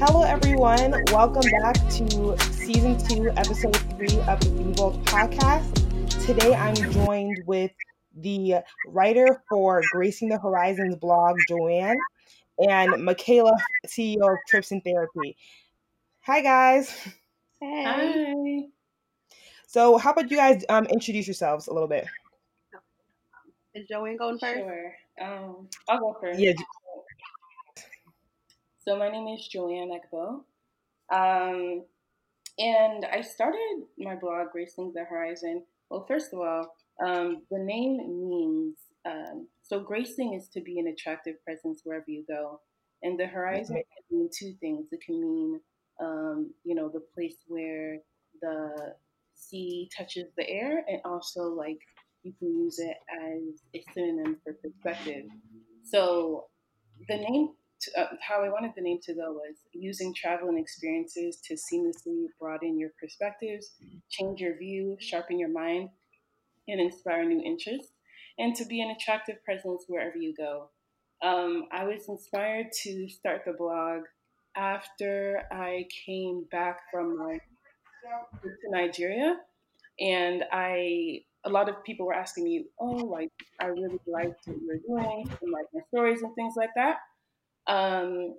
Hello, 0.00 0.22
everyone. 0.22 0.94
Welcome 1.08 1.42
back 1.60 1.74
to 1.74 2.36
season 2.52 2.96
two, 3.08 3.30
episode 3.30 3.74
three 3.96 4.20
of 4.28 4.38
the 4.38 4.50
Be 4.50 4.80
World 4.80 5.04
podcast. 5.04 6.24
Today, 6.24 6.54
I'm 6.54 6.76
joined 6.92 7.42
with 7.46 7.72
the 8.14 8.58
writer 8.86 9.42
for 9.48 9.82
Gracing 9.90 10.28
the 10.28 10.38
Horizons 10.38 10.94
blog, 10.94 11.36
Joanne, 11.48 11.98
and 12.60 13.04
Michaela, 13.04 13.56
CEO 13.88 14.22
of 14.22 14.38
Trips 14.46 14.70
and 14.70 14.84
Therapy. 14.84 15.36
Hi, 16.20 16.42
guys. 16.42 16.94
Hey. 17.60 17.82
Hi. 17.84 18.62
So, 19.66 19.98
how 19.98 20.12
about 20.12 20.30
you 20.30 20.36
guys 20.36 20.64
um, 20.68 20.86
introduce 20.86 21.26
yourselves 21.26 21.66
a 21.66 21.72
little 21.72 21.88
bit? 21.88 22.06
Is 23.74 23.88
Joanne 23.88 24.16
going 24.16 24.38
first? 24.38 24.60
Sure. 24.60 24.94
Um, 25.20 25.68
I'll 25.88 25.98
go 25.98 26.16
first. 26.20 26.38
Yeah. 26.38 26.52
So 28.88 28.96
my 28.96 29.10
name 29.10 29.28
is 29.28 29.46
Julianne 29.54 29.90
Ekbo. 29.92 30.44
Um, 31.12 31.84
and 32.58 33.04
I 33.04 33.20
started 33.20 33.82
my 33.98 34.14
blog, 34.14 34.46
Gracing 34.50 34.92
the 34.94 35.04
Horizon. 35.04 35.62
Well, 35.90 36.06
first 36.08 36.32
of 36.32 36.38
all, 36.38 36.74
um, 37.04 37.42
the 37.50 37.58
name 37.58 37.98
means 37.98 38.78
um, 39.04 39.46
so 39.62 39.80
gracing 39.80 40.32
is 40.32 40.48
to 40.54 40.62
be 40.62 40.78
an 40.78 40.86
attractive 40.86 41.34
presence 41.44 41.82
wherever 41.84 42.06
you 42.08 42.24
go. 42.26 42.62
And 43.02 43.20
the 43.20 43.26
horizon 43.26 43.76
Okay. 43.76 43.84
can 44.08 44.20
mean 44.20 44.30
two 44.32 44.54
things. 44.58 44.86
It 44.90 45.02
can 45.04 45.20
mean, 45.20 45.60
um, 46.00 46.50
you 46.64 46.74
know, 46.74 46.88
the 46.88 47.04
place 47.14 47.36
where 47.46 47.98
the 48.40 48.94
sea 49.34 49.90
touches 49.94 50.28
the 50.38 50.48
air, 50.48 50.82
and 50.88 51.02
also 51.04 51.42
like 51.42 51.80
you 52.22 52.32
can 52.38 52.48
use 52.58 52.78
it 52.78 52.96
as 53.12 53.60
a 53.74 53.84
synonym 53.92 54.38
for 54.42 54.54
perspective. 54.54 55.26
So 55.84 56.46
the 57.06 57.18
name, 57.18 57.50
to, 57.80 58.00
uh, 58.00 58.08
how 58.20 58.42
I 58.42 58.48
wanted 58.48 58.72
the 58.74 58.82
name 58.82 58.98
to 59.04 59.14
go 59.14 59.32
was 59.32 59.56
using 59.72 60.14
travel 60.14 60.48
and 60.48 60.58
experiences 60.58 61.40
to 61.44 61.54
seamlessly 61.54 62.26
broaden 62.38 62.78
your 62.78 62.90
perspectives, 63.00 63.72
change 64.08 64.40
your 64.40 64.56
view, 64.56 64.96
sharpen 65.00 65.38
your 65.38 65.48
mind, 65.50 65.90
and 66.66 66.80
inspire 66.80 67.24
new 67.24 67.42
interests, 67.42 67.92
and 68.38 68.54
to 68.56 68.64
be 68.64 68.80
an 68.80 68.90
attractive 68.90 69.42
presence 69.44 69.84
wherever 69.88 70.16
you 70.16 70.34
go. 70.36 70.70
Um, 71.22 71.66
I 71.72 71.84
was 71.84 72.08
inspired 72.08 72.68
to 72.84 73.08
start 73.08 73.42
the 73.44 73.52
blog 73.52 74.02
after 74.56 75.42
I 75.50 75.86
came 76.06 76.44
back 76.50 76.80
from 76.92 77.18
my 77.18 77.40
trip 78.40 78.60
to 78.62 78.70
Nigeria, 78.70 79.36
and 80.00 80.44
I 80.52 81.22
a 81.44 81.50
lot 81.50 81.68
of 81.68 81.82
people 81.84 82.06
were 82.06 82.14
asking 82.14 82.44
me, 82.44 82.66
"Oh, 82.78 82.86
like 82.86 83.32
I 83.60 83.66
really 83.66 84.00
liked 84.06 84.46
what 84.46 84.60
you 84.60 84.66
were 84.66 85.00
doing, 85.00 85.28
and 85.40 85.50
like 85.50 85.66
my 85.72 85.80
stories 85.88 86.22
and 86.22 86.34
things 86.34 86.54
like 86.56 86.70
that." 86.76 86.98
Um, 87.68 88.36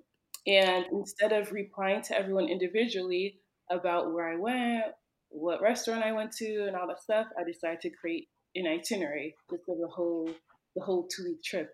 and 0.47 0.85
instead 0.91 1.31
of 1.33 1.51
replying 1.51 2.01
to 2.03 2.17
everyone 2.17 2.49
individually 2.49 3.39
about 3.69 4.13
where 4.13 4.27
I 4.29 4.37
went, 4.37 4.85
what 5.29 5.61
restaurant 5.61 6.03
I 6.03 6.11
went 6.11 6.31
to, 6.37 6.65
and 6.67 6.75
all 6.75 6.87
that 6.87 7.01
stuff, 7.01 7.27
I 7.39 7.43
decided 7.43 7.81
to 7.81 7.89
create 7.91 8.29
an 8.55 8.65
itinerary 8.67 9.35
just 9.51 9.63
of 9.69 9.77
the 9.77 9.87
whole 9.87 10.29
the 10.75 10.83
whole 10.83 11.07
two 11.07 11.23
week 11.25 11.43
trip. 11.43 11.71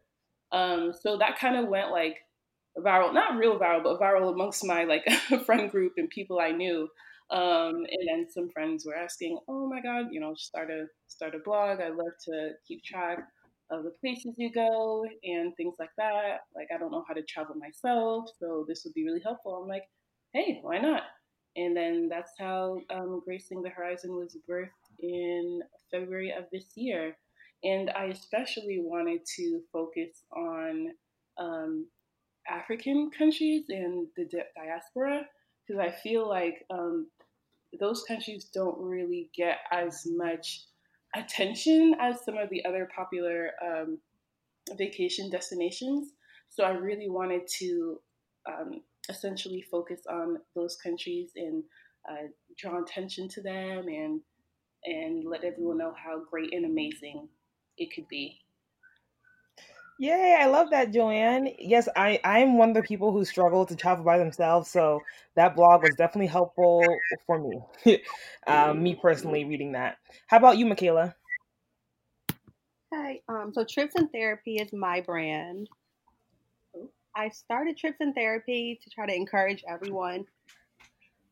Um, 0.52 0.94
so 1.00 1.18
that 1.18 1.40
kind 1.40 1.56
of 1.58 1.68
went 1.70 1.92
like 1.92 2.18
viral, 2.78 3.14
not 3.14 3.38
real 3.38 3.58
viral, 3.60 3.84
but 3.84 4.00
viral 4.00 4.34
amongst 4.34 4.66
my 4.66 4.84
like 4.84 5.06
friend 5.46 5.70
group 5.72 5.94
and 5.98 6.10
people 6.10 6.40
I 6.40 6.52
knew. 6.52 6.90
Um, 7.32 7.76
and 7.90 8.08
then 8.10 8.28
some 8.30 8.50
friends 8.50 8.86
were 8.86 8.96
asking, 8.96 9.40
"Oh 9.48 9.68
my 9.68 9.82
God, 9.82 10.08
you 10.12 10.20
know, 10.20 10.36
start 10.36 10.70
a 10.70 10.86
start 11.08 11.34
a 11.36 11.40
blog. 11.40 11.80
I 11.82 11.90
love 11.90 12.14
to 12.26 12.52
keep 12.68 12.84
track 12.84 13.20
of 13.72 13.84
the 13.84 13.92
places 14.02 14.34
you 14.38 14.52
go 14.52 15.06
and 15.24 15.56
things 15.56 15.76
like 15.80 15.92
that. 15.98 16.42
Like, 16.56 16.68
I 16.74 16.78
don't 16.78 16.92
know 16.92 17.04
how 17.08 17.14
to 17.14 17.24
travel 17.24 17.56
myself, 17.56 18.30
so 18.40 18.66
this 18.68 18.84
would 18.86 18.94
be 18.94 19.06
really 19.06 19.22
helpful." 19.22 19.56
I'm 19.56 19.68
like, 19.70 19.90
"Hey, 20.34 20.60
why 20.62 20.80
not?" 20.80 21.04
And 21.58 21.76
then 21.76 22.10
that's 22.10 22.34
how 22.38 22.82
um, 22.90 23.22
Gracing 23.26 23.62
the 23.62 23.70
Horizon 23.70 24.16
was 24.16 24.38
birthed 24.50 24.70
in 25.00 25.62
February 25.90 26.32
of 26.32 26.46
this 26.52 26.66
year. 26.76 27.18
And 27.64 27.90
I 27.92 28.06
especially 28.06 28.80
wanted 28.82 29.22
to 29.38 29.62
focus 29.72 30.24
on 30.36 30.90
um, 31.38 31.88
African 32.50 33.10
countries 33.12 33.66
and 33.70 34.08
the 34.18 34.26
di- 34.26 34.44
diaspora 34.56 35.26
because 35.66 35.80
I 35.82 35.92
feel 35.92 36.28
like 36.28 36.66
um, 36.70 37.08
those 37.80 38.04
countries 38.04 38.46
don't 38.54 38.80
really 38.80 39.30
get 39.36 39.60
as 39.72 40.06
much 40.06 40.62
attention 41.16 41.96
as 42.00 42.24
some 42.24 42.38
of 42.38 42.50
the 42.50 42.64
other 42.66 42.90
popular 42.96 43.52
um, 43.64 44.00
vacation 44.78 45.30
destinations. 45.30 46.10
So 46.50 46.64
I 46.64 46.72
really 46.72 47.10
wanted 47.10 47.48
to 47.60 48.00
um, 48.48 48.82
essentially 49.10 49.64
focus 49.72 50.02
on 50.10 50.38
those 50.56 50.78
countries 50.78 51.32
and 51.36 51.64
uh, 52.10 52.28
draw 52.58 52.82
attention 52.82 53.28
to 53.30 53.42
them 53.42 53.88
and 53.88 54.22
and 54.86 55.26
let 55.26 55.44
everyone 55.44 55.80
know 55.80 55.94
how 55.98 56.22
great 56.30 56.54
and 56.54 56.66
amazing 56.66 57.28
it 57.78 57.92
could 57.96 58.08
be. 58.08 58.45
Yay, 59.98 60.38
I 60.38 60.48
love 60.48 60.72
that, 60.72 60.92
Joanne. 60.92 61.50
Yes, 61.58 61.88
I, 61.96 62.20
I'm 62.26 62.58
one 62.58 62.70
of 62.70 62.76
the 62.76 62.84
people 62.84 63.14
who 63.14 63.24
struggle 63.24 63.66
to 63.66 63.76
travel 63.78 64.04
by 64.04 64.18
themselves, 64.18 64.70
so 64.70 65.02
that 65.36 65.56
blog 65.56 65.84
was 65.84 65.96
definitely 65.96 66.28
helpful 66.28 67.00
for 67.26 67.40
me. 67.40 68.00
um, 68.46 68.84
me 68.84 68.96
personally 68.96 69.46
reading 69.46 69.72
that. 69.72 69.98
How 70.28 70.38
about 70.38 70.58
you, 70.58 70.66
Michaela? 70.66 71.16
Hi. 72.94 73.22
Um, 73.30 73.52
so 73.54 73.64
Trips 73.64 73.96
and 73.96 74.12
Therapy 74.12 74.58
is 74.58 74.74
my 74.74 75.00
brand. 75.00 75.70
I 77.16 77.30
started 77.30 77.78
Trips 77.78 78.02
and 78.02 78.14
Therapy 78.14 78.78
to 78.84 78.90
try 78.90 79.06
to 79.06 79.16
encourage 79.16 79.64
everyone 79.68 80.26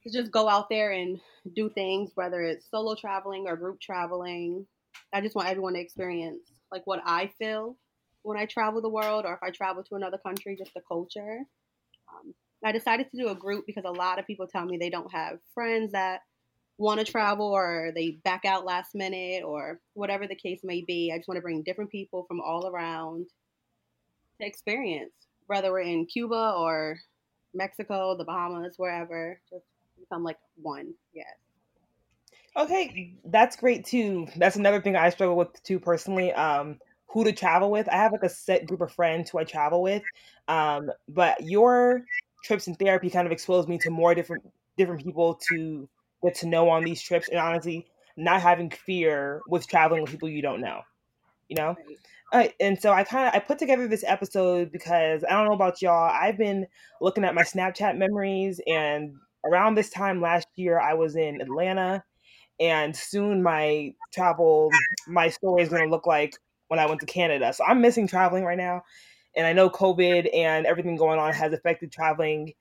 to 0.03 0.11
just 0.11 0.31
go 0.31 0.47
out 0.47 0.69
there 0.69 0.91
and 0.91 1.19
do 1.53 1.69
things, 1.69 2.11
whether 2.15 2.41
it's 2.41 2.69
solo 2.71 2.95
traveling 2.95 3.45
or 3.47 3.57
group 3.57 3.81
traveling. 3.81 4.65
I 5.11 5.19
just 5.19 5.35
want 5.35 5.49
everyone 5.49 5.73
to 5.73 5.81
experience 5.81 6.51
like 6.71 6.87
what 6.87 7.01
I 7.05 7.29
feel 7.37 7.75
when 8.23 8.37
I 8.37 8.45
travel 8.45 8.81
the 8.81 8.89
world 8.89 9.25
or 9.25 9.33
if 9.33 9.43
I 9.43 9.51
travel 9.51 9.83
to 9.83 9.95
another 9.95 10.17
country, 10.17 10.55
just 10.57 10.73
the 10.73 10.81
culture. 10.87 11.39
Um, 12.11 12.33
I 12.63 12.71
decided 12.71 13.11
to 13.11 13.17
do 13.17 13.29
a 13.29 13.35
group 13.35 13.65
because 13.67 13.83
a 13.85 13.91
lot 13.91 14.19
of 14.19 14.27
people 14.27 14.47
tell 14.47 14.65
me 14.65 14.77
they 14.77 14.89
don't 14.89 15.11
have 15.11 15.39
friends 15.53 15.91
that 15.91 16.21
want 16.77 16.99
to 16.99 17.05
travel 17.05 17.47
or 17.47 17.91
they 17.93 18.19
back 18.23 18.45
out 18.45 18.65
last 18.65 18.95
minute 18.95 19.43
or 19.43 19.79
whatever 19.93 20.27
the 20.27 20.35
case 20.35 20.61
may 20.63 20.81
be. 20.81 21.11
I 21.13 21.17
just 21.17 21.27
want 21.27 21.37
to 21.37 21.41
bring 21.41 21.61
different 21.63 21.91
people 21.91 22.25
from 22.27 22.41
all 22.41 22.67
around 22.67 23.27
to 24.39 24.47
experience, 24.47 25.13
whether 25.47 25.71
we're 25.71 25.81
in 25.81 26.05
Cuba 26.05 26.55
or 26.57 26.97
Mexico, 27.53 28.17
the 28.17 28.23
Bahamas, 28.23 28.75
wherever. 28.77 29.39
Just 29.49 29.65
become 29.99 30.23
like 30.23 30.37
one. 30.55 30.93
Yes. 31.13 31.27
Okay, 32.55 33.15
that's 33.25 33.55
great 33.55 33.85
too. 33.85 34.27
That's 34.37 34.55
another 34.55 34.81
thing 34.81 34.95
I 34.95 35.09
struggle 35.09 35.35
with 35.35 35.61
too 35.63 35.79
personally. 35.79 36.31
Um, 36.33 36.79
who 37.13 37.23
to 37.23 37.31
travel 37.31 37.69
with. 37.69 37.87
I 37.87 37.97
have 37.97 38.11
like 38.11 38.23
a 38.23 38.29
set 38.29 38.65
group 38.65 38.81
of 38.81 38.91
friends 38.91 39.29
who 39.29 39.37
I 39.37 39.43
travel 39.43 39.81
with. 39.81 40.01
Um, 40.47 40.91
but 41.07 41.41
your 41.41 42.03
trips 42.43 42.67
and 42.67 42.77
therapy 42.77 43.09
kind 43.09 43.27
of 43.27 43.31
exposed 43.31 43.69
me 43.69 43.77
to 43.79 43.89
more 43.89 44.15
different 44.15 44.43
different 44.77 45.03
people 45.03 45.39
to 45.49 45.87
get 46.23 46.35
to 46.35 46.47
know 46.47 46.69
on 46.69 46.83
these 46.83 47.01
trips 47.01 47.29
and 47.29 47.39
honestly 47.39 47.85
not 48.17 48.41
having 48.41 48.71
fear 48.71 49.41
with 49.47 49.67
traveling 49.67 50.01
with 50.01 50.11
people 50.11 50.27
you 50.27 50.41
don't 50.41 50.59
know. 50.59 50.81
You 51.47 51.55
know? 51.57 51.75
Uh, 52.31 52.47
and 52.59 52.81
so 52.81 52.91
I 52.91 53.03
kind 53.03 53.27
of 53.27 53.35
I 53.35 53.39
put 53.39 53.59
together 53.59 53.87
this 53.87 54.03
episode 54.05 54.71
because 54.71 55.23
I 55.23 55.33
don't 55.33 55.45
know 55.45 55.53
about 55.53 55.83
y'all. 55.83 56.09
I've 56.11 56.37
been 56.37 56.65
looking 56.99 57.23
at 57.23 57.35
my 57.35 57.43
Snapchat 57.43 57.95
memories, 57.95 58.59
and 58.65 59.13
around 59.45 59.75
this 59.75 59.91
time 59.91 60.19
last 60.19 60.47
year, 60.55 60.79
I 60.79 60.95
was 60.95 61.15
in 61.15 61.41
Atlanta, 61.41 62.03
and 62.59 62.95
soon 62.95 63.43
my 63.43 63.93
travel 64.11 64.71
my 65.07 65.29
story 65.29 65.61
is 65.61 65.69
going 65.69 65.83
to 65.83 65.91
look 65.91 66.07
like 66.07 66.33
when 66.73 66.79
I 66.79 66.87
went 66.87 67.01
to 67.01 67.05
Canada. 67.05 67.53
So 67.53 67.63
I'm 67.63 67.81
missing 67.81 68.07
traveling 68.07 68.43
right 68.43 68.57
now, 68.57 68.81
and 69.35 69.45
I 69.45 69.53
know 69.53 69.69
COVID 69.69 70.27
and 70.35 70.65
everything 70.65 70.95
going 70.95 71.19
on 71.19 71.31
has 71.31 71.53
affected 71.53 71.91
traveling, 71.91 72.53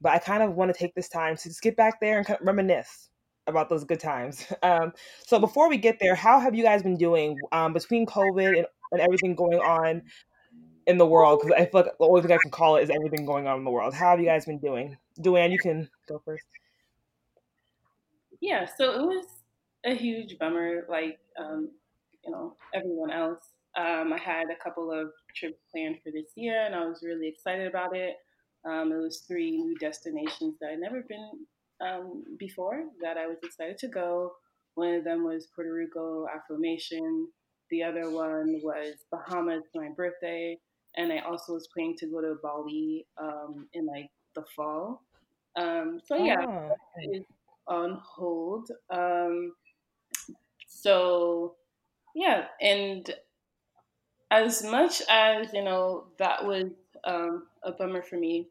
but 0.00 0.10
I 0.10 0.18
kind 0.18 0.42
of 0.42 0.54
want 0.54 0.74
to 0.74 0.76
take 0.78 0.92
this 0.96 1.08
time 1.08 1.36
to 1.36 1.44
just 1.44 1.62
get 1.62 1.76
back 1.76 2.00
there 2.00 2.18
and 2.18 2.26
kind 2.26 2.40
of 2.40 2.44
reminisce 2.44 3.10
about 3.46 3.68
those 3.68 3.84
good 3.84 4.00
times. 4.00 4.44
Um, 4.64 4.92
so 5.24 5.38
before 5.38 5.68
we 5.68 5.76
get 5.76 6.00
there, 6.00 6.16
how 6.16 6.40
have 6.40 6.52
you 6.56 6.64
guys 6.64 6.82
been 6.82 6.96
doing 6.96 7.38
um, 7.52 7.72
between 7.72 8.06
COVID 8.06 8.58
and, 8.58 8.66
and 8.90 9.00
everything 9.00 9.36
going 9.36 9.60
on 9.60 10.02
in 10.88 10.98
the 10.98 11.06
world? 11.06 11.38
Because 11.40 11.54
I 11.56 11.66
feel 11.66 11.82
like 11.82 11.96
the 11.96 12.04
only 12.04 12.22
thing 12.22 12.32
I 12.32 12.38
can 12.42 12.50
call 12.50 12.74
it 12.74 12.82
is 12.82 12.90
everything 12.90 13.24
going 13.24 13.46
on 13.46 13.58
in 13.58 13.64
the 13.64 13.70
world. 13.70 13.94
How 13.94 14.10
have 14.10 14.18
you 14.18 14.26
guys 14.26 14.46
been 14.46 14.58
doing? 14.58 14.96
Joanne, 15.20 15.52
you 15.52 15.60
can 15.60 15.88
go 16.08 16.20
first. 16.24 16.44
Yeah, 18.40 18.66
so 18.66 18.90
it 19.00 19.06
was 19.06 19.26
a 19.84 19.94
huge 19.94 20.38
bummer, 20.40 20.86
like 20.88 21.20
um, 21.38 21.70
you 22.28 22.34
know 22.34 22.56
everyone 22.74 23.10
else. 23.10 23.40
Um, 23.76 24.12
I 24.12 24.18
had 24.18 24.46
a 24.50 24.62
couple 24.62 24.92
of 24.92 25.08
trips 25.34 25.60
planned 25.70 25.96
for 26.02 26.10
this 26.10 26.32
year, 26.36 26.64
and 26.66 26.74
I 26.74 26.84
was 26.84 27.02
really 27.02 27.28
excited 27.28 27.66
about 27.66 27.96
it. 27.96 28.16
Um, 28.68 28.92
it 28.92 28.96
was 28.96 29.24
three 29.26 29.52
new 29.52 29.76
destinations 29.78 30.56
that 30.60 30.70
I'd 30.72 30.80
never 30.80 31.04
been 31.08 31.30
um, 31.80 32.24
before 32.38 32.84
that 33.00 33.16
I 33.16 33.26
was 33.26 33.38
excited 33.42 33.78
to 33.78 33.88
go. 33.88 34.32
One 34.74 34.94
of 34.94 35.04
them 35.04 35.24
was 35.24 35.48
Puerto 35.54 35.72
Rico 35.72 36.26
Affirmation. 36.34 37.28
The 37.70 37.82
other 37.82 38.10
one 38.10 38.60
was 38.62 38.94
Bahamas 39.10 39.62
for 39.72 39.82
my 39.82 39.90
birthday, 39.96 40.58
and 40.96 41.12
I 41.12 41.18
also 41.18 41.54
was 41.54 41.68
planning 41.72 41.96
to 41.98 42.06
go 42.06 42.20
to 42.20 42.36
Bali 42.42 43.06
um, 43.20 43.68
in 43.74 43.86
like 43.86 44.10
the 44.34 44.44
fall. 44.54 45.02
Um, 45.56 46.00
so 46.04 46.16
yeah, 46.16 46.44
oh. 46.46 46.74
is 47.12 47.24
on 47.68 48.00
hold. 48.02 48.68
Um, 48.90 49.52
so 50.66 51.54
yeah, 52.14 52.44
and 52.60 53.12
as 54.30 54.62
much 54.62 55.02
as 55.08 55.52
you 55.52 55.64
know 55.64 56.08
that 56.18 56.44
was 56.44 56.70
um, 57.04 57.46
a 57.62 57.72
bummer 57.72 58.02
for 58.02 58.16
me, 58.16 58.48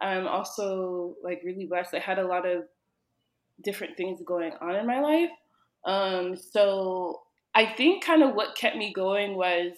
I'm 0.00 0.26
also 0.26 1.16
like 1.22 1.42
really 1.44 1.66
blessed. 1.66 1.94
I 1.94 1.98
had 1.98 2.18
a 2.18 2.26
lot 2.26 2.46
of 2.46 2.64
different 3.62 3.96
things 3.96 4.20
going 4.24 4.52
on 4.60 4.76
in 4.76 4.86
my 4.86 5.00
life. 5.00 5.30
Um, 5.84 6.36
so 6.36 7.22
I 7.54 7.66
think 7.66 8.04
kind 8.04 8.22
of 8.22 8.34
what 8.34 8.56
kept 8.56 8.76
me 8.76 8.92
going 8.92 9.36
was 9.36 9.72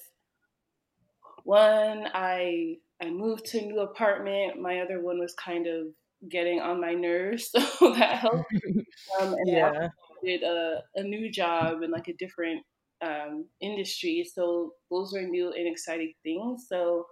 one, 1.44 2.08
I 2.12 2.76
I 3.00 3.10
moved 3.10 3.46
to 3.46 3.58
a 3.58 3.62
new 3.62 3.80
apartment. 3.80 4.60
My 4.60 4.80
other 4.80 5.00
one 5.00 5.18
was 5.18 5.34
kind 5.34 5.66
of 5.66 5.86
getting 6.28 6.60
on 6.60 6.80
my 6.80 6.94
nerves, 6.94 7.50
so 7.78 7.94
that 7.94 8.18
helped. 8.18 8.52
Um, 9.18 9.32
and 9.32 9.48
yeah. 9.48 9.88
I 9.88 9.88
did 10.22 10.42
a, 10.42 10.82
a 10.96 11.02
new 11.02 11.30
job 11.30 11.80
and 11.82 11.90
like 11.90 12.08
a 12.08 12.12
different 12.14 12.62
um, 13.02 13.46
industry, 13.60 14.28
so 14.32 14.72
those 14.90 15.12
were 15.12 15.22
new 15.22 15.52
and 15.52 15.68
exciting 15.68 16.12
things. 16.22 16.66
So, 16.68 17.06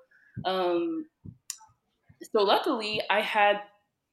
um, 0.44 1.06
so 2.33 2.43
luckily, 2.43 3.03
I 3.11 3.21
had 3.21 3.56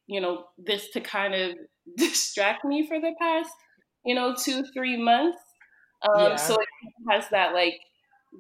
you 0.08 0.22
know 0.22 0.46
this 0.58 0.90
to 0.92 1.02
kind 1.02 1.34
of 1.34 1.52
distract 1.98 2.66
me 2.66 2.88
for 2.88 3.00
the 3.00 3.14
past 3.20 3.52
you 4.06 4.16
know 4.16 4.36
two 4.36 4.64
three 4.74 5.02
months. 5.02 5.38
Um, 6.08 6.32
yeah. 6.32 6.36
So 6.36 6.56
it 6.56 6.68
has 7.10 7.30
that 7.30 7.54
like 7.54 7.80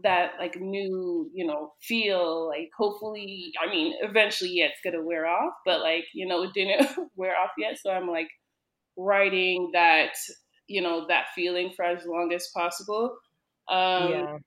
that 0.01 0.31
like 0.39 0.59
new 0.59 1.29
you 1.33 1.45
know 1.45 1.71
feel 1.81 2.47
like 2.47 2.69
hopefully 2.75 3.51
i 3.63 3.69
mean 3.69 3.93
eventually 4.01 4.49
yeah 4.51 4.65
it's 4.65 4.79
gonna 4.83 5.03
wear 5.05 5.27
off 5.27 5.53
but 5.65 5.81
like 5.81 6.05
you 6.15 6.25
know 6.25 6.41
it 6.41 6.49
didn't 6.53 6.89
wear 7.15 7.35
off 7.37 7.51
yet 7.59 7.77
so 7.79 7.91
i'm 7.91 8.07
like 8.07 8.27
writing 8.97 9.69
that 9.73 10.13
you 10.67 10.81
know 10.81 11.05
that 11.07 11.25
feeling 11.35 11.71
for 11.75 11.85
as 11.85 12.05
long 12.05 12.31
as 12.33 12.49
possible 12.53 13.17
um 13.69 14.09
yeah 14.09 14.37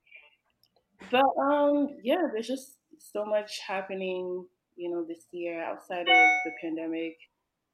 but 1.10 1.24
um 1.40 1.88
yeah 2.02 2.28
there's 2.32 2.46
just 2.46 2.78
so 2.98 3.24
much 3.24 3.60
happening 3.66 4.44
you 4.76 4.90
know 4.90 5.04
this 5.04 5.24
year 5.32 5.62
outside 5.62 6.00
of 6.00 6.28
the 6.44 6.52
pandemic 6.60 7.16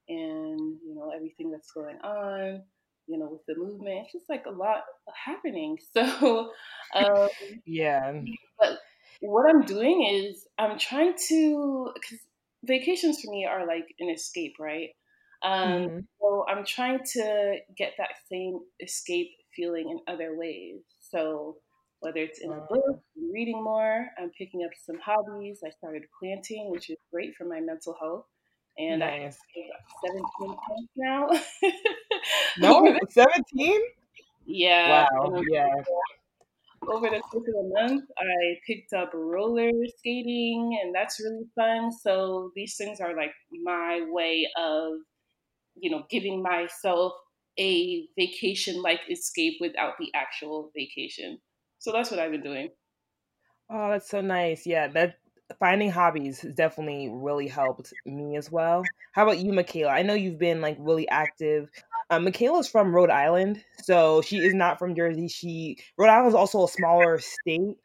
and 0.08 0.78
you 0.84 0.94
know 0.94 1.12
everything 1.14 1.50
that's 1.50 1.70
going 1.72 1.98
on 2.02 2.62
you 3.06 3.18
know, 3.18 3.28
with 3.30 3.44
the 3.46 3.54
movement. 3.56 4.04
It's 4.04 4.12
just 4.12 4.28
like 4.28 4.46
a 4.46 4.50
lot 4.50 4.82
happening. 5.14 5.78
So, 5.92 6.50
um, 6.94 7.28
yeah. 7.66 8.20
But 8.58 8.78
what 9.20 9.48
I'm 9.48 9.62
doing 9.62 10.04
is 10.04 10.46
I'm 10.58 10.78
trying 10.78 11.14
to, 11.28 11.90
because 11.94 12.18
vacations 12.64 13.20
for 13.20 13.30
me 13.30 13.44
are 13.44 13.66
like 13.66 13.94
an 14.00 14.08
escape, 14.08 14.54
right? 14.58 14.90
Um, 15.44 15.62
mm-hmm. 15.62 15.98
So 16.20 16.44
I'm 16.48 16.64
trying 16.64 17.00
to 17.14 17.56
get 17.76 17.92
that 17.98 18.10
same 18.30 18.60
escape 18.80 19.30
feeling 19.54 19.90
in 19.90 20.12
other 20.12 20.36
ways. 20.36 20.80
So 21.00 21.56
whether 22.00 22.18
it's 22.20 22.40
in 22.40 22.50
a 22.50 22.60
book, 22.68 23.00
reading 23.32 23.62
more, 23.62 24.06
I'm 24.18 24.30
picking 24.36 24.64
up 24.64 24.70
some 24.84 24.98
hobbies. 24.98 25.60
I 25.64 25.70
started 25.70 26.02
planting, 26.18 26.70
which 26.70 26.90
is 26.90 26.96
great 27.12 27.34
for 27.36 27.44
my 27.44 27.60
mental 27.60 27.96
health 28.00 28.26
and 28.78 29.00
nice. 29.00 29.10
I 29.10 29.20
have 29.20 29.34
17 30.06 30.24
pounds 30.48 30.88
now. 30.96 31.28
no, 32.58 32.98
17? 33.10 33.80
Yeah. 34.46 35.06
Wow. 35.12 35.42
Yeah. 35.50 35.68
Over 36.88 37.10
the 37.10 37.20
course 37.20 37.46
of 37.46 37.54
the 37.54 37.70
month, 37.80 38.04
I 38.18 38.58
picked 38.66 38.92
up 38.92 39.10
roller 39.14 39.70
skating, 39.98 40.80
and 40.82 40.92
that's 40.92 41.20
really 41.20 41.46
fun. 41.54 41.92
So 41.92 42.50
these 42.56 42.76
things 42.76 43.00
are 43.00 43.14
like 43.16 43.32
my 43.62 44.04
way 44.08 44.48
of, 44.56 44.94
you 45.74 45.90
know, 45.90 46.04
giving 46.10 46.42
myself 46.42 47.12
a 47.58 48.06
vacation-like 48.18 49.00
escape 49.10 49.54
without 49.60 49.94
the 49.98 50.08
actual 50.14 50.70
vacation. 50.74 51.38
So 51.78 51.92
that's 51.92 52.10
what 52.10 52.20
I've 52.20 52.30
been 52.30 52.42
doing. 52.42 52.68
Oh, 53.70 53.90
that's 53.90 54.08
so 54.08 54.20
nice. 54.20 54.66
Yeah, 54.66 54.88
that 54.88 55.16
finding 55.58 55.90
hobbies 55.90 56.44
definitely 56.54 57.10
really 57.12 57.48
helped 57.48 57.92
me 58.06 58.36
as 58.36 58.50
well. 58.50 58.82
How 59.12 59.24
about 59.24 59.38
you, 59.38 59.52
Michaela? 59.52 59.90
I 59.90 60.02
know 60.02 60.14
you've 60.14 60.38
been 60.38 60.60
like 60.60 60.76
really 60.78 61.08
active. 61.08 61.70
Um, 62.10 62.24
Michaela's 62.24 62.68
from 62.68 62.94
Rhode 62.94 63.10
Island, 63.10 63.64
so 63.82 64.22
she 64.22 64.38
is 64.38 64.54
not 64.54 64.78
from 64.78 64.94
Jersey. 64.94 65.28
She 65.28 65.78
Rhode 65.96 66.10
Island 66.10 66.28
is 66.28 66.34
also 66.34 66.64
a 66.64 66.68
smaller 66.68 67.18
state. 67.18 67.76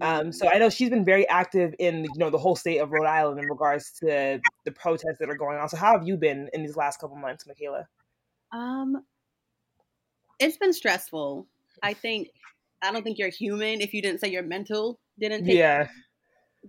Um, 0.00 0.32
so 0.32 0.48
I 0.48 0.58
know 0.58 0.70
she's 0.70 0.90
been 0.90 1.04
very 1.04 1.28
active 1.28 1.74
in 1.78 2.04
you 2.04 2.18
know 2.18 2.30
the 2.30 2.38
whole 2.38 2.56
state 2.56 2.78
of 2.78 2.90
Rhode 2.90 3.06
Island 3.06 3.40
in 3.40 3.48
regards 3.48 3.92
to 4.00 4.40
the 4.64 4.72
protests 4.72 5.18
that 5.20 5.28
are 5.28 5.36
going 5.36 5.58
on. 5.58 5.68
So 5.68 5.76
how 5.76 5.92
have 5.92 6.06
you 6.06 6.16
been 6.16 6.48
in 6.52 6.62
these 6.62 6.76
last 6.76 7.00
couple 7.00 7.16
months, 7.16 7.46
Michaela? 7.46 7.86
Um, 8.52 9.04
it's 10.38 10.56
been 10.56 10.72
stressful. 10.72 11.46
I 11.82 11.94
think 11.94 12.28
I 12.80 12.92
don't 12.92 13.02
think 13.02 13.18
you're 13.18 13.28
human 13.28 13.80
if 13.80 13.92
you 13.92 14.02
didn't 14.02 14.20
say 14.20 14.28
your 14.28 14.42
mental 14.42 14.98
didn't 15.18 15.44
take 15.44 15.56
yeah 15.56 15.88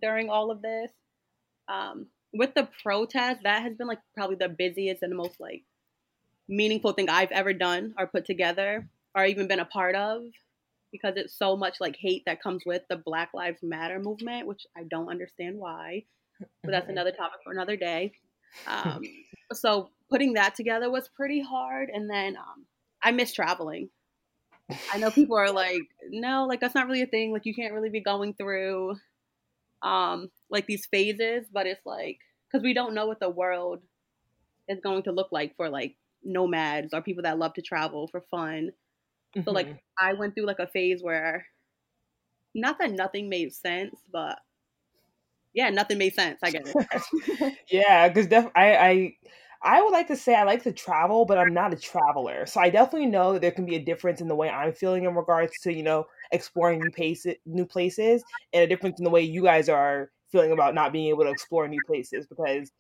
during 0.01 0.29
all 0.29 0.51
of 0.51 0.61
this. 0.61 0.91
Um, 1.67 2.07
with 2.33 2.55
the 2.55 2.67
protest, 2.81 3.41
that 3.43 3.61
has 3.61 3.75
been 3.75 3.87
like 3.87 3.99
probably 4.15 4.35
the 4.35 4.49
busiest 4.49 5.03
and 5.03 5.11
the 5.11 5.15
most 5.15 5.39
like 5.39 5.63
meaningful 6.47 6.93
thing 6.93 7.09
I've 7.09 7.31
ever 7.31 7.53
done 7.53 7.93
or 7.97 8.07
put 8.07 8.25
together 8.25 8.87
or 9.15 9.25
even 9.25 9.47
been 9.47 9.59
a 9.59 9.65
part 9.65 9.95
of 9.95 10.23
because 10.93 11.15
it's 11.17 11.37
so 11.37 11.57
much 11.57 11.81
like 11.81 11.97
hate 11.99 12.23
that 12.25 12.41
comes 12.41 12.63
with 12.65 12.83
the 12.89 12.95
Black 12.95 13.31
Lives 13.33 13.59
Matter 13.61 13.99
movement, 13.99 14.47
which 14.47 14.65
I 14.77 14.83
don't 14.89 15.09
understand 15.09 15.57
why. 15.57 16.05
But 16.63 16.71
that's 16.71 16.89
another 16.89 17.11
topic 17.11 17.39
for 17.43 17.51
another 17.51 17.75
day. 17.75 18.13
Um, 18.67 19.01
so 19.51 19.89
putting 20.09 20.33
that 20.33 20.55
together 20.55 20.89
was 20.89 21.09
pretty 21.09 21.41
hard. 21.41 21.89
And 21.93 22.09
then 22.09 22.37
um, 22.37 22.65
I 23.01 23.11
miss 23.11 23.33
traveling. 23.33 23.89
I 24.93 24.97
know 24.97 25.11
people 25.11 25.37
are 25.37 25.51
like, 25.51 25.81
no, 26.09 26.45
like 26.45 26.61
that's 26.61 26.75
not 26.75 26.87
really 26.87 27.01
a 27.01 27.07
thing. 27.07 27.33
Like 27.33 27.45
you 27.45 27.53
can't 27.53 27.73
really 27.73 27.89
be 27.89 28.01
going 28.01 28.33
through 28.33 28.95
um, 29.81 30.29
like 30.49 30.67
these 30.67 30.85
phases, 30.85 31.45
but 31.51 31.65
it's 31.65 31.85
like 31.85 32.19
because 32.47 32.63
we 32.63 32.73
don't 32.73 32.93
know 32.93 33.07
what 33.07 33.19
the 33.19 33.29
world 33.29 33.81
is 34.69 34.79
going 34.81 35.03
to 35.03 35.11
look 35.11 35.31
like 35.31 35.55
for 35.57 35.69
like 35.69 35.95
nomads 36.23 36.93
or 36.93 37.01
people 37.01 37.23
that 37.23 37.37
love 37.39 37.53
to 37.55 37.61
travel 37.61 38.07
for 38.07 38.21
fun. 38.31 38.71
Mm-hmm. 39.35 39.43
So 39.45 39.51
like 39.51 39.67
mm-hmm. 39.67 39.77
I 39.99 40.13
went 40.13 40.35
through 40.35 40.45
like 40.45 40.59
a 40.59 40.67
phase 40.67 41.01
where 41.01 41.45
not 42.55 42.77
that 42.79 42.91
nothing 42.91 43.29
made 43.29 43.53
sense, 43.53 43.95
but 44.11 44.39
yeah, 45.53 45.69
nothing 45.69 45.97
made 45.97 46.15
sense. 46.15 46.39
I 46.43 46.51
guess. 46.51 46.73
yeah, 47.71 48.07
because 48.07 48.27
def- 48.27 48.51
I 48.55 48.75
I 48.75 49.15
I 49.63 49.81
would 49.81 49.91
like 49.91 50.07
to 50.07 50.15
say 50.15 50.35
I 50.35 50.43
like 50.43 50.63
to 50.63 50.73
travel, 50.73 51.25
but 51.25 51.37
I'm 51.37 51.53
not 51.53 51.73
a 51.73 51.77
traveler. 51.77 52.45
So 52.45 52.59
I 52.59 52.69
definitely 52.69 53.07
know 53.07 53.33
that 53.33 53.41
there 53.41 53.51
can 53.51 53.65
be 53.65 53.75
a 53.75 53.83
difference 53.83 54.19
in 54.19 54.27
the 54.27 54.35
way 54.35 54.49
I'm 54.49 54.73
feeling 54.73 55.05
in 55.05 55.15
regards 55.15 55.53
to, 55.61 55.73
you 55.73 55.83
know, 55.83 56.05
exploring 56.31 56.79
new 56.79 56.91
places, 56.91 57.35
new 57.45 57.65
places, 57.65 58.23
and 58.51 58.63
a 58.63 58.67
difference 58.67 58.99
in 58.99 59.05
the 59.05 59.09
way 59.09 59.21
you 59.21 59.41
guys 59.41 59.69
are 59.69 60.11
feeling 60.31 60.51
about 60.51 60.75
not 60.75 60.91
being 60.91 61.07
able 61.07 61.23
to 61.23 61.29
explore 61.29 61.67
new 61.67 61.79
places 61.87 62.27
because 62.27 62.71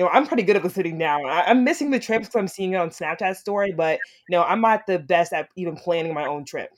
you 0.00 0.06
know, 0.06 0.12
I'm 0.12 0.26
pretty 0.26 0.44
good 0.44 0.56
at 0.56 0.70
sitting 0.72 0.96
down. 0.96 1.26
I, 1.28 1.50
am 1.50 1.62
missing 1.62 1.90
the 1.90 1.98
trips 1.98 2.26
because 2.26 2.40
I'm 2.40 2.48
seeing 2.48 2.72
it 2.72 2.76
on 2.76 2.88
Snapchat 2.88 3.36
story, 3.36 3.74
but 3.76 3.98
you 4.30 4.38
know, 4.38 4.42
I'm 4.42 4.62
not 4.62 4.86
the 4.86 4.98
best 4.98 5.34
at 5.34 5.50
even 5.56 5.76
planning 5.76 6.14
my 6.14 6.26
own 6.26 6.46
trip. 6.46 6.70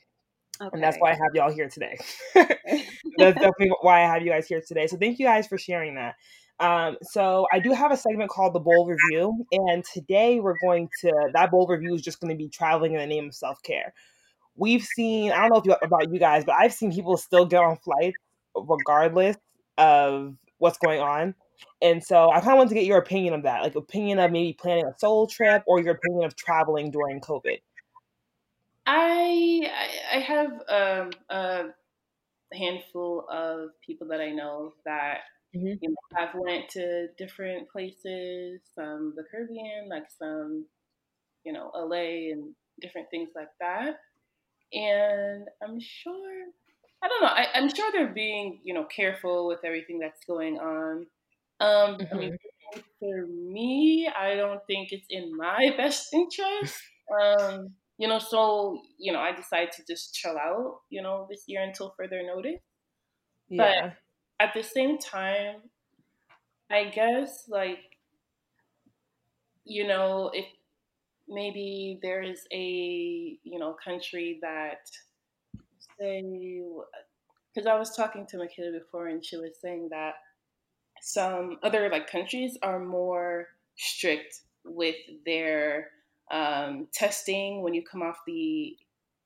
Okay. 0.61 0.71
And 0.73 0.83
that's 0.83 0.97
why 0.97 1.13
I 1.13 1.15
have 1.15 1.33
y'all 1.33 1.53
here 1.53 1.69
today. 1.69 1.97
that's 2.35 2.89
definitely 3.17 3.71
why 3.81 4.03
I 4.03 4.13
have 4.13 4.23
you 4.23 4.31
guys 4.31 4.49
here 4.49 4.61
today. 4.67 4.89
So 4.89 4.97
thank 4.97 5.21
you 5.21 5.27
guys 5.27 5.47
for 5.47 5.57
sharing 5.57 5.95
that. 5.95 6.17
Um, 6.59 6.97
so 7.01 7.47
I 7.53 7.61
do 7.61 7.71
have 7.71 7.93
a 7.93 7.97
segment 7.97 8.29
called 8.29 8.57
the 8.57 8.61
Bowl 8.61 8.89
Review, 8.89 9.47
and 9.53 9.85
today 9.85 10.41
we're 10.41 10.59
going 10.61 10.89
to 11.03 11.13
that 11.33 11.53
bowl 11.53 11.69
Review 11.69 11.95
is 11.95 12.03
just 12.03 12.19
going 12.19 12.37
to 12.37 12.37
be 12.37 12.49
traveling 12.49 12.95
in 12.95 12.99
the 12.99 13.07
name 13.07 13.27
of 13.27 13.37
self 13.37 13.63
care. 13.63 13.95
We've 14.57 14.83
seen 14.83 15.31
I 15.31 15.43
don't 15.43 15.51
know 15.51 15.59
if 15.59 15.65
you, 15.65 15.77
about 15.81 16.13
you 16.13 16.19
guys, 16.19 16.45
but 16.45 16.57
I've 16.59 16.75
seen 16.75 16.93
people 16.93 17.17
still 17.17 17.47
get 17.47 17.63
on 17.63 17.77
flights 17.77 18.17
regardless 18.57 19.37
of 19.79 20.35
what's 20.59 20.79
going 20.79 20.99
on. 20.99 21.37
And 21.81 22.03
so 22.03 22.31
I 22.31 22.41
kind 22.41 22.53
of 22.53 22.59
want 22.59 22.69
to 22.71 22.75
get 22.75 22.85
your 22.85 22.99
opinion 22.99 23.35
of 23.35 23.43
that, 23.43 23.63
like 23.63 23.75
opinion 23.75 24.19
of 24.19 24.31
maybe 24.31 24.53
planning 24.53 24.87
a 24.87 24.95
solo 24.99 25.27
trip 25.27 25.63
or 25.67 25.81
your 25.81 25.95
opinion 25.95 26.25
of 26.25 26.37
traveling 26.37 26.91
during 26.91 27.21
COVID. 27.21 27.61
I 28.87 29.71
I 30.13 30.19
have 30.19 30.51
um, 30.69 31.11
a 31.31 31.65
handful 32.53 33.27
of 33.31 33.71
people 33.85 34.09
that 34.09 34.21
I 34.21 34.31
know 34.31 34.75
that 34.85 35.21
Mm-hmm. 35.55 35.75
You 35.81 35.91
know, 35.91 36.19
I've 36.19 36.35
went 36.35 36.69
to 36.71 37.09
different 37.19 37.69
places, 37.69 38.61
some 38.75 39.13
the 39.17 39.25
Caribbean, 39.31 39.89
like 39.89 40.07
some, 40.19 40.65
you 41.45 41.53
know, 41.53 41.71
LA 41.75 42.33
and 42.33 42.55
different 42.81 43.09
things 43.11 43.31
like 43.37 43.51
that. 43.61 43.99
And 44.73 45.47
I'm 45.63 45.79
sure, 45.79 46.45
I 47.03 47.09
don't 47.09 47.23
know, 47.23 47.29
I, 47.29 47.47
am 47.55 47.75
sure 47.75 47.93
they're 47.93 48.15
being, 48.15 48.61
you 48.65 48.73
know, 48.73 48.85
careful 48.85 49.47
with 49.47 49.59
everything 49.65 49.99
that's 49.99 50.25
going 50.25 50.59
on. 50.59 51.07
Um, 51.63 51.97
mm-hmm. 51.97 52.15
I 52.15 52.19
mean, 52.19 52.33
mm-hmm. 52.33 52.81
for 52.99 53.27
me, 53.27 54.09
I 54.09 54.35
don't 54.35 54.61
think 54.67 54.93
it's 54.93 55.07
in 55.11 55.37
my 55.37 55.73
best 55.77 56.13
interest. 56.13 56.77
Um, 57.21 57.69
you 57.99 58.09
know, 58.09 58.19
so, 58.19 58.81
you 58.99 59.13
know, 59.13 59.21
I 59.21 59.33
decided 59.33 59.73
to 59.73 59.83
just 59.89 60.15
chill 60.15 60.37
out, 60.39 60.81
you 60.91 61.03
know, 61.03 61.27
this 61.31 61.45
year 61.47 61.63
until 61.63 61.95
further 61.97 62.23
notice. 62.23 62.61
Yeah. 63.49 63.91
But 64.39 64.47
at 64.47 64.55
the 64.55 64.63
same 64.63 64.99
time, 64.99 65.57
I 66.71 66.85
guess 66.85 67.45
like 67.49 67.79
you 69.65 69.87
know, 69.87 70.31
if 70.33 70.47
maybe 71.29 71.99
there 72.03 72.23
is 72.23 72.47
a 72.53 73.39
you 73.43 73.59
know 73.59 73.77
country 73.83 74.39
that 74.43 74.81
say 75.99 76.23
because 77.55 77.67
I 77.67 77.79
was 77.79 77.95
talking 77.95 78.27
to 78.29 78.39
Michaela 78.39 78.79
before 78.79 79.09
and 79.09 79.25
she 79.25 79.37
was 79.37 79.53
saying 79.61 79.89
that 79.91 80.15
some 81.03 81.59
other 81.65 81.89
like 81.91 82.09
countries 82.09 82.57
are 82.63 82.79
more 82.79 83.49
strict 83.77 84.41
with 84.65 84.95
their 85.27 85.89
um, 86.31 86.87
testing 86.95 87.61
when 87.63 87.75
you 87.75 87.83
come 87.83 88.03
off 88.03 88.19
the 88.25 88.77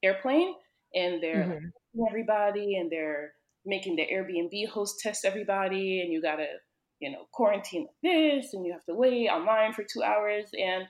airplane 0.02 0.54
and 0.94 1.22
they're 1.22 1.44
mm-hmm. 1.44 1.66
like, 2.00 2.10
everybody 2.10 2.76
and 2.76 2.90
they're 2.90 3.32
making 3.66 3.94
the 3.96 4.06
Airbnb 4.06 4.68
host 4.68 5.00
test 5.00 5.26
everybody 5.26 6.00
and 6.00 6.10
you 6.10 6.22
gotta 6.22 6.46
you 6.98 7.12
know 7.12 7.26
quarantine 7.30 7.86
this 8.02 8.54
and 8.54 8.64
you 8.64 8.72
have 8.72 8.84
to 8.86 8.94
wait 8.94 9.28
online 9.28 9.74
for 9.74 9.84
two 9.84 10.02
hours 10.02 10.46
and 10.58 10.84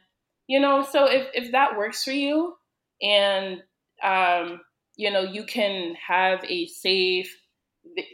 you 0.47 0.61
know 0.61 0.87
so 0.89 1.07
if, 1.07 1.27
if 1.35 1.51
that 1.51 1.77
works 1.77 2.05
for 2.05 2.13
you 2.13 2.55
and 3.03 3.61
um, 4.05 4.61
you 4.95 5.11
know 5.11 5.23
you 5.23 5.45
can 5.45 5.97
have 6.07 6.45
a 6.45 6.67
safe 6.67 7.37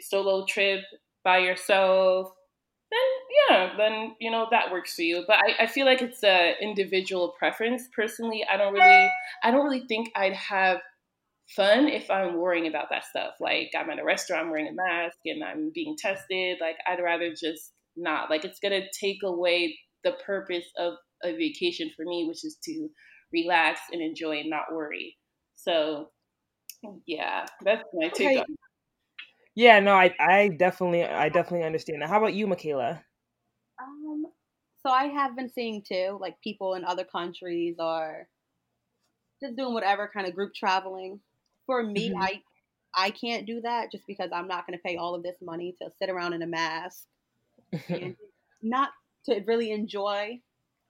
solo 0.01 0.47
trip 0.47 0.81
by 1.23 1.39
yourself 1.39 2.33
yeah 3.51 3.73
then 3.77 4.15
you 4.21 4.31
know 4.31 4.47
that 4.51 4.71
works 4.71 4.95
for 4.95 5.03
you. 5.03 5.25
But 5.27 5.37
i, 5.37 5.65
I 5.65 5.67
feel 5.67 5.87
like 5.87 6.03
it's 6.03 6.23
a 6.23 6.55
individual 6.61 7.35
preference. 7.39 7.89
Personally 7.95 8.45
i 8.51 8.57
don't 8.57 8.73
really 8.73 9.11
i 9.43 9.51
don't 9.51 9.65
really 9.65 9.87
think 9.87 10.11
i'd 10.17 10.35
have 10.35 10.79
fun 11.57 11.89
if 11.89 12.11
i'm 12.11 12.37
worrying 12.37 12.67
about 12.67 12.87
that 12.91 13.05
stuff. 13.05 13.35
Like 13.41 13.71
i'm 13.79 13.91
at 13.91 13.99
a 13.99 14.05
restaurant 14.05 14.45
I'm 14.45 14.51
wearing 14.51 14.69
a 14.69 14.73
mask 14.73 15.19
and 15.27 15.43
i'm 15.43 15.71
being 15.75 15.97
tested. 15.99 16.59
Like 16.61 16.77
i'd 16.87 17.03
rather 17.03 17.31
just 17.31 17.73
not. 17.97 18.31
Like 18.31 18.45
it's 18.45 18.61
gonna 18.61 18.83
take 18.99 19.23
away 19.25 19.79
the 20.05 20.13
purpose 20.25 20.65
of 20.79 20.95
a 21.23 21.33
vacation 21.37 21.91
for 21.95 22.05
me 22.05 22.27
which 22.29 22.45
is 22.45 22.57
to 22.65 22.89
relax 23.33 23.81
and 23.93 24.03
enjoy 24.03 24.39
and 24.41 24.51
not 24.51 24.73
worry. 24.73 25.17
So 25.57 26.11
yeah 27.07 27.47
that's 27.65 27.85
my 27.95 28.09
take 28.09 28.27
okay. 28.27 28.39
on 28.39 28.57
yeah, 29.55 29.81
no, 29.81 29.95
I 29.95 30.15
I 30.19 30.49
definitely 30.49 31.05
I 31.05 31.29
definitely 31.29 31.67
understand 31.67 32.01
that. 32.03 32.09
How 32.09 32.19
about 32.19 32.35
you, 32.35 32.47
Michaela? 32.47 33.03
Um, 34.85 34.91
so 34.91 34.95
I 34.95 35.05
have 35.07 35.37
been 35.37 35.51
seeing 35.51 35.83
too, 35.83 36.19
like 36.21 36.41
people 36.41 36.75
in 36.75 36.85
other 36.85 37.05
countries 37.05 37.77
are 37.79 38.29
just 39.41 39.57
doing 39.57 39.75
whatever 39.75 40.11
kind 40.13 40.27
of 40.27 40.35
group 40.35 40.55
traveling. 40.55 41.21
For 41.67 41.83
me, 41.83 42.11
mm-hmm. 42.11 42.23
I 42.23 42.43
I 42.95 43.11
can't 43.11 43.47
do 43.47 43.61
that 43.63 43.91
just 43.91 44.07
because 44.07 44.31
I'm 44.33 44.49
not 44.49 44.67
going 44.67 44.79
to 44.79 44.83
pay 44.83 44.97
all 44.97 45.15
of 45.15 45.23
this 45.23 45.37
money 45.41 45.75
to 45.81 45.91
sit 45.99 46.11
around 46.11 46.35
in 46.35 46.43
a 46.43 46.47
mask 46.47 47.05
and 47.89 48.17
not 48.63 48.91
to 49.27 49.41
really 49.47 49.71
enjoy 49.71 50.41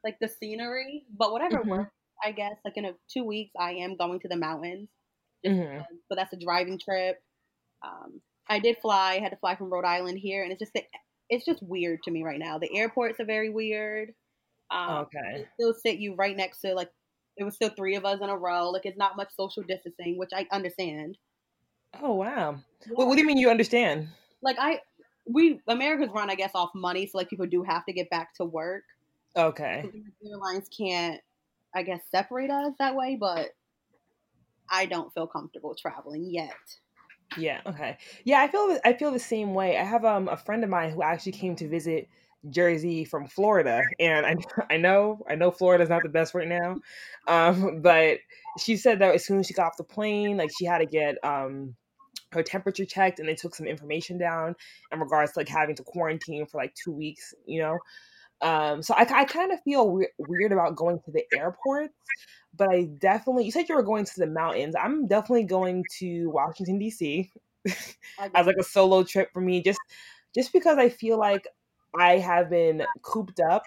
like 0.02 0.18
the 0.20 0.28
scenery. 0.28 1.04
But 1.16 1.32
whatever 1.32 1.58
mm-hmm. 1.58 1.70
works, 1.70 1.92
I 2.24 2.32
guess. 2.32 2.56
Like 2.64 2.76
in 2.76 2.86
a 2.86 2.92
two 3.12 3.24
weeks, 3.24 3.52
I 3.58 3.72
am 3.72 3.96
going 3.96 4.20
to 4.20 4.28
the 4.28 4.36
mountains, 4.36 4.88
mm-hmm. 5.46 5.82
but 6.08 6.16
that's 6.16 6.32
a 6.32 6.38
driving 6.38 6.78
trip. 6.78 7.22
Um, 7.84 8.20
I 8.48 8.58
did 8.58 8.78
fly. 8.80 9.14
I 9.14 9.20
had 9.20 9.30
to 9.30 9.36
fly 9.36 9.56
from 9.56 9.70
Rhode 9.70 9.84
Island 9.84 10.18
here, 10.18 10.42
and 10.42 10.52
it's 10.52 10.60
just 10.60 10.72
it's 11.32 11.46
just 11.46 11.62
weird 11.62 12.02
to 12.02 12.10
me 12.10 12.22
right 12.22 12.38
now. 12.38 12.58
The 12.58 12.76
airports 12.76 13.18
are 13.18 13.24
very 13.24 13.48
weird. 13.48 14.12
Um, 14.70 15.06
okay. 15.06 15.46
still 15.54 15.72
sit 15.74 15.98
you 15.98 16.14
right 16.14 16.36
next 16.36 16.60
to 16.60 16.74
like 16.74 16.90
it 17.38 17.44
was 17.44 17.54
still 17.54 17.70
three 17.70 17.96
of 17.96 18.04
us 18.04 18.20
in 18.20 18.28
a 18.28 18.36
row. 18.36 18.70
Like 18.70 18.84
it's 18.84 18.98
not 18.98 19.16
much 19.16 19.30
social 19.34 19.62
distancing, 19.62 20.18
which 20.18 20.30
I 20.34 20.46
understand. 20.52 21.16
Oh 22.02 22.12
wow. 22.12 22.56
Yeah. 22.86 22.92
What, 22.92 23.08
what 23.08 23.14
do 23.14 23.22
you 23.22 23.26
mean 23.26 23.38
you 23.38 23.48
understand? 23.48 24.08
Like 24.42 24.56
I 24.60 24.80
we 25.26 25.58
America's 25.68 26.10
run, 26.12 26.28
I 26.28 26.34
guess, 26.34 26.50
off 26.54 26.70
money, 26.74 27.06
so 27.06 27.16
like 27.16 27.30
people 27.30 27.46
do 27.46 27.62
have 27.62 27.86
to 27.86 27.94
get 27.94 28.10
back 28.10 28.34
to 28.34 28.44
work. 28.44 28.84
Okay. 29.34 29.84
So 29.84 30.30
airlines 30.30 30.68
can't, 30.68 31.18
I 31.74 31.82
guess, 31.82 32.00
separate 32.10 32.50
us 32.50 32.74
that 32.78 32.94
way, 32.94 33.16
but 33.18 33.48
I 34.70 34.84
don't 34.84 35.12
feel 35.14 35.26
comfortable 35.26 35.74
traveling 35.80 36.28
yet. 36.30 36.50
Yeah. 37.36 37.60
Okay. 37.66 37.96
Yeah, 38.24 38.40
I 38.40 38.48
feel 38.48 38.78
I 38.84 38.92
feel 38.92 39.10
the 39.10 39.18
same 39.18 39.54
way. 39.54 39.78
I 39.78 39.84
have 39.84 40.04
um 40.04 40.28
a 40.28 40.36
friend 40.36 40.62
of 40.64 40.70
mine 40.70 40.90
who 40.90 41.02
actually 41.02 41.32
came 41.32 41.56
to 41.56 41.68
visit 41.68 42.08
Jersey 42.50 43.04
from 43.04 43.26
Florida, 43.26 43.82
and 43.98 44.26
I 44.26 44.36
I 44.70 44.76
know 44.76 45.24
I 45.28 45.34
know 45.34 45.50
Florida's 45.50 45.88
not 45.88 46.02
the 46.02 46.08
best 46.08 46.34
right 46.34 46.48
now, 46.48 46.76
um, 47.28 47.80
but 47.82 48.18
she 48.58 48.76
said 48.76 48.98
that 48.98 49.14
as 49.14 49.24
soon 49.24 49.40
as 49.40 49.46
she 49.46 49.54
got 49.54 49.66
off 49.68 49.76
the 49.76 49.84
plane, 49.84 50.36
like 50.36 50.50
she 50.58 50.64
had 50.64 50.78
to 50.78 50.86
get 50.86 51.16
um 51.24 51.74
her 52.32 52.42
temperature 52.42 52.84
checked, 52.84 53.18
and 53.20 53.28
they 53.28 53.34
took 53.34 53.54
some 53.54 53.66
information 53.66 54.18
down 54.18 54.54
in 54.90 55.00
regards 55.00 55.32
to 55.32 55.40
like 55.40 55.48
having 55.48 55.76
to 55.76 55.82
quarantine 55.82 56.46
for 56.46 56.58
like 56.58 56.74
two 56.74 56.92
weeks, 56.92 57.34
you 57.46 57.60
know. 57.60 57.78
Um, 58.42 58.82
so 58.82 58.94
I, 58.94 59.02
I 59.02 59.24
kind 59.24 59.52
of 59.52 59.60
feel 59.62 59.88
we- 59.90 60.08
weird 60.18 60.52
about 60.52 60.76
going 60.76 61.00
to 61.04 61.12
the 61.12 61.24
airports 61.32 61.94
but 62.54 62.68
I 62.70 62.84
definitely, 62.98 63.44
you 63.44 63.50
said 63.50 63.68
you 63.68 63.74
were 63.74 63.82
going 63.82 64.04
to 64.04 64.12
the 64.20 64.26
mountains. 64.26 64.74
I'm 64.78 65.06
definitely 65.06 65.44
going 65.44 65.84
to 65.98 66.28
Washington 66.30 66.78
D.C. 66.78 67.30
as 68.34 68.46
like 68.46 68.56
a 68.58 68.64
solo 68.64 69.04
trip 69.04 69.30
for 69.32 69.40
me, 69.40 69.62
just 69.62 69.80
just 70.34 70.52
because 70.52 70.78
I 70.78 70.88
feel 70.88 71.18
like 71.18 71.46
I 71.98 72.18
have 72.18 72.50
been 72.50 72.84
cooped 73.02 73.40
up. 73.40 73.64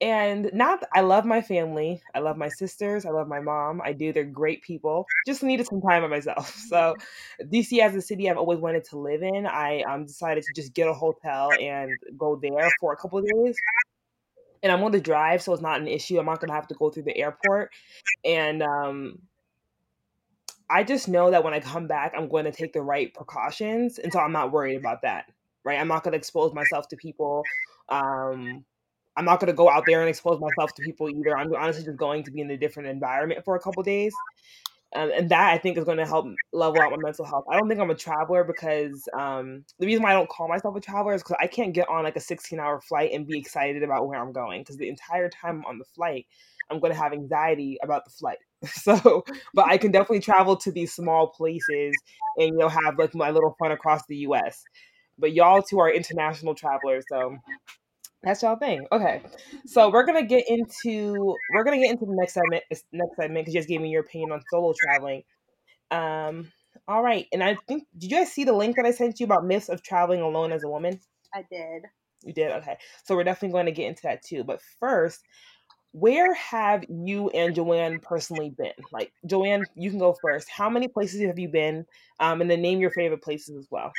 And 0.00 0.50
not, 0.54 0.84
I 0.94 1.00
love 1.00 1.24
my 1.24 1.40
family. 1.42 2.00
I 2.14 2.20
love 2.20 2.36
my 2.36 2.48
sisters. 2.48 3.04
I 3.04 3.10
love 3.10 3.26
my 3.26 3.40
mom. 3.40 3.80
I 3.84 3.92
do. 3.92 4.12
They're 4.12 4.24
great 4.24 4.62
people. 4.62 5.06
Just 5.26 5.42
needed 5.42 5.66
some 5.66 5.80
time 5.80 6.02
by 6.02 6.08
myself. 6.08 6.54
So, 6.68 6.94
DC 7.42 7.80
as 7.80 7.96
a 7.96 8.00
city 8.00 8.30
I've 8.30 8.36
always 8.36 8.60
wanted 8.60 8.84
to 8.84 8.98
live 8.98 9.22
in. 9.22 9.44
I 9.46 9.82
um, 9.82 10.06
decided 10.06 10.44
to 10.44 10.52
just 10.54 10.72
get 10.72 10.86
a 10.86 10.94
hotel 10.94 11.50
and 11.60 11.90
go 12.16 12.38
there 12.40 12.70
for 12.80 12.92
a 12.92 12.96
couple 12.96 13.18
of 13.18 13.26
days 13.26 13.56
and 14.62 14.72
I'm 14.72 14.82
on 14.82 14.92
the 14.92 15.00
drive, 15.00 15.42
so 15.42 15.52
it's 15.52 15.62
not 15.62 15.80
an 15.80 15.88
issue. 15.88 16.18
I'm 16.18 16.26
not 16.26 16.40
gonna 16.40 16.52
have 16.52 16.68
to 16.68 16.74
go 16.74 16.90
through 16.90 17.04
the 17.04 17.16
airport, 17.16 17.70
and 18.24 18.62
um, 18.62 19.18
I 20.70 20.84
just 20.84 21.08
know 21.08 21.30
that 21.30 21.44
when 21.44 21.54
I 21.54 21.60
come 21.60 21.86
back, 21.86 22.12
I'm 22.16 22.28
going 22.28 22.44
to 22.44 22.52
take 22.52 22.72
the 22.72 22.82
right 22.82 23.12
precautions, 23.14 23.98
and 23.98 24.12
so 24.12 24.18
I'm 24.18 24.32
not 24.32 24.52
worried 24.52 24.76
about 24.76 25.02
that. 25.02 25.26
Right? 25.64 25.78
I'm 25.78 25.88
not 25.88 26.04
gonna 26.04 26.16
expose 26.16 26.52
myself 26.54 26.88
to 26.88 26.96
people. 26.96 27.42
Um, 27.88 28.64
I'm 29.18 29.24
not 29.24 29.40
gonna 29.40 29.52
go 29.52 29.68
out 29.68 29.84
there 29.84 30.00
and 30.00 30.08
expose 30.08 30.40
myself 30.40 30.72
to 30.74 30.82
people 30.82 31.10
either. 31.10 31.36
I'm 31.36 31.52
honestly 31.54 31.84
just 31.84 31.98
going 31.98 32.22
to 32.24 32.30
be 32.30 32.40
in 32.40 32.50
a 32.50 32.56
different 32.56 32.88
environment 32.88 33.44
for 33.44 33.56
a 33.56 33.60
couple 33.60 33.82
days, 33.82 34.14
um, 34.94 35.10
and 35.14 35.28
that 35.28 35.52
I 35.52 35.58
think 35.58 35.76
is 35.76 35.84
going 35.84 35.98
to 35.98 36.06
help 36.06 36.26
level 36.52 36.80
out 36.80 36.90
my 36.90 36.96
mental 36.96 37.24
health. 37.24 37.44
I 37.50 37.58
don't 37.58 37.68
think 37.68 37.80
I'm 37.80 37.90
a 37.90 37.94
traveler 37.94 38.42
because 38.42 39.06
um, 39.12 39.64
the 39.78 39.86
reason 39.86 40.02
why 40.02 40.10
I 40.10 40.14
don't 40.14 40.30
call 40.30 40.48
myself 40.48 40.76
a 40.76 40.80
traveler 40.80 41.14
is 41.14 41.22
because 41.22 41.36
I 41.40 41.46
can't 41.46 41.74
get 41.74 41.88
on 41.88 42.04
like 42.04 42.16
a 42.16 42.20
16 42.20 42.58
hour 42.58 42.80
flight 42.80 43.10
and 43.12 43.26
be 43.26 43.38
excited 43.38 43.82
about 43.82 44.06
where 44.06 44.18
I'm 44.18 44.32
going 44.32 44.62
because 44.62 44.78
the 44.78 44.88
entire 44.88 45.28
time 45.28 45.58
I'm 45.58 45.66
on 45.66 45.78
the 45.78 45.84
flight, 45.84 46.26
I'm 46.70 46.80
going 46.80 46.92
to 46.92 46.98
have 46.98 47.12
anxiety 47.12 47.76
about 47.82 48.04
the 48.04 48.10
flight. 48.10 48.38
So, 48.72 49.24
but 49.54 49.66
I 49.66 49.78
can 49.78 49.92
definitely 49.92 50.20
travel 50.20 50.56
to 50.56 50.72
these 50.72 50.92
small 50.92 51.28
places 51.28 51.94
and 52.38 52.48
you 52.48 52.56
know 52.56 52.68
have 52.68 52.98
like 52.98 53.14
my 53.14 53.30
little 53.30 53.54
fun 53.58 53.72
across 53.72 54.04
the 54.06 54.16
U.S. 54.16 54.64
But 55.18 55.32
y'all 55.32 55.62
two 55.62 55.78
are 55.78 55.90
international 55.90 56.54
travelers, 56.54 57.04
so 57.08 57.36
that's 58.22 58.42
y'all 58.42 58.56
thing. 58.56 58.86
Okay, 58.90 59.22
so 59.66 59.90
we're 59.90 60.04
gonna 60.04 60.26
get 60.26 60.44
into 60.48 61.34
we're 61.54 61.64
gonna 61.64 61.78
get 61.78 61.90
into 61.90 62.06
the 62.06 62.14
next 62.14 62.34
segment. 62.34 62.64
Next 62.92 63.16
segment 63.16 63.44
because 63.44 63.54
you 63.54 63.60
just 63.60 63.68
gave 63.68 63.80
me 63.80 63.90
your 63.90 64.02
opinion 64.02 64.32
on 64.32 64.42
solo 64.50 64.74
traveling. 64.84 65.22
Um, 65.90 66.52
all 66.86 67.02
right, 67.02 67.26
and 67.32 67.42
I 67.42 67.56
think 67.66 67.84
did 67.96 68.10
you 68.10 68.16
guys 68.18 68.32
see 68.32 68.44
the 68.44 68.52
link 68.52 68.76
that 68.76 68.86
I 68.86 68.90
sent 68.90 69.20
you 69.20 69.24
about 69.24 69.44
myths 69.44 69.68
of 69.68 69.82
traveling 69.82 70.20
alone 70.20 70.52
as 70.52 70.64
a 70.64 70.68
woman? 70.68 71.00
I 71.34 71.44
did. 71.50 71.82
You 72.24 72.32
did. 72.32 72.50
Okay, 72.52 72.76
so 73.04 73.14
we're 73.14 73.24
definitely 73.24 73.52
going 73.52 73.66
to 73.66 73.72
get 73.72 73.86
into 73.86 74.02
that 74.02 74.22
too. 74.22 74.42
But 74.42 74.60
first, 74.80 75.20
where 75.92 76.34
have 76.34 76.84
you 76.88 77.28
and 77.30 77.54
Joanne 77.54 78.00
personally 78.00 78.50
been? 78.50 78.72
Like 78.92 79.12
Joanne, 79.26 79.64
you 79.74 79.90
can 79.90 79.98
go 79.98 80.16
first. 80.20 80.48
How 80.50 80.68
many 80.68 80.88
places 80.88 81.22
have 81.22 81.38
you 81.38 81.48
been? 81.48 81.86
Um, 82.20 82.40
and 82.40 82.50
then 82.50 82.62
name 82.62 82.80
your 82.80 82.90
favorite 82.90 83.22
places 83.22 83.56
as 83.56 83.68
well. 83.70 83.92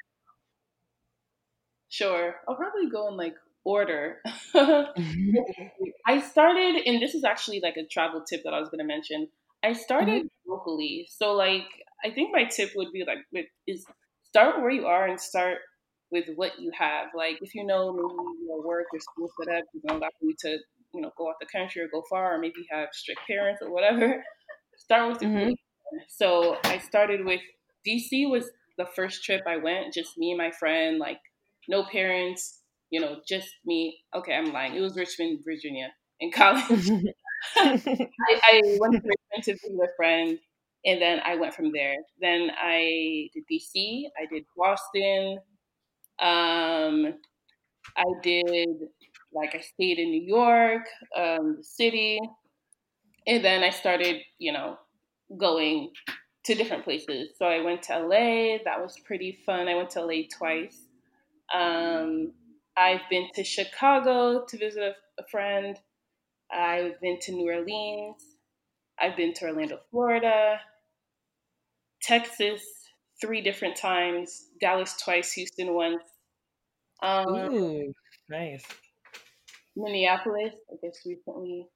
Sure, 1.88 2.35
I'll 2.47 2.55
probably 2.55 2.89
go 2.89 3.07
in 3.07 3.17
like 3.17 3.35
order. 3.63 4.17
I 4.55 6.19
started, 6.21 6.81
and 6.85 7.01
this 7.01 7.15
is 7.15 7.23
actually 7.23 7.59
like 7.61 7.77
a 7.77 7.85
travel 7.85 8.23
tip 8.27 8.41
that 8.43 8.53
I 8.53 8.59
was 8.59 8.69
going 8.69 8.79
to 8.79 8.85
mention. 8.85 9.27
I 9.63 9.73
started 9.73 10.23
mm-hmm. 10.23 10.51
locally, 10.51 11.07
so 11.11 11.33
like 11.33 11.65
I 12.03 12.11
think 12.11 12.29
my 12.31 12.45
tip 12.45 12.71
would 12.75 12.91
be 12.93 13.03
like 13.05 13.19
with, 13.33 13.45
is 13.67 13.85
start 14.23 14.61
where 14.61 14.69
you 14.69 14.85
are 14.85 15.05
and 15.05 15.19
start 15.19 15.57
with 16.11 16.25
what 16.35 16.59
you 16.59 16.71
have. 16.77 17.07
Like 17.15 17.39
if 17.41 17.53
you 17.53 17.65
know 17.65 17.91
maybe 17.91 18.47
your 18.47 18.65
work 18.65 18.87
or 18.93 18.99
school 18.99 19.29
set 19.39 19.53
up, 19.53 19.65
you 19.73 19.81
don't 19.85 19.99
got 19.99 20.11
you 20.21 20.33
to 20.39 20.57
you 20.93 21.01
know 21.01 21.11
go 21.17 21.29
out 21.29 21.35
the 21.39 21.47
country 21.47 21.81
or 21.81 21.87
go 21.87 22.03
far, 22.09 22.35
or 22.35 22.39
maybe 22.39 22.65
have 22.71 22.89
strict 22.93 23.21
parents 23.27 23.61
or 23.61 23.71
whatever. 23.71 24.23
Start 24.77 25.11
with 25.11 25.21
mm-hmm. 25.21 25.51
So 26.07 26.57
I 26.63 26.77
started 26.77 27.25
with 27.25 27.41
DC 27.85 28.29
was 28.29 28.49
the 28.77 28.85
first 28.95 29.23
trip 29.23 29.41
I 29.45 29.57
went, 29.57 29.93
just 29.93 30.17
me 30.17 30.31
and 30.31 30.37
my 30.37 30.51
friend, 30.51 30.99
like 30.99 31.19
no 31.67 31.83
parents, 31.83 32.58
you 32.89 33.00
know, 33.00 33.17
just 33.27 33.50
me. 33.65 34.00
Okay, 34.15 34.34
I'm 34.34 34.51
lying. 34.51 34.75
It 34.75 34.81
was 34.81 34.96
Richmond, 34.96 35.39
Virginia 35.43 35.89
in 36.19 36.31
college. 36.36 36.65
I, 37.55 38.41
I, 38.43 38.62
went 38.79 38.93
to 38.93 39.01
Richmond 39.01 39.43
to 39.43 39.53
visit 39.53 39.79
a 39.81 39.88
friend, 39.96 40.38
and 40.86 41.01
then 41.01 41.19
I 41.25 41.36
went 41.36 41.53
from 41.53 41.72
there. 41.72 41.96
Then 42.19 42.50
I 42.58 43.29
did 43.34 43.43
DC. 43.51 44.03
I 44.22 44.25
did 44.31 44.43
Boston. 44.58 45.39
Um, 46.19 47.13
I 47.96 48.05
did 48.22 48.75
like 49.34 49.55
I 49.55 49.62
stayed 49.62 50.00
in 50.00 50.10
New 50.10 50.24
York, 50.24 50.84
um, 51.15 51.58
the 51.58 51.63
city, 51.63 52.19
and 53.27 53.43
then 53.43 53.63
I 53.63 53.69
started, 53.69 54.17
you 54.38 54.51
know, 54.51 54.77
going 55.38 55.91
to 56.46 56.55
different 56.55 56.84
places. 56.84 57.29
So 57.38 57.46
I 57.46 57.62
went 57.62 57.84
to 57.84 58.00
LA. 58.00 58.58
That 58.65 58.81
was 58.81 58.98
pretty 59.05 59.39
fun. 59.46 59.67
I 59.67 59.75
went 59.75 59.91
to 59.91 60.01
LA 60.01 60.24
twice. 60.36 60.77
Um, 61.53 62.34
I've 62.77 63.01
been 63.09 63.27
to 63.35 63.43
Chicago 63.43 64.45
to 64.47 64.57
visit 64.57 64.81
a, 64.81 65.21
a 65.21 65.25
friend. 65.27 65.77
I've 66.51 66.99
been 67.01 67.19
to 67.21 67.31
New 67.31 67.51
Orleans. 67.51 68.23
I've 68.99 69.15
been 69.15 69.33
to 69.35 69.45
Orlando, 69.45 69.79
Florida, 69.91 70.59
Texas 72.01 72.61
three 73.21 73.41
different 73.41 73.75
times, 73.75 74.47
Dallas 74.59 74.95
twice, 75.03 75.31
Houston 75.33 75.73
once. 75.73 76.03
Um, 77.01 77.35
Ooh, 77.35 77.93
nice. 78.29 78.63
Minneapolis, 79.75 80.53
I 80.71 80.75
guess 80.81 80.99
recently. 81.05 81.67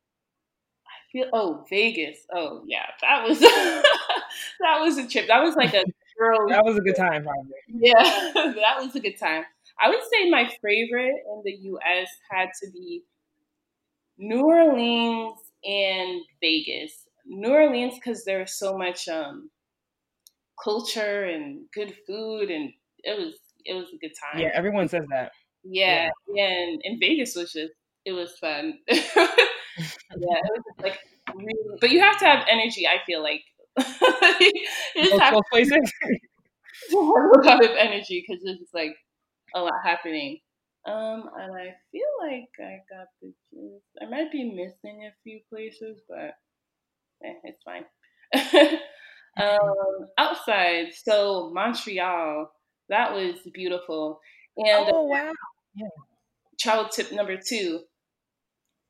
I 0.86 1.12
feel 1.12 1.30
oh 1.34 1.66
Vegas. 1.70 2.18
Oh 2.34 2.64
yeah, 2.68 2.86
that 3.02 3.28
was 3.28 3.40
that 4.60 4.80
was 4.80 4.98
a 4.98 5.08
trip. 5.08 5.28
That 5.28 5.42
was 5.42 5.56
like 5.56 5.74
a 5.74 5.84
girl. 6.20 6.50
that 6.50 6.66
was 6.66 6.78
a 6.78 6.82
good 6.82 6.96
time, 6.96 7.24
probably. 7.24 7.52
Yeah, 7.70 7.94
that 8.34 8.78
was 8.80 8.96
a 8.96 9.00
good 9.00 9.18
time. 9.18 9.46
I 9.82 9.90
would 9.90 10.02
say 10.12 10.30
my 10.30 10.50
favorite 10.62 11.16
in 11.28 11.42
the 11.44 11.52
U.S. 11.52 12.10
had 12.32 12.50
to 12.62 12.72
be 12.72 13.04
New 14.18 14.44
Orleans 14.46 15.38
and 15.64 16.22
Vegas. 16.42 17.08
New 17.26 17.52
Orleans 17.52 17.96
because 17.96 18.24
there 18.26 18.40
was 18.40 18.58
so 18.58 18.78
much 18.78 19.08
um, 19.08 19.50
culture 20.62 21.24
and 21.26 21.66
good 21.74 21.94
food, 22.06 22.50
and 22.50 22.72
it 23.04 23.18
was 23.18 23.36
it 23.66 23.74
was 23.74 23.88
a 23.94 23.98
good 23.98 24.14
time. 24.32 24.42
Yeah, 24.42 24.52
everyone 24.54 24.88
says 24.88 25.06
that. 25.10 25.32
Yeah, 25.64 26.10
yeah, 26.34 26.48
and, 26.48 26.82
and 26.84 27.00
Vegas 27.00 27.36
was 27.36 27.54
just 27.54 27.74
it 28.06 28.12
was 28.12 28.38
fun. 28.40 28.80
yeah, 28.90 28.98
it 29.78 30.18
was 30.18 30.64
like 30.82 31.00
really, 31.34 31.78
but 31.80 31.90
you 31.90 32.02
have 32.02 32.20
to 32.20 32.26
have 32.26 32.46
energy. 32.50 32.86
I 32.88 33.04
feel 33.06 33.24
like 33.24 33.42
you 33.78 35.04
just 35.04 35.22
have 35.22 35.36
places. 35.52 35.92
a 36.92 36.96
lot 36.96 37.64
of 37.64 37.72
energy 37.78 38.26
because 38.28 38.44
just 38.44 38.74
like 38.74 38.96
a 39.56 39.62
lot 39.62 39.74
happening. 39.84 40.40
Um, 40.86 41.30
and 41.40 41.56
I 41.56 41.76
feel 41.92 42.12
like 42.22 42.50
I 42.60 42.80
got 42.90 43.08
the 43.22 43.34
gist. 43.52 43.86
I 44.02 44.10
might 44.10 44.32
be 44.32 44.44
missing 44.44 45.08
a 45.08 45.14
few 45.24 45.40
places, 45.50 46.02
but 46.10 46.36
eh, 47.24 47.34
it's 47.46 47.64
fine. 47.64 47.86
um, 49.42 50.08
outside, 50.18 50.88
so 51.06 51.52
Montreal, 51.54 52.52
that 52.90 53.14
was 53.14 53.36
beautiful. 53.54 54.20
And 54.58 54.90
oh 54.92 55.04
wow! 55.04 55.32
Yeah. 55.76 55.88
Travel 56.60 56.90
tip 56.90 57.12
number 57.14 57.38
two: 57.38 57.82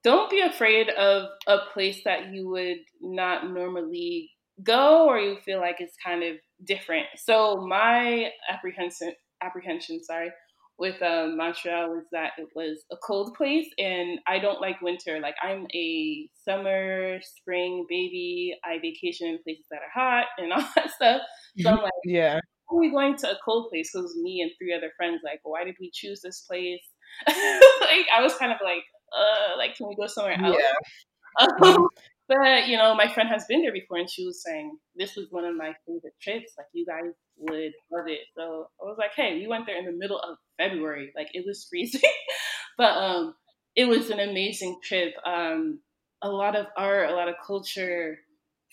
Don't 0.03 0.31
be 0.31 0.41
afraid 0.41 0.89
of 0.89 1.27
a 1.47 1.57
place 1.73 2.01
that 2.05 2.33
you 2.33 2.49
would 2.49 2.79
not 3.01 3.49
normally 3.51 4.31
go, 4.63 5.07
or 5.07 5.19
you 5.19 5.37
feel 5.45 5.59
like 5.59 5.77
it's 5.79 5.95
kind 6.03 6.23
of 6.23 6.37
different. 6.65 7.05
So 7.17 7.65
my 7.67 8.29
apprehension, 8.51 9.13
apprehension, 9.43 10.03
sorry, 10.03 10.31
with 10.79 11.01
um, 11.01 11.37
Montreal 11.37 11.89
was 11.89 12.05
that 12.11 12.31
it 12.37 12.47
was 12.55 12.83
a 12.91 12.97
cold 12.97 13.35
place, 13.35 13.67
and 13.77 14.19
I 14.27 14.39
don't 14.39 14.61
like 14.61 14.81
winter. 14.81 15.19
Like 15.21 15.35
I'm 15.41 15.67
a 15.73 16.27
summer, 16.47 17.19
spring 17.21 17.85
baby. 17.87 18.55
I 18.63 18.79
vacation 18.79 19.27
in 19.27 19.39
places 19.43 19.65
that 19.69 19.81
are 19.81 19.93
hot 19.93 20.25
and 20.37 20.51
all 20.51 20.67
that 20.75 20.91
stuff. 20.95 21.21
So 21.59 21.69
I'm 21.69 21.77
like, 21.77 21.91
yeah. 22.05 22.39
Are 22.71 22.79
we 22.79 22.89
going 22.89 23.15
to 23.17 23.31
a 23.31 23.37
cold 23.45 23.69
place? 23.69 23.91
Because 23.93 24.17
me 24.21 24.41
and 24.41 24.51
three 24.57 24.73
other 24.73 24.91
friends, 24.97 25.21
like, 25.23 25.41
why 25.43 25.63
did 25.63 25.75
we 25.79 25.91
choose 25.93 26.21
this 26.21 26.41
place? 26.49 26.81
like, 27.27 28.07
I 28.15 28.21
was 28.21 28.35
kind 28.35 28.51
of 28.51 28.57
like, 28.63 28.83
uh, 29.15 29.57
like, 29.57 29.75
can 29.75 29.87
we 29.87 29.95
go 29.95 30.07
somewhere 30.07 30.39
else? 30.41 30.57
Yeah. 30.57 31.45
Um, 31.67 31.87
but 32.27 32.67
you 32.67 32.77
know, 32.77 32.95
my 32.95 33.07
friend 33.13 33.29
has 33.29 33.45
been 33.47 33.61
there 33.61 33.73
before, 33.73 33.97
and 33.97 34.09
she 34.09 34.25
was 34.25 34.41
saying 34.43 34.75
this 34.95 35.15
was 35.15 35.27
one 35.29 35.45
of 35.45 35.55
my 35.55 35.73
favorite 35.85 36.13
trips. 36.21 36.53
Like, 36.57 36.67
you 36.73 36.85
guys 36.85 37.13
would 37.37 37.73
love 37.91 38.07
it. 38.07 38.21
So 38.35 38.67
I 38.81 38.85
was 38.85 38.97
like, 38.97 39.11
hey, 39.15 39.35
we 39.35 39.47
went 39.47 39.65
there 39.65 39.77
in 39.77 39.85
the 39.85 39.91
middle 39.91 40.19
of 40.19 40.37
February. 40.57 41.11
Like, 41.15 41.29
it 41.33 41.45
was 41.45 41.65
freezing, 41.69 42.01
but 42.77 42.97
um, 42.97 43.35
it 43.75 43.85
was 43.85 44.09
an 44.09 44.19
amazing 44.19 44.79
trip. 44.83 45.13
Um, 45.25 45.79
a 46.21 46.29
lot 46.29 46.55
of 46.55 46.67
art, 46.77 47.09
a 47.09 47.13
lot 47.13 47.27
of 47.27 47.35
culture, 47.45 48.19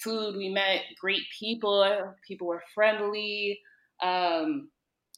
food. 0.03 0.37
We 0.37 0.49
met 0.49 0.83
great 1.01 1.23
people. 1.39 2.15
People 2.27 2.47
were 2.47 2.63
friendly. 2.75 3.61
Um, 4.03 4.71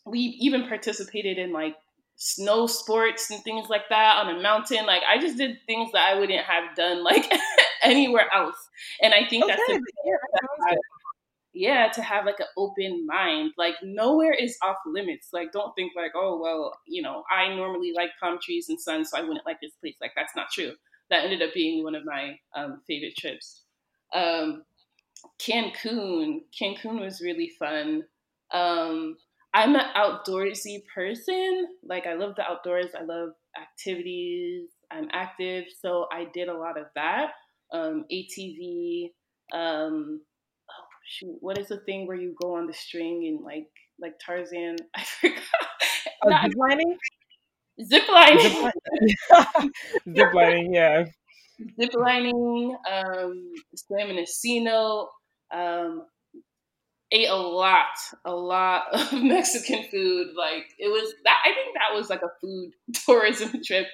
we 0.07 0.19
even 0.19 0.67
participated 0.67 1.39
in 1.39 1.53
like 1.53 1.77
snow 2.17 2.67
sports 2.67 3.31
and 3.31 3.43
things 3.43 3.69
like 3.69 3.89
that 3.91 4.17
on 4.17 4.37
a 4.37 4.41
mountain. 4.41 4.87
Like 4.87 5.03
I 5.09 5.21
just 5.21 5.37
did 5.37 5.59
things 5.67 5.93
that 5.93 6.09
I 6.09 6.19
wouldn't 6.19 6.45
have 6.45 6.75
done 6.77 7.05
like 7.05 7.31
anywhere 7.83 8.27
else. 8.35 8.57
And 9.03 9.15
I 9.15 9.27
think 9.29 9.45
okay. 9.45 9.55
that's 9.57 9.81
yeah, 10.05 10.75
yeah, 11.55 11.89
to 11.95 12.03
have 12.03 12.25
like 12.25 12.41
an 12.41 12.47
open 12.57 13.07
mind. 13.07 13.53
Like 13.59 13.75
nowhere 13.83 14.33
is 14.33 14.57
off 14.63 14.79
limits. 14.87 15.29
Like 15.33 15.53
don't 15.53 15.75
think 15.75 15.93
like, 15.95 16.13
oh 16.15 16.41
well, 16.41 16.73
you 16.87 17.03
know, 17.03 17.25
I 17.31 17.55
normally 17.55 17.93
like 17.95 18.11
palm 18.21 18.39
trees 18.43 18.69
and 18.69 18.81
sun, 18.81 19.05
so 19.05 19.19
I 19.19 19.23
wouldn't 19.23 19.47
like 19.47 19.61
this 19.61 19.75
place. 19.81 19.97
Like 20.01 20.13
that's 20.17 20.35
not 20.35 20.51
true. 20.53 20.73
That 21.11 21.25
ended 21.25 21.43
up 21.43 21.53
being 21.55 21.83
one 21.85 21.95
of 21.95 22.05
my 22.05 22.39
um, 22.57 22.81
favorite 22.87 23.17
trips. 23.17 23.63
Um, 24.15 24.65
Cancun. 25.41 26.41
Cancun 26.59 27.01
was 27.01 27.21
really 27.21 27.53
fun. 27.59 28.05
Um, 28.53 29.17
I'm 29.55 29.75
an 29.75 29.87
outdoorsy 29.95 30.83
person. 30.95 31.67
Like 31.85 32.07
I 32.07 32.15
love 32.15 32.35
the 32.37 32.43
outdoors. 32.43 32.91
I 32.99 33.03
love 33.03 33.31
activities. 33.61 34.71
I'm 34.91 35.09
active, 35.13 35.65
so 35.81 36.07
I 36.13 36.27
did 36.33 36.49
a 36.49 36.57
lot 36.57 36.79
of 36.79 36.87
that. 36.95 37.33
Um, 37.73 38.05
ATV. 38.11 39.11
Um, 39.53 40.21
shoot, 41.07 41.37
what 41.41 41.59
is 41.59 41.69
the 41.69 41.79
thing 41.79 42.07
where 42.07 42.17
you 42.17 42.35
go 42.41 42.57
on 42.57 42.67
the 42.67 42.73
string 42.73 43.27
and 43.27 43.45
like 43.45 43.69
like 44.01 44.15
Tarzan? 44.25 44.77
I 44.95 45.05
forgot. 45.05 45.43
Oh, 46.25 46.31
zip 46.43 46.53
lining. 46.57 46.99
Zip 47.85 48.09
lining. 48.09 48.71
Zip 50.17 50.35
lining. 50.35 50.75
Yeah. 50.75 51.05
Zip 51.81 51.95
lining. 51.95 52.77
Um, 52.91 53.53
swam 53.75 54.11
in 54.11 54.19
a 54.19 54.23
cenote. 54.23 55.09
Um, 55.53 56.07
ate 57.13 57.29
a 57.29 57.37
lot, 57.37 57.87
a 58.25 58.35
lot 58.35 58.85
of 58.93 59.23
Mexican 59.23 59.85
food. 59.91 60.29
Like 60.37 60.65
it 60.79 60.89
was 60.89 61.13
that 61.25 61.39
I 61.45 61.53
think 61.53 61.75
that 61.75 61.95
was 61.95 62.11
like 62.11 62.23
a 62.23 62.33
food 62.41 62.73
tourism 63.05 63.63
trip. 63.65 63.87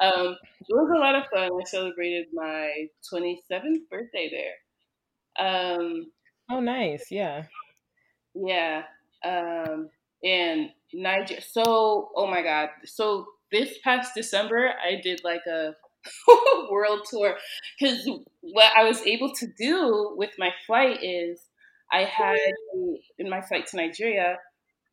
Um, 0.00 0.36
it 0.60 0.74
was 0.74 0.90
a 0.94 1.00
lot 1.00 1.14
of 1.14 1.24
fun. 1.32 1.50
I 1.52 1.64
celebrated 1.64 2.26
my 2.32 2.86
27th 3.12 3.88
birthday 3.90 4.30
there. 4.30 4.54
Um, 5.46 6.06
oh, 6.50 6.60
nice. 6.60 7.06
Yeah. 7.10 7.44
Yeah. 8.34 8.82
Um, 9.24 9.90
and 10.22 10.70
Niger. 10.92 11.40
So, 11.40 12.10
oh 12.14 12.26
my 12.26 12.42
God. 12.42 12.68
So 12.84 13.26
this 13.52 13.78
past 13.82 14.12
December, 14.14 14.70
I 14.84 15.00
did 15.00 15.22
like 15.24 15.46
a 15.46 15.74
world 16.70 17.00
tour 17.10 17.36
because 17.78 18.08
what 18.40 18.72
I 18.76 18.84
was 18.84 19.02
able 19.02 19.32
to 19.34 19.46
do 19.58 20.14
with 20.16 20.30
my 20.38 20.50
flight 20.66 20.98
is 21.02 21.40
I 21.92 22.02
had 22.02 22.36
in 23.18 23.30
my 23.30 23.40
flight 23.40 23.66
to 23.68 23.76
Nigeria, 23.76 24.38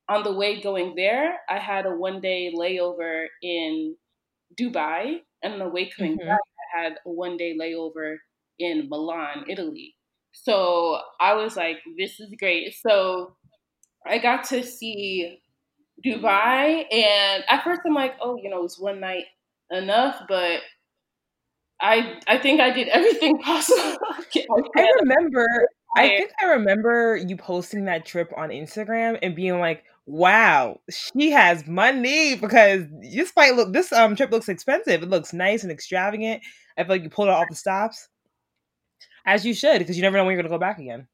on 0.08 0.24
the 0.24 0.34
way 0.34 0.62
going 0.62 0.94
there, 0.96 1.40
I 1.50 1.58
had 1.58 1.86
a 1.86 1.96
one 1.96 2.22
day 2.22 2.54
layover 2.56 3.26
in 3.42 3.96
Dubai, 4.60 5.18
and 5.42 5.54
on 5.54 5.60
the 5.60 5.70
way 5.70 5.90
coming 5.90 6.18
mm-hmm. 6.18 6.28
back, 6.28 6.40
I 6.76 6.82
had 6.82 6.94
a 7.06 7.10
one 7.10 7.38
day 7.38 7.58
layover 7.60 8.18
in 8.60 8.88
Milan, 8.90 9.46
Italy. 9.50 9.95
So 10.44 11.00
I 11.20 11.34
was 11.34 11.56
like, 11.56 11.78
this 11.98 12.20
is 12.20 12.34
great. 12.38 12.76
So 12.86 13.36
I 14.06 14.20
got 14.20 14.44
to 14.46 14.64
see 14.64 15.40
Dubai, 16.06 16.86
and 16.92 17.44
at 17.50 17.64
first 17.64 17.82
I'm 17.86 17.94
like, 17.94 18.16
oh, 18.22 18.38
you 18.42 18.50
know, 18.50 18.64
it's 18.64 18.80
one 18.80 19.00
night 19.00 19.26
enough, 19.72 20.22
but 20.28 20.62
I 21.82 22.20
I 22.28 22.38
think 22.38 22.62
I 22.62 22.72
did 22.72 22.88
everything 22.90 23.38
possible. 23.44 23.98
I 24.78 24.88
remember 25.02 25.46
I 25.98 26.10
think 26.10 26.32
I 26.42 26.46
remember 26.48 27.16
you 27.16 27.38
posting 27.38 27.86
that 27.86 28.06
trip 28.06 28.32
on 28.36 28.50
Instagram 28.50 29.18
and 29.22 29.36
being 29.36 29.60
like, 29.60 29.84
"Wow, 30.06 30.82
she 30.90 31.32
has 31.32 31.66
money." 31.68 32.36
Because 32.36 32.84
this 33.02 33.32
might 33.36 33.56
look 33.56 33.74
this 33.74 33.92
um 33.92 34.16
trip 34.16 34.32
looks 34.32 34.50
expensive. 34.50 35.04
It 35.04 35.10
looks 35.10 35.34
nice 35.34 35.64
and 35.64 35.72
extravagant. 35.72 36.44
I 36.78 36.84
feel 36.84 36.92
like 36.96 37.04
you 37.04 37.10
pulled 37.10 37.30
out 37.30 37.36
all 37.36 37.46
the 37.50 37.56
stops, 37.56 38.10
as 39.26 39.46
you 39.46 39.54
should, 39.54 39.80
because 39.80 39.96
you 39.96 40.02
never 40.02 40.18
know 40.18 40.26
when 40.26 40.34
you're 40.34 40.42
gonna 40.42 40.54
go 40.54 40.60
back 40.60 40.80
again. 40.80 41.08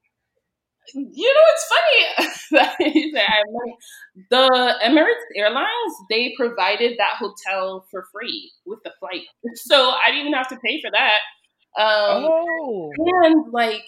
You 0.94 1.32
know, 1.32 1.40
it's 1.52 1.68
funny 2.50 3.12
the 4.30 4.74
Emirates 4.84 5.36
Airlines 5.36 5.94
they 6.10 6.34
provided 6.36 6.98
that 6.98 7.16
hotel 7.18 7.86
for 7.90 8.04
free 8.12 8.52
with 8.66 8.80
the 8.84 8.92
flight, 8.98 9.22
so 9.54 9.90
I 9.90 10.10
didn't 10.10 10.22
even 10.26 10.32
have 10.34 10.48
to 10.48 10.58
pay 10.64 10.80
for 10.80 10.90
that. 10.90 11.18
Um, 11.80 12.28
oh, 12.28 12.92
and 12.98 13.52
like 13.52 13.84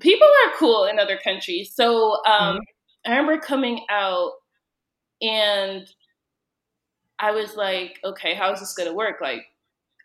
people 0.00 0.26
are 0.26 0.56
cool 0.58 0.84
in 0.84 0.98
other 0.98 1.18
countries. 1.22 1.72
So 1.74 2.14
um, 2.26 2.56
mm-hmm. 2.56 3.12
I 3.12 3.16
remember 3.16 3.38
coming 3.40 3.84
out 3.90 4.32
and 5.20 5.86
I 7.18 7.30
was 7.30 7.54
like, 7.54 8.00
okay, 8.04 8.34
how 8.34 8.52
is 8.52 8.60
this 8.60 8.74
going 8.74 8.88
to 8.88 8.94
work? 8.94 9.20
Like, 9.20 9.44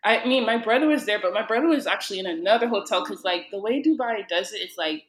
I 0.08 0.26
mean, 0.26 0.46
my 0.46 0.56
brother 0.56 0.86
was 0.86 1.04
there, 1.04 1.20
but 1.20 1.34
my 1.34 1.46
brother 1.46 1.66
was 1.66 1.86
actually 1.86 2.18
in 2.20 2.26
another 2.26 2.66
hotel 2.66 3.04
because, 3.04 3.24
like, 3.24 3.50
the 3.50 3.60
way 3.60 3.82
Dubai 3.82 4.26
does 4.26 4.52
it 4.52 4.58
is 4.58 4.74
like 4.78 5.02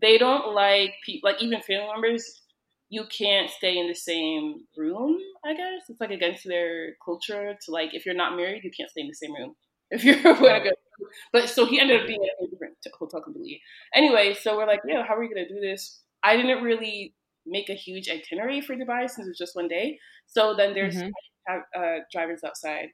they 0.00 0.18
don't 0.18 0.52
like 0.52 0.94
people, 1.06 1.30
like 1.30 1.40
even 1.40 1.60
family 1.60 1.86
members. 1.92 2.42
You 2.88 3.04
can't 3.06 3.50
stay 3.50 3.78
in 3.78 3.86
the 3.88 3.94
same 3.94 4.64
room. 4.76 5.18
I 5.44 5.54
guess 5.54 5.82
it's 5.88 6.00
like 6.00 6.10
against 6.10 6.44
their 6.44 6.96
culture 7.04 7.56
to 7.64 7.70
like 7.70 7.94
if 7.94 8.04
you're 8.04 8.14
not 8.14 8.36
married, 8.36 8.64
you 8.64 8.70
can't 8.76 8.90
stay 8.90 9.02
in 9.02 9.08
the 9.08 9.14
same 9.14 9.34
room 9.34 9.54
if 9.90 10.04
you're 10.04 10.22
going 10.22 10.62
to 10.62 10.70
go. 10.70 11.06
But 11.32 11.48
so 11.48 11.66
he 11.66 11.80
ended 11.80 12.00
up 12.00 12.06
being 12.06 12.22
at 12.22 12.44
a 12.44 12.50
different 12.50 12.76
hotel 12.98 13.20
completely. 13.20 13.60
Anyway, 13.94 14.34
so 14.34 14.56
we're 14.56 14.66
like, 14.66 14.80
yeah, 14.86 15.04
how 15.06 15.14
are 15.14 15.20
we 15.20 15.28
gonna 15.28 15.48
do 15.48 15.60
this? 15.60 16.00
I 16.22 16.36
didn't 16.36 16.62
really 16.62 17.14
make 17.46 17.68
a 17.68 17.74
huge 17.74 18.08
itinerary 18.08 18.60
for 18.60 18.74
Dubai 18.74 19.08
since 19.08 19.26
it 19.26 19.30
was 19.30 19.38
just 19.38 19.56
one 19.56 19.68
day. 19.68 19.98
So 20.26 20.54
then 20.56 20.72
there's 20.74 20.96
mm-hmm. 20.96 21.60
uh, 21.76 21.98
drivers 22.12 22.42
outside, 22.44 22.88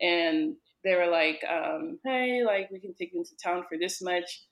and 0.00 0.56
they 0.84 0.94
were 0.94 1.06
like, 1.10 1.42
um, 1.48 1.98
"Hey, 2.04 2.44
like 2.44 2.70
we 2.70 2.80
can 2.80 2.94
take 2.94 3.12
you 3.12 3.20
into 3.20 3.36
town 3.42 3.64
for 3.68 3.78
this 3.78 4.02
much." 4.02 4.44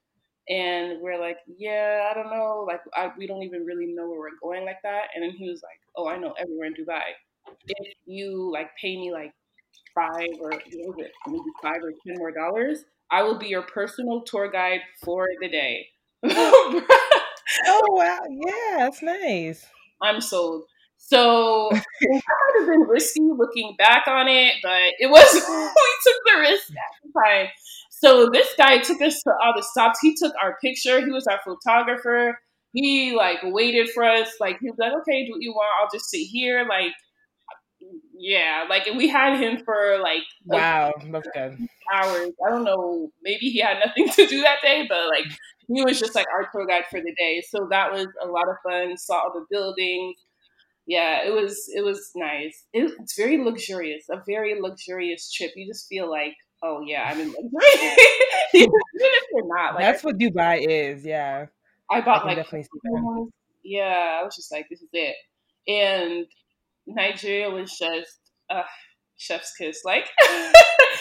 And 0.49 1.01
we're 1.01 1.21
like, 1.21 1.39
yeah, 1.57 2.09
I 2.11 2.15
don't 2.15 2.31
know, 2.31 2.65
like 2.67 2.81
I, 2.97 3.13
we 3.17 3.29
don't 3.29 3.45
even 3.45 3.65
really 3.65 3.87
know 3.87 4.09
where 4.09 4.19
we're 4.19 4.39
going 4.43 4.65
like 4.65 4.83
that. 4.83 5.05
And 5.15 5.23
then 5.23 5.31
he 5.31 5.49
was 5.49 5.63
like, 5.63 5.79
oh, 5.97 6.09
I 6.09 6.19
know 6.19 6.33
everywhere 6.33 6.67
in 6.67 6.75
Dubai. 6.75 7.03
If 7.69 7.95
you 8.07 8.51
like 8.53 8.71
pay 8.81 8.97
me 8.97 9.13
like 9.13 9.33
five 9.95 10.29
or 10.41 10.51
what 10.51 10.63
was 10.67 10.95
it, 10.99 11.13
maybe 11.27 11.45
five 11.63 11.81
or 11.83 11.93
ten 12.07 12.17
more 12.19 12.33
dollars, 12.33 12.85
I 13.11 13.23
will 13.23 13.39
be 13.39 13.49
your 13.49 13.63
personal 13.63 14.23
tour 14.23 14.51
guide 14.51 14.81
for 15.05 15.29
the 15.41 15.49
day. 15.49 15.87
oh 16.25 16.83
wow, 17.91 18.21
yeah, 18.31 18.77
that's 18.79 19.03
nice. 19.03 19.67
I'm 20.01 20.21
sold. 20.21 20.65
So 21.05 21.69
it 22.01 22.11
might 22.11 22.61
have 22.61 22.69
been 22.69 22.83
risky 22.83 23.21
looking 23.21 23.75
back 23.77 24.07
on 24.07 24.29
it, 24.29 24.55
but 24.63 24.95
it 24.99 25.11
was 25.11 25.35
we 25.35 25.41
took 25.41 26.23
the 26.27 26.41
risk 26.41 26.71
at 26.71 26.77
the 27.03 27.21
time. 27.21 27.47
So 27.91 28.31
this 28.33 28.49
guy 28.57 28.79
took 28.79 29.01
us 29.03 29.21
to 29.23 29.31
all 29.45 29.53
the 29.55 29.63
stops. 29.63 29.99
He 30.01 30.15
took 30.15 30.33
our 30.43 30.57
picture. 30.63 31.05
He 31.05 31.11
was 31.11 31.27
our 31.27 31.41
photographer. 31.45 32.39
He 32.73 33.15
like 33.15 33.39
waited 33.43 33.91
for 33.91 34.05
us. 34.05 34.29
Like 34.41 34.59
he 34.61 34.71
was 34.71 34.79
like, 34.79 34.93
"Okay, 35.03 35.27
do 35.27 35.33
what 35.33 35.43
you 35.43 35.53
want. 35.53 35.69
I'll 35.81 35.91
just 35.93 36.09
sit 36.09 36.27
here." 36.27 36.67
Like, 36.69 36.93
yeah, 38.17 38.65
like 38.69 38.87
and 38.87 38.97
we 38.97 39.09
had 39.09 39.39
him 39.39 39.63
for 39.65 39.99
like 40.03 40.23
wow, 40.47 40.93
that's 41.13 41.29
good 41.35 41.59
hours. 41.93 42.31
I 42.47 42.51
don't 42.51 42.65
know. 42.65 43.11
Maybe 43.23 43.51
he 43.51 43.59
had 43.59 43.79
nothing 43.85 44.09
to 44.09 44.27
do 44.27 44.43
that 44.43 44.63
day, 44.63 44.87
but 44.89 45.09
like 45.09 45.27
he 45.69 45.85
was 45.85 46.01
just 46.01 46.15
like 46.15 46.27
our 46.33 46.49
tour 46.51 46.67
guide 46.67 46.85
for 46.91 47.01
the 47.01 47.15
day. 47.19 47.43
So 47.49 47.69
that 47.71 47.93
was 47.93 48.07
a 48.23 48.27
lot 48.27 48.49
of 48.49 48.57
fun. 48.65 48.97
Saw 48.97 49.15
all 49.15 49.33
the 49.35 49.47
buildings. 49.51 50.17
Yeah, 50.93 51.27
it 51.27 51.33
was 51.33 51.71
it 51.75 51.83
was 51.83 52.11
nice. 52.15 52.67
It, 52.75 52.93
it's 53.01 53.17
very 53.17 53.43
luxurious, 53.43 54.05
a 54.11 54.23
very 54.27 54.61
luxurious 54.61 55.33
trip. 55.33 55.53
You 55.57 55.67
just 55.67 55.89
feel 55.89 56.11
like, 56.11 56.35
oh 56.63 56.83
yeah, 56.87 57.09
I'm 57.11 57.19
in 57.19 57.29
luxury. 57.53 57.97
Even 58.55 58.71
if 59.01 59.25
you're 59.33 59.57
not, 59.57 59.75
like, 59.75 59.85
that's 59.85 60.05
what 60.05 60.19
Dubai 60.19 60.67
is. 60.69 61.03
Yeah, 61.03 61.47
I 61.91 62.03
bought 62.03 62.27
I 62.27 62.35
like 62.35 62.47
yeah. 63.65 64.19
I 64.21 64.23
was 64.23 64.37
just 64.37 64.53
like, 64.53 64.67
this 64.69 64.83
is 64.83 64.91
it. 64.93 65.17
And 65.67 66.27
Nigeria 66.87 67.49
was 67.49 67.71
just 67.79 68.19
uh, 68.51 68.65
chef's 69.17 69.57
kiss, 69.57 69.81
like 69.87 70.11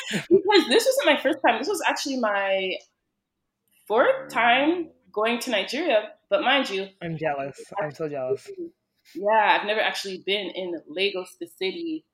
because 0.10 0.67
this 0.69 0.86
wasn't 0.86 1.06
my 1.06 1.19
first 1.21 1.39
time. 1.45 1.60
This 1.60 1.67
was 1.67 1.84
actually 1.86 2.17
my 2.17 2.75
fourth 3.89 4.30
time 4.32 4.88
going 5.12 5.39
to 5.39 5.51
Nigeria. 5.51 6.12
But 6.30 6.43
mind 6.43 6.69
you, 6.69 6.88
I'm 7.04 7.17
jealous. 7.17 7.60
I'm 7.77 7.91
so 7.91 8.08
jealous. 8.08 8.49
Yeah, 9.15 9.58
I've 9.60 9.67
never 9.67 9.82
actually 9.82 10.24
been 10.26 10.50
in 10.50 10.82
Lagos, 10.88 11.36
the 11.39 11.47
city, 11.47 12.06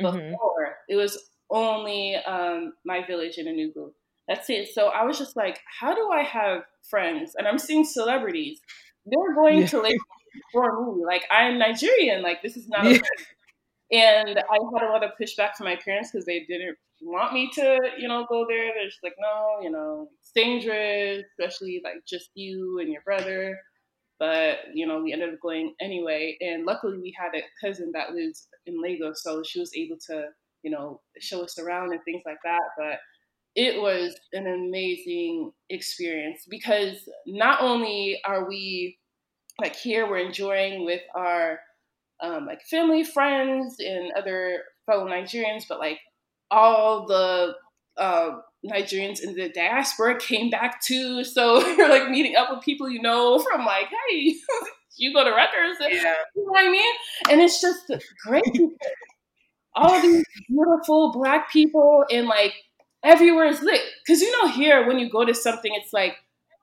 mm-hmm. 0.00 0.16
before. 0.16 0.66
Mm-hmm. 0.66 0.92
It 0.92 0.96
was 0.96 1.18
only 1.50 2.16
um, 2.16 2.72
my 2.84 3.06
village 3.06 3.38
in 3.38 3.46
Enugu. 3.46 3.92
That's 4.28 4.48
it. 4.48 4.68
So 4.72 4.88
I 4.88 5.04
was 5.04 5.18
just 5.18 5.36
like, 5.36 5.60
how 5.80 5.94
do 5.94 6.10
I 6.10 6.22
have 6.22 6.62
friends? 6.88 7.34
And 7.36 7.46
I'm 7.46 7.58
seeing 7.58 7.84
celebrities. 7.84 8.60
They're 9.06 9.34
going 9.34 9.60
yeah. 9.60 9.66
to 9.66 9.82
Lagos 9.82 10.00
for 10.52 10.94
me. 10.96 11.04
Like 11.04 11.24
I'm 11.30 11.58
Nigerian. 11.58 12.22
Like 12.22 12.42
this 12.42 12.56
is 12.56 12.68
not. 12.68 12.86
Yeah. 12.86 12.98
And 13.92 14.38
I 14.38 14.58
had 14.72 14.88
a 14.88 14.90
lot 14.90 15.04
of 15.04 15.10
pushback 15.20 15.54
from 15.56 15.66
my 15.66 15.76
parents 15.76 16.10
because 16.10 16.24
they 16.24 16.44
didn't 16.48 16.76
want 17.02 17.34
me 17.34 17.50
to, 17.54 17.78
you 17.98 18.08
know, 18.08 18.26
go 18.28 18.46
there. 18.48 18.72
They're 18.74 18.86
just 18.86 19.02
like, 19.04 19.14
no, 19.20 19.58
you 19.62 19.70
know, 19.70 20.08
it's 20.20 20.32
dangerous, 20.32 21.24
especially 21.38 21.82
like 21.84 22.04
just 22.06 22.30
you 22.34 22.78
and 22.80 22.90
your 22.90 23.02
brother. 23.02 23.58
But, 24.18 24.58
you 24.72 24.86
know, 24.86 25.02
we 25.02 25.12
ended 25.12 25.34
up 25.34 25.40
going 25.40 25.74
anyway. 25.80 26.36
And 26.40 26.64
luckily 26.64 26.98
we 26.98 27.14
had 27.18 27.34
a 27.34 27.42
cousin 27.64 27.90
that 27.94 28.14
lives 28.14 28.46
in 28.66 28.80
Lagos, 28.80 29.22
so 29.22 29.42
she 29.42 29.60
was 29.60 29.74
able 29.74 29.96
to, 30.08 30.26
you 30.62 30.70
know, 30.70 31.00
show 31.18 31.42
us 31.42 31.58
around 31.58 31.92
and 31.92 32.00
things 32.04 32.22
like 32.24 32.38
that. 32.44 32.62
But 32.78 32.98
it 33.54 33.80
was 33.80 34.14
an 34.32 34.46
amazing 34.46 35.52
experience 35.70 36.44
because 36.48 37.08
not 37.26 37.60
only 37.60 38.20
are 38.24 38.48
we 38.48 38.98
like 39.60 39.76
here, 39.76 40.08
we're 40.08 40.18
enjoying 40.18 40.84
with 40.84 41.02
our 41.14 41.60
um, 42.20 42.46
like 42.46 42.62
family, 42.62 43.04
friends, 43.04 43.76
and 43.78 44.12
other 44.16 44.62
fellow 44.86 45.06
Nigerians, 45.06 45.64
but 45.68 45.78
like 45.78 45.98
all 46.50 47.06
the 47.06 47.54
uh, 47.96 48.38
Nigerians 48.64 49.20
in 49.22 49.34
the 49.34 49.48
diaspora 49.48 50.18
came 50.18 50.50
back 50.50 50.80
too. 50.80 51.24
So 51.24 51.66
you're 51.76 51.88
like 51.88 52.08
meeting 52.10 52.36
up 52.36 52.48
with 52.50 52.64
people 52.64 52.88
you 52.88 53.00
know 53.00 53.38
from 53.38 53.64
like, 53.64 53.88
hey, 54.08 54.34
you 54.96 55.12
go 55.12 55.24
to 55.24 55.30
Rutgers, 55.30 55.76
and, 55.80 55.92
yeah. 55.92 56.14
you 56.34 56.44
know 56.44 56.50
what 56.50 56.64
I 56.64 56.70
mean? 56.70 56.94
And 57.30 57.40
it's 57.40 57.60
just 57.60 57.90
great. 58.24 58.44
all 59.76 60.00
these 60.00 60.24
beautiful 60.48 61.12
black 61.12 61.50
people 61.50 62.04
and 62.10 62.26
like 62.28 62.54
everywhere 63.02 63.46
is 63.46 63.60
lit. 63.60 63.80
Cause 64.06 64.20
you 64.20 64.30
know 64.30 64.48
here 64.52 64.86
when 64.86 64.98
you 64.98 65.10
go 65.10 65.24
to 65.24 65.34
something, 65.34 65.72
it's 65.74 65.92
like, 65.92 66.16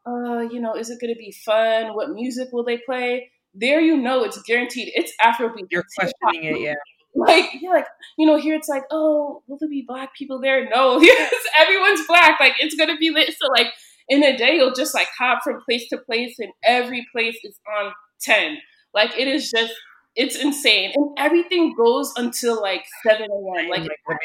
uh, 0.07 0.39
you 0.49 0.59
know, 0.59 0.73
is 0.75 0.89
it 0.89 0.99
gonna 0.99 1.15
be 1.15 1.31
fun? 1.45 1.93
What 1.93 2.09
music 2.11 2.49
will 2.51 2.63
they 2.63 2.77
play? 2.77 3.31
There 3.53 3.81
you 3.81 3.97
know 3.97 4.23
it's 4.23 4.41
guaranteed. 4.43 4.91
It's 4.95 5.13
Afrobeat. 5.21 5.67
You're 5.69 5.85
questioning 5.95 6.45
it, 6.45 6.61
yeah. 6.61 6.75
Like 7.15 7.49
you're 7.59 7.73
like, 7.73 7.87
you 8.17 8.25
know, 8.25 8.37
here 8.37 8.55
it's 8.55 8.69
like, 8.69 8.83
oh, 8.89 9.43
will 9.47 9.57
there 9.59 9.69
be 9.69 9.83
black 9.85 10.15
people 10.15 10.39
there? 10.39 10.67
No, 10.69 10.97
yes, 11.01 11.33
everyone's 11.59 12.05
black. 12.07 12.39
Like 12.39 12.53
it's 12.59 12.75
gonna 12.75 12.97
be 12.97 13.09
lit. 13.11 13.33
So 13.37 13.47
like 13.51 13.67
in 14.07 14.23
a 14.23 14.37
day, 14.37 14.55
you'll 14.55 14.73
just 14.73 14.93
like 14.93 15.07
hop 15.17 15.43
from 15.43 15.61
place 15.67 15.87
to 15.89 15.97
place, 15.97 16.35
and 16.39 16.51
every 16.63 17.05
place 17.13 17.37
is 17.43 17.59
on 17.79 17.91
ten. 18.21 18.57
Like 18.93 19.17
it 19.17 19.27
is 19.27 19.51
just, 19.51 19.73
it's 20.15 20.35
insane, 20.37 20.93
and 20.95 21.09
everything 21.17 21.73
goes 21.75 22.13
until 22.15 22.61
like 22.61 22.85
seven 23.05 23.27
a.m. 23.29 23.69
Like, 23.69 23.81
like 23.81 24.19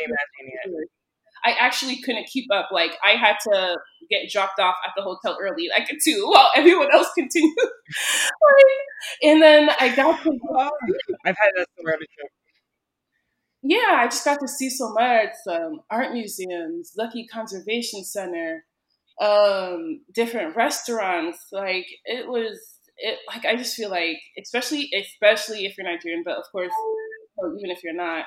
I 1.44 1.52
actually 1.58 2.00
couldn't 2.02 2.26
keep 2.26 2.46
up. 2.52 2.70
Like 2.72 2.96
I 3.04 3.12
had 3.12 3.36
to 3.50 3.76
get 4.10 4.30
dropped 4.30 4.58
off 4.60 4.76
at 4.86 4.92
the 4.96 5.02
hotel 5.02 5.38
early, 5.40 5.68
like 5.70 5.88
too, 6.04 6.24
while 6.28 6.50
everyone 6.56 6.92
else 6.92 7.10
continued. 7.16 7.54
and 9.22 9.42
then 9.42 9.70
I 9.80 9.94
got 9.94 10.22
to. 10.22 10.38
I've 11.24 11.36
had 11.36 11.50
that 11.56 11.66
somewhere 11.76 11.96
trip 11.96 12.30
yeah, 13.70 14.00
I 14.02 14.06
just 14.06 14.24
got 14.24 14.38
to 14.40 14.48
see 14.48 14.70
so 14.70 14.92
much 14.92 15.30
um, 15.50 15.80
art 15.90 16.12
museums, 16.12 16.92
Lekki 16.98 17.24
Conservation 17.32 18.04
Center, 18.04 18.64
um, 19.20 20.02
different 20.14 20.56
restaurants. 20.56 21.38
Like 21.52 21.86
it 22.04 22.28
was, 22.28 22.58
it 22.98 23.18
like 23.28 23.44
I 23.44 23.56
just 23.56 23.74
feel 23.74 23.90
like, 23.90 24.18
especially 24.40 24.90
especially 24.96 25.64
if 25.66 25.76
you're 25.76 25.86
Nigerian, 25.86 26.22
but 26.24 26.36
of 26.36 26.44
course, 26.52 26.72
even 27.58 27.70
if 27.70 27.82
you're 27.82 27.94
not, 27.94 28.24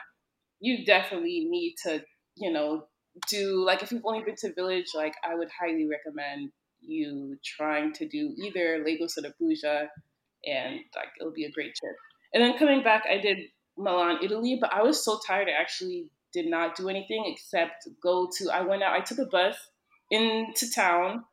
you 0.60 0.86
definitely 0.86 1.47
need 1.49 1.75
to, 1.84 2.04
you 2.36 2.52
know, 2.52 2.86
do 3.28 3.63
like 3.65 3.84
if 3.84 3.91
you've 3.91 4.06
only 4.06 4.23
been 4.23 4.36
to 4.38 4.54
Village, 4.54 4.88
like 4.95 5.13
I 5.23 5.36
would 5.36 5.49
highly 5.60 5.88
recommend 5.88 6.52
you 6.82 7.38
trying 7.43 7.93
to 7.93 8.08
do 8.08 8.34
either 8.43 8.84
Lagos 8.86 9.17
or 9.17 9.21
Abuja, 9.21 9.88
and 10.45 10.80
like 10.95 11.10
it'll 11.19 11.34
be 11.34 11.45
a 11.45 11.52
great 11.52 11.73
trip. 11.75 11.95
And 12.34 12.43
then 12.43 12.58
coming 12.58 12.84
back, 12.84 13.06
I 13.10 13.17
did 13.17 13.38
Milan, 13.79 14.19
Italy, 14.21 14.57
but 14.59 14.73
I 14.73 14.83
was 14.83 15.03
so 15.03 15.19
tired 15.25 15.47
I 15.47 15.59
actually 15.59 16.09
did 16.33 16.47
not 16.47 16.75
do 16.75 16.89
anything 16.89 17.23
except 17.25 17.87
go 18.03 18.29
to 18.37 18.49
I 18.51 18.61
went 18.61 18.83
out, 18.83 18.93
I 18.93 19.01
took 19.01 19.17
a 19.17 19.25
bus 19.25 19.55
into 20.11 20.71
town 20.73 21.23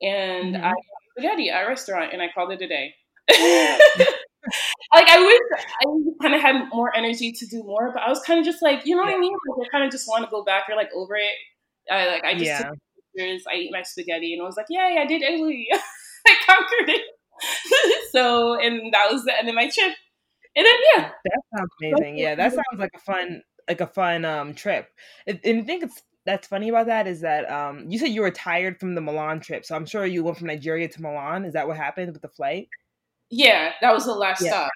and 0.00 0.54
mm-hmm. 0.54 0.64
I 0.64 0.68
had 0.68 0.74
spaghetti 1.12 1.50
at 1.50 1.64
a 1.64 1.68
restaurant 1.68 2.12
and 2.12 2.22
I 2.22 2.28
called 2.34 2.52
it 2.52 2.62
a 2.62 2.68
day. 2.68 2.94
like 4.94 5.08
I 5.08 5.24
wish 5.24 5.62
I 5.80 6.22
kind 6.22 6.34
of 6.34 6.40
had 6.40 6.68
more 6.72 6.94
energy 6.96 7.32
to 7.32 7.46
do 7.46 7.62
more, 7.62 7.92
but 7.92 8.02
I 8.02 8.08
was 8.08 8.20
kind 8.20 8.40
of 8.40 8.44
just 8.44 8.62
like, 8.62 8.84
you 8.84 8.96
know 8.96 9.02
what 9.02 9.14
I 9.14 9.18
mean? 9.18 9.32
Like 9.32 9.68
I 9.68 9.70
kind 9.70 9.84
of 9.84 9.90
just 9.90 10.08
want 10.08 10.24
to 10.24 10.30
go 10.30 10.44
back 10.44 10.64
or 10.68 10.76
like 10.76 10.90
over 10.94 11.14
it. 11.14 11.32
I 11.90 12.06
like 12.08 12.24
I 12.24 12.32
just 12.34 12.46
yeah. 12.46 12.58
took 12.58 12.78
pictures, 13.16 13.44
I 13.50 13.56
eat 13.56 13.70
my 13.72 13.82
spaghetti, 13.82 14.32
and 14.32 14.42
I 14.42 14.46
was 14.46 14.56
like, 14.56 14.66
yay, 14.68 14.98
I 15.00 15.06
did 15.06 15.22
Italy, 15.22 15.68
I 16.26 16.34
conquered 16.46 16.94
it. 16.94 17.02
so, 18.12 18.58
and 18.60 18.92
that 18.92 19.10
was 19.10 19.24
the 19.24 19.36
end 19.36 19.48
of 19.48 19.54
my 19.54 19.68
trip. 19.68 19.94
And 20.54 20.66
then 20.66 20.74
yeah, 20.94 21.10
that 21.24 21.42
sounds 21.56 21.70
amazing. 21.80 22.18
Yeah, 22.18 22.34
that 22.34 22.52
sounds 22.52 22.78
like 22.78 22.90
a 22.94 22.98
fun, 22.98 23.42
like 23.68 23.80
a 23.80 23.86
fun 23.86 24.24
um 24.24 24.54
trip. 24.54 24.88
And 25.26 25.40
I 25.44 25.62
think 25.62 25.84
it's 25.84 26.02
that's 26.24 26.46
funny 26.46 26.68
about 26.68 26.86
that 26.86 27.06
is 27.06 27.20
that 27.22 27.50
um 27.50 27.86
you 27.88 27.98
said 27.98 28.10
you 28.10 28.20
were 28.20 28.30
tired 28.30 28.78
from 28.78 28.94
the 28.94 29.00
Milan 29.00 29.40
trip, 29.40 29.64
so 29.64 29.74
I'm 29.74 29.86
sure 29.86 30.04
you 30.04 30.24
went 30.24 30.38
from 30.38 30.48
Nigeria 30.48 30.88
to 30.88 31.02
Milan. 31.02 31.44
Is 31.44 31.54
that 31.54 31.66
what 31.66 31.76
happened 31.76 32.12
with 32.12 32.22
the 32.22 32.28
flight? 32.28 32.68
Yeah, 33.30 33.72
that 33.80 33.94
was 33.94 34.04
the 34.04 34.14
last 34.14 34.42
yeah. 34.42 34.50
stop. 34.50 34.70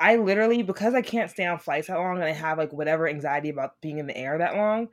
I 0.00 0.16
literally 0.16 0.62
because 0.62 0.94
I 0.94 1.02
can't 1.02 1.30
stay 1.30 1.44
on 1.44 1.58
flights 1.58 1.88
that 1.88 1.98
long 1.98 2.16
and 2.16 2.24
I 2.24 2.32
have 2.32 2.56
like 2.56 2.72
whatever 2.72 3.08
anxiety 3.08 3.48
about 3.48 3.72
being 3.82 3.98
in 3.98 4.06
the 4.06 4.16
air 4.16 4.38
that 4.38 4.56
long. 4.56 4.88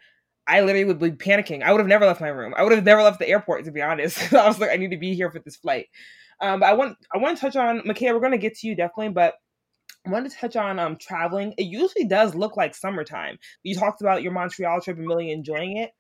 I 0.48 0.62
literally 0.62 0.86
would 0.86 1.00
be 1.00 1.12
panicking. 1.12 1.64
I 1.64 1.72
would 1.72 1.80
have 1.80 1.88
never 1.88 2.06
left 2.06 2.22
my 2.22 2.28
room. 2.28 2.54
I 2.56 2.64
would 2.64 2.72
have 2.72 2.84
never 2.84 3.02
left 3.02 3.20
the 3.20 3.28
airport, 3.28 3.66
to 3.66 3.72
be 3.72 3.82
honest. 3.82 4.34
I 4.34 4.48
was 4.48 4.60
like, 4.60 4.70
I 4.70 4.76
need 4.76 4.92
to 4.92 4.98
be 4.98 5.16
here 5.16 5.32
for 5.32 5.40
this 5.40 5.56
flight. 5.56 5.88
Um, 6.42 6.60
but 6.60 6.68
I 6.68 6.74
want 6.74 6.98
I 7.14 7.18
want 7.18 7.38
to 7.38 7.42
touch 7.42 7.56
on 7.56 7.82
Michaela. 7.86 8.16
We're 8.16 8.22
gonna 8.22 8.38
get 8.38 8.56
to 8.58 8.68
you 8.68 8.76
definitely, 8.76 9.10
but 9.10 9.36
I 10.06 10.10
wanted 10.10 10.32
to 10.32 10.38
touch 10.38 10.56
on 10.56 10.80
um 10.80 10.98
traveling. 10.98 11.54
It 11.58 11.64
usually 11.64 12.06
does 12.06 12.36
look 12.36 12.58
like 12.58 12.76
summertime. 12.76 13.38
You 13.64 13.76
talked 13.76 14.02
about 14.02 14.24
your 14.24 14.32
Montreal 14.32 14.82
trip 14.82 14.98
and 14.98 15.08
really 15.08 15.32
enjoying 15.32 15.78
it. 15.78 15.92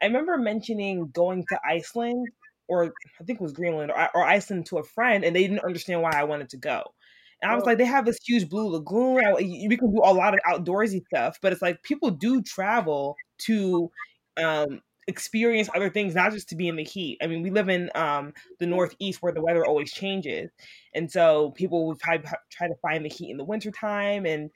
I 0.00 0.06
remember 0.06 0.38
mentioning 0.38 1.10
going 1.12 1.44
to 1.48 1.58
Iceland 1.68 2.28
or 2.68 2.92
I 3.20 3.24
think 3.24 3.40
it 3.40 3.42
was 3.42 3.52
Greenland 3.52 3.90
or, 3.90 4.08
or 4.14 4.24
Iceland 4.24 4.66
to 4.66 4.78
a 4.78 4.84
friend, 4.84 5.24
and 5.24 5.34
they 5.34 5.42
didn't 5.42 5.64
understand 5.64 6.02
why 6.02 6.12
I 6.14 6.24
wanted 6.24 6.50
to 6.50 6.58
go. 6.58 6.82
And 7.40 7.50
I 7.50 7.54
was 7.54 7.64
like, 7.64 7.78
they 7.78 7.84
have 7.84 8.04
this 8.04 8.18
huge 8.24 8.48
blue 8.48 8.68
lagoon. 8.68 9.20
We 9.36 9.76
can 9.76 9.94
do 9.94 10.02
a 10.02 10.12
lot 10.12 10.34
of 10.34 10.40
outdoorsy 10.46 11.04
stuff, 11.06 11.38
but 11.40 11.52
it's 11.52 11.62
like 11.62 11.82
people 11.82 12.10
do 12.10 12.42
travel 12.42 13.16
to 13.42 13.90
um, 14.36 14.80
experience 15.08 15.68
other 15.74 15.90
things, 15.90 16.14
not 16.14 16.32
just 16.32 16.48
to 16.50 16.56
be 16.56 16.68
in 16.68 16.76
the 16.76 16.84
heat. 16.84 17.18
I 17.20 17.26
mean, 17.26 17.42
we 17.42 17.50
live 17.50 17.68
in 17.68 17.90
um, 17.94 18.32
the 18.60 18.66
Northeast 18.66 19.20
where 19.22 19.32
the 19.32 19.42
weather 19.42 19.66
always 19.66 19.90
changes. 19.90 20.50
And 20.94 21.10
so 21.10 21.50
people 21.52 21.86
would 21.86 21.98
try, 21.98 22.18
try 22.50 22.68
to 22.68 22.74
find 22.80 23.04
the 23.04 23.08
heat 23.08 23.30
in 23.30 23.38
the 23.38 23.44
wintertime. 23.44 24.26
And 24.26 24.50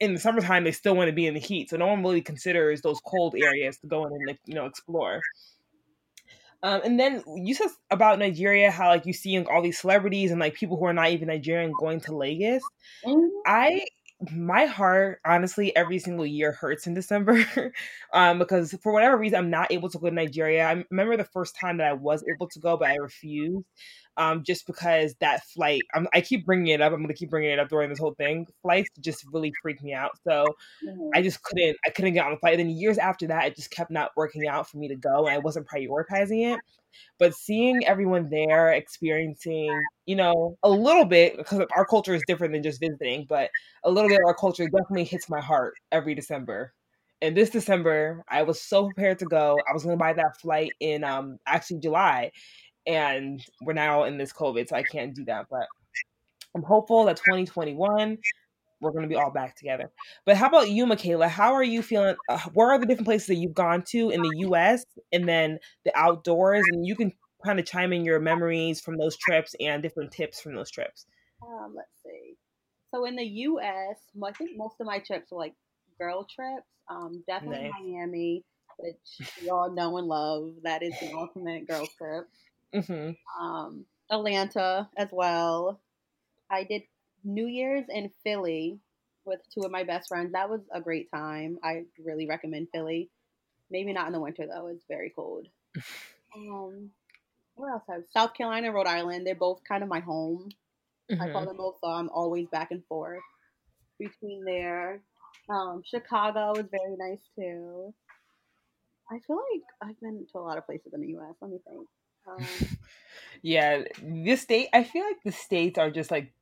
in 0.00 0.14
the 0.14 0.20
summertime, 0.20 0.64
they 0.64 0.72
still 0.72 0.96
want 0.96 1.08
to 1.08 1.14
be 1.14 1.26
in 1.26 1.34
the 1.34 1.40
heat. 1.40 1.70
So 1.70 1.76
no 1.76 1.86
one 1.86 2.02
really 2.02 2.22
considers 2.22 2.80
those 2.80 3.00
cold 3.06 3.36
areas 3.36 3.78
to 3.78 3.86
go 3.86 4.06
in 4.06 4.12
and, 4.12 4.38
you 4.46 4.54
know, 4.54 4.66
explore. 4.66 5.20
Um, 6.64 6.80
and 6.84 6.98
then 6.98 7.22
you 7.36 7.54
said 7.54 7.68
about 7.90 8.18
Nigeria, 8.18 8.70
how 8.70 8.88
like 8.88 9.04
you 9.04 9.12
see 9.12 9.38
all 9.44 9.62
these 9.62 9.78
celebrities 9.78 10.30
and 10.30 10.40
like 10.40 10.54
people 10.54 10.76
who 10.76 10.84
are 10.84 10.92
not 10.92 11.10
even 11.10 11.28
Nigerian 11.28 11.72
going 11.78 12.00
to 12.02 12.16
Lagos. 12.16 12.62
Mm-hmm. 13.04 13.26
I 13.46 13.84
my 14.30 14.66
heart 14.66 15.20
honestly 15.24 15.74
every 15.74 15.98
single 15.98 16.26
year 16.26 16.52
hurts 16.52 16.86
in 16.86 16.94
December 16.94 17.44
um, 18.12 18.38
because 18.38 18.74
for 18.82 18.92
whatever 18.92 19.16
reason 19.16 19.38
I'm 19.38 19.50
not 19.50 19.72
able 19.72 19.88
to 19.90 19.98
go 19.98 20.08
to 20.08 20.14
Nigeria. 20.14 20.66
I 20.66 20.84
remember 20.90 21.16
the 21.16 21.24
first 21.24 21.56
time 21.56 21.78
that 21.78 21.88
I 21.88 21.92
was 21.92 22.24
able 22.32 22.48
to 22.48 22.60
go, 22.60 22.76
but 22.76 22.88
I 22.88 22.96
refused 22.96 23.64
um, 24.16 24.42
just 24.44 24.66
because 24.66 25.14
that 25.20 25.44
flight. 25.46 25.82
I'm, 25.94 26.06
i 26.12 26.20
keep 26.20 26.44
bringing 26.44 26.68
it 26.68 26.80
up. 26.80 26.92
I'm 26.92 26.98
going 26.98 27.08
to 27.08 27.14
keep 27.14 27.30
bringing 27.30 27.50
it 27.50 27.58
up 27.58 27.68
during 27.68 27.88
this 27.88 27.98
whole 27.98 28.14
thing. 28.14 28.46
Flights 28.62 28.90
just 29.00 29.24
really 29.32 29.52
freak 29.62 29.82
me 29.82 29.94
out. 29.94 30.12
So 30.24 30.46
mm-hmm. 30.86 31.08
I 31.14 31.22
just 31.22 31.42
couldn't. 31.42 31.76
I 31.86 31.90
couldn't 31.90 32.14
get 32.14 32.24
on 32.24 32.32
the 32.32 32.38
flight. 32.38 32.58
And 32.58 32.68
then 32.68 32.76
years 32.76 32.98
after 32.98 33.26
that, 33.28 33.46
it 33.46 33.56
just 33.56 33.70
kept 33.70 33.90
not 33.90 34.10
working 34.16 34.46
out 34.46 34.68
for 34.68 34.78
me 34.78 34.88
to 34.88 34.96
go, 34.96 35.26
and 35.26 35.34
I 35.34 35.38
wasn't 35.38 35.66
prioritizing 35.66 36.52
it. 36.54 36.60
But 37.18 37.34
seeing 37.34 37.86
everyone 37.86 38.28
there, 38.30 38.72
experiencing, 38.72 39.70
you 40.06 40.16
know, 40.16 40.56
a 40.62 40.70
little 40.70 41.04
bit 41.04 41.36
because 41.36 41.66
our 41.76 41.84
culture 41.84 42.14
is 42.14 42.22
different 42.26 42.52
than 42.52 42.62
just 42.62 42.80
visiting, 42.80 43.26
but 43.28 43.50
a 43.84 43.90
little 43.90 44.08
bit 44.08 44.20
of 44.20 44.26
our 44.26 44.34
culture 44.34 44.64
definitely 44.64 45.04
hits 45.04 45.28
my 45.28 45.40
heart 45.40 45.74
every 45.92 46.14
December 46.14 46.72
and 47.22 47.36
this 47.36 47.50
December, 47.50 48.24
I 48.28 48.42
was 48.42 48.60
so 48.60 48.86
prepared 48.86 49.20
to 49.20 49.26
go. 49.26 49.56
I 49.68 49.72
was 49.72 49.84
going 49.84 49.96
to 49.96 50.00
buy 50.00 50.12
that 50.12 50.40
flight 50.40 50.72
in 50.80 51.04
um 51.04 51.38
actually 51.46 51.78
July, 51.78 52.32
and 52.86 53.42
we're 53.62 53.72
now 53.74 54.04
in 54.04 54.18
this 54.18 54.32
COVID, 54.32 54.68
so 54.68 54.76
I 54.76 54.82
can't 54.82 55.14
do 55.14 55.24
that. 55.26 55.46
But 55.48 55.66
I'm 56.54 56.64
hopeful 56.64 57.04
that 57.04 57.16
2021 57.16 58.18
we're 58.82 58.90
going 58.90 59.02
to 59.02 59.08
be 59.08 59.16
all 59.16 59.30
back 59.30 59.56
together. 59.56 59.90
But 60.26 60.36
how 60.36 60.48
about 60.48 60.70
you, 60.70 60.84
Michaela? 60.86 61.28
How 61.28 61.54
are 61.54 61.62
you 61.62 61.82
feeling? 61.82 62.16
Uh, 62.28 62.38
where 62.52 62.70
are 62.70 62.78
the 62.78 62.86
different 62.86 63.06
places 63.06 63.28
that 63.28 63.36
you've 63.36 63.54
gone 63.54 63.82
to 63.88 64.10
in 64.10 64.20
the 64.20 64.32
U.S. 64.38 64.84
and 65.12 65.28
then 65.28 65.58
the 65.84 65.96
outdoors? 65.96 66.64
And 66.72 66.84
you 66.84 66.96
can 66.96 67.12
kind 67.44 67.58
of 67.58 67.66
chime 67.66 67.92
in 67.92 68.04
your 68.04 68.20
memories 68.20 68.80
from 68.80 68.98
those 68.98 69.16
trips 69.16 69.54
and 69.60 69.82
different 69.82 70.10
tips 70.10 70.40
from 70.40 70.54
those 70.54 70.70
trips. 70.70 71.06
Um, 71.42 71.74
let's 71.76 72.02
see. 72.04 72.34
So 72.92 73.04
in 73.06 73.16
the 73.16 73.24
U.S., 73.24 73.98
I 74.22 74.32
think 74.32 74.50
most 74.56 74.76
of 74.80 74.86
my 74.86 74.98
trips 74.98 75.30
were 75.30 75.38
like 75.38 75.54
girl 75.98 76.24
trips. 76.24 76.66
Um, 76.90 77.22
definitely 77.26 77.70
nice. 77.70 77.72
Miami, 77.80 78.44
which 78.78 79.30
we 79.40 79.48
all 79.48 79.70
know 79.70 79.96
and 79.96 80.06
love. 80.06 80.50
That 80.64 80.82
is 80.82 80.92
the 81.00 81.12
ultimate 81.14 81.66
girl 81.66 81.86
trip. 81.96 82.28
Mm-hmm. 82.74 83.42
Um, 83.42 83.86
Atlanta 84.10 84.88
as 84.96 85.08
well. 85.10 85.80
I 86.50 86.64
did 86.64 86.82
New 87.24 87.46
Year's 87.46 87.84
in 87.88 88.10
Philly 88.24 88.78
with 89.24 89.40
two 89.54 89.64
of 89.64 89.70
my 89.70 89.84
best 89.84 90.08
friends. 90.08 90.32
That 90.32 90.50
was 90.50 90.60
a 90.72 90.80
great 90.80 91.10
time. 91.10 91.58
I 91.62 91.84
really 92.04 92.26
recommend 92.26 92.68
Philly. 92.72 93.10
Maybe 93.70 93.92
not 93.92 94.06
in 94.06 94.12
the 94.12 94.20
winter 94.20 94.46
though; 94.46 94.68
it's 94.68 94.84
very 94.88 95.12
cold. 95.14 95.46
um, 96.36 96.90
where 97.54 97.72
else? 97.72 97.84
Have 97.88 98.02
South 98.12 98.34
Carolina, 98.34 98.72
Rhode 98.72 98.86
Island. 98.86 99.26
They're 99.26 99.34
both 99.34 99.60
kind 99.66 99.82
of 99.82 99.88
my 99.88 100.00
home. 100.00 100.50
Mm-hmm. 101.10 101.22
I 101.22 101.30
call 101.30 101.42
mm-hmm. 101.42 101.48
them 101.48 101.56
both, 101.56 101.76
so 101.82 101.90
I'm 101.90 102.10
always 102.10 102.48
back 102.48 102.70
and 102.70 102.84
forth 102.86 103.22
between 103.98 104.44
there. 104.44 105.00
Um, 105.48 105.82
Chicago 105.84 106.52
was 106.54 106.66
very 106.70 106.96
nice 106.96 107.22
too. 107.36 107.94
I 109.10 109.18
feel 109.26 109.36
like 109.36 109.62
I've 109.90 110.00
been 110.00 110.26
to 110.32 110.38
a 110.38 110.40
lot 110.40 110.58
of 110.58 110.66
places 110.66 110.92
in 110.94 111.00
the 111.00 111.08
U.S. 111.08 111.34
Let 111.40 111.50
me 111.50 111.58
think. 111.68 111.88
Um, 112.26 112.78
yeah, 113.42 113.82
this 114.02 114.42
state. 114.42 114.68
I 114.72 114.84
feel 114.84 115.04
like 115.04 115.22
the 115.24 115.32
states 115.32 115.78
are 115.78 115.90
just 115.90 116.10
like 116.10 116.32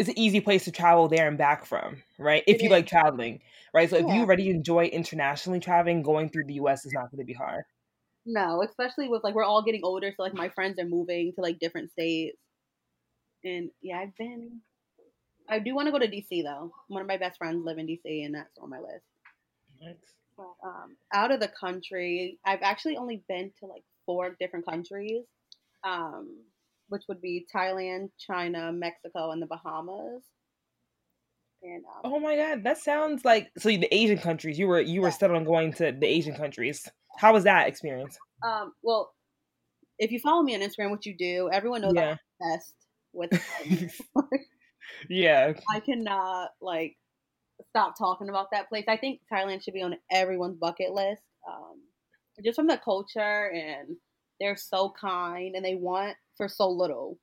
it's 0.00 0.08
an 0.08 0.18
easy 0.18 0.40
place 0.40 0.64
to 0.64 0.72
travel 0.72 1.08
there 1.08 1.28
and 1.28 1.36
back 1.36 1.66
from, 1.66 2.02
right? 2.18 2.42
If 2.46 2.62
you 2.62 2.68
is. 2.68 2.72
like 2.72 2.86
traveling, 2.86 3.40
right? 3.74 3.88
So 3.90 3.98
yeah. 3.98 4.06
if 4.06 4.14
you 4.14 4.20
already 4.22 4.48
enjoy 4.48 4.86
internationally 4.86 5.60
traveling, 5.60 6.02
going 6.02 6.30
through 6.30 6.46
the 6.46 6.54
U.S. 6.54 6.86
is 6.86 6.94
not 6.94 7.10
going 7.10 7.18
to 7.18 7.26
be 7.26 7.34
hard. 7.34 7.64
No, 8.24 8.62
especially 8.62 9.08
with 9.08 9.22
like 9.22 9.34
we're 9.34 9.44
all 9.44 9.62
getting 9.62 9.82
older, 9.84 10.10
so 10.16 10.22
like 10.22 10.32
my 10.32 10.48
friends 10.48 10.78
are 10.78 10.86
moving 10.86 11.34
to 11.34 11.42
like 11.42 11.58
different 11.58 11.90
states, 11.90 12.38
and 13.44 13.70
yeah, 13.82 13.98
I've 13.98 14.16
been. 14.16 14.60
I 15.50 15.58
do 15.58 15.74
want 15.74 15.86
to 15.86 15.92
go 15.92 15.98
to 15.98 16.08
DC 16.08 16.44
though. 16.44 16.72
One 16.88 17.02
of 17.02 17.08
my 17.08 17.18
best 17.18 17.36
friends 17.36 17.62
live 17.66 17.76
in 17.76 17.86
DC, 17.86 18.24
and 18.24 18.34
that's 18.34 18.56
on 18.58 18.70
my 18.70 18.78
list. 18.78 19.04
Nice. 19.82 19.96
But, 20.34 20.66
um, 20.66 20.96
out 21.12 21.30
of 21.30 21.40
the 21.40 21.48
country, 21.48 22.38
I've 22.46 22.62
actually 22.62 22.96
only 22.96 23.22
been 23.28 23.52
to 23.60 23.66
like 23.66 23.82
four 24.06 24.34
different 24.40 24.64
countries, 24.64 25.24
um, 25.84 26.38
which 26.90 27.04
would 27.08 27.20
be 27.20 27.46
Thailand, 27.54 28.10
China, 28.18 28.72
Mexico, 28.72 29.30
and 29.30 29.40
the 29.40 29.46
Bahamas. 29.46 30.22
And, 31.62 31.84
um, 31.84 32.12
oh 32.12 32.20
my 32.20 32.36
god, 32.36 32.64
that 32.64 32.78
sounds 32.78 33.24
like 33.24 33.50
so 33.58 33.68
the 33.68 33.88
Asian 33.94 34.18
countries. 34.18 34.58
You 34.58 34.66
were 34.66 34.80
you 34.80 35.00
were 35.00 35.08
yeah. 35.08 35.14
set 35.14 35.30
on 35.30 35.44
going 35.44 35.72
to 35.74 35.92
the 35.92 36.06
Asian 36.06 36.34
countries. 36.34 36.88
How 37.18 37.32
was 37.32 37.44
that 37.44 37.68
experience? 37.68 38.18
Um, 38.42 38.72
well, 38.82 39.12
if 39.98 40.10
you 40.10 40.18
follow 40.20 40.42
me 40.42 40.54
on 40.54 40.62
Instagram, 40.62 40.90
which 40.90 41.06
you 41.06 41.16
do, 41.16 41.50
everyone 41.52 41.82
knows 41.82 41.92
yeah. 41.94 42.16
I'm 42.40 42.48
obsessed 42.48 42.74
with. 43.12 43.30
yeah, 45.10 45.52
I 45.70 45.80
cannot 45.80 46.50
like 46.62 46.96
stop 47.68 47.98
talking 47.98 48.30
about 48.30 48.50
that 48.52 48.68
place. 48.70 48.84
I 48.88 48.96
think 48.96 49.20
Thailand 49.30 49.62
should 49.62 49.74
be 49.74 49.82
on 49.82 49.96
everyone's 50.10 50.56
bucket 50.56 50.92
list. 50.92 51.22
Um, 51.46 51.82
just 52.44 52.56
from 52.56 52.66
the 52.66 52.78
culture 52.78 53.50
and 53.52 53.96
they're 54.40 54.56
so 54.56 54.92
kind 54.98 55.54
and 55.54 55.64
they 55.64 55.74
want 55.74 56.16
for 56.40 56.48
so 56.48 56.68
little. 56.70 57.18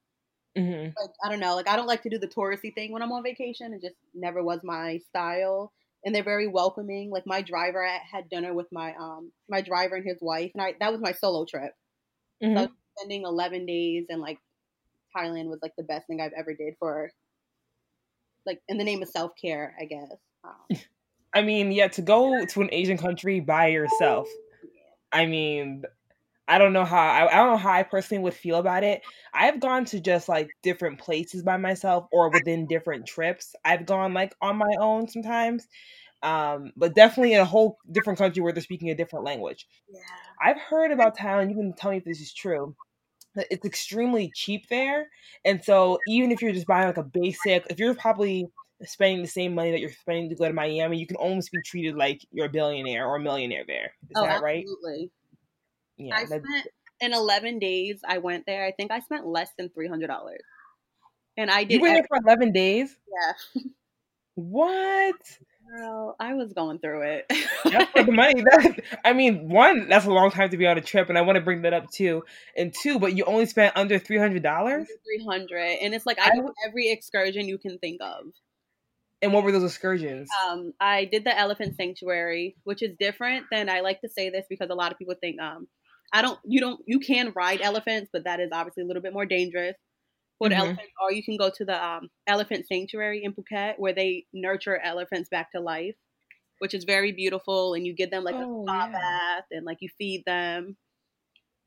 Mm-hmm. 0.57 0.91
Like 0.99 1.11
I 1.23 1.29
don't 1.29 1.39
know, 1.39 1.55
like 1.55 1.67
I 1.67 1.75
don't 1.75 1.87
like 1.87 2.03
to 2.03 2.09
do 2.09 2.19
the 2.19 2.27
touristy 2.27 2.73
thing 2.73 2.91
when 2.91 3.01
I'm 3.01 3.11
on 3.11 3.23
vacation. 3.23 3.73
It 3.73 3.81
just 3.81 3.95
never 4.13 4.43
was 4.43 4.59
my 4.63 4.99
style. 5.09 5.71
And 6.05 6.13
they're 6.13 6.23
very 6.23 6.47
welcoming. 6.47 7.09
Like 7.11 7.23
my 7.25 7.41
driver 7.41 7.83
I 7.85 7.99
had 8.11 8.29
dinner 8.29 8.53
with 8.53 8.67
my 8.71 8.93
um 8.95 9.31
my 9.49 9.61
driver 9.61 9.95
and 9.95 10.05
his 10.05 10.17
wife, 10.21 10.51
and 10.53 10.61
I 10.61 10.75
that 10.79 10.91
was 10.91 11.01
my 11.01 11.11
solo 11.11 11.45
trip. 11.45 11.71
Mm-hmm. 12.43 12.57
So 12.57 12.69
spending 12.97 13.23
11 13.23 13.65
days 13.65 14.05
and 14.09 14.21
like 14.21 14.39
Thailand 15.15 15.47
was 15.47 15.59
like 15.61 15.73
the 15.77 15.83
best 15.83 16.07
thing 16.07 16.21
I've 16.21 16.33
ever 16.37 16.53
did 16.53 16.75
for 16.79 17.11
like 18.45 18.61
in 18.67 18.77
the 18.77 18.83
name 18.83 19.01
of 19.01 19.09
self 19.09 19.31
care, 19.39 19.75
I 19.79 19.85
guess. 19.85 20.17
Um, 20.43 20.79
I 21.33 21.41
mean, 21.41 21.71
yeah, 21.71 21.87
to 21.89 22.01
go 22.01 22.45
to 22.45 22.61
an 22.61 22.69
Asian 22.71 22.97
country 22.97 23.39
by 23.39 23.67
yourself 23.67 24.27
I 25.11 25.25
mean, 25.25 25.83
I 26.47 26.57
don't 26.57 26.73
know 26.73 26.85
how 26.85 26.97
I, 26.97 27.27
I, 27.31 27.35
don't 27.35 27.51
know 27.51 27.57
how 27.57 27.71
I 27.71 27.83
personally 27.83 28.23
would 28.23 28.33
feel 28.33 28.57
about 28.57 28.83
it. 28.83 29.01
I've 29.33 29.59
gone 29.59 29.85
to 29.85 29.99
just 29.99 30.29
like 30.29 30.49
different 30.63 30.99
places 30.99 31.43
by 31.43 31.57
myself 31.57 32.07
or 32.11 32.29
within 32.29 32.67
different 32.67 33.05
trips. 33.05 33.53
I've 33.65 33.85
gone 33.85 34.13
like 34.13 34.33
on 34.41 34.57
my 34.57 34.73
own 34.79 35.07
sometimes. 35.07 35.67
Um, 36.23 36.71
but 36.75 36.95
definitely 36.95 37.33
in 37.33 37.41
a 37.41 37.45
whole 37.45 37.77
different 37.91 38.17
country 38.17 38.41
where 38.41 38.51
they're 38.51 38.63
speaking 38.63 38.89
a 38.89 38.95
different 38.95 39.25
language. 39.25 39.67
Yeah. 39.89 39.99
I've 40.41 40.59
heard 40.59 40.91
about 40.91 41.17
Thailand, 41.17 41.49
you 41.49 41.55
can 41.55 41.73
tell 41.73 41.91
me 41.91 41.97
if 41.97 42.05
this 42.05 42.21
is 42.21 42.33
true. 42.33 42.75
It's 43.35 43.65
extremely 43.65 44.31
cheap 44.33 44.67
there. 44.69 45.09
And 45.45 45.63
so 45.63 45.99
even 46.07 46.31
if 46.31 46.41
you're 46.41 46.53
just 46.53 46.65
buying 46.65 46.87
like 46.87 46.97
a 46.97 47.03
basic, 47.03 47.65
if 47.69 47.77
you're 47.77 47.93
probably 47.93 48.47
spending 48.83 49.21
the 49.21 49.27
same 49.27 49.53
money 49.53 49.71
that 49.71 49.79
you're 49.79 49.91
spending 49.91 50.29
to 50.29 50.35
go 50.35 50.47
to 50.47 50.53
Miami, 50.53 50.97
you 50.97 51.05
can 51.05 51.17
almost 51.17 51.51
be 51.51 51.59
treated 51.63 51.95
like 51.95 52.21
you're 52.31 52.47
a 52.47 52.49
billionaire 52.49 53.05
or 53.05 53.17
a 53.17 53.19
millionaire 53.19 53.63
there. 53.67 53.91
Is 54.09 54.15
oh, 54.15 54.25
that 54.25 54.41
right? 54.41 54.63
Absolutely. 54.63 55.11
Yeah. 55.97 56.15
I 56.15 56.25
spent 56.25 56.45
in 57.01 57.13
11 57.13 57.59
days. 57.59 58.01
I 58.07 58.17
went 58.19 58.45
there. 58.45 58.65
I 58.65 58.71
think 58.71 58.91
I 58.91 58.99
spent 58.99 59.25
less 59.25 59.49
than 59.57 59.69
three 59.69 59.87
hundred 59.87 60.07
dollars, 60.07 60.41
and 61.37 61.49
I 61.49 61.63
did. 61.63 61.75
You 61.75 61.81
went 61.81 61.95
there 61.95 62.05
for 62.07 62.25
11 62.25 62.51
days. 62.51 62.95
Yeah. 63.07 63.61
What? 64.35 65.15
Girl, 65.67 66.15
I 66.19 66.35
was 66.35 66.53
going 66.53 66.77
through 66.77 67.01
it. 67.01 67.25
that's 67.65 67.91
for 67.91 68.03
the 68.03 68.11
money. 68.11 68.35
That, 68.43 68.83
I 69.03 69.13
mean, 69.13 69.49
one, 69.49 69.89
that's 69.89 70.05
a 70.05 70.11
long 70.11 70.29
time 70.29 70.51
to 70.51 70.57
be 70.57 70.67
on 70.67 70.77
a 70.77 70.81
trip, 70.81 71.09
and 71.09 71.17
I 71.17 71.21
want 71.21 71.37
to 71.37 71.41
bring 71.41 71.63
that 71.63 71.73
up 71.73 71.89
too. 71.89 72.23
And 72.55 72.71
two, 72.71 72.99
but 72.99 73.17
you 73.17 73.25
only 73.25 73.47
spent 73.47 73.75
under 73.75 73.97
three 73.97 74.19
hundred 74.19 74.43
dollars. 74.43 74.87
Three 75.03 75.25
hundred, 75.27 75.79
and 75.81 75.95
it's 75.95 76.05
like 76.05 76.19
I, 76.19 76.29
I 76.29 76.35
do 76.35 76.53
every 76.67 76.89
excursion 76.91 77.47
you 77.47 77.57
can 77.57 77.79
think 77.79 77.99
of. 78.01 78.27
And 79.21 79.33
what 79.33 79.43
were 79.43 79.51
those 79.51 79.63
excursions? 79.63 80.29
Um, 80.47 80.73
I 80.79 81.05
did 81.05 81.23
the 81.23 81.37
elephant 81.37 81.75
sanctuary, 81.75 82.55
which 82.63 82.83
is 82.83 82.93
different 82.99 83.47
than 83.51 83.69
I 83.69 83.81
like 83.81 84.01
to 84.01 84.09
say 84.09 84.29
this 84.29 84.45
because 84.47 84.69
a 84.69 84.75
lot 84.75 84.91
of 84.91 84.99
people 84.99 85.15
think 85.19 85.41
um, 85.41 85.67
I 86.13 86.21
don't 86.21 86.39
you 86.45 86.59
don't 86.61 86.81
you 86.87 86.99
can 86.99 87.33
ride 87.35 87.61
elephants, 87.61 88.09
but 88.13 88.23
that 88.25 88.39
is 88.39 88.49
obviously 88.51 88.83
a 88.83 88.85
little 88.85 89.01
bit 89.01 89.13
more 89.13 89.25
dangerous 89.25 89.75
for 90.39 90.49
the 90.49 90.55
Mhm. 90.55 90.57
elephants. 90.57 90.93
Or 91.01 91.11
you 91.11 91.23
can 91.23 91.37
go 91.37 91.49
to 91.49 91.65
the 91.65 91.83
um, 91.85 92.09
elephant 92.27 92.67
sanctuary 92.67 93.23
in 93.23 93.33
Phuket 93.33 93.75
where 93.79 93.93
they 93.93 94.25
nurture 94.33 94.77
elephants 94.79 95.29
back 95.29 95.51
to 95.53 95.61
life, 95.61 95.95
which 96.59 96.73
is 96.73 96.85
very 96.85 97.11
beautiful. 97.11 97.73
And 97.75 97.85
you 97.85 97.93
give 97.95 98.11
them 98.11 98.23
like 98.23 98.35
Oh, 98.35 98.39
a 98.41 98.45
spa 98.71 98.87
yeah. 98.91 98.93
bath 98.93 99.45
and 99.51 99.65
like 99.65 99.77
you 99.81 99.89
feed 99.97 100.23
them. 100.25 100.77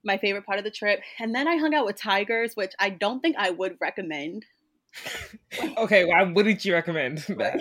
My 0.04 0.18
favorite 0.18 0.46
part 0.46 0.58
of 0.58 0.64
the 0.64 0.70
trip, 0.70 1.00
and 1.18 1.34
then 1.34 1.48
I 1.48 1.56
hung 1.56 1.74
out 1.74 1.86
with 1.86 1.96
tigers, 1.96 2.54
which 2.54 2.72
I 2.78 2.90
don't 2.90 3.20
think 3.20 3.36
I 3.38 3.50
would 3.50 3.76
recommend. 3.80 4.44
okay, 5.78 6.04
why 6.04 6.22
wouldn't 6.24 6.64
you 6.64 6.72
recommend 6.74 7.18
that? 7.38 7.60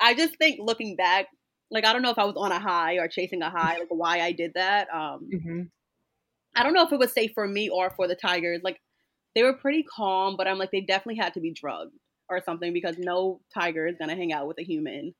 I 0.00 0.14
just 0.14 0.36
think 0.36 0.58
looking 0.60 0.96
back, 0.96 1.26
like 1.70 1.84
I 1.84 1.92
don't 1.92 2.02
know 2.02 2.10
if 2.10 2.18
I 2.18 2.24
was 2.24 2.36
on 2.36 2.52
a 2.52 2.58
high 2.58 2.94
or 2.98 3.08
chasing 3.08 3.42
a 3.42 3.50
high, 3.50 3.78
like 3.78 3.88
why 3.90 4.20
I 4.20 4.32
did 4.32 4.54
that. 4.54 4.88
Um, 4.92 5.28
hmm 5.30 5.62
I 6.54 6.62
don't 6.62 6.72
know 6.74 6.84
if 6.84 6.92
it 6.92 6.98
was 6.98 7.12
safe 7.12 7.30
for 7.34 7.46
me 7.46 7.68
or 7.68 7.90
for 7.90 8.08
the 8.08 8.16
tigers. 8.16 8.60
Like 8.62 8.80
they 9.34 9.42
were 9.42 9.54
pretty 9.54 9.84
calm, 9.84 10.36
but 10.36 10.48
I'm 10.48 10.58
like 10.58 10.70
they 10.72 10.80
definitely 10.80 11.16
had 11.16 11.34
to 11.34 11.40
be 11.40 11.52
drugged 11.52 11.94
or 12.28 12.40
something 12.42 12.72
because 12.72 12.96
no 12.98 13.40
tiger 13.54 13.86
is 13.86 13.96
gonna 13.98 14.16
hang 14.16 14.32
out 14.32 14.48
with 14.48 14.58
a 14.58 14.64
human. 14.64 15.14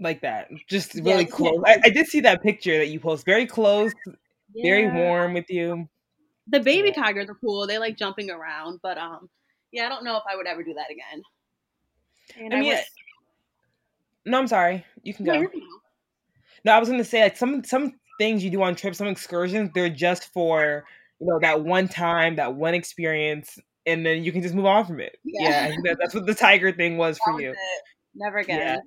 Like 0.00 0.20
that, 0.20 0.48
just 0.68 0.94
really 0.94 1.24
you 1.24 1.26
close. 1.26 1.62
I, 1.66 1.80
I 1.84 1.90
did 1.90 2.06
see 2.06 2.20
that 2.20 2.40
picture 2.40 2.78
that 2.78 2.86
you 2.86 3.00
post. 3.00 3.24
Very 3.24 3.46
close, 3.46 3.92
very 4.56 4.86
warm 4.86 5.34
with 5.34 5.46
you. 5.50 5.88
The 6.46 6.60
baby 6.60 6.88
Yeah. 6.88 7.02
tigers 7.02 7.28
are 7.28 7.34
cool. 7.34 7.66
They 7.66 7.78
like 7.78 7.96
jumping 7.96 8.30
around, 8.30 8.80
but 8.82 8.96
um, 8.96 9.28
yeah, 9.72 9.86
I 9.86 9.88
don't 9.88 10.04
know 10.04 10.16
if 10.16 10.22
I 10.30 10.36
would 10.36 10.46
ever 10.46 10.62
do 10.62 10.74
that 10.74 10.90
again. 10.90 11.22
And 12.36 12.54
I 12.54 12.60
mean, 12.60 12.68
went- 12.68 12.86
No, 14.28 14.38
I'm 14.38 14.46
sorry. 14.46 14.84
You 15.02 15.14
can 15.14 15.24
go. 15.24 15.46
No, 16.64 16.72
I 16.72 16.78
was 16.78 16.88
gonna 16.88 17.04
say 17.04 17.22
like 17.22 17.36
some 17.36 17.64
some 17.64 17.94
things 18.18 18.44
you 18.44 18.50
do 18.50 18.62
on 18.62 18.74
trips, 18.74 18.98
some 18.98 19.06
excursions, 19.06 19.70
they're 19.74 19.88
just 19.88 20.32
for 20.32 20.84
you 21.20 21.26
know 21.26 21.38
that 21.40 21.64
one 21.64 21.88
time, 21.88 22.36
that 22.36 22.54
one 22.54 22.74
experience, 22.74 23.58
and 23.86 24.04
then 24.04 24.22
you 24.22 24.32
can 24.32 24.42
just 24.42 24.54
move 24.54 24.66
on 24.66 24.84
from 24.84 25.00
it. 25.00 25.16
Yeah. 25.24 25.68
Yeah, 25.68 25.76
that, 25.84 25.96
that's 26.00 26.14
what 26.14 26.26
the 26.26 26.34
tiger 26.34 26.72
thing 26.72 26.98
was 26.98 27.16
That 27.16 27.32
for 27.32 27.40
you. 27.40 27.54
Never 28.14 28.38
again. 28.38 28.58
Yeah. 28.60 28.78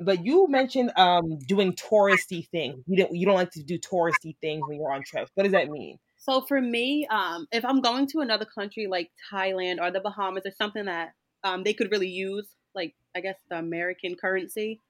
But 0.00 0.24
you 0.24 0.46
mentioned 0.48 0.92
um 0.96 1.38
doing 1.46 1.72
touristy 1.72 2.48
things. 2.50 2.84
You 2.86 2.98
don't 2.98 3.14
you 3.14 3.24
don't 3.24 3.36
like 3.36 3.52
to 3.52 3.62
do 3.62 3.78
touristy 3.78 4.36
things 4.40 4.62
when 4.66 4.78
you're 4.78 4.92
on 4.92 5.02
trips. 5.04 5.30
What 5.34 5.44
does 5.44 5.52
that 5.52 5.68
mean? 5.68 5.98
So 6.18 6.42
for 6.42 6.60
me, 6.60 7.06
um, 7.10 7.46
if 7.52 7.64
I'm 7.64 7.80
going 7.80 8.06
to 8.08 8.20
another 8.20 8.44
country 8.44 8.86
like 8.86 9.10
Thailand 9.32 9.80
or 9.80 9.90
the 9.90 10.00
Bahamas 10.00 10.42
or 10.44 10.50
something 10.50 10.84
that 10.84 11.12
um, 11.44 11.62
they 11.62 11.72
could 11.72 11.90
really 11.90 12.08
use, 12.08 12.46
like 12.74 12.94
I 13.18 13.22
guess 13.22 13.38
the 13.50 13.58
American 13.58 14.16
currency 14.16 14.82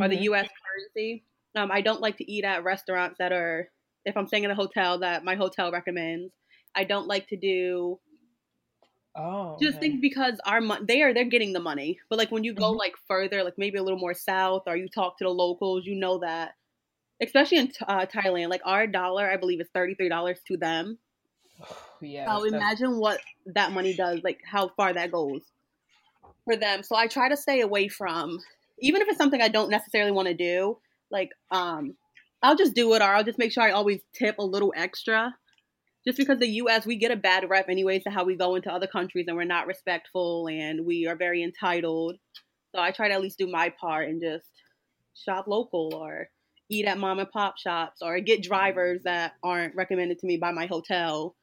or 0.00 0.08
the 0.08 0.16
Mhm. 0.16 0.22
U.S. 0.22 0.48
currency, 0.64 1.26
um, 1.56 1.70
I 1.72 1.82
don't 1.82 2.02
like 2.02 2.18
to 2.18 2.30
eat 2.32 2.44
at 2.44 2.64
restaurants 2.64 3.18
that 3.18 3.32
are. 3.32 3.70
If 4.06 4.16
I'm 4.16 4.26
staying 4.28 4.44
in 4.44 4.52
a 4.52 4.56
hotel 4.56 5.00
that 5.00 5.24
my 5.24 5.36
hotel 5.36 5.72
recommends, 5.72 6.32
I 6.74 6.84
don't 6.84 7.08
like 7.08 7.28
to 7.28 7.36
do 7.36 8.00
Oh, 9.14 9.60
just 9.60 9.78
okay. 9.78 9.80
think 9.80 10.00
because 10.00 10.40
our 10.46 10.60
mon- 10.60 10.86
they 10.86 11.02
are 11.02 11.12
they're 11.14 11.24
getting 11.24 11.52
the 11.52 11.60
money, 11.60 12.00
but 12.08 12.18
like 12.18 12.30
when 12.30 12.44
you 12.44 12.54
go 12.54 12.70
Mhm. 12.70 12.78
like 12.78 12.94
further, 13.06 13.44
like 13.44 13.58
maybe 13.58 13.78
a 13.78 13.82
little 13.82 13.98
more 13.98 14.14
south, 14.14 14.62
or 14.66 14.76
you 14.76 14.88
talk 14.88 15.18
to 15.18 15.24
the 15.24 15.30
locals, 15.30 15.86
you 15.86 15.94
know 15.94 16.18
that, 16.18 16.54
especially 17.22 17.58
in 17.58 17.72
uh, 17.88 18.06
Thailand, 18.06 18.50
like 18.50 18.62
our 18.64 18.86
dollar, 18.88 19.30
I 19.30 19.36
believe 19.38 19.60
is 19.60 19.70
thirty 19.74 19.94
three 19.94 20.08
dollars 20.10 20.40
to 20.48 20.56
them. 20.58 20.98
yeah. 22.00 22.38
So 22.38 22.44
imagine 22.44 22.98
what 22.98 23.20
that 23.46 23.72
money 23.72 23.94
does, 23.94 24.22
like 24.22 24.40
how 24.44 24.68
far 24.68 24.92
that 24.94 25.12
goes 25.12 25.42
for 26.44 26.56
them. 26.56 26.82
So 26.82 26.96
I 26.96 27.06
try 27.06 27.28
to 27.28 27.36
stay 27.36 27.60
away 27.60 27.88
from, 27.88 28.38
even 28.80 29.02
if 29.02 29.08
it's 29.08 29.18
something 29.18 29.40
I 29.40 29.48
don't 29.48 29.70
necessarily 29.70 30.12
want 30.12 30.28
to 30.28 30.34
do. 30.34 30.78
Like, 31.10 31.30
um, 31.50 31.96
I'll 32.42 32.56
just 32.56 32.74
do 32.74 32.92
it, 32.94 33.02
or 33.02 33.04
I'll 33.04 33.24
just 33.24 33.38
make 33.38 33.52
sure 33.52 33.62
I 33.62 33.70
always 33.70 34.00
tip 34.14 34.38
a 34.38 34.44
little 34.44 34.72
extra. 34.76 35.34
Just 36.04 36.18
because 36.18 36.40
the 36.40 36.48
U.S. 36.48 36.84
we 36.84 36.96
get 36.96 37.12
a 37.12 37.16
bad 37.16 37.48
rep 37.48 37.68
anyways 37.68 38.02
to 38.04 38.10
how 38.10 38.24
we 38.24 38.36
go 38.36 38.56
into 38.56 38.72
other 38.72 38.88
countries 38.88 39.26
and 39.28 39.36
we're 39.36 39.44
not 39.44 39.68
respectful 39.68 40.48
and 40.48 40.84
we 40.84 41.06
are 41.06 41.14
very 41.14 41.44
entitled. 41.44 42.16
So 42.74 42.82
I 42.82 42.90
try 42.90 43.06
to 43.08 43.14
at 43.14 43.20
least 43.20 43.38
do 43.38 43.46
my 43.46 43.72
part 43.80 44.08
and 44.08 44.20
just 44.20 44.48
shop 45.14 45.46
local 45.46 45.94
or 45.94 46.28
eat 46.68 46.86
at 46.86 46.98
mom 46.98 47.20
and 47.20 47.30
pop 47.30 47.56
shops 47.56 48.00
or 48.02 48.18
get 48.18 48.42
drivers 48.42 49.02
that 49.04 49.34
aren't 49.44 49.76
recommended 49.76 50.18
to 50.18 50.26
me 50.26 50.38
by 50.38 50.50
my 50.50 50.66
hotel. 50.66 51.36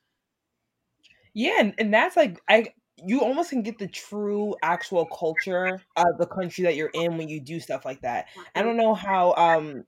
Yeah, 1.33 1.59
and, 1.59 1.73
and 1.77 1.93
that's 1.93 2.17
like 2.17 2.41
I 2.49 2.73
you 3.05 3.21
almost 3.21 3.49
can 3.49 3.63
get 3.63 3.77
the 3.79 3.87
true 3.87 4.55
actual 4.61 5.05
culture 5.05 5.81
of 5.95 6.17
the 6.17 6.27
country 6.27 6.63
that 6.65 6.75
you're 6.75 6.89
in 6.93 7.17
when 7.17 7.29
you 7.29 7.39
do 7.39 7.59
stuff 7.59 7.85
like 7.85 8.01
that. 8.01 8.27
I 8.55 8.61
don't 8.63 8.77
know 8.77 8.93
how 8.93 9.33
um 9.35 9.85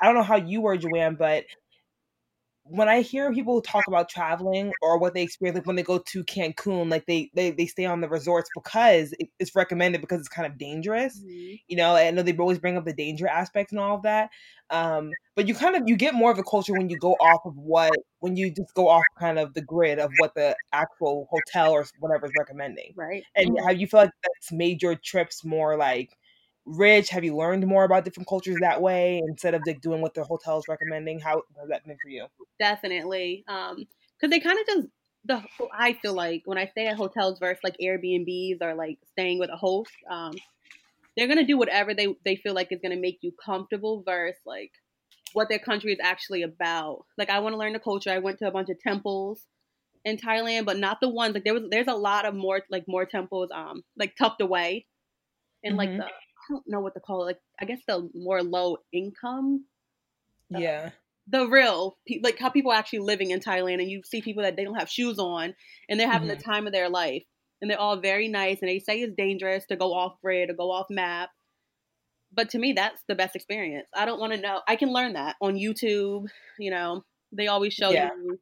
I 0.00 0.06
don't 0.06 0.14
know 0.16 0.22
how 0.22 0.36
you 0.36 0.60
were, 0.62 0.76
Joanne, 0.76 1.16
but 1.16 1.44
when 2.70 2.88
I 2.88 3.00
hear 3.02 3.32
people 3.32 3.60
talk 3.62 3.88
about 3.88 4.08
traveling 4.08 4.74
or 4.80 4.98
what 4.98 5.14
they 5.14 5.22
experience, 5.22 5.56
like 5.56 5.66
when 5.66 5.76
they 5.76 5.82
go 5.82 5.98
to 5.98 6.24
Cancun, 6.24 6.90
like 6.90 7.06
they 7.06 7.30
they, 7.34 7.50
they 7.50 7.66
stay 7.66 7.84
on 7.86 8.00
the 8.00 8.08
resorts 8.08 8.50
because 8.50 9.12
it, 9.18 9.28
it's 9.38 9.54
recommended 9.56 10.00
because 10.00 10.20
it's 10.20 10.28
kind 10.28 10.46
of 10.50 10.58
dangerous. 10.58 11.22
Mhm. 11.22 11.60
You 11.68 11.76
know, 11.76 11.94
I 11.96 12.10
know 12.10 12.22
they 12.22 12.36
always 12.36 12.58
bring 12.58 12.76
up 12.76 12.84
the 12.84 12.92
danger 12.92 13.26
aspect 13.28 13.72
and 13.72 13.80
all 13.80 13.96
of 13.96 14.02
that. 14.02 14.30
Um, 14.70 15.16
but 15.34 15.46
you 15.48 15.54
kind 15.54 15.76
of 15.76 15.82
you 15.86 15.96
get 15.96 16.14
more 16.14 16.30
of 16.30 16.36
the 16.36 16.42
culture 16.44 16.74
when 16.74 16.88
you 16.90 16.96
go 16.96 17.14
off 17.14 17.40
of 17.44 17.56
what 17.56 17.98
when 18.20 18.36
you 18.36 18.50
just 18.52 18.74
go 18.74 18.88
off 18.88 19.06
kind 19.18 19.38
of 19.38 19.54
the 19.54 19.62
grid 19.62 19.98
of 19.98 20.12
what 20.16 20.34
the 20.34 20.56
actual 20.72 21.26
hotel 21.30 21.72
or 21.72 21.86
whatever 21.98 22.26
is 22.26 22.32
recommending. 22.34 22.94
Right. 22.94 23.26
And 23.34 23.48
Mhm. 23.48 23.64
how 23.64 23.70
you 23.72 23.86
feel 23.86 24.00
like 24.00 24.10
that's 24.22 24.52
made 24.52 24.82
your 24.82 24.94
trips 24.96 25.44
more 25.44 25.76
like 25.76 26.16
rich? 26.68 27.10
Have 27.10 27.24
you 27.24 27.36
learned 27.36 27.66
more 27.66 27.84
about 27.84 28.04
different 28.04 28.28
cultures 28.28 28.58
that 28.60 28.82
way 28.82 29.18
instead 29.28 29.54
of 29.54 29.66
like 29.66 29.80
doing 29.80 30.00
what 30.02 30.14
the 30.14 30.24
hotel's 30.24 30.68
recommending? 30.68 31.20
How 31.20 31.42
has 31.58 31.68
that 31.70 31.86
been 31.86 31.98
for 31.98 32.08
you? 32.08 32.26
definitely 32.58 33.44
um 33.48 33.86
because 34.16 34.30
they 34.30 34.40
kind 34.40 34.58
of 34.58 34.66
just 34.66 34.88
the 35.24 35.42
i 35.72 35.92
feel 35.94 36.14
like 36.14 36.42
when 36.44 36.58
i 36.58 36.66
stay 36.66 36.86
at 36.86 36.96
hotels 36.96 37.38
versus 37.38 37.62
like 37.62 37.76
airbnbs 37.82 38.58
or 38.60 38.74
like 38.74 38.98
staying 39.12 39.38
with 39.38 39.50
a 39.50 39.56
host 39.56 39.92
um 40.10 40.42
they're 41.16 41.28
gonna 41.28 41.46
do 41.46 41.58
whatever 41.58 41.94
they 41.94 42.14
they 42.24 42.36
feel 42.36 42.54
like 42.54 42.72
is 42.72 42.80
gonna 42.82 42.96
make 42.96 43.18
you 43.22 43.32
comfortable 43.44 44.02
versus 44.04 44.40
like 44.46 44.72
what 45.34 45.48
their 45.48 45.58
country 45.60 45.92
is 45.92 46.00
actually 46.02 46.42
about 46.42 47.04
like 47.18 47.30
i 47.30 47.40
want 47.40 47.54
to 47.54 47.58
learn 47.58 47.74
the 47.74 47.80
culture 47.80 48.10
i 48.10 48.18
went 48.18 48.38
to 48.38 48.48
a 48.48 48.52
bunch 48.52 48.70
of 48.70 48.78
temples 48.80 49.46
in 50.04 50.16
thailand 50.18 50.66
but 50.66 50.78
not 50.78 50.98
the 51.00 51.08
ones 51.10 51.34
like 51.34 51.44
there 51.44 51.54
was 51.54 51.64
there's 51.70 51.88
a 51.88 51.94
lot 51.94 52.26
of 52.26 52.34
more 52.34 52.62
like 52.70 52.84
more 52.88 53.06
temples 53.06 53.50
um 53.54 53.82
like 53.96 54.16
tucked 54.16 54.40
away 54.42 54.86
in 55.62 55.76
like 55.76 55.90
Mhm. 55.90 55.96
the 55.96 56.08
don't 56.48 56.64
know 56.66 56.80
what 56.80 56.94
to 56.94 57.00
call 57.00 57.22
it 57.22 57.26
like 57.26 57.40
i 57.60 57.64
guess 57.64 57.80
the 57.86 58.08
more 58.14 58.42
low 58.42 58.78
income 58.92 59.64
uh, 60.54 60.58
Yeah. 60.58 60.90
the 61.26 61.46
real 61.46 61.98
like 62.22 62.38
how 62.38 62.48
people 62.48 62.72
are 62.72 62.78
actually 62.78 63.00
living 63.00 63.30
in 63.30 63.40
Thailand 63.40 63.80
and 63.80 63.90
you 63.90 64.02
see 64.04 64.22
people 64.22 64.42
that 64.42 64.56
they 64.56 64.64
don't 64.64 64.78
have 64.78 64.88
shoes 64.88 65.18
on 65.18 65.54
and 65.88 66.00
they're 66.00 66.10
having 66.10 66.28
the 66.28 66.36
mm-hmm. 66.36 66.50
time 66.50 66.66
of 66.66 66.72
their 66.72 66.88
life 66.88 67.24
and 67.60 67.70
they're 67.70 67.80
all 67.80 68.00
very 68.00 68.28
nice 68.28 68.58
and 68.60 68.68
they 68.68 68.78
say 68.78 69.00
it's 69.00 69.14
dangerous 69.14 69.66
to 69.66 69.76
go 69.76 69.92
off 69.92 70.20
grid 70.22 70.50
or 70.50 70.54
go 70.54 70.70
off 70.70 70.86
map 70.88 71.30
but 72.32 72.50
to 72.50 72.58
me 72.58 72.72
that's 72.72 73.02
the 73.08 73.14
best 73.14 73.36
experience 73.36 73.88
I 73.94 74.06
don't 74.06 74.20
want 74.20 74.32
to 74.32 74.40
know 74.40 74.60
I 74.66 74.76
can 74.76 74.92
learn 74.92 75.14
that 75.14 75.36
on 75.40 75.54
YouTube 75.54 76.28
you 76.58 76.70
know 76.70 77.04
they 77.32 77.46
always 77.48 77.74
show 77.74 77.90
Yeah. 77.90 78.10
you 78.16 78.38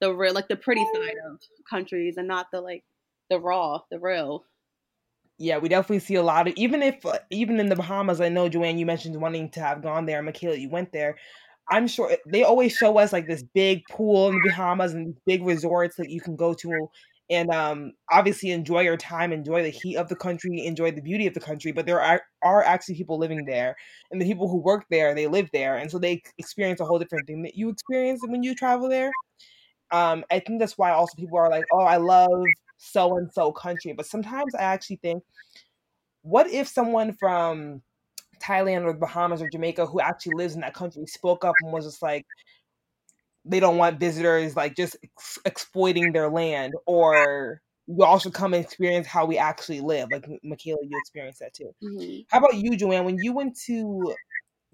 the 0.00 0.14
real 0.14 0.32
like 0.32 0.48
the 0.48 0.56
pretty 0.56 0.84
side 0.94 1.16
of 1.30 1.38
countries 1.68 2.16
and 2.16 2.26
not 2.26 2.46
the 2.50 2.60
like 2.60 2.84
the 3.28 3.38
raw 3.38 3.80
the 3.90 3.98
real 3.98 4.44
Yeah, 5.40 5.56
we 5.56 5.70
definitely 5.70 6.00
see 6.00 6.16
a 6.16 6.22
lot 6.22 6.48
of 6.48 6.54
even 6.56 6.82
if 6.82 7.04
uh, 7.06 7.18
even 7.30 7.58
in 7.60 7.70
the 7.70 7.74
Bahamas. 7.76 8.20
I 8.20 8.28
know 8.28 8.50
Joanne, 8.50 8.76
you 8.78 8.84
mentioned 8.84 9.18
wanting 9.18 9.50
to 9.52 9.60
have 9.60 9.82
gone 9.82 10.04
there. 10.04 10.22
Michaela, 10.22 10.56
you 10.56 10.68
went 10.68 10.92
there. 10.92 11.16
I'm 11.70 11.86
sure 11.88 12.14
they 12.26 12.42
always 12.42 12.74
show 12.76 12.98
us 12.98 13.10
like 13.12 13.26
this 13.26 13.42
big 13.42 13.82
pool 13.90 14.28
in 14.28 14.34
the 14.34 14.50
Bahamas 14.50 14.92
and 14.92 15.16
big 15.24 15.42
resorts 15.42 15.96
that 15.96 16.10
you 16.10 16.20
can 16.20 16.36
go 16.36 16.52
to 16.52 16.88
and 17.30 17.48
um, 17.50 17.92
obviously 18.10 18.50
enjoy 18.50 18.80
your 18.82 18.96
time, 18.98 19.32
enjoy 19.32 19.62
the 19.62 19.70
heat 19.70 19.96
of 19.96 20.08
the 20.08 20.16
country, 20.16 20.66
enjoy 20.66 20.90
the 20.90 21.00
beauty 21.00 21.26
of 21.26 21.32
the 21.34 21.40
country. 21.40 21.72
But 21.72 21.86
there 21.86 22.02
are 22.02 22.22
are 22.42 22.62
actually 22.62 22.96
people 22.96 23.18
living 23.18 23.46
there, 23.46 23.76
and 24.10 24.20
the 24.20 24.26
people 24.26 24.48
who 24.48 24.58
work 24.58 24.84
there, 24.90 25.14
they 25.14 25.26
live 25.26 25.48
there, 25.54 25.76
and 25.78 25.90
so 25.90 25.98
they 25.98 26.22
experience 26.38 26.80
a 26.80 26.84
whole 26.84 26.98
different 26.98 27.26
thing 27.26 27.42
that 27.44 27.54
you 27.56 27.70
experience 27.70 28.20
when 28.26 28.42
you 28.42 28.54
travel 28.54 28.88
there. 28.90 29.10
Um, 29.92 30.24
I 30.30 30.40
think 30.40 30.60
that's 30.60 30.78
why 30.78 30.90
also 30.92 31.14
people 31.16 31.38
are 31.38 31.50
like, 31.50 31.64
oh, 31.72 31.80
I 31.82 31.96
love 31.96 32.30
so 32.80 33.16
and 33.16 33.30
so 33.32 33.52
country. 33.52 33.92
But 33.92 34.06
sometimes 34.06 34.54
I 34.54 34.62
actually 34.62 34.96
think, 34.96 35.22
what 36.22 36.48
if 36.48 36.66
someone 36.66 37.12
from 37.12 37.82
Thailand 38.42 38.84
or 38.84 38.92
the 38.92 38.98
Bahamas 38.98 39.42
or 39.42 39.48
Jamaica 39.48 39.86
who 39.86 40.00
actually 40.00 40.34
lives 40.34 40.54
in 40.54 40.62
that 40.62 40.74
country 40.74 41.06
spoke 41.06 41.44
up 41.44 41.56
and 41.60 41.72
was 41.72 41.84
just 41.84 42.02
like, 42.02 42.26
they 43.44 43.60
don't 43.60 43.76
want 43.76 44.00
visitors 44.00 44.56
like 44.56 44.76
just 44.76 44.96
ex- 45.02 45.38
exploiting 45.44 46.12
their 46.12 46.28
land, 46.28 46.74
or 46.86 47.62
you 47.86 48.02
all 48.04 48.18
should 48.18 48.34
come 48.34 48.54
and 48.54 48.64
experience 48.64 49.06
how 49.06 49.24
we 49.24 49.38
actually 49.38 49.80
live. 49.80 50.10
Like 50.10 50.26
Michaela, 50.42 50.78
you 50.82 50.98
experienced 50.98 51.40
that 51.40 51.54
too. 51.54 51.74
Mhm. 51.82 52.26
How 52.28 52.38
about 52.38 52.56
you, 52.56 52.76
Joanne? 52.76 53.04
When 53.04 53.18
you 53.18 53.32
went 53.32 53.58
to 53.66 54.14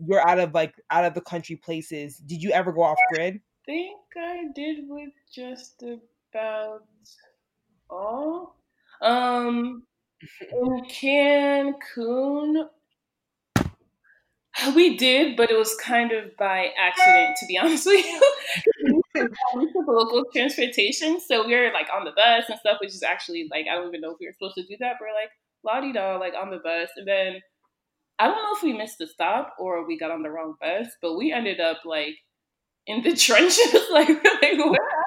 you're 0.05 0.29
out 0.29 0.39
of 0.39 0.53
like 0.53 0.75
out 0.91 1.05
of 1.05 1.15
the 1.15 1.21
country 1.21 1.57
places, 1.57 2.19
did 2.19 2.43
you 2.43 2.51
ever 2.51 2.73
go 2.73 2.83
off 2.83 2.99
grid? 3.13 3.41
think 3.65 3.99
I 4.17 4.45
did 4.55 4.85
with 4.89 5.11
just 5.33 5.83
about 5.83 6.85
all. 7.91 8.57
Um, 9.03 9.83
In 10.53 10.85
Cancun, 10.87 12.69
we 14.75 14.97
did, 14.97 15.37
but 15.37 15.51
it 15.51 15.57
was 15.57 15.75
kind 15.77 16.13
of 16.13 16.35
by 16.39 16.69
accident, 16.79 17.37
to 17.41 17.47
be 17.47 17.59
honest 17.59 17.87
with 17.87 18.05
you. 18.07 18.21
we 19.57 19.67
took 19.73 19.87
local 19.87 20.25
transportation, 20.35 21.21
so 21.21 21.47
we 21.47 21.55
were 21.55 21.71
like 21.75 21.89
on 21.95 22.05
the 22.05 22.13
bus 22.13 22.45
and 22.49 22.59
stuff, 22.59 22.79
which 22.81 22.95
is 22.95 23.03
actually 23.03 23.49
like 23.51 23.67
I 23.71 23.75
don't 23.75 23.89
even 23.89 24.01
know 24.01 24.13
if 24.13 24.17
we 24.21 24.27
were 24.27 24.33
supposed 24.33 24.55
to 24.57 24.63
do 24.63 24.77
that. 24.81 24.95
But 24.99 25.07
we're 25.09 25.15
like 25.15 25.31
la 25.63 25.81
di 25.81 25.93
da, 25.93 26.17
like 26.17 26.35
on 26.35 26.51
the 26.51 26.59
bus, 26.59 26.89
and 26.97 27.07
then 27.07 27.41
I 28.19 28.29
don't 28.29 28.43
know 28.43 28.57
if 28.57 28.63
we 28.63 28.73
missed 28.73 28.99
the 28.99 29.07
stop 29.07 29.55
or 29.59 29.87
we 29.87 29.99
got 29.99 30.11
on 30.11 30.23
the 30.23 30.31
wrong 30.31 30.55
bus, 30.61 30.89
but 31.03 31.17
we 31.17 31.33
ended 31.33 31.61
up 31.61 31.79
like 31.85 32.17
in 32.87 33.03
the 33.03 33.17
trenches, 33.17 33.75
like, 33.93 34.09
like 34.43 34.59
where? 34.59 35.06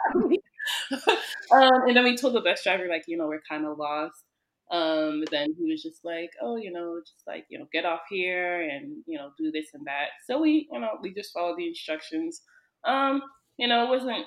um, 1.51 1.87
and 1.87 1.95
then 1.95 2.03
we 2.03 2.17
told 2.17 2.33
the 2.33 2.41
bus 2.41 2.63
driver, 2.63 2.87
like, 2.87 3.03
you 3.07 3.17
know, 3.17 3.27
we're 3.27 3.41
kind 3.47 3.65
of 3.65 3.77
lost. 3.77 4.23
Um, 4.71 5.23
then 5.31 5.55
he 5.57 5.71
was 5.71 5.81
just 5.81 6.05
like, 6.05 6.31
oh, 6.41 6.55
you 6.55 6.71
know, 6.71 6.99
just 6.99 7.25
like, 7.25 7.45
you 7.49 7.57
know, 7.57 7.67
get 7.73 7.85
off 7.85 8.01
here 8.09 8.61
and, 8.61 8.97
you 9.07 9.17
know, 9.17 9.31
do 9.37 9.51
this 9.51 9.69
and 9.73 9.85
that. 9.87 10.09
So 10.27 10.39
we, 10.39 10.69
you 10.71 10.79
know, 10.79 10.91
we 11.01 11.13
just 11.13 11.33
followed 11.33 11.57
the 11.57 11.67
instructions. 11.67 12.41
Um, 12.83 13.21
you 13.57 13.67
know, 13.67 13.85
it 13.85 13.89
wasn't 13.89 14.25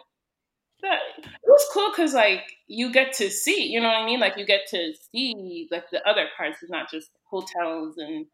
that, 0.83 0.99
it 1.21 1.31
was 1.47 1.65
cool 1.73 1.91
because 1.91 2.13
like 2.13 2.43
you 2.67 2.93
get 2.93 3.13
to 3.15 3.31
see, 3.31 3.69
you 3.69 3.81
know 3.81 3.87
what 3.87 3.99
I 3.99 4.05
mean? 4.05 4.19
Like 4.19 4.37
you 4.37 4.45
get 4.45 4.67
to 4.71 4.93
see 5.13 5.69
like 5.71 5.89
the 5.91 6.07
other 6.09 6.27
parts. 6.37 6.59
It's 6.61 6.73
not 6.73 6.91
just 6.91 7.11
hotels 7.31 7.95
and, 7.99 8.27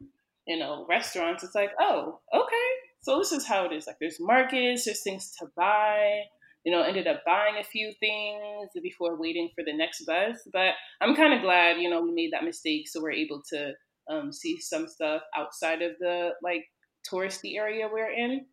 you 0.46 0.58
know, 0.58 0.86
restaurants. 0.88 1.44
It's 1.44 1.54
like, 1.54 1.72
oh, 1.78 2.20
okay. 2.34 2.68
So 3.02 3.18
this 3.18 3.32
is 3.32 3.46
how 3.46 3.66
it 3.66 3.72
is. 3.72 3.86
Like 3.86 3.96
there's 4.00 4.18
markets, 4.18 4.86
there's 4.86 5.02
things 5.02 5.34
to 5.40 5.46
buy 5.54 6.22
you 6.64 6.72
know, 6.72 6.82
ended 6.82 7.06
up 7.06 7.22
buying 7.24 7.56
a 7.60 7.64
few 7.64 7.92
things 8.00 8.68
before 8.82 9.18
waiting 9.18 9.48
for 9.54 9.64
the 9.64 9.76
next 9.76 10.04
bus. 10.04 10.36
But 10.52 10.74
I'm 11.00 11.14
kind 11.14 11.34
of 11.34 11.42
glad, 11.42 11.80
you 11.80 11.88
know, 11.88 12.02
we 12.02 12.12
made 12.12 12.32
that 12.32 12.44
mistake 12.44 12.88
so 12.88 13.00
we're 13.00 13.12
able 13.12 13.42
to 13.52 13.72
um, 14.10 14.32
see 14.32 14.60
some 14.60 14.88
stuff 14.88 15.22
outside 15.36 15.82
of 15.82 15.92
the 16.00 16.30
like 16.42 16.64
touristy 17.10 17.56
area 17.56 17.88
we're 17.90 18.10
in. 18.10 18.46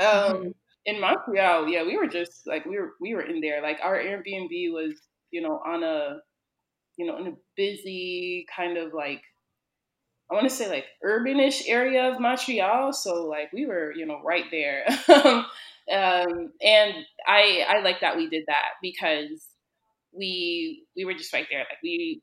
Um, 0.00 0.06
mm-hmm. 0.06 0.48
In 0.86 1.00
Montreal, 1.00 1.68
yeah, 1.68 1.84
we 1.84 1.98
were 1.98 2.06
just 2.06 2.46
like 2.46 2.64
we 2.64 2.78
were 2.78 2.92
we 3.00 3.14
were 3.14 3.22
in 3.22 3.40
there. 3.40 3.60
Like 3.60 3.78
our 3.82 3.98
Airbnb 3.98 4.72
was, 4.72 4.94
you 5.30 5.42
know, 5.42 5.60
on 5.66 5.82
a, 5.82 6.18
you 6.96 7.06
know, 7.06 7.18
in 7.18 7.26
a 7.26 7.36
busy 7.56 8.46
kind 8.54 8.78
of 8.78 8.94
like 8.94 9.20
I 10.30 10.34
want 10.34 10.48
to 10.48 10.54
say 10.54 10.68
like 10.68 10.84
urbanish 11.04 11.62
area 11.66 12.10
of 12.10 12.20
Montreal. 12.20 12.92
So 12.92 13.26
like 13.26 13.52
we 13.52 13.66
were, 13.66 13.92
you 13.94 14.06
know, 14.06 14.20
right 14.24 14.44
there. 14.50 14.86
Um, 15.92 16.52
and 16.62 16.94
I 17.26 17.64
I 17.68 17.80
like 17.80 18.00
that 18.00 18.16
we 18.16 18.28
did 18.28 18.44
that 18.46 18.72
because 18.82 19.46
we 20.12 20.84
we 20.96 21.04
were 21.04 21.14
just 21.14 21.32
right 21.32 21.46
there. 21.50 21.60
Like 21.60 21.82
we 21.82 22.22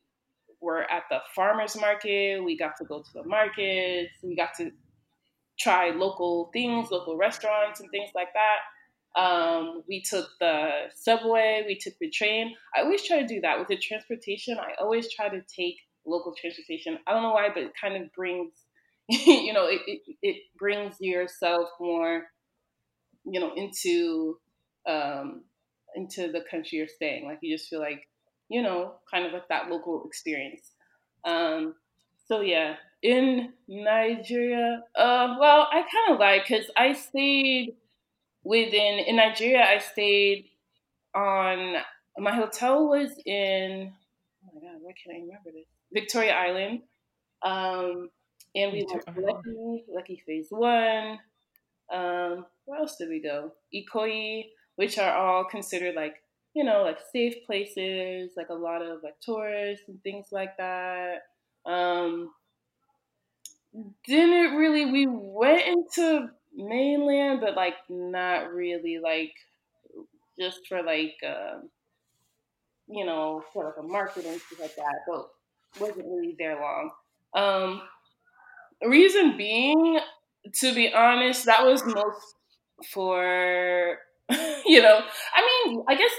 were 0.61 0.89
at 0.89 1.03
the 1.09 1.19
farmers 1.35 1.75
market. 1.79 2.43
We 2.43 2.57
got 2.57 2.77
to 2.77 2.85
go 2.85 3.01
to 3.01 3.09
the 3.13 3.23
markets. 3.23 4.11
We 4.23 4.35
got 4.35 4.53
to 4.57 4.71
try 5.59 5.91
local 5.91 6.49
things, 6.53 6.91
local 6.91 7.17
restaurants, 7.17 7.79
and 7.79 7.89
things 7.91 8.11
like 8.15 8.29
that. 8.33 9.19
Um, 9.19 9.83
we 9.87 10.01
took 10.01 10.27
the 10.39 10.87
subway. 10.93 11.63
We 11.65 11.77
took 11.77 11.93
the 11.99 12.09
train. 12.09 12.53
I 12.75 12.81
always 12.81 13.03
try 13.03 13.21
to 13.21 13.27
do 13.27 13.39
that 13.41 13.57
with 13.57 13.69
the 13.69 13.77
transportation. 13.77 14.57
I 14.59 14.73
always 14.81 15.13
try 15.13 15.29
to 15.29 15.41
take 15.55 15.77
local 16.05 16.33
transportation. 16.39 16.99
I 17.07 17.13
don't 17.13 17.23
know 17.23 17.31
why, 17.31 17.49
but 17.53 17.63
it 17.63 17.71
kind 17.79 17.95
of 17.95 18.11
brings, 18.13 18.51
you 19.09 19.53
know, 19.53 19.67
it, 19.67 19.81
it, 19.87 20.01
it 20.21 20.37
brings 20.57 20.95
yourself 20.99 21.69
more 21.79 22.23
you 23.25 23.39
know 23.39 23.53
into 23.55 24.37
um, 24.87 25.43
into 25.95 26.31
the 26.31 26.41
country 26.49 26.77
you're 26.77 26.87
staying. 26.87 27.25
Like 27.25 27.39
you 27.41 27.55
just 27.55 27.69
feel 27.69 27.79
like 27.79 28.07
you 28.49 28.61
know 28.61 28.95
kind 29.11 29.25
of 29.25 29.33
like 29.33 29.47
that 29.49 29.69
local 29.69 30.03
experience. 30.05 30.71
Um, 31.23 31.75
so 32.27 32.41
yeah, 32.41 32.75
in 33.01 33.53
Nigeria, 33.67 34.81
uh, 34.95 35.35
well, 35.39 35.67
I 35.71 35.81
kind 35.81 36.13
of 36.13 36.19
like 36.19 36.47
because 36.47 36.65
I 36.75 36.93
stayed 36.93 37.75
within 38.43 38.99
in 39.07 39.15
Nigeria. 39.15 39.63
I 39.63 39.79
stayed 39.79 40.45
on 41.13 41.75
my 42.17 42.35
hotel 42.35 42.87
was 42.87 43.11
in 43.25 43.91
oh 44.45 44.51
my 44.53 44.61
god, 44.61 44.79
why 44.81 44.91
can't 44.93 45.17
I 45.17 45.21
remember 45.21 45.51
this? 45.53 45.67
Victoria 45.91 46.33
Island. 46.33 46.81
Um, 47.43 48.09
and 48.55 48.71
we 48.71 48.85
went 48.89 49.05
to 49.05 49.11
Lekki, 49.11 49.83
Lekki 49.93 50.23
Phase 50.25 50.47
One. 50.49 51.19
Um, 51.91 52.45
where 52.65 52.79
else 52.79 52.95
did 52.97 53.09
we 53.09 53.21
go? 53.21 53.51
Ikoyi, 53.73 54.45
which 54.75 54.97
are 54.97 55.15
all 55.15 55.43
considered 55.45 55.95
like 55.95 56.15
you 56.53 56.63
know 56.63 56.83
like 56.83 56.99
safe 57.11 57.35
places, 57.45 58.31
like 58.37 58.49
a 58.49 58.53
lot 58.53 58.81
of 58.81 59.03
like 59.03 59.19
tourists 59.21 59.87
and 59.87 60.01
things 60.03 60.27
like 60.31 60.57
that. 60.57 61.23
Um, 61.65 62.31
didn't 64.07 64.55
really. 64.55 64.85
We 64.85 65.07
went 65.07 65.61
into 65.67 66.29
mainland, 66.55 67.41
but 67.41 67.55
like 67.55 67.75
not 67.89 68.53
really 68.53 68.99
like 68.99 69.33
just 70.39 70.67
for 70.67 70.81
like 70.83 71.15
uh, 71.25 71.59
you 72.87 73.05
know 73.05 73.43
for 73.53 73.65
like 73.65 73.77
a 73.79 73.83
market 73.83 74.25
and 74.25 74.39
stuff 74.41 74.59
like 74.61 74.75
that. 74.75 74.95
But 75.07 75.29
wasn't 75.79 76.05
really 76.07 76.35
there 76.37 76.59
long. 76.59 76.91
Um, 77.33 77.81
reason 78.87 79.37
being, 79.37 79.99
to 80.53 80.73
be 80.73 80.93
honest, 80.93 81.45
that 81.45 81.65
was 81.65 81.85
most 81.85 82.35
for 82.91 83.97
you 84.65 84.81
know. 84.81 84.99
I 85.35 85.65
mean, 85.67 85.83
I 85.87 85.95
guess 85.95 86.11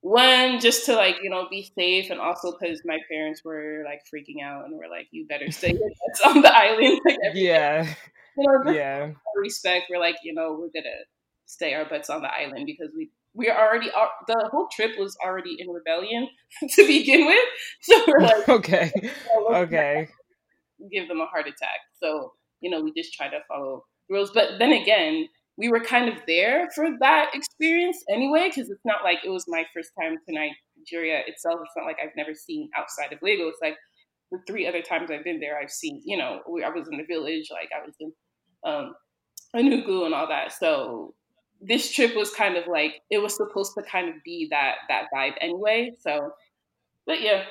one 0.00 0.60
just 0.60 0.86
to 0.86 0.94
like 0.94 1.16
you 1.22 1.30
know 1.30 1.46
be 1.50 1.70
safe, 1.76 2.10
and 2.10 2.20
also 2.20 2.52
because 2.52 2.82
my 2.84 2.98
parents 3.10 3.42
were 3.44 3.84
like 3.84 4.00
freaking 4.12 4.42
out 4.44 4.66
and 4.66 4.76
were 4.76 4.88
like, 4.90 5.08
"You 5.10 5.26
better 5.26 5.50
stay 5.50 5.72
on 6.26 6.42
the 6.42 6.54
island." 6.54 7.00
Like, 7.04 7.18
yeah, 7.34 7.94
you 8.36 8.62
know, 8.64 8.70
yeah. 8.70 9.12
Respect. 9.36 9.86
We're 9.90 9.98
like, 10.00 10.16
you 10.22 10.34
know, 10.34 10.52
we're 10.58 10.80
gonna 10.80 10.94
stay 11.46 11.74
our 11.74 11.84
butts 11.84 12.10
on 12.10 12.22
the 12.22 12.32
island 12.32 12.66
because 12.66 12.90
we 12.96 13.10
we're 13.34 13.56
already 13.56 13.90
uh, 13.90 14.06
the 14.26 14.48
whole 14.50 14.68
trip 14.72 14.92
was 14.98 15.16
already 15.24 15.56
in 15.58 15.68
rebellion 15.68 16.28
to 16.68 16.86
begin 16.86 17.26
with. 17.26 17.48
So 17.82 18.04
we're 18.06 18.20
like, 18.20 18.48
okay, 18.48 18.92
okay, 19.50 20.08
give 20.92 21.08
them 21.08 21.20
a 21.20 21.26
heart 21.26 21.46
attack. 21.46 21.80
So 22.00 22.32
you 22.64 22.70
know, 22.70 22.80
we 22.80 22.92
just 22.96 23.12
try 23.12 23.28
to 23.28 23.40
follow 23.46 23.84
rules. 24.08 24.30
But 24.32 24.58
then 24.58 24.72
again, 24.72 25.28
we 25.58 25.68
were 25.68 25.80
kind 25.80 26.08
of 26.08 26.16
there 26.26 26.68
for 26.74 26.88
that 27.00 27.30
experience 27.34 28.02
anyway, 28.10 28.48
because 28.48 28.70
it's 28.70 28.84
not 28.84 29.04
like 29.04 29.18
it 29.24 29.28
was 29.28 29.44
my 29.46 29.64
first 29.74 29.90
time 30.00 30.16
to 30.16 30.34
Nigeria 30.34 31.20
itself. 31.26 31.60
It's 31.62 31.74
not 31.76 31.84
like 31.84 31.98
I've 32.02 32.16
never 32.16 32.34
seen 32.34 32.70
outside 32.76 33.12
of 33.12 33.20
Lagos. 33.22 33.54
Like 33.60 33.76
the 34.32 34.38
three 34.46 34.66
other 34.66 34.80
times 34.80 35.10
I've 35.10 35.22
been 35.24 35.40
there, 35.40 35.58
I've 35.60 35.70
seen, 35.70 36.00
you 36.04 36.16
know, 36.16 36.40
I 36.64 36.70
was 36.70 36.88
in 36.90 36.96
the 36.96 37.04
village, 37.04 37.48
like 37.52 37.68
I 37.76 37.84
was 37.84 37.94
in 38.00 38.12
um, 38.64 38.94
and 39.52 40.14
all 40.14 40.26
that. 40.26 40.52
So 40.52 41.14
this 41.60 41.92
trip 41.92 42.16
was 42.16 42.30
kind 42.30 42.56
of 42.56 42.64
like 42.66 43.02
it 43.10 43.18
was 43.18 43.36
supposed 43.36 43.74
to 43.76 43.82
kind 43.84 44.08
of 44.08 44.14
be 44.24 44.48
that 44.50 44.76
that 44.88 45.04
vibe 45.14 45.34
anyway. 45.40 45.92
So, 46.00 46.32
but 47.06 47.20
yeah, 47.20 47.44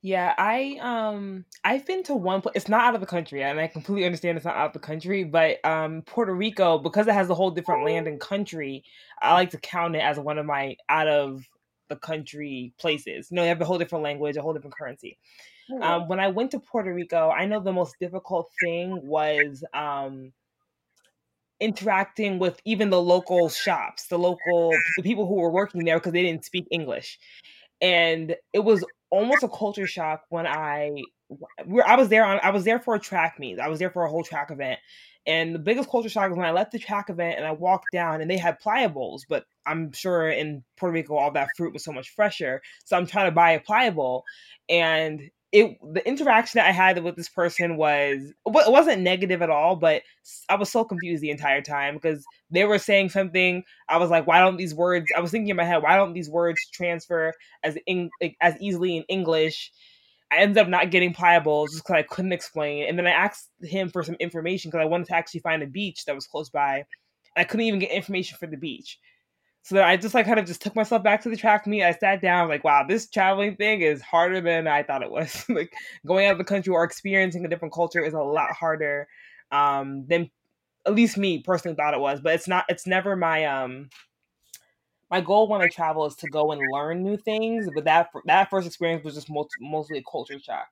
yeah, 0.00 0.32
I 0.38 0.78
um 0.80 1.44
I've 1.64 1.84
been 1.84 2.04
to 2.04 2.14
one 2.14 2.40
place. 2.40 2.54
It's 2.54 2.68
not 2.68 2.82
out 2.82 2.94
of 2.94 3.00
the 3.00 3.06
country, 3.06 3.42
and 3.42 3.58
I 3.58 3.66
completely 3.66 4.04
understand 4.04 4.36
it's 4.36 4.44
not 4.44 4.56
out 4.56 4.68
of 4.68 4.72
the 4.72 4.78
country. 4.78 5.24
But 5.24 5.64
um 5.64 6.02
Puerto 6.02 6.34
Rico, 6.34 6.78
because 6.78 7.08
it 7.08 7.14
has 7.14 7.28
a 7.30 7.34
whole 7.34 7.50
different 7.50 7.84
land 7.84 8.06
and 8.06 8.20
country, 8.20 8.84
I 9.20 9.34
like 9.34 9.50
to 9.50 9.58
count 9.58 9.96
it 9.96 10.02
as 10.02 10.18
one 10.18 10.38
of 10.38 10.46
my 10.46 10.76
out 10.88 11.08
of 11.08 11.44
the 11.88 11.96
country 11.96 12.72
places. 12.78 13.32
No, 13.32 13.34
you 13.34 13.36
know, 13.36 13.42
they 13.42 13.48
have 13.48 13.60
a 13.60 13.64
whole 13.64 13.78
different 13.78 14.04
language, 14.04 14.36
a 14.36 14.42
whole 14.42 14.52
different 14.52 14.76
currency. 14.76 15.18
Mm-hmm. 15.70 15.82
Um, 15.82 16.08
when 16.08 16.20
I 16.20 16.28
went 16.28 16.52
to 16.52 16.60
Puerto 16.60 16.94
Rico, 16.94 17.30
I 17.30 17.46
know 17.46 17.60
the 17.60 17.72
most 17.72 17.96
difficult 18.00 18.50
thing 18.62 19.00
was 19.04 19.64
um 19.74 20.32
interacting 21.60 22.38
with 22.38 22.60
even 22.64 22.90
the 22.90 23.02
local 23.02 23.48
shops, 23.48 24.06
the 24.06 24.18
local 24.18 24.70
the 24.96 25.02
people 25.02 25.26
who 25.26 25.34
were 25.34 25.50
working 25.50 25.84
there 25.84 25.98
because 25.98 26.12
they 26.12 26.22
didn't 26.22 26.44
speak 26.44 26.68
English. 26.70 27.18
And 27.80 28.36
it 28.52 28.60
was 28.60 28.84
almost 29.10 29.42
a 29.42 29.48
culture 29.48 29.86
shock 29.86 30.22
when 30.28 30.46
I 30.46 31.02
I 31.84 31.96
was 31.96 32.08
there 32.08 32.24
on 32.24 32.40
I 32.42 32.50
was 32.50 32.64
there 32.64 32.78
for 32.78 32.94
a 32.94 33.00
track 33.00 33.38
meet. 33.38 33.60
I 33.60 33.68
was 33.68 33.78
there 33.78 33.90
for 33.90 34.04
a 34.04 34.10
whole 34.10 34.24
track 34.24 34.50
event. 34.50 34.78
And 35.26 35.54
the 35.54 35.58
biggest 35.58 35.90
culture 35.90 36.08
shock 36.08 36.30
was 36.30 36.38
when 36.38 36.46
I 36.46 36.52
left 36.52 36.72
the 36.72 36.78
track 36.78 37.10
event 37.10 37.36
and 37.36 37.46
I 37.46 37.52
walked 37.52 37.88
down 37.92 38.22
and 38.22 38.30
they 38.30 38.38
had 38.38 38.60
pliables, 38.60 39.22
but 39.28 39.44
I'm 39.66 39.92
sure 39.92 40.30
in 40.30 40.64
Puerto 40.78 40.94
Rico 40.94 41.16
all 41.16 41.30
that 41.32 41.50
fruit 41.54 41.74
was 41.74 41.84
so 41.84 41.92
much 41.92 42.08
fresher. 42.10 42.62
So 42.86 42.96
I'm 42.96 43.06
trying 43.06 43.26
to 43.26 43.34
buy 43.34 43.50
a 43.50 43.60
pliable 43.60 44.24
and 44.70 45.20
it 45.50 45.78
the 45.94 46.06
interaction 46.06 46.58
that 46.58 46.68
I 46.68 46.72
had 46.72 47.02
with 47.02 47.16
this 47.16 47.28
person 47.28 47.76
was 47.76 48.18
it 48.20 48.36
wasn't 48.44 49.02
negative 49.02 49.40
at 49.40 49.50
all, 49.50 49.76
but 49.76 50.02
I 50.48 50.56
was 50.56 50.70
so 50.70 50.84
confused 50.84 51.22
the 51.22 51.30
entire 51.30 51.62
time 51.62 51.94
because 51.94 52.24
they 52.50 52.64
were 52.64 52.78
saying 52.78 53.10
something. 53.10 53.64
I 53.88 53.96
was 53.96 54.10
like, 54.10 54.26
why 54.26 54.40
don't 54.40 54.58
these 54.58 54.74
words? 54.74 55.06
I 55.16 55.20
was 55.20 55.30
thinking 55.30 55.48
in 55.48 55.56
my 55.56 55.64
head, 55.64 55.82
why 55.82 55.96
don't 55.96 56.12
these 56.12 56.28
words 56.28 56.60
transfer 56.72 57.32
as 57.62 57.78
in, 57.86 58.10
as 58.40 58.56
easily 58.60 58.98
in 58.98 59.04
English? 59.04 59.72
I 60.30 60.36
ended 60.38 60.58
up 60.58 60.68
not 60.68 60.90
getting 60.90 61.14
pliable 61.14 61.66
just 61.66 61.78
because 61.84 61.94
I 61.94 62.02
couldn't 62.02 62.32
explain. 62.32 62.86
And 62.86 62.98
then 62.98 63.06
I 63.06 63.12
asked 63.12 63.48
him 63.62 63.88
for 63.88 64.02
some 64.02 64.16
information 64.20 64.70
because 64.70 64.82
I 64.82 64.88
wanted 64.88 65.06
to 65.06 65.14
actually 65.14 65.40
find 65.40 65.62
a 65.62 65.66
beach 65.66 66.04
that 66.04 66.14
was 66.14 66.26
close 66.26 66.50
by. 66.50 66.84
I 67.36 67.44
couldn't 67.44 67.64
even 67.64 67.80
get 67.80 67.90
information 67.90 68.36
for 68.38 68.46
the 68.46 68.58
beach. 68.58 68.98
So 69.68 69.74
then 69.74 69.84
I 69.84 69.98
just 69.98 70.14
like 70.14 70.24
kind 70.24 70.40
of 70.40 70.46
just 70.46 70.62
took 70.62 70.74
myself 70.74 71.02
back 71.02 71.20
to 71.22 71.28
the 71.28 71.36
track 71.36 71.66
meet. 71.66 71.84
I 71.84 71.92
sat 71.92 72.22
down, 72.22 72.48
like, 72.48 72.64
wow, 72.64 72.86
this 72.88 73.06
traveling 73.06 73.54
thing 73.54 73.82
is 73.82 74.00
harder 74.00 74.40
than 74.40 74.66
I 74.66 74.82
thought 74.82 75.02
it 75.02 75.10
was. 75.10 75.44
like 75.50 75.74
going 76.06 76.24
out 76.24 76.32
of 76.32 76.38
the 76.38 76.44
country 76.44 76.72
or 76.72 76.84
experiencing 76.84 77.44
a 77.44 77.48
different 77.48 77.74
culture 77.74 78.02
is 78.02 78.14
a 78.14 78.18
lot 78.18 78.50
harder 78.52 79.08
um, 79.52 80.06
than 80.06 80.30
at 80.86 80.94
least 80.94 81.18
me 81.18 81.42
personally 81.42 81.76
thought 81.76 81.92
it 81.92 82.00
was. 82.00 82.22
But 82.22 82.32
it's 82.36 82.48
not. 82.48 82.64
It's 82.70 82.86
never 82.86 83.14
my 83.14 83.44
um 83.44 83.90
my 85.10 85.20
goal 85.20 85.48
when 85.48 85.60
I 85.60 85.68
travel 85.68 86.06
is 86.06 86.16
to 86.16 86.30
go 86.30 86.50
and 86.50 86.62
learn 86.72 87.02
new 87.02 87.18
things. 87.18 87.68
But 87.74 87.84
that 87.84 88.08
that 88.24 88.48
first 88.48 88.66
experience 88.66 89.04
was 89.04 89.16
just 89.16 89.28
most, 89.28 89.50
mostly 89.60 89.98
a 89.98 90.02
culture 90.10 90.40
shock. 90.40 90.68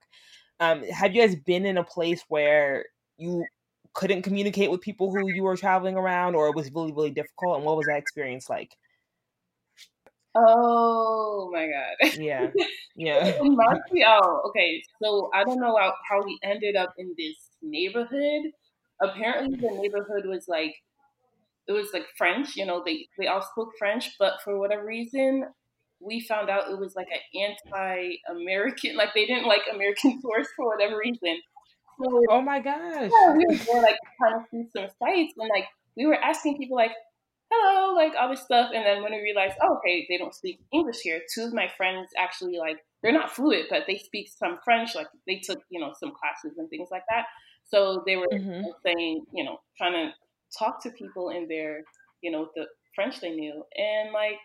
Um, 0.59 0.83
have 0.85 1.15
you 1.15 1.21
guys 1.21 1.37
been 1.37 1.67
in 1.67 1.77
a 1.77 1.85
place 1.85 2.25
where 2.29 2.87
you 3.19 3.45
couldn't 3.93 4.23
communicate 4.23 4.71
with 4.71 4.81
people 4.81 5.11
who 5.11 5.29
you 5.29 5.43
were 5.43 5.55
traveling 5.55 5.97
around, 5.97 6.35
or 6.35 6.49
it 6.49 6.57
was 6.57 6.73
really 6.73 6.93
really 6.93 7.11
difficult? 7.11 7.59
And 7.59 7.67
what 7.67 7.77
was 7.77 7.85
that 7.89 7.99
experience 7.99 8.49
like? 8.49 8.75
Oh 10.39 11.51
my 11.53 11.67
god. 11.67 12.19
Yeah. 12.19 12.49
Yeah. 12.99 13.37
Montreal. 13.43 14.21
Oh, 14.25 14.49
okay, 14.49 14.83
so 15.03 15.29
I 15.35 15.45
don't 15.45 15.61
know 15.61 15.77
how, 15.77 15.93
how 16.09 16.25
we 16.25 16.39
ended 16.43 16.77
up 16.77 16.95
in 16.97 17.15
this 17.19 17.37
neighborhood. 17.61 18.53
Apparently, 19.03 19.55
the 19.55 19.71
neighborhood 19.71 20.25
was 20.25 20.47
like 20.49 20.75
it 21.69 21.73
was 21.73 21.91
like 21.93 22.07
French. 22.17 22.57
You 22.57 22.67
know, 22.67 22.83
they 22.85 23.09
they 23.19 23.27
all 23.27 23.43
spoke 23.43 23.73
French, 23.79 24.13
but 24.19 24.35
for 24.43 24.59
whatever 24.59 24.85
reason, 24.87 25.45
we 26.01 26.21
found 26.21 26.49
out 26.49 26.71
it 26.71 26.79
was 26.79 26.95
like 26.97 27.09
an 27.13 27.51
anti-American. 27.69 28.97
Like 28.97 29.15
they 29.15 29.27
didn't 29.27 29.47
like 29.47 29.63
American 29.73 30.21
tourists 30.23 30.53
for 30.57 30.67
whatever 30.67 30.99
reason. 30.99 31.41
So, 32.03 32.23
oh 32.31 32.41
my 32.41 32.61
gosh! 32.61 33.11
Yeah, 33.11 33.33
we 33.35 33.47
were 33.47 33.83
like 33.83 33.99
trying 34.19 34.41
to 34.41 34.45
see 34.51 34.65
some 34.75 34.89
sites, 34.99 35.35
and 35.37 35.51
like 35.51 35.67
we 35.97 36.07
were 36.07 36.17
asking 36.17 36.59
people 36.59 36.77
like, 36.77 36.93
hello, 37.63 37.95
like 37.95 38.13
all 38.19 38.29
this 38.29 38.43
stuff. 38.43 38.71
And 38.75 38.85
then 38.85 39.03
when 39.03 39.13
we 39.13 39.21
realized, 39.21 39.57
oh, 39.63 39.77
okay, 39.79 40.07
they 40.09 40.19
don't 40.19 40.35
speak 40.35 40.61
English 40.73 41.01
here. 41.03 41.21
Two 41.35 41.45
of 41.45 41.55
my 41.55 41.69
friends 41.77 42.09
actually 42.19 42.59
like 42.59 42.79
they're 43.03 43.13
not 43.13 43.31
fluent, 43.31 43.67
but 43.71 43.85
they 43.87 43.99
speak 43.99 44.29
some 44.29 44.59
French. 44.65 44.95
Like 44.95 45.09
they 45.27 45.37
took 45.37 45.61
you 45.71 45.81
know 45.81 45.93
some 45.99 46.13
classes 46.13 46.59
and 46.59 46.69
things 46.71 46.89
like 46.91 47.05
that. 47.11 47.27
So 47.69 48.03
they 48.07 48.17
were 48.17 48.29
mm-hmm. 48.33 48.63
saying, 48.85 49.25
you 49.33 49.45
know, 49.45 49.59
trying 49.77 49.93
to 49.93 50.13
talk 50.57 50.83
to 50.83 50.91
people 50.91 51.31
in 51.31 51.49
their, 51.49 51.83
you 52.23 52.31
know, 52.31 52.49
the 52.55 52.67
French 52.95 53.21
they 53.21 53.31
knew, 53.31 53.65
and 53.77 54.13
like 54.13 54.39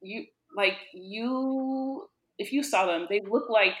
you, 0.00 0.24
like 0.56 0.78
you, 0.94 2.08
if 2.38 2.52
you 2.52 2.62
saw 2.62 2.86
them, 2.86 3.06
they 3.08 3.20
looked 3.28 3.50
like 3.50 3.74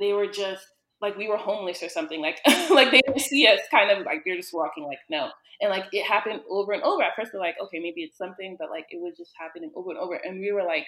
they 0.00 0.12
were 0.12 0.26
just 0.26 0.66
like 1.04 1.16
we 1.18 1.28
were 1.28 1.36
homeless 1.36 1.82
or 1.82 1.88
something. 1.88 2.20
Like 2.20 2.40
like 2.70 2.90
they 2.90 3.00
didn't 3.06 3.20
see 3.20 3.46
us 3.46 3.60
kind 3.70 3.90
of 3.90 4.04
like 4.04 4.22
they're 4.24 4.36
just 4.36 4.54
walking 4.54 4.84
like 4.84 4.98
no. 5.10 5.30
And 5.60 5.70
like 5.70 5.84
it 5.92 6.04
happened 6.04 6.40
over 6.50 6.72
and 6.72 6.82
over. 6.82 7.02
At 7.02 7.14
first 7.16 7.32
we're 7.32 7.40
like, 7.40 7.56
okay, 7.62 7.78
maybe 7.78 8.02
it's 8.02 8.18
something, 8.18 8.56
but 8.58 8.70
like 8.70 8.86
it 8.90 9.00
was 9.00 9.16
just 9.16 9.32
happening 9.38 9.70
over 9.76 9.90
and 9.90 9.98
over. 9.98 10.14
And 10.14 10.40
we 10.40 10.52
were 10.52 10.64
like 10.64 10.86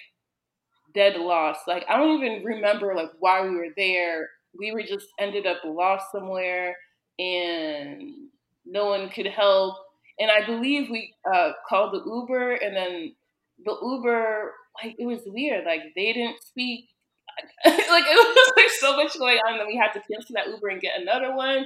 dead 0.93 1.15
lost. 1.15 1.61
Like 1.67 1.85
I 1.87 1.97
don't 1.97 2.23
even 2.23 2.43
remember 2.43 2.95
like 2.95 3.11
why 3.19 3.41
we 3.43 3.55
were 3.55 3.73
there. 3.77 4.29
We 4.57 4.71
were 4.71 4.83
just 4.83 5.07
ended 5.19 5.45
up 5.45 5.57
lost 5.63 6.11
somewhere 6.11 6.75
and 7.19 8.01
no 8.65 8.87
one 8.87 9.09
could 9.09 9.27
help. 9.27 9.75
And 10.19 10.31
I 10.31 10.45
believe 10.45 10.89
we 10.89 11.13
uh, 11.31 11.51
called 11.69 11.93
the 11.93 12.03
Uber 12.03 12.53
and 12.53 12.75
then 12.75 13.13
the 13.63 13.75
Uber 13.81 14.51
like 14.83 14.95
it 14.97 15.05
was 15.05 15.21
weird. 15.25 15.65
Like 15.65 15.81
they 15.95 16.13
didn't 16.13 16.41
speak 16.43 16.89
like 17.65 18.05
it 18.07 18.15
was 18.15 18.53
like 18.55 18.69
so 18.79 18.95
much 18.95 19.17
going 19.17 19.37
on. 19.37 19.57
Then 19.57 19.67
we 19.67 19.75
had 19.77 19.93
to 19.93 20.01
cancel 20.11 20.33
that 20.35 20.47
Uber 20.47 20.67
and 20.69 20.81
get 20.81 20.99
another 20.99 21.35
one. 21.35 21.65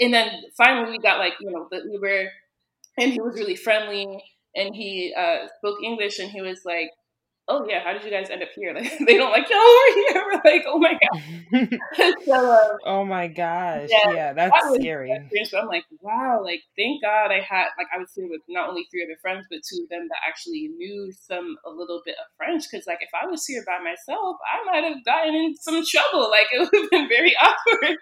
And 0.00 0.12
then 0.12 0.30
finally 0.56 0.90
we 0.90 0.98
got 0.98 1.18
like, 1.18 1.34
you 1.40 1.50
know, 1.50 1.68
the 1.70 1.82
Uber 1.90 2.30
and 2.98 3.12
he 3.12 3.20
was 3.20 3.34
really 3.34 3.56
friendly 3.56 4.22
and 4.54 4.74
he 4.74 5.14
uh, 5.16 5.48
spoke 5.58 5.82
English 5.82 6.18
and 6.18 6.30
he 6.30 6.42
was 6.42 6.64
like, 6.64 6.90
oh 7.48 7.66
yeah, 7.68 7.80
how 7.84 7.92
did 7.92 8.04
you 8.04 8.10
guys 8.10 8.30
end 8.30 8.42
up 8.42 8.48
here? 8.54 8.74
Like 8.74 8.90
they 9.06 9.16
don't 9.16 9.30
like 9.30 9.48
y'all 9.48 9.60
over 9.60 9.94
here. 9.94 10.24
We're 10.26 10.52
like, 10.52 10.64
oh 10.66 10.78
my 10.78 10.98
god. 10.98 11.78
so, 12.24 12.52
um, 12.52 12.78
oh 12.84 13.04
my 13.04 13.28
gosh, 13.28 13.88
yeah, 13.90 14.12
yeah 14.12 14.32
that's 14.32 14.50
that 14.50 14.80
scary. 14.80 15.12
So 15.44 15.58
I'm 15.58 15.68
like, 15.68 15.84
wow, 16.00 16.40
like 16.42 16.62
thank 16.76 17.02
God 17.02 17.30
I 17.30 17.40
had 17.40 17.68
like 17.78 17.86
I 17.94 17.98
was 17.98 18.10
here 18.14 18.26
with 18.28 18.40
not 18.48 18.68
only 18.68 18.86
three 18.90 19.04
other 19.04 19.18
friends, 19.22 19.46
but 19.50 19.60
two 19.62 19.84
of 19.84 19.88
them 19.90 20.08
that 20.10 20.26
actually 20.26 20.70
knew 20.76 21.12
some 21.12 21.56
a 21.66 21.70
little 21.70 22.02
bit 22.04 22.16
of 22.18 22.26
French. 22.36 22.64
Because 22.70 22.86
like 22.86 22.98
if 23.00 23.10
I 23.14 23.26
was 23.26 23.46
here 23.46 23.62
by 23.66 23.78
myself, 23.78 24.36
I 24.42 24.64
might 24.66 24.88
have 24.88 25.04
gotten 25.04 25.34
in 25.34 25.54
some 25.56 25.82
trouble. 25.86 26.30
Like 26.30 26.48
it 26.50 26.58
would 26.60 26.82
have 26.82 26.90
been 26.90 27.08
very 27.08 27.34
awkward. 27.36 27.96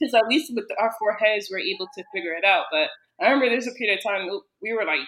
Because 0.00 0.14
at 0.14 0.28
least 0.28 0.52
with 0.54 0.66
our 0.80 0.92
four 0.98 1.16
heads, 1.20 1.48
we're 1.50 1.60
able 1.60 1.86
to 1.94 2.04
figure 2.12 2.34
it 2.34 2.44
out. 2.44 2.66
But 2.72 2.90
I 3.20 3.30
remember 3.30 3.48
there's 3.48 3.68
a 3.68 3.72
period 3.72 3.98
of 3.98 4.02
time 4.02 4.28
we 4.60 4.72
were 4.72 4.84
like 4.84 5.06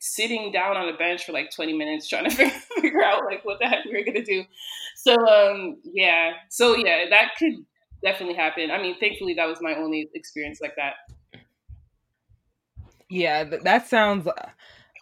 sitting 0.00 0.50
down 0.50 0.76
on 0.76 0.88
a 0.88 0.96
bench 0.96 1.24
for 1.24 1.32
like 1.32 1.50
20 1.50 1.74
minutes 1.74 2.08
trying 2.08 2.28
to 2.28 2.30
figure, 2.80 3.02
out 3.02 3.24
like 3.26 3.44
what 3.44 3.58
the 3.60 3.68
heck 3.68 3.84
we 3.84 3.92
were 3.92 4.04
gonna 4.04 4.24
do. 4.24 4.44
So 4.96 5.14
um 5.14 5.76
yeah, 5.84 6.32
so 6.48 6.74
yeah, 6.74 7.04
that 7.10 7.32
could 7.38 7.54
definitely 8.02 8.34
happen. 8.34 8.70
I 8.70 8.82
mean, 8.82 8.96
thankfully 8.98 9.34
that 9.34 9.46
was 9.46 9.58
my 9.60 9.74
only 9.74 10.10
experience 10.14 10.60
like 10.60 10.74
that. 10.76 10.94
Yeah, 13.08 13.44
that 13.44 13.88
sounds. 13.88 14.26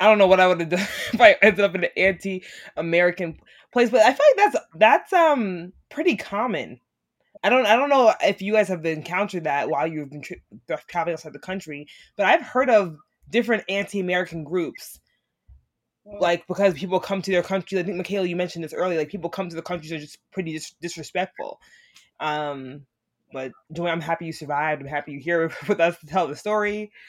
I 0.00 0.06
don't 0.06 0.18
know 0.18 0.26
what 0.26 0.40
I 0.40 0.46
would 0.48 0.60
have 0.60 0.68
done 0.68 0.80
if 1.12 1.20
I 1.20 1.36
ended 1.42 1.64
up 1.64 1.74
in 1.74 1.84
an 1.84 1.90
anti-American 1.96 3.38
place, 3.72 3.90
but 3.90 4.00
I 4.00 4.12
feel 4.12 4.26
like 4.36 4.52
that's 4.52 4.66
that's 4.74 5.12
um 5.12 5.72
pretty 5.90 6.16
common. 6.16 6.80
I 7.44 7.50
don't 7.50 7.66
I 7.66 7.76
don't 7.76 7.88
know 7.88 8.12
if 8.20 8.42
you 8.42 8.54
guys 8.54 8.68
have 8.68 8.84
encountered 8.84 9.44
that 9.44 9.70
while 9.70 9.86
you've 9.86 10.10
been 10.10 10.22
tra- 10.22 10.36
traveling 10.88 11.14
outside 11.14 11.32
the 11.34 11.38
country, 11.38 11.86
but 12.16 12.26
I've 12.26 12.42
heard 12.42 12.68
of 12.68 12.96
different 13.30 13.64
anti-American 13.68 14.44
groups. 14.44 15.00
Like 16.20 16.46
because 16.46 16.72
people 16.72 17.00
come 17.00 17.20
to 17.20 17.30
their 17.30 17.42
country, 17.42 17.78
I 17.78 17.82
think 17.82 17.98
Michaela, 17.98 18.26
you 18.26 18.36
mentioned 18.36 18.64
this 18.64 18.72
earlier. 18.72 18.98
Like 18.98 19.10
people 19.10 19.28
come 19.28 19.50
to 19.50 19.56
the 19.56 19.62
countries 19.62 19.92
are 19.92 19.98
just 19.98 20.18
pretty 20.32 20.52
dis- 20.52 20.74
disrespectful. 20.80 21.60
Um, 22.18 22.86
but 23.32 23.52
Joanne, 23.72 23.92
I'm 23.92 24.00
happy 24.00 24.24
you 24.24 24.32
survived. 24.32 24.80
I'm 24.80 24.88
happy 24.88 25.12
you're 25.12 25.20
here 25.20 25.52
with 25.68 25.80
us 25.80 25.98
to 26.00 26.06
tell 26.06 26.26
the 26.26 26.36
story. 26.36 26.92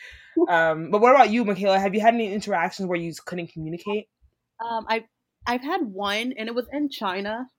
Um, 0.48 0.90
but 0.90 1.02
what 1.02 1.14
about 1.14 1.32
you, 1.32 1.44
Michaela? 1.44 1.80
Have 1.80 1.94
you 1.94 2.00
had 2.00 2.14
any 2.14 2.32
interactions 2.32 2.88
where 2.88 2.98
you 2.98 3.12
couldn't 3.26 3.52
communicate? 3.52 4.08
Um, 4.64 4.86
I 4.88 5.04
I've 5.46 5.64
had 5.64 5.82
one, 5.82 6.34
and 6.38 6.48
it 6.48 6.56
was 6.56 6.66
in 6.72 6.88
China. 6.88 7.50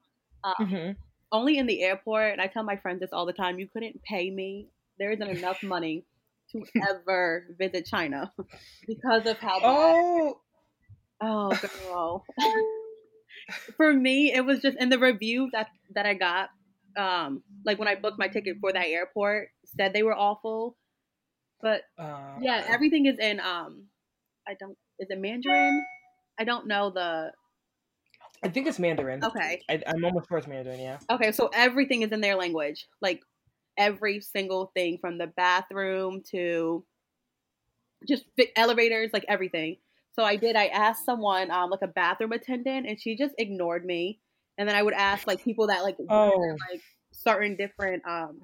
Um, 0.43 0.55
mm-hmm. 0.59 0.93
Only 1.31 1.59
in 1.59 1.67
the 1.67 1.83
airport, 1.83 2.33
and 2.33 2.41
I 2.41 2.47
tell 2.47 2.63
my 2.63 2.77
friends 2.77 3.01
this 3.01 3.11
all 3.13 3.27
the 3.27 3.35
time. 3.35 3.59
You 3.59 3.69
couldn't 3.69 4.03
pay 4.03 4.31
me. 4.31 4.69
There 4.99 5.11
isn't 5.11 5.29
enough 5.29 5.63
money 5.63 6.05
to 6.53 6.65
ever 6.89 7.47
visit 7.59 7.87
China 7.87 8.33
because 8.87 9.27
of 9.27 9.39
how. 9.39 9.61
Oh, 9.63 10.41
oh, 11.21 11.59
girl. 11.89 12.25
for 13.77 13.93
me, 13.93 14.33
it 14.33 14.45
was 14.45 14.61
just 14.61 14.77
in 14.79 14.89
the 14.89 14.99
review 14.99 15.49
that 15.53 15.69
that 15.95 16.07
I 16.07 16.15
got. 16.15 16.51
Um, 16.97 17.43
like 17.65 17.79
when 17.79 17.89
I 17.89 17.95
booked 17.95 18.19
my 18.19 18.29
ticket 18.29 18.57
for 18.61 18.73
that 18.73 18.87
airport, 18.87 19.49
said 19.65 19.93
they 19.93 20.03
were 20.03 20.17
awful. 20.17 20.77
But 21.63 21.83
uh, 21.99 22.39
yeah, 22.41 22.65
everything 22.67 23.07
is 23.07 23.19
in 23.19 23.41
um, 23.41 23.87
I 24.49 24.55
don't 24.59 24.77
is 24.99 25.09
it 25.11 25.19
Mandarin? 25.19 25.85
I 26.39 26.45
don't 26.45 26.67
know 26.67 26.91
the. 26.91 27.33
I 28.43 28.49
think 28.49 28.67
it's 28.67 28.79
Mandarin. 28.79 29.23
Okay. 29.23 29.61
I, 29.69 29.83
am 29.87 30.05
almost 30.05 30.29
sure 30.29 30.39
it's 30.39 30.47
Mandarin. 30.47 30.81
Yeah. 30.81 30.99
Okay, 31.11 31.33
so 31.33 31.51
everything 31.53 32.03
is 32.03 32.13
in 32.13 32.21
their 32.21 32.37
language. 32.37 32.87
Like 33.03 33.23
every 33.77 34.21
single 34.21 34.71
thing 34.75 34.99
from 35.01 35.19
the 35.19 35.27
bathroom 35.27 36.23
to 36.31 36.85
just 38.07 38.25
elevators, 38.57 39.11
like 39.13 39.25
everything. 39.29 39.77
So 40.13 40.25
I 40.25 40.37
did. 40.37 40.57
I 40.57 40.67
asked 40.67 41.05
someone, 41.05 41.51
um, 41.51 41.71
like 41.71 41.83
a 41.83 41.89
bathroom 41.89 42.33
attendant, 42.33 42.87
and 42.87 43.01
she 43.01 43.17
just 43.17 43.35
ignored 43.39 43.85
me. 43.85 44.21
And 44.59 44.69
then 44.69 44.77
I 44.77 44.83
would 44.83 44.95
ask 44.95 45.27
like 45.27 45.43
people 45.43 45.69
that 45.69 45.83
like 45.83 45.97
oh. 46.09 46.57
like 46.71 46.83
certain 47.13 47.57
different 47.57 48.03
um 48.07 48.41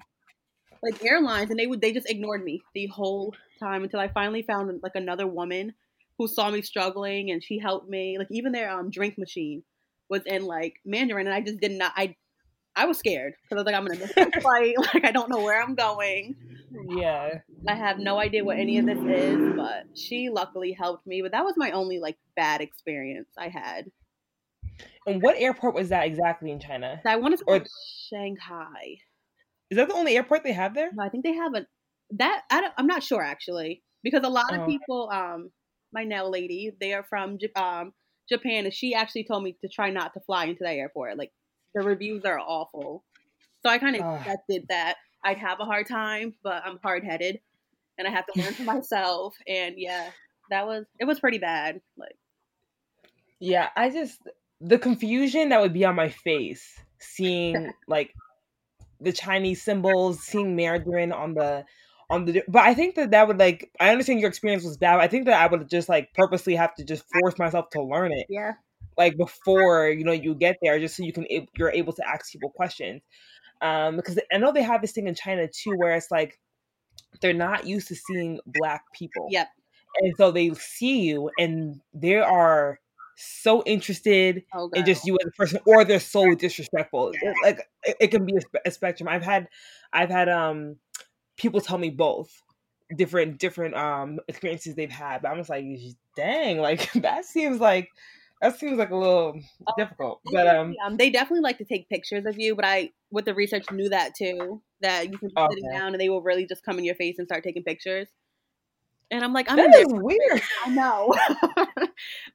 like 0.81 1.03
airlines, 1.03 1.49
and 1.49 1.59
they 1.59 1.67
would 1.67 1.81
they 1.81 1.93
just 1.93 2.09
ignored 2.09 2.43
me 2.43 2.61
the 2.73 2.87
whole 2.87 3.35
time 3.59 3.83
until 3.83 3.99
I 3.99 4.07
finally 4.07 4.43
found 4.43 4.79
like 4.81 4.95
another 4.95 5.27
woman 5.27 5.73
who 6.17 6.27
saw 6.27 6.49
me 6.49 6.61
struggling, 6.61 7.31
and 7.31 7.43
she 7.43 7.59
helped 7.59 7.89
me. 7.89 8.17
Like 8.17 8.27
even 8.31 8.51
their 8.51 8.71
um 8.71 8.89
drink 8.89 9.17
machine 9.17 9.63
was 10.09 10.21
in 10.25 10.45
like 10.45 10.75
Mandarin, 10.85 11.27
and 11.27 11.35
I 11.35 11.41
just 11.41 11.59
did 11.59 11.71
not. 11.71 11.93
I 11.95 12.15
I 12.77 12.85
was 12.85 12.99
scared 12.99 13.33
because 13.41 13.55
I 13.55 13.55
was 13.55 13.65
like, 13.65 13.75
I'm 13.75 13.85
gonna 13.85 13.99
miss 13.99 14.13
the 14.13 14.39
flight. 14.39 14.75
Like 14.93 15.03
I 15.03 15.11
don't 15.11 15.29
know 15.29 15.41
where 15.41 15.61
I'm 15.61 15.73
going. 15.73 16.35
Yeah. 16.87 17.39
I 17.67 17.73
have 17.73 17.97
no 17.97 18.19
idea 18.19 18.43
what 18.43 18.57
any 18.57 18.77
of 18.77 18.85
this 18.85 18.99
is, 18.99 19.55
but 19.55 19.85
she 19.95 20.29
luckily 20.29 20.73
helped 20.73 21.07
me. 21.07 21.23
But 21.23 21.31
that 21.31 21.43
was 21.43 21.55
my 21.57 21.71
only 21.71 21.99
like 21.99 22.17
bad 22.35 22.61
experience 22.61 23.29
I 23.37 23.47
had. 23.49 23.85
And 25.07 25.23
what 25.23 25.35
airport 25.37 25.73
was 25.73 25.89
that 25.89 26.05
exactly 26.05 26.51
in 26.51 26.59
China? 26.59 27.01
I 27.03 27.15
want 27.15 27.33
to 27.33 27.37
say 27.39 27.43
or, 27.47 27.65
Shanghai. 28.09 28.97
Is 29.71 29.77
that 29.77 29.87
the 29.87 29.95
only 29.95 30.15
airport 30.15 30.43
they 30.43 30.53
have 30.53 30.75
there? 30.75 30.91
No, 30.93 31.03
I 31.03 31.09
think 31.09 31.23
they 31.23 31.33
have 31.33 31.55
a 31.55 31.65
that 32.11 32.43
I 32.51 32.61
don't, 32.61 32.73
I'm 32.77 32.87
not 32.87 33.03
sure 33.03 33.23
actually 33.23 33.81
because 34.03 34.23
a 34.23 34.29
lot 34.29 34.53
of 34.53 34.61
oh. 34.61 34.65
people 34.67 35.09
um 35.11 35.49
my 35.91 36.03
nail 36.03 36.29
lady 36.29 36.71
they 36.79 36.93
are 36.93 37.05
from 37.09 37.37
um 37.55 37.91
Japan 38.29 38.65
and 38.65 38.73
she 38.73 38.93
actually 38.93 39.23
told 39.25 39.43
me 39.43 39.57
to 39.61 39.67
try 39.67 39.89
not 39.89 40.13
to 40.13 40.19
fly 40.21 40.45
into 40.45 40.63
that 40.63 40.75
airport 40.75 41.17
like 41.17 41.31
the 41.77 41.85
reviews 41.85 42.25
are 42.25 42.39
awful. 42.39 43.03
So 43.63 43.69
I 43.69 43.77
kind 43.77 43.95
of 43.95 44.15
expected 44.15 44.65
that 44.69 44.95
I'd 45.23 45.37
have 45.37 45.59
a 45.59 45.65
hard 45.65 45.87
time, 45.87 46.33
but 46.43 46.63
I'm 46.65 46.79
hard 46.81 47.03
headed 47.03 47.39
and 47.97 48.07
I 48.07 48.11
have 48.11 48.25
to 48.27 48.41
learn 48.41 48.53
for 48.53 48.63
myself. 48.75 49.35
And 49.47 49.75
yeah, 49.77 50.09
that 50.49 50.65
was 50.65 50.85
it 50.99 51.05
was 51.05 51.19
pretty 51.19 51.37
bad. 51.37 51.81
Like 51.97 52.15
Yeah, 53.39 53.69
I 53.75 53.89
just 53.89 54.19
the 54.59 54.79
confusion 54.79 55.49
that 55.49 55.61
would 55.61 55.73
be 55.73 55.85
on 55.85 55.95
my 55.95 56.09
face 56.09 56.79
seeing 56.99 57.71
like 57.87 58.13
the 58.99 59.13
Chinese 59.13 59.61
symbols, 59.61 60.19
seeing 60.23 60.55
Mandarin 60.55 61.11
on 61.11 61.33
the 61.33 61.65
on 62.09 62.25
the 62.25 62.41
but 62.47 62.63
I 62.63 62.73
think 62.73 62.95
that 62.95 63.11
that 63.11 63.27
would 63.27 63.37
like 63.37 63.69
I 63.79 63.89
understand 63.89 64.19
your 64.19 64.29
experience 64.29 64.63
was 64.63 64.77
bad. 64.77 64.99
I 64.99 65.07
think 65.07 65.25
that 65.25 65.41
I 65.41 65.47
would 65.47 65.69
just 65.69 65.89
like 65.89 66.13
purposely 66.13 66.55
have 66.55 66.73
to 66.75 66.85
just 66.85 67.03
force 67.11 67.37
myself 67.37 67.69
to 67.71 67.83
learn 67.83 68.11
it. 68.11 68.25
Yeah. 68.29 68.53
Like 68.97 69.17
before, 69.17 69.89
you 69.89 70.03
know, 70.03 70.11
you 70.11 70.33
get 70.35 70.57
there 70.61 70.79
just 70.79 70.95
so 70.97 71.03
you 71.03 71.13
can 71.13 71.25
you're 71.57 71.71
able 71.71 71.93
to 71.93 72.07
ask 72.07 72.31
people 72.31 72.49
questions. 72.49 73.01
Um 73.61 73.95
because 73.97 74.19
I 74.31 74.37
know 74.37 74.51
they 74.51 74.63
have 74.63 74.81
this 74.81 74.91
thing 74.91 75.07
in 75.07 75.15
China 75.15 75.47
too 75.47 75.73
where 75.77 75.95
it's 75.95 76.11
like 76.11 76.39
they're 77.21 77.33
not 77.33 77.65
used 77.65 77.87
to 77.89 77.95
seeing 77.95 78.39
black 78.45 78.83
people. 78.93 79.27
Yep. 79.31 79.47
And 80.01 80.13
so 80.17 80.31
they 80.31 80.53
see 80.53 81.01
you 81.01 81.31
and 81.39 81.81
they 81.93 82.15
are 82.17 82.79
so 83.15 83.63
interested 83.65 84.43
Oh, 84.53 84.69
in 84.75 84.85
just 84.85 85.05
you 85.05 85.17
as 85.19 85.27
a 85.27 85.31
person 85.31 85.59
or 85.65 85.83
they're 85.83 85.99
so 85.99 86.35
disrespectful 86.35 87.11
It- 87.13 87.35
like 87.43 87.61
it, 87.83 87.97
it 87.99 88.07
can 88.09 88.25
be 88.25 88.33
a, 88.37 88.41
a 88.67 88.71
spectrum 88.71 89.09
i've 89.09 89.23
had 89.23 89.49
i've 89.91 90.11
had 90.11 90.29
um 90.29 90.75
people 91.37 91.61
tell 91.61 91.79
me 91.79 91.89
both 91.89 92.43
different 92.95 93.39
different 93.39 93.75
um 93.75 94.19
experiences 94.27 94.75
they've 94.75 94.91
had 94.91 95.21
but 95.23 95.29
i'm 95.31 95.37
just 95.37 95.49
like 95.49 95.65
dang 96.15 96.59
like 96.59 96.91
that 96.95 97.25
seems 97.25 97.59
like 97.59 97.89
that 98.41 98.59
seems 98.59 98.77
like 98.77 98.91
a 98.91 98.95
little 98.95 99.39
difficult 99.77 100.21
but 100.31 100.47
um 100.47 100.75
um, 100.85 100.97
they 100.97 101.09
definitely 101.09 101.41
like 101.41 101.57
to 101.57 101.65
take 101.65 101.89
pictures 101.89 102.25
of 102.25 102.39
you, 102.39 102.55
but 102.55 102.65
I, 102.65 102.91
with 103.11 103.25
the 103.25 103.33
research, 103.33 103.65
knew 103.71 103.89
that 103.89 104.15
too. 104.15 104.61
That 104.81 105.11
you 105.11 105.17
can 105.17 105.29
be 105.29 105.47
sitting 105.49 105.71
down 105.71 105.93
and 105.93 105.99
they 105.99 106.09
will 106.09 106.21
really 106.21 106.45
just 106.45 106.63
come 106.63 106.77
in 106.77 106.85
your 106.85 106.95
face 106.95 107.15
and 107.17 107.27
start 107.27 107.43
taking 107.43 107.63
pictures. 107.63 108.07
And 109.09 109.23
I'm 109.23 109.33
like, 109.33 109.49
I'm 109.49 109.57
that 109.57 109.73
is 109.73 109.87
weird 109.89 110.41
I 110.65 110.69
know, 110.69 111.15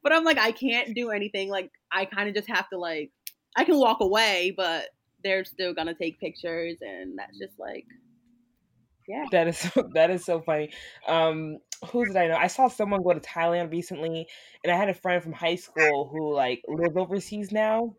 but 0.03 0.11
I'm 0.11 0.23
like, 0.23 0.39
I 0.39 0.51
can't 0.51 0.95
do 0.95 1.11
anything. 1.11 1.49
Like, 1.49 1.71
I 1.91 2.05
kind 2.05 2.27
of 2.27 2.35
just 2.35 2.49
have 2.49 2.67
to 2.69 2.77
like, 2.77 3.11
I 3.55 3.63
can 3.63 3.77
walk 3.77 4.01
away, 4.01 4.53
but 4.57 4.89
they're 5.23 5.45
still 5.45 5.73
gonna 5.73 5.93
take 5.93 6.19
pictures, 6.19 6.77
and 6.81 7.17
that's 7.17 7.37
just 7.37 7.57
like, 7.59 7.85
yeah. 9.07 9.25
That 9.31 9.47
is 9.47 9.57
so, 9.73 9.89
that 9.93 10.09
is 10.09 10.25
so 10.25 10.41
funny. 10.41 10.71
Um, 11.07 11.57
who 11.91 12.05
did 12.05 12.15
I 12.15 12.27
know? 12.27 12.35
I 12.35 12.47
saw 12.47 12.67
someone 12.67 13.03
go 13.03 13.13
to 13.13 13.19
Thailand 13.19 13.71
recently, 13.71 14.27
and 14.63 14.71
I 14.71 14.77
had 14.77 14.89
a 14.89 14.93
friend 14.93 15.21
from 15.21 15.33
high 15.33 15.55
school 15.55 16.09
who 16.11 16.33
like 16.33 16.63
lives 16.67 16.95
overseas 16.95 17.51
now. 17.51 17.95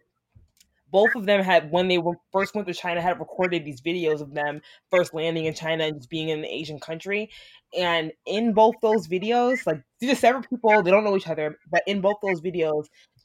Both 0.91 1.17
of 1.17 1.27
them 1.27 1.43
had 1.43 1.73
when 1.73 1.89
they 1.89 1.99
were 1.99 2.15
first 2.33 2.55
went 2.55 2.69
to 2.69 2.75
China 2.75 3.01
had 3.01 3.19
recorded 3.19 3.65
these 3.65 3.81
videos 3.81 4.21
of 4.21 4.33
them 4.33 4.61
first 4.93 5.13
landing 5.13 5.47
in 5.47 5.53
China 5.53 5.85
and 5.85 5.97
just 5.97 6.09
being 6.09 6.29
in 6.29 6.39
an 6.39 6.45
Asian 6.45 6.79
country. 6.79 7.31
And 7.77 8.13
in 8.27 8.53
both 8.53 8.77
those 8.81 9.09
videos, 9.09 9.67
like 9.67 9.83
these 9.99 10.13
are 10.13 10.15
separate 10.15 10.49
people, 10.49 10.83
they 10.83 10.93
don't 10.93 11.03
know 11.03 11.17
each 11.17 11.27
other, 11.27 11.59
but 11.69 11.83
in 11.89 12.01
both 12.01 12.19
those 12.23 12.41
videos, 12.41 12.85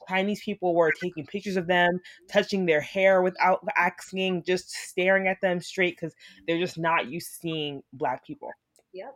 Chinese 0.10 0.42
people 0.44 0.76
were 0.76 0.92
taking 0.92 1.26
pictures 1.26 1.58
of 1.58 1.68
them, 1.68 2.00
touching 2.30 2.66
their 2.66 2.82
hair 2.82 3.22
without 3.22 3.66
asking, 3.78 4.44
just 4.44 4.72
staring 4.72 5.28
at 5.28 5.38
them 5.42 5.62
straight 5.62 5.96
because 6.00 6.16
they're 6.48 6.60
just 6.60 6.78
not 6.78 7.08
used 7.08 7.28
to 7.28 7.40
seeing 7.42 7.82
black 7.94 8.26
people. 8.26 8.50
Yep. 8.94 9.16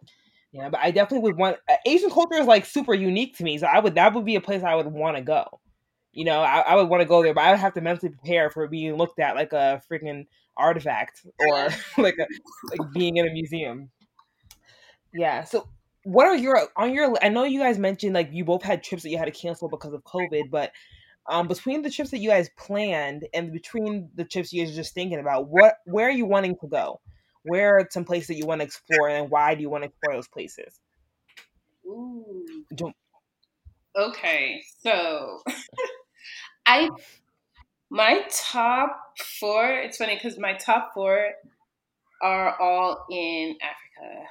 Yeah, 0.52 0.70
but 0.70 0.82
I 0.82 0.92
definitely 0.92 1.24
would 1.24 1.38
want 1.38 1.58
uh, 1.68 1.76
Asian 1.86 2.12
culture 2.12 2.36
is 2.36 2.46
like 2.46 2.66
super 2.66 2.94
unique 2.94 3.36
to 3.38 3.44
me, 3.44 3.58
so 3.58 3.66
I 3.66 3.80
would 3.80 3.96
that 3.96 4.14
would 4.14 4.24
be 4.24 4.36
a 4.36 4.42
place 4.42 4.64
I 4.64 4.76
would 4.76 4.86
want 4.86 5.18
to 5.18 5.24
go. 5.24 5.60
You 6.12 6.26
know, 6.26 6.42
I, 6.42 6.60
I 6.60 6.76
would 6.76 6.90
want 6.90 7.02
to 7.02 7.08
go 7.08 7.24
there, 7.24 7.34
but 7.34 7.44
I 7.44 7.52
would 7.52 7.60
have 7.60 7.74
to 7.74 7.82
mentally 7.82 8.12
prepare 8.12 8.52
for 8.52 8.68
being 8.68 8.96
looked 8.96 9.20
at 9.20 9.36
like 9.36 9.52
a 9.52 9.82
freaking 9.92 10.28
artifact 10.56 11.26
or 11.40 11.70
like 11.98 12.20
a 12.20 12.28
like 12.70 12.92
being 12.94 13.18
in 13.18 13.28
a 13.28 13.32
museum. 13.32 13.90
Yeah. 15.12 15.44
So, 15.44 15.68
what 16.04 16.26
are 16.26 16.36
your 16.36 16.68
on 16.76 16.94
your? 16.94 17.14
I 17.24 17.30
know 17.30 17.44
you 17.44 17.60
guys 17.60 17.78
mentioned 17.78 18.14
like 18.14 18.30
you 18.32 18.46
both 18.46 18.64
had 18.64 18.84
trips 18.84 19.04
that 19.04 19.10
you 19.10 19.18
had 19.18 19.26
to 19.26 19.32
cancel 19.32 19.70
because 19.70 19.94
of 19.94 20.04
COVID, 20.04 20.50
but 20.50 20.72
um, 21.28 21.48
between 21.48 21.82
the 21.82 21.90
trips 21.90 22.12
that 22.12 22.20
you 22.20 22.30
guys 22.30 22.50
planned 22.58 23.28
and 23.34 23.52
between 23.52 24.10
the 24.16 24.26
trips 24.26 24.52
you 24.52 24.64
guys 24.64 24.74
are 24.74 24.76
just 24.76 24.94
thinking 24.94 25.20
about, 25.20 25.48
what 25.48 25.76
where 25.86 26.08
are 26.08 26.12
you 26.12 26.26
wanting 26.26 26.58
to 26.62 26.68
go? 26.68 27.00
Where 27.44 27.78
are 27.78 27.88
some 27.90 28.06
places 28.06 28.28
that 28.28 28.36
you 28.36 28.46
want 28.46 28.62
to 28.62 28.66
explore, 28.66 29.10
and 29.10 29.30
why 29.30 29.56
do 29.56 29.62
you 29.62 29.70
want 29.70 29.84
to 29.84 29.90
explore 29.90 30.16
those 30.16 30.28
places? 30.28 30.80
Ooh. 31.86 32.46
Don't- 32.76 32.96
Okay, 33.96 34.64
so 34.82 35.42
I 36.66 36.90
my 37.90 38.24
top 38.32 39.00
four. 39.40 39.72
It's 39.72 39.98
funny 39.98 40.16
because 40.16 40.40
my 40.40 40.54
top 40.54 40.92
four 40.94 41.30
are 42.22 42.60
all 42.60 43.06
in 43.12 43.56
Africa. 43.62 44.26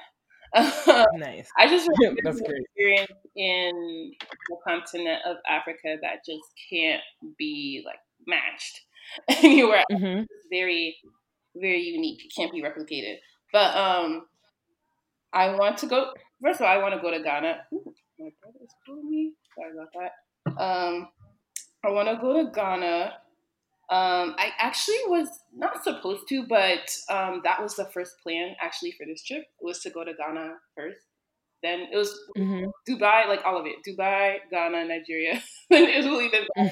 Nice. 1.13 1.49
I 1.57 1.67
just 1.67 1.87
remember 1.99 2.21
That's 2.23 2.39
an 2.39 2.45
great. 2.45 2.61
experience 2.65 3.11
in 3.35 4.11
the 4.49 4.57
continent 4.67 5.21
of 5.25 5.37
Africa 5.47 5.97
that 6.01 6.25
just 6.25 6.43
can't 6.69 7.01
be 7.37 7.83
like 7.85 7.99
matched 8.27 8.81
anywhere. 9.43 9.83
hmm 9.91 10.23
It's 10.29 10.47
very, 10.51 10.97
very 11.55 11.81
unique. 11.81 12.25
It 12.25 12.31
can't 12.35 12.51
be 12.51 12.61
replicated. 12.61 13.17
But 13.51 13.75
um, 13.75 14.27
I 15.31 15.55
want 15.55 15.77
to 15.79 15.87
go. 15.87 16.13
First 16.41 16.59
of 16.61 16.65
all, 16.67 16.73
I 16.73 16.77
want 16.77 16.93
to 16.95 17.01
go 17.01 17.11
to 17.11 17.21
Ghana. 17.23 17.67
Ooh, 17.73 17.93
my 18.19 18.29
brother's 18.41 18.73
calling 18.85 19.09
me. 19.09 19.33
Sorry 19.55 19.71
about 19.73 19.89
that. 19.93 20.61
Um, 20.63 21.07
I 21.85 21.89
want 21.91 22.09
to 22.09 22.17
go 22.21 22.33
to 22.45 22.51
Ghana. 22.51 23.13
Um, 23.93 24.35
I 24.39 24.51
actually 24.57 25.01
was 25.07 25.27
not 25.55 25.83
supposed 25.83 26.27
to, 26.29 26.45
but 26.47 26.89
um, 27.09 27.41
that 27.43 27.61
was 27.61 27.75
the 27.75 27.85
first 27.93 28.13
plan 28.23 28.55
actually 28.61 28.93
for 28.97 29.05
this 29.05 29.23
trip 29.23 29.43
was 29.61 29.79
to 29.81 29.91
go 29.91 30.03
to 30.03 30.13
Ghana 30.13 30.55
first. 30.75 30.99
Then 31.61 31.87
it 31.91 31.95
was 31.95 32.11
hmm 32.35 32.65
Dubai, 32.89 33.27
like 33.27 33.41
all 33.45 33.57
of 33.59 33.65
it. 33.67 33.75
Dubai, 33.87 34.37
Ghana, 34.51 34.85
Nigeria, 34.85 35.41
then 35.69 35.85
Italy, 35.89 36.29
then 36.31 36.45
Mm. 36.57 36.71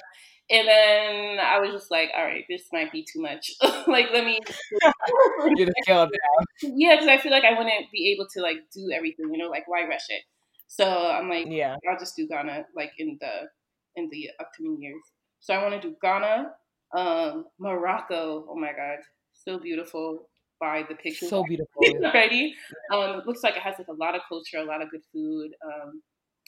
and 0.50 0.68
then 0.68 1.40
I 1.40 1.60
was 1.60 1.72
just 1.72 1.92
like, 1.92 2.10
all 2.18 2.26
right, 2.26 2.44
this 2.50 2.64
might 2.74 2.92
be 2.92 3.04
too 3.12 3.22
much. 3.22 3.52
like, 3.88 4.08
let 4.14 4.26
me. 4.26 4.40
You're 5.58 5.68
the 5.68 5.74
scale 5.84 6.06
down. 6.06 6.74
yeah, 6.78 6.96
because 6.96 7.08
I 7.08 7.18
feel 7.18 7.32
like 7.32 7.44
I 7.46 7.52
wouldn't 7.58 7.92
be 7.92 8.12
able 8.14 8.28
to 8.34 8.42
like 8.42 8.58
do 8.74 8.92
everything. 8.94 9.30
You 9.32 9.38
know, 9.38 9.50
like 9.50 9.68
why 9.68 9.84
rush 9.88 10.08
it? 10.10 10.24
So 10.68 10.86
I'm 10.86 11.30
like, 11.30 11.48
Yeah. 11.48 11.76
I'll 11.90 12.00
just 12.00 12.16
do 12.16 12.28
Ghana 12.28 12.66
like 12.76 12.92
in 12.98 13.18
the 13.22 13.50
in 13.96 14.10
the 14.12 14.30
upcoming 14.40 14.78
years. 14.82 15.04
So 15.40 15.54
I 15.54 15.64
want 15.64 15.82
to 15.82 15.88
do 15.90 15.96
Ghana, 16.02 16.52
um, 16.96 17.46
Morocco. 17.60 18.46
Oh 18.50 18.56
my 18.56 18.72
God, 18.72 19.00
so 19.34 19.60
beautiful 19.60 20.30
by 20.60 20.84
the 20.88 20.96
pictures 20.96 21.30
So 21.30 21.44
beautiful. 21.44 21.84
already. 22.06 22.56
Um, 22.94 23.20
it 23.20 23.28
looks 23.28 23.44
like 23.44 23.56
it 23.56 23.64
has 23.64 23.76
like 23.78 23.88
a 23.88 23.94
lot 23.94 24.16
of 24.16 24.22
culture, 24.30 24.58
a 24.58 24.64
lot 24.64 24.82
of 24.82 24.92
good 24.92 25.02
food, 25.12 25.52
um, 25.66 26.02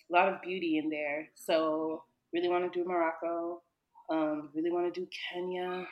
a 0.10 0.14
lot 0.14 0.30
of 0.32 0.42
beauty 0.42 0.78
in 0.78 0.90
there. 0.90 1.28
So 1.36 2.04
really 2.34 2.50
want 2.50 2.72
to 2.72 2.80
do 2.80 2.88
Morocco. 2.88 3.62
Um, 4.10 4.50
really 4.54 4.72
want 4.72 4.94
to 4.94 5.00
do 5.00 5.08
Kenya 5.32 5.88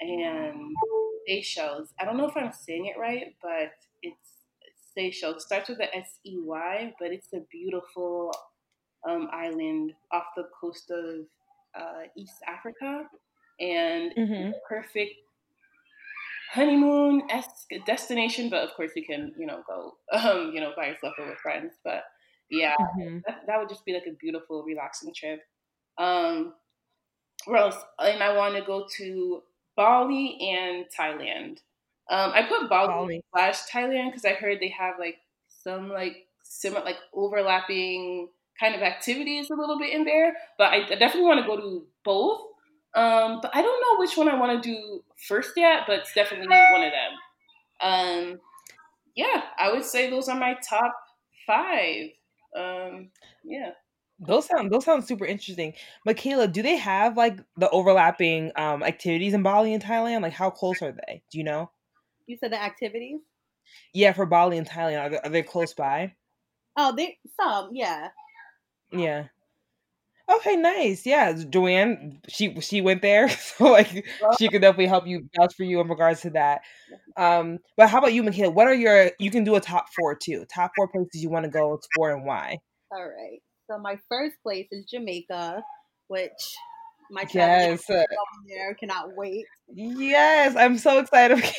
and 0.00 0.74
Seychelles. 1.26 1.94
I 1.98 2.04
don't 2.04 2.16
know 2.16 2.28
if 2.28 2.36
I'm 2.36 2.52
saying 2.52 2.86
it 2.86 2.98
right, 2.98 3.34
but 3.42 3.72
it's 4.02 4.30
Seychelles. 4.94 5.36
It 5.36 5.42
starts 5.42 5.68
with 5.68 5.78
the 5.78 5.94
S 5.94 6.18
E 6.24 6.36
Y, 6.38 6.92
but 7.00 7.12
it's 7.12 7.32
a 7.32 7.40
beautiful 7.50 8.32
um, 9.08 9.28
island 9.32 9.92
off 10.12 10.24
the 10.36 10.48
coast 10.60 10.90
of 10.90 11.26
uh, 11.78 12.02
East 12.16 12.42
Africa, 12.46 13.04
and 13.60 14.14
hmm 14.16 14.52
perfect 14.68 15.14
honeymoon 16.52 17.22
esque 17.30 17.70
destination. 17.86 18.48
But 18.50 18.64
of 18.64 18.74
course, 18.74 18.92
you 18.96 19.04
can 19.04 19.34
you 19.38 19.46
know 19.46 19.62
go 19.66 19.92
um, 20.12 20.52
you 20.54 20.60
know 20.60 20.72
by 20.76 20.88
yourself 20.88 21.14
or 21.18 21.26
with 21.26 21.38
friends. 21.38 21.74
But 21.84 22.04
yeah, 22.50 22.74
hmm 22.78 23.18
that, 23.26 23.42
that 23.46 23.58
would 23.58 23.68
just 23.68 23.84
be 23.84 23.92
like 23.92 24.06
a 24.06 24.12
beautiful, 24.12 24.62
relaxing 24.64 25.12
trip. 25.14 25.40
Um, 25.98 26.54
where 27.46 27.58
else? 27.62 27.78
And 27.98 28.22
I 28.22 28.36
want 28.36 28.56
to 28.56 28.62
go 28.62 28.86
to 28.98 29.42
Bali 29.76 30.38
and 30.40 30.86
Thailand. 30.96 31.58
Um, 32.10 32.32
I 32.34 32.44
put 32.48 32.68
Bali, 32.68 32.92
Bali. 32.92 33.22
slash 33.32 33.60
Thailand 33.72 34.10
because 34.10 34.24
I 34.24 34.34
heard 34.34 34.60
they 34.60 34.68
have 34.70 34.96
like 34.98 35.18
some 35.48 35.90
like 35.90 36.28
similar 36.44 36.84
like 36.84 36.98
overlapping 37.14 38.28
kind 38.60 38.74
of 38.74 38.82
activities 38.82 39.50
a 39.50 39.54
little 39.54 39.78
bit 39.78 39.94
in 39.94 40.04
there. 40.04 40.36
But 40.58 40.72
I 40.72 40.86
definitely 40.88 41.22
want 41.22 41.40
to 41.40 41.46
go 41.46 41.56
to 41.56 41.86
both. 42.04 42.42
Um, 42.96 43.40
but 43.42 43.50
I 43.54 43.62
don't 43.62 43.80
know 43.80 44.00
which 44.00 44.16
one 44.16 44.28
I 44.28 44.38
want 44.38 44.62
to 44.62 44.68
do 44.68 45.04
first 45.28 45.52
yet. 45.56 45.82
But 45.86 46.00
it's 46.00 46.14
definitely 46.14 46.48
one 46.48 46.82
of 46.82 46.92
them. 46.92 47.12
Um, 47.80 48.40
yeah, 49.14 49.42
I 49.58 49.70
would 49.72 49.84
say 49.84 50.10
those 50.10 50.28
are 50.28 50.38
my 50.38 50.56
top 50.68 50.94
five. 51.46 52.10
Um, 52.56 53.10
yeah. 53.44 53.70
Those 54.18 54.46
sound 54.46 54.70
those 54.70 54.86
sound 54.86 55.04
super 55.04 55.26
interesting. 55.26 55.74
Michaela, 56.06 56.48
do 56.48 56.62
they 56.62 56.76
have 56.76 57.16
like 57.18 57.38
the 57.58 57.68
overlapping 57.68 58.50
um 58.56 58.82
activities 58.82 59.34
in 59.34 59.42
Bali 59.42 59.74
and 59.74 59.82
Thailand? 59.82 60.22
Like 60.22 60.32
how 60.32 60.48
close 60.48 60.80
are 60.80 60.92
they? 60.92 61.22
Do 61.30 61.38
you 61.38 61.44
know? 61.44 61.70
You 62.26 62.38
said 62.40 62.52
the 62.52 62.62
activities. 62.62 63.20
Yeah, 63.92 64.12
for 64.12 64.24
Bali 64.24 64.56
and 64.58 64.68
Thailand, 64.68 65.02
are 65.02 65.10
they, 65.10 65.18
are 65.18 65.28
they 65.28 65.42
close 65.42 65.74
by? 65.74 66.14
Oh, 66.76 66.94
they 66.96 67.18
some 67.38 67.70
yeah. 67.72 68.08
Yeah. 68.90 69.24
Okay, 70.28 70.56
nice. 70.56 71.06
Yeah, 71.06 71.32
Joanne, 71.32 72.20
she 72.28 72.60
she 72.60 72.80
went 72.80 73.00
there, 73.00 73.28
so 73.28 73.64
like 73.64 74.06
she 74.38 74.48
could 74.48 74.60
definitely 74.60 74.86
help 74.86 75.06
you 75.06 75.28
vouch 75.36 75.54
for 75.54 75.62
you 75.62 75.80
in 75.80 75.88
regards 75.88 76.22
to 76.22 76.30
that. 76.30 76.62
Um, 77.16 77.58
but 77.76 77.88
how 77.88 77.98
about 77.98 78.12
you, 78.12 78.22
Michaela? 78.22 78.50
What 78.50 78.66
are 78.66 78.74
your 78.74 79.10
you 79.20 79.30
can 79.30 79.44
do 79.44 79.54
a 79.54 79.60
top 79.60 79.86
four 79.94 80.16
too? 80.16 80.44
Top 80.52 80.72
four 80.76 80.88
places 80.88 81.22
you 81.22 81.30
want 81.30 81.44
to 81.44 81.50
go 81.50 81.74
explore 81.74 82.10
and 82.10 82.24
why? 82.24 82.58
All 82.90 83.04
right. 83.04 83.40
So 83.70 83.78
my 83.78 83.98
first 84.08 84.36
place 84.42 84.66
is 84.72 84.84
Jamaica. 84.86 85.62
which 86.08 86.56
my 87.10 87.24
yes 87.32 87.84
there 88.48 88.74
cannot 88.74 89.08
wait. 89.16 89.44
Yes, 89.72 90.56
I'm 90.56 90.78
so 90.78 90.98
excited. 90.98 91.42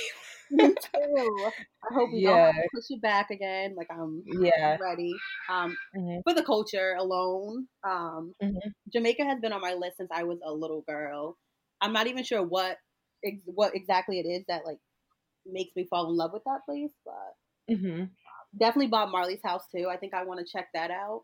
Me 0.52 0.68
too. 0.94 1.52
I 1.90 1.94
hope 1.94 2.12
we 2.12 2.20
yeah. 2.20 2.52
don't 2.52 2.56
push 2.74 2.86
it 2.90 3.02
back 3.02 3.30
again. 3.32 3.76
Like 3.76 3.88
I'm 3.92 4.24
yeah 4.26 4.78
ready. 4.82 5.14
Um, 5.50 5.76
mm-hmm. 5.96 6.20
for 6.24 6.34
the 6.34 6.44
culture 6.44 6.96
alone. 6.98 7.68
Um, 7.84 8.34
mm-hmm. 8.42 8.70
Jamaica 8.94 9.24
has 9.26 9.40
been 9.40 9.54
on 9.54 9.62
my 9.62 9.74
list 9.74 9.98
since 9.98 10.10
I 10.14 10.24
was 10.24 10.40
a 10.46 10.52
little 10.52 10.84
girl. 10.88 11.38
I'm 11.82 11.94
not 11.94 12.08
even 12.08 12.24
sure 12.24 12.44
what 12.44 12.78
ex- 13.24 13.42
what 13.46 13.76
exactly 13.76 14.20
it 14.20 14.28
is 14.28 14.44
that 14.48 14.66
like 14.66 14.80
makes 15.46 15.76
me 15.76 15.88
fall 15.90 16.10
in 16.10 16.18
love 16.18 16.32
with 16.34 16.44
that 16.46 16.66
place, 16.68 16.92
but 17.06 17.76
mm-hmm. 17.76 18.06
definitely 18.58 18.88
Bob 18.88 19.10
Marley's 19.12 19.44
house 19.44 19.64
too. 19.76 19.88
I 19.90 19.98
think 19.98 20.14
I 20.14 20.26
want 20.26 20.40
to 20.40 20.52
check 20.52 20.68
that 20.74 20.92
out. 20.92 21.24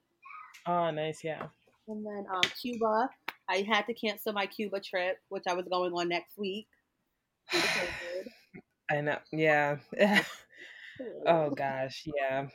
Oh, 0.66 0.92
nice, 0.92 1.24
yeah. 1.24 1.48
And 1.88 2.06
then 2.06 2.26
um, 2.34 2.42
Cuba, 2.62 3.10
I 3.50 3.66
had 3.68 3.86
to 3.88 3.94
cancel 3.94 4.34
my 4.34 4.46
Cuba 4.46 4.80
trip, 4.80 5.18
which 5.30 5.44
I 5.48 5.54
was 5.54 5.66
going 5.70 5.92
on 5.94 6.08
next 6.10 6.38
week. 6.38 6.68
I 8.94 9.02
know. 9.02 9.18
Yeah. 9.32 9.78
oh 11.28 11.50
gosh. 11.50 12.04
Yeah. 12.16 12.48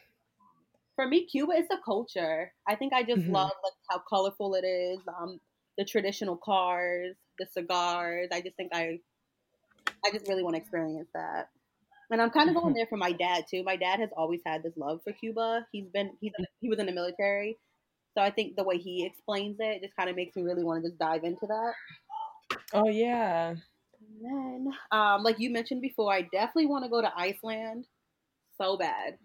For 0.94 1.06
me, 1.06 1.26
Cuba 1.26 1.52
is 1.52 1.66
the 1.68 1.78
culture. 1.84 2.52
I 2.66 2.76
think 2.76 2.92
I 2.92 3.02
just 3.02 3.22
mm-hmm. 3.22 3.32
love 3.32 3.50
like 3.64 3.72
how 3.90 4.02
colorful 4.08 4.54
it 4.54 4.64
is. 4.64 5.00
Um, 5.20 5.40
the 5.76 5.84
traditional 5.84 6.36
cars, 6.36 7.16
the 7.38 7.46
cigars. 7.52 8.28
I 8.32 8.40
just 8.40 8.56
think 8.56 8.70
I, 8.72 9.00
I 10.04 10.10
just 10.12 10.28
really 10.28 10.42
want 10.42 10.54
to 10.54 10.60
experience 10.60 11.08
that. 11.14 11.48
And 12.10 12.22
I'm 12.22 12.30
kind 12.30 12.48
of 12.48 12.54
going 12.54 12.68
mm-hmm. 12.68 12.76
there 12.76 12.86
for 12.86 12.96
my 12.96 13.12
dad 13.12 13.44
too. 13.50 13.62
My 13.64 13.76
dad 13.76 14.00
has 14.00 14.10
always 14.16 14.40
had 14.46 14.62
this 14.62 14.72
love 14.76 15.00
for 15.02 15.12
Cuba. 15.12 15.66
He's 15.72 15.88
been 15.92 16.12
he's 16.20 16.32
he 16.60 16.68
was 16.68 16.78
in 16.78 16.86
the 16.86 16.92
military, 16.92 17.58
so 18.16 18.22
I 18.22 18.30
think 18.30 18.56
the 18.56 18.64
way 18.64 18.78
he 18.78 19.04
explains 19.04 19.56
it 19.58 19.82
just 19.82 19.94
kind 19.96 20.08
of 20.08 20.16
makes 20.16 20.34
me 20.36 20.42
really 20.42 20.64
want 20.64 20.82
to 20.82 20.88
just 20.88 20.98
dive 20.98 21.24
into 21.24 21.46
that. 21.46 21.72
Oh 22.72 22.88
yeah. 22.88 23.56
Then, 24.20 24.68
um, 24.90 25.22
like 25.22 25.36
you 25.38 25.50
mentioned 25.50 25.82
before, 25.82 26.12
I 26.12 26.22
definitely 26.22 26.66
want 26.66 26.84
to 26.84 26.90
go 26.90 27.00
to 27.00 27.12
Iceland 27.16 27.86
so 28.60 28.76
bad. 28.76 29.18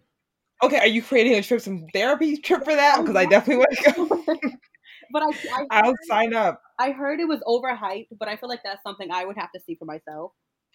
Okay, 0.61 0.77
are 0.77 0.87
you 0.87 1.01
creating 1.01 1.33
a 1.33 1.41
trip, 1.41 1.61
some 1.61 1.85
therapy 1.93 2.37
trip 2.37 2.63
for 2.63 2.75
that? 2.75 2.99
Because 3.01 3.15
I 3.15 3.25
definitely 3.25 3.65
want 3.65 3.77
to 3.77 3.93
go. 3.93 4.49
but 5.11 5.23
I, 5.23 5.57
I 5.71 5.81
will 5.87 5.95
sign 6.07 6.33
up. 6.33 6.61
I 6.79 6.91
heard 6.91 7.19
it 7.19 7.27
was 7.27 7.41
overhyped, 7.47 8.07
but 8.19 8.27
I 8.27 8.35
feel 8.35 8.49
like 8.49 8.61
that's 8.63 8.81
something 8.83 9.09
I 9.11 9.25
would 9.25 9.37
have 9.37 9.51
to 9.53 9.61
see 9.65 9.75
for 9.75 9.85
myself. 9.85 10.31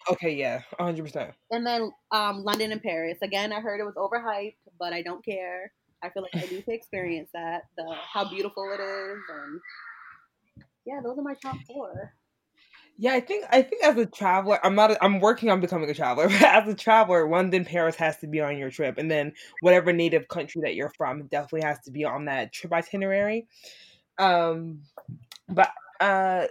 Okay, 0.09 0.35
yeah, 0.35 0.61
hundred 0.79 1.03
percent. 1.03 1.31
And 1.51 1.65
then 1.65 1.91
um, 2.11 2.43
London 2.43 2.71
and 2.71 2.81
Paris. 2.81 3.17
Again, 3.21 3.51
I 3.51 3.59
heard 3.59 3.79
it 3.79 3.83
was 3.83 3.95
overhyped, 3.95 4.55
but 4.79 4.93
I 4.93 5.01
don't 5.01 5.23
care. 5.25 5.71
I 6.03 6.09
feel 6.09 6.23
like 6.23 6.35
I 6.35 6.49
need 6.49 6.65
to 6.65 6.73
experience 6.73 7.29
that. 7.33 7.63
The 7.77 7.95
how 8.13 8.29
beautiful 8.29 8.71
it 8.73 8.81
is, 8.81 9.17
and 9.29 9.59
yeah, 10.85 11.01
those 11.03 11.17
are 11.17 11.23
my 11.23 11.35
top 11.41 11.57
four. 11.67 12.13
Yeah, 13.01 13.13
I 13.13 13.21
think 13.21 13.45
I 13.49 13.61
think 13.61 13.81
as 13.81 13.95
a 13.95 14.05
traveler, 14.05 14.59
I'm 14.61 14.75
not. 14.75 14.91
A, 14.91 15.01
I'm 15.01 15.21
working 15.21 15.49
on 15.49 15.61
becoming 15.61 15.89
a 15.89 15.93
traveler, 15.93 16.27
but 16.29 16.43
as 16.43 16.67
a 16.67 16.75
traveler, 16.75 17.29
London, 17.29 17.63
Paris 17.63 17.95
has 17.95 18.17
to 18.17 18.27
be 18.27 18.41
on 18.41 18.57
your 18.57 18.69
trip, 18.69 18.97
and 18.97 19.09
then 19.09 19.31
whatever 19.61 19.93
native 19.93 20.27
country 20.27 20.61
that 20.63 20.75
you're 20.75 20.91
from 20.97 21.25
definitely 21.27 21.61
has 21.65 21.79
to 21.85 21.91
be 21.91 22.03
on 22.03 22.25
that 22.25 22.51
trip 22.51 22.73
itinerary. 22.73 23.47
Um, 24.17 24.81
but 25.47 25.71
uh, 26.01 26.47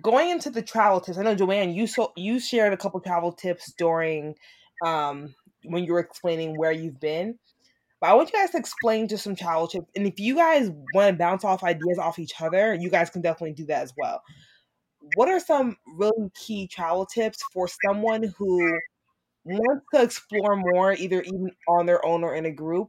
going 0.00 0.30
into 0.30 0.48
the 0.48 0.62
travel 0.62 1.02
tips, 1.02 1.18
I 1.18 1.22
know 1.22 1.34
Joanne, 1.34 1.74
you 1.74 1.86
so 1.86 2.12
you 2.16 2.40
shared 2.40 2.72
a 2.72 2.78
couple 2.78 3.00
travel 3.00 3.32
tips 3.32 3.70
during 3.76 4.36
um 4.82 5.34
when 5.64 5.84
you 5.84 5.92
were 5.92 6.00
explaining 6.00 6.56
where 6.56 6.72
you've 6.72 6.98
been. 6.98 7.38
But 8.00 8.08
I 8.10 8.14
want 8.14 8.32
you 8.32 8.38
guys 8.38 8.52
to 8.52 8.58
explain 8.58 9.08
just 9.08 9.24
some 9.24 9.36
travel 9.36 9.68
tips, 9.68 9.90
and 9.94 10.06
if 10.06 10.18
you 10.18 10.36
guys 10.36 10.70
want 10.94 11.10
to 11.10 11.18
bounce 11.18 11.44
off 11.44 11.62
ideas 11.62 11.98
off 11.98 12.18
each 12.18 12.32
other, 12.40 12.72
you 12.72 12.88
guys 12.88 13.10
can 13.10 13.20
definitely 13.20 13.52
do 13.52 13.66
that 13.66 13.82
as 13.82 13.92
well 13.98 14.22
what 15.14 15.28
are 15.28 15.40
some 15.40 15.76
really 15.96 16.30
key 16.34 16.66
travel 16.66 17.06
tips 17.06 17.42
for 17.52 17.68
someone 17.84 18.32
who 18.36 18.78
wants 19.44 19.84
to 19.94 20.02
explore 20.02 20.56
more, 20.56 20.92
either 20.92 21.22
even 21.22 21.50
on 21.68 21.86
their 21.86 22.04
own 22.04 22.24
or 22.24 22.34
in 22.34 22.46
a 22.46 22.50
group, 22.50 22.88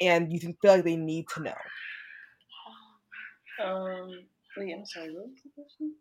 and 0.00 0.32
you 0.32 0.40
can 0.40 0.54
feel 0.60 0.72
like 0.74 0.84
they 0.84 0.96
need 0.96 1.26
to 1.34 1.42
know? 1.42 1.54
Um, 3.62 4.10
wait, 4.56 4.74
I'm 4.74 4.86
sorry. 4.86 5.10
What 5.14 5.28
was 5.28 5.42
the 5.42 5.50
question? 5.54 5.94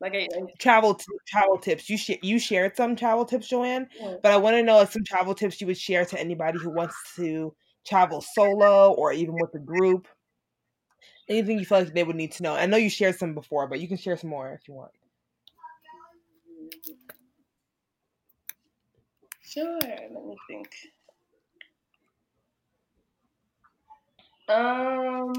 Like 0.00 0.14
I, 0.14 0.28
I 0.36 0.40
travel 0.58 0.94
t- 0.94 1.04
travel 1.26 1.56
tips. 1.56 1.88
You 1.88 1.96
sh- 1.96 2.18
you 2.22 2.38
shared 2.38 2.76
some 2.76 2.94
travel 2.94 3.24
tips, 3.24 3.48
Joanne, 3.48 3.88
yeah. 3.98 4.16
but 4.22 4.32
I 4.32 4.36
want 4.36 4.54
to 4.56 4.62
know 4.62 4.84
some 4.84 5.04
travel 5.04 5.34
tips 5.34 5.60
you 5.60 5.66
would 5.66 5.78
share 5.78 6.04
to 6.04 6.20
anybody 6.20 6.58
who 6.58 6.70
wants 6.70 6.96
to 7.16 7.54
travel 7.86 8.20
solo 8.34 8.92
or 8.92 9.12
even 9.12 9.34
with 9.34 9.54
a 9.54 9.58
group 9.58 10.08
anything 11.28 11.58
you 11.58 11.64
feel 11.64 11.80
like 11.80 11.94
they 11.94 12.04
would 12.04 12.16
need 12.16 12.32
to 12.32 12.42
know? 12.42 12.54
I 12.54 12.66
know 12.66 12.76
you 12.76 12.90
shared 12.90 13.16
some 13.18 13.34
before, 13.34 13.66
but 13.66 13.80
you 13.80 13.88
can 13.88 13.96
share 13.96 14.16
some 14.16 14.30
more 14.30 14.52
if 14.52 14.68
you 14.68 14.74
want. 14.74 14.92
Sure. 19.42 19.78
Let 19.82 20.10
me 20.26 20.36
think. 20.48 20.68
Um, 24.48 25.32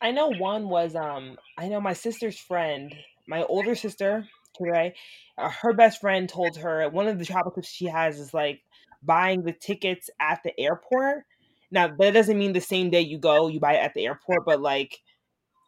I 0.00 0.10
know 0.10 0.28
one 0.28 0.68
was 0.68 0.94
um. 0.94 1.36
I 1.58 1.68
know 1.68 1.80
my 1.80 1.92
sister's 1.92 2.38
friend, 2.38 2.94
my 3.28 3.42
older 3.44 3.74
sister, 3.74 4.26
today. 4.56 4.94
Uh, 5.38 5.50
her 5.50 5.72
best 5.72 6.00
friend 6.00 6.28
told 6.28 6.56
her 6.56 6.88
one 6.88 7.06
of 7.08 7.18
the 7.18 7.24
travel 7.24 7.50
tips 7.52 7.68
she 7.68 7.86
has 7.86 8.18
is 8.18 8.34
like 8.34 8.60
buying 9.02 9.42
the 9.42 9.52
tickets 9.52 10.10
at 10.20 10.42
the 10.42 10.58
airport 10.58 11.24
now 11.70 11.88
that 11.98 12.14
doesn't 12.14 12.38
mean 12.38 12.52
the 12.52 12.60
same 12.60 12.90
day 12.90 13.00
you 13.00 13.18
go, 13.18 13.48
you 13.48 13.60
buy 13.60 13.74
it 13.74 13.84
at 13.84 13.94
the 13.94 14.06
airport, 14.06 14.44
but 14.44 14.60
like 14.60 14.98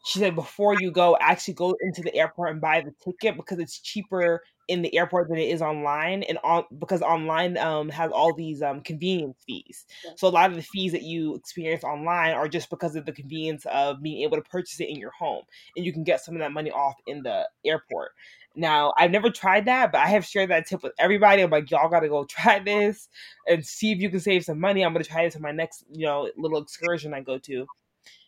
she 0.05 0.18
said 0.18 0.34
before 0.34 0.74
you 0.80 0.90
go, 0.90 1.16
actually 1.20 1.55
go 1.55 1.76
into 1.80 2.03
the 2.03 2.14
airport 2.14 2.50
and 2.50 2.61
buy 2.61 2.80
the 2.80 2.92
ticket 3.05 3.36
because 3.36 3.59
it's 3.59 3.80
cheaper 3.80 4.42
in 4.68 4.82
the 4.82 4.96
airport 4.96 5.28
than 5.28 5.38
it 5.38 5.48
is 5.48 5.61
online 5.61 6.22
and 6.22 6.38
on 6.44 6.64
because 6.78 7.03
online 7.03 7.59
um 7.59 7.88
has 7.88 8.11
all 8.12 8.34
these 8.34 8.62
um 8.62 8.80
convenience 8.80 9.36
fees. 9.46 9.84
Yeah. 10.05 10.12
So 10.16 10.28
a 10.28 10.30
lot 10.30 10.50
of 10.50 10.57
the 10.57 10.62
fees 10.62 10.92
that 10.92 11.03
you 11.03 11.34
experience 11.34 11.84
online 11.84 12.32
are 12.32 12.48
just 12.48 12.70
because 12.70 12.96
of 12.96 13.05
the 13.05 13.12
convenience 13.12 13.66
of 13.66 14.03
being 14.03 14.22
able 14.22 14.36
to 14.36 14.42
purchase 14.42 14.80
it 14.80 14.88
in 14.88 14.96
your 14.96 15.11
home 15.11 15.44
and 15.76 15.84
you 15.84 15.92
can 15.92 16.05
get 16.05 16.20
some 16.20 16.34
of 16.34 16.40
that 16.40 16.53
money 16.53 16.70
off 16.70 16.94
in 17.07 17.22
the 17.22 17.48
airport. 17.64 18.12
Now, 18.55 18.92
I've 18.98 19.11
never 19.11 19.30
tried 19.30 19.64
that, 19.64 19.92
but 19.92 19.98
I 19.98 20.09
have 20.09 20.26
shared 20.26 20.50
that 20.50 20.66
tip 20.66 20.82
with 20.82 20.92
everybody. 20.98 21.42
I'm 21.42 21.50
like, 21.50 21.70
y'all 21.70 21.88
gotta 21.88 22.09
go 22.09 22.24
try 22.28 22.59
this 22.59 23.09
and 23.46 23.64
see 23.64 23.92
if 23.92 23.98
you 23.98 24.11
can 24.11 24.20
save 24.20 24.44
some 24.44 24.61
money. 24.61 24.84
I'm 24.84 24.92
gonna 24.92 25.05
try 25.05 25.24
this 25.24 25.36
in 25.36 25.42
my 25.42 25.53
next, 25.53 25.84
you 25.90 26.07
know, 26.07 26.30
little 26.36 26.61
excursion 26.61 27.14
I 27.14 27.20
go 27.20 27.38
to. 27.38 27.66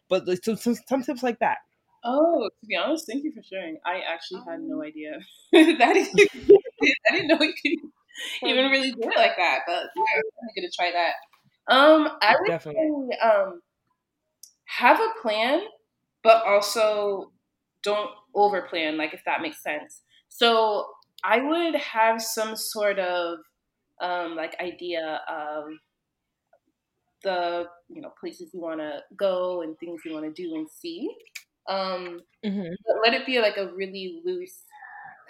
But 0.08 0.26
some, 0.44 0.56
some, 0.56 0.76
some 0.86 1.02
tips 1.02 1.22
like 1.22 1.38
that. 1.40 1.58
Oh, 2.04 2.48
to 2.48 2.66
be 2.66 2.76
honest, 2.76 3.06
thank 3.06 3.24
you 3.24 3.32
for 3.32 3.42
sharing. 3.42 3.78
I 3.86 4.00
actually 4.00 4.42
had 4.46 4.60
no 4.60 4.76
um. 4.76 4.82
idea 4.82 5.18
that 5.52 5.96
is, 5.96 6.08
I 7.10 7.12
didn't 7.12 7.28
know 7.28 7.38
you 7.40 7.54
could 7.62 8.48
even 8.48 8.70
really 8.70 8.92
do 8.92 9.02
it 9.02 9.16
like 9.16 9.36
that. 9.36 9.60
But 9.66 9.84
yeah, 9.96 10.20
I'm 10.42 10.48
gonna 10.56 10.68
try 10.76 10.92
that. 10.92 11.14
Um, 11.66 12.18
I 12.20 12.36
would 12.38 12.48
Definitely. 12.48 12.82
say, 13.10 13.18
um, 13.26 13.60
have 14.66 15.00
a 15.00 15.08
plan, 15.22 15.62
but 16.22 16.44
also 16.44 17.32
don't 17.82 18.10
over 18.34 18.62
plan. 18.62 18.98
Like 18.98 19.14
if 19.14 19.22
that 19.24 19.40
makes 19.40 19.62
sense. 19.62 20.02
So 20.35 20.87
I 21.22 21.41
would 21.41 21.76
have 21.76 22.20
some 22.20 22.57
sort 22.57 22.99
of 22.99 23.39
um, 24.01 24.35
like 24.35 24.57
idea 24.61 25.20
of 25.28 25.66
the 27.22 27.66
you 27.89 28.03
know 28.03 28.12
places 28.18 28.51
you 28.53 28.61
want 28.61 28.80
to 28.80 28.99
go 29.16 29.62
and 29.62 29.78
things 29.78 30.01
you 30.05 30.12
want 30.12 30.26
to 30.26 30.43
do 30.43 30.57
and 30.57 30.66
see. 30.68 31.09
Um, 31.68 32.20
mm-hmm. 32.45 32.72
let 33.05 33.14
it 33.14 33.24
be 33.24 33.41
like 33.41 33.57
a 33.59 33.72
really 33.74 34.20
loose 34.24 34.64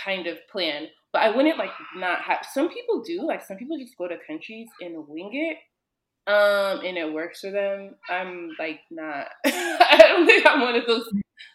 kind 0.03 0.27
of 0.27 0.39
plan. 0.51 0.87
But 1.13 1.23
I 1.23 1.37
wouldn't 1.37 1.59
like 1.59 1.71
not 1.95 2.23
have. 2.23 2.39
Some 2.55 2.71
people 2.71 3.03
do 3.03 3.27
like 3.27 3.45
some 3.45 3.59
people 3.59 3.79
just 3.79 3.99
go 3.99 4.09
to 4.09 4.17
countries 4.27 4.69
and 4.81 5.07
wing 5.07 5.33
it, 5.35 6.33
um, 6.33 6.81
and 6.83 6.97
it 6.97 7.13
works 7.13 7.41
for 7.41 7.51
them. 7.51 7.97
I'm 8.09 8.53
like 8.59 8.81
not. 8.91 9.27
I 9.45 9.97
don't 9.99 10.25
think 10.25 10.47
I'm 10.47 10.63
one 10.63 10.77
of 10.77 10.87
those 10.87 11.07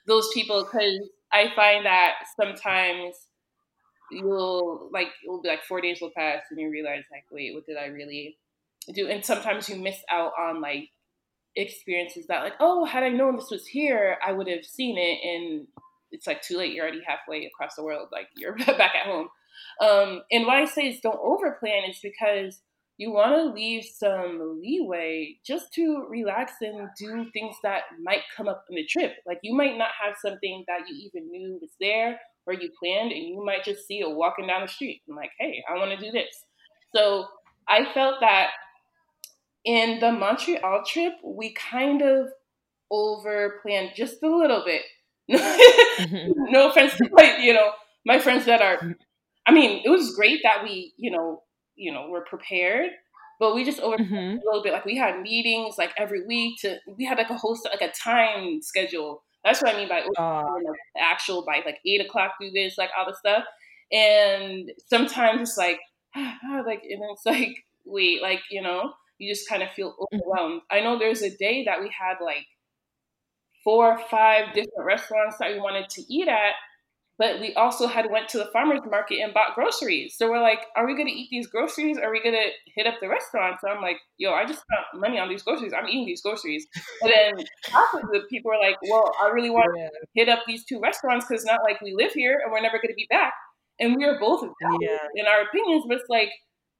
those 0.05 0.29
people 0.35 0.65
because 0.65 1.09
I 1.33 1.51
find 1.55 1.87
that 1.87 2.13
sometimes 2.39 3.15
you'll 4.11 4.89
like 4.91 5.07
it 5.07 5.29
will 5.29 5.41
be 5.41 5.49
like 5.49 5.63
four 5.63 5.81
days 5.81 5.99
will 6.01 6.11
pass 6.15 6.41
and 6.49 6.59
you 6.59 6.69
realize 6.69 7.03
like 7.11 7.25
wait 7.31 7.53
what 7.53 7.65
did 7.65 7.77
i 7.77 7.85
really 7.85 8.37
do? 8.93 9.07
And 9.07 9.23
sometimes 9.23 9.69
you 9.69 9.75
miss 9.75 9.97
out 10.11 10.31
on 10.39 10.61
like 10.61 10.89
experiences 11.55 12.27
that 12.27 12.43
like 12.43 12.53
oh 12.59 12.85
had 12.85 13.03
i 13.03 13.09
known 13.09 13.35
this 13.35 13.51
was 13.51 13.65
here 13.65 14.17
i 14.25 14.31
would 14.31 14.47
have 14.47 14.63
seen 14.63 14.97
it 14.97 15.19
and 15.27 15.67
it's 16.11 16.27
like 16.27 16.41
too 16.41 16.57
late 16.57 16.73
you're 16.73 16.85
already 16.85 17.01
halfway 17.05 17.45
across 17.45 17.75
the 17.75 17.83
world 17.83 18.07
like 18.11 18.27
you're 18.35 18.55
back 18.57 18.95
at 18.95 19.05
home. 19.05 19.27
Um, 19.81 20.21
and 20.31 20.45
why 20.45 20.61
i 20.61 20.65
say 20.65 20.87
is 20.89 21.01
don't 21.01 21.19
over 21.21 21.57
plan 21.59 21.89
is 21.89 21.99
because 22.01 22.61
you 22.99 23.11
want 23.11 23.33
to 23.33 23.53
leave 23.53 23.83
some 23.83 24.59
leeway 24.61 25.35
just 25.45 25.73
to 25.73 26.05
relax 26.09 26.53
and 26.61 26.89
do 26.97 27.25
things 27.31 27.55
that 27.63 27.83
might 28.03 28.21
come 28.35 28.47
up 28.47 28.63
in 28.69 28.75
the 28.75 28.85
trip 28.85 29.13
like 29.25 29.39
you 29.41 29.55
might 29.55 29.77
not 29.77 29.89
have 30.03 30.15
something 30.23 30.63
that 30.67 30.81
you 30.87 31.09
even 31.09 31.31
knew 31.31 31.57
was 31.61 31.71
there 31.79 32.19
or 32.49 32.53
you 32.53 32.69
planned 32.79 33.11
and 33.11 33.27
you 33.27 33.43
might 33.45 33.63
just 33.63 33.87
see 33.87 34.01
a 34.01 34.09
walking 34.09 34.47
down 34.47 34.63
the 34.63 34.67
street 34.67 35.01
and 35.07 35.15
like, 35.15 35.31
hey, 35.39 35.63
I 35.69 35.77
want 35.77 35.97
to 35.97 36.03
do 36.03 36.11
this. 36.11 36.45
So 36.95 37.27
I 37.67 37.85
felt 37.93 38.15
that 38.21 38.49
in 39.63 39.99
the 39.99 40.11
Montreal 40.11 40.83
trip, 40.85 41.13
we 41.23 41.53
kind 41.53 42.01
of 42.01 42.27
over 42.89 43.59
planned 43.61 43.91
just 43.95 44.23
a 44.23 44.35
little 44.35 44.63
bit. 44.65 44.81
mm-hmm. 45.29 46.31
no 46.51 46.69
offense 46.69 46.95
to 46.97 47.07
like, 47.11 47.39
you 47.39 47.53
know, 47.53 47.71
my 48.05 48.19
friends 48.19 48.45
that 48.45 48.61
are 48.61 48.95
I 49.45 49.51
mean, 49.51 49.81
it 49.85 49.89
was 49.89 50.15
great 50.15 50.41
that 50.43 50.63
we, 50.63 50.93
you 50.97 51.11
know, 51.11 51.43
you 51.79 51.91
know, 51.91 52.07
were 52.09 52.21
prepared, 52.21 52.91
but 53.39 53.55
we 53.55 53.63
just 53.63 53.79
over 53.79 53.97
mm-hmm. 53.97 54.15
a 54.15 54.45
little 54.45 54.61
bit. 54.61 54.73
Like 54.73 54.85
we 54.85 54.97
had 54.97 55.21
meetings 55.21 55.77
like 55.77 55.91
every 55.97 56.25
week 56.25 56.59
to 56.61 56.77
we 56.97 57.05
had 57.05 57.17
like 57.17 57.29
a 57.29 57.37
host 57.37 57.67
like 57.71 57.81
a 57.81 57.93
time 57.93 58.61
schedule. 58.61 59.23
That's 59.43 59.61
what 59.61 59.73
I 59.73 59.77
mean 59.77 59.87
by 59.87 60.01
uh, 60.17 60.45
actual 60.99 61.45
by 61.45 61.61
like 61.65 61.79
eight 61.85 62.05
o'clock 62.05 62.33
do 62.39 62.51
this, 62.51 62.77
like 62.77 62.89
all 62.97 63.05
the 63.05 63.15
stuff. 63.15 63.45
And 63.91 64.71
sometimes 64.87 65.41
it's 65.41 65.57
like 65.57 65.79
like 66.15 66.83
and 66.83 67.01
it's 67.11 67.25
like 67.25 67.65
wait, 67.89 68.21
like, 68.21 68.41
you 68.49 68.61
know, 68.61 68.93
you 69.17 69.31
just 69.31 69.49
kind 69.49 69.63
of 69.63 69.69
feel 69.71 69.91
mm-hmm. 69.91 70.17
overwhelmed. 70.17 70.61
I 70.71 70.81
know 70.81 70.97
there's 70.97 71.21
a 71.21 71.35
day 71.35 71.65
that 71.65 71.81
we 71.81 71.89
had 71.97 72.23
like 72.23 72.45
four 73.63 73.93
or 73.93 73.99
five 74.09 74.53
different 74.53 74.85
restaurants 74.85 75.37
that 75.39 75.51
we 75.51 75.59
wanted 75.59 75.89
to 75.89 76.01
eat 76.09 76.27
at 76.27 76.53
but 77.19 77.41
we 77.41 77.53
also 77.55 77.85
had 77.85 78.09
went 78.09 78.29
to 78.29 78.37
the 78.37 78.49
farmers 78.53 78.79
market 78.89 79.19
and 79.19 79.33
bought 79.33 79.53
groceries. 79.53 80.15
So 80.17 80.29
we're 80.29 80.41
like, 80.41 80.59
are 80.77 80.87
we 80.87 80.95
gonna 80.95 81.09
eat 81.09 81.27
these 81.29 81.47
groceries? 81.47 81.97
Are 81.97 82.11
we 82.11 82.23
gonna 82.23 82.47
hit 82.73 82.87
up 82.87 82.95
the 83.01 83.09
restaurant? 83.09 83.57
So 83.59 83.67
I'm 83.67 83.81
like, 83.81 83.97
yo, 84.17 84.31
I 84.31 84.45
just 84.45 84.61
spent 84.61 85.01
money 85.01 85.19
on 85.19 85.27
these 85.27 85.43
groceries. 85.43 85.73
I'm 85.77 85.87
eating 85.87 86.05
these 86.05 86.21
groceries. 86.21 86.65
And 87.01 87.11
then 87.11 87.45
half 87.65 87.93
of 87.93 88.09
the 88.11 88.21
people 88.29 88.51
are 88.51 88.59
like, 88.59 88.77
well, 88.89 89.11
I 89.21 89.27
really 89.27 89.49
want 89.49 89.67
to 89.75 89.89
hit 90.15 90.29
up 90.29 90.39
these 90.47 90.63
two 90.63 90.79
restaurants 90.81 91.25
because 91.27 91.43
not 91.43 91.59
like 91.63 91.81
we 91.81 91.93
live 91.93 92.13
here 92.13 92.39
and 92.41 92.51
we're 92.51 92.61
never 92.61 92.79
gonna 92.81 92.95
be 92.95 93.07
back. 93.09 93.33
And 93.79 93.95
we 93.97 94.05
are 94.05 94.17
both 94.17 94.47
yeah. 94.81 94.97
in 95.15 95.25
our 95.27 95.41
opinions, 95.43 95.83
but 95.87 95.97
it's 95.97 96.09
like, 96.09 96.29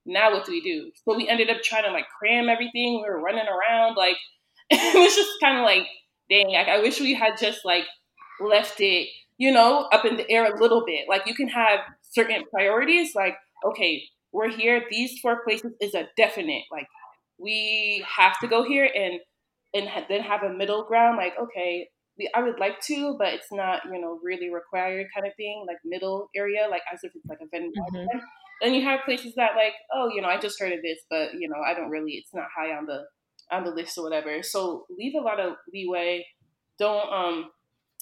now 0.06 0.32
what 0.32 0.46
do 0.46 0.54
we 0.54 0.62
do? 0.62 0.92
So 1.04 1.18
we 1.18 1.28
ended 1.28 1.50
up 1.50 1.62
trying 1.62 1.84
to 1.84 1.92
like 1.92 2.06
cram 2.18 2.48
everything. 2.48 3.04
We 3.04 3.10
were 3.10 3.22
running 3.22 3.46
around 3.46 3.96
like 3.96 4.18
it 4.70 4.98
was 4.98 5.16
just 5.16 5.32
kind 5.42 5.58
of 5.58 5.66
like, 5.66 5.86
dang, 6.30 6.48
like 6.54 6.70
I 6.70 6.80
wish 6.80 7.02
we 7.02 7.14
had 7.14 7.38
just 7.38 7.66
like 7.66 7.84
left 8.40 8.80
it 8.80 9.10
you 9.40 9.52
know, 9.52 9.88
up 9.92 10.06
in 10.06 10.18
the 10.18 10.30
air 10.30 10.54
a 10.54 10.62
little 10.62 10.84
bit. 10.86 11.06
Like 11.10 11.24
you 11.26 11.34
can 11.34 11.48
have 11.48 11.80
certain 12.12 12.44
priorities, 12.52 13.16
like, 13.16 13.36
okay, 13.66 14.04
we're 14.32 14.52
here, 14.52 14.84
these 14.92 15.20
four 15.22 15.42
places 15.44 15.72
is 15.82 15.96
a 15.96 16.08
definite. 16.16 16.64
Like 16.72 16.88
we 17.40 18.06
have 18.18 18.38
to 18.42 18.48
go 18.48 18.64
here 18.64 18.88
and 18.94 19.20
and 19.74 19.88
then 20.10 20.22
have 20.22 20.44
a 20.44 20.54
middle 20.54 20.84
ground, 20.84 21.18
like, 21.18 21.34
okay, 21.40 21.88
we, 22.18 22.30
I 22.36 22.42
would 22.42 22.60
like 22.60 22.82
to, 22.88 23.16
but 23.20 23.34
it's 23.36 23.52
not, 23.52 23.82
you 23.86 24.02
know, 24.02 24.20
really 24.24 24.52
required 24.52 25.06
kind 25.14 25.28
of 25.28 25.34
thing, 25.38 25.64
like 25.68 25.78
middle 25.86 26.28
area, 26.36 26.68
like 26.70 26.82
as 26.92 27.00
if 27.04 27.12
it's 27.16 27.26
like 27.28 27.38
a 27.42 27.48
vendor. 27.52 27.80
Mm-hmm. 27.94 28.18
Then 28.62 28.74
you 28.74 28.84
have 28.84 29.02
places 29.06 29.34
that 29.36 29.52
like, 29.56 29.74
oh, 29.94 30.10
you 30.14 30.22
know, 30.22 30.28
I 30.28 30.40
just 30.40 30.60
heard 30.60 30.74
of 30.74 30.82
this, 30.84 31.00
but 31.10 31.30
you 31.40 31.48
know, 31.48 31.62
I 31.66 31.74
don't 31.74 31.90
really, 31.90 32.14
it's 32.14 32.34
not 32.34 32.48
high 32.56 32.76
on 32.76 32.86
the 32.86 33.04
on 33.52 33.64
the 33.64 33.72
list 33.72 33.98
or 33.98 34.04
whatever. 34.04 34.44
So 34.44 34.86
leave 34.90 35.14
a 35.16 35.24
lot 35.24 35.40
of 35.40 35.54
leeway. 35.74 36.26
Don't 36.78 37.12
um 37.12 37.52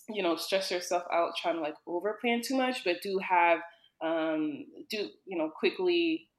you 0.09 0.23
know, 0.23 0.35
stress 0.35 0.71
yourself 0.71 1.03
out 1.11 1.31
trying 1.41 1.55
to 1.55 1.61
like 1.61 1.75
over 1.85 2.17
plan 2.21 2.41
too 2.43 2.55
much, 2.57 2.83
but 2.83 3.01
do 3.01 3.19
have 3.19 3.59
um 4.01 4.65
do 4.91 5.09
you 5.25 5.37
know 5.37 5.49
quickly 5.59 6.29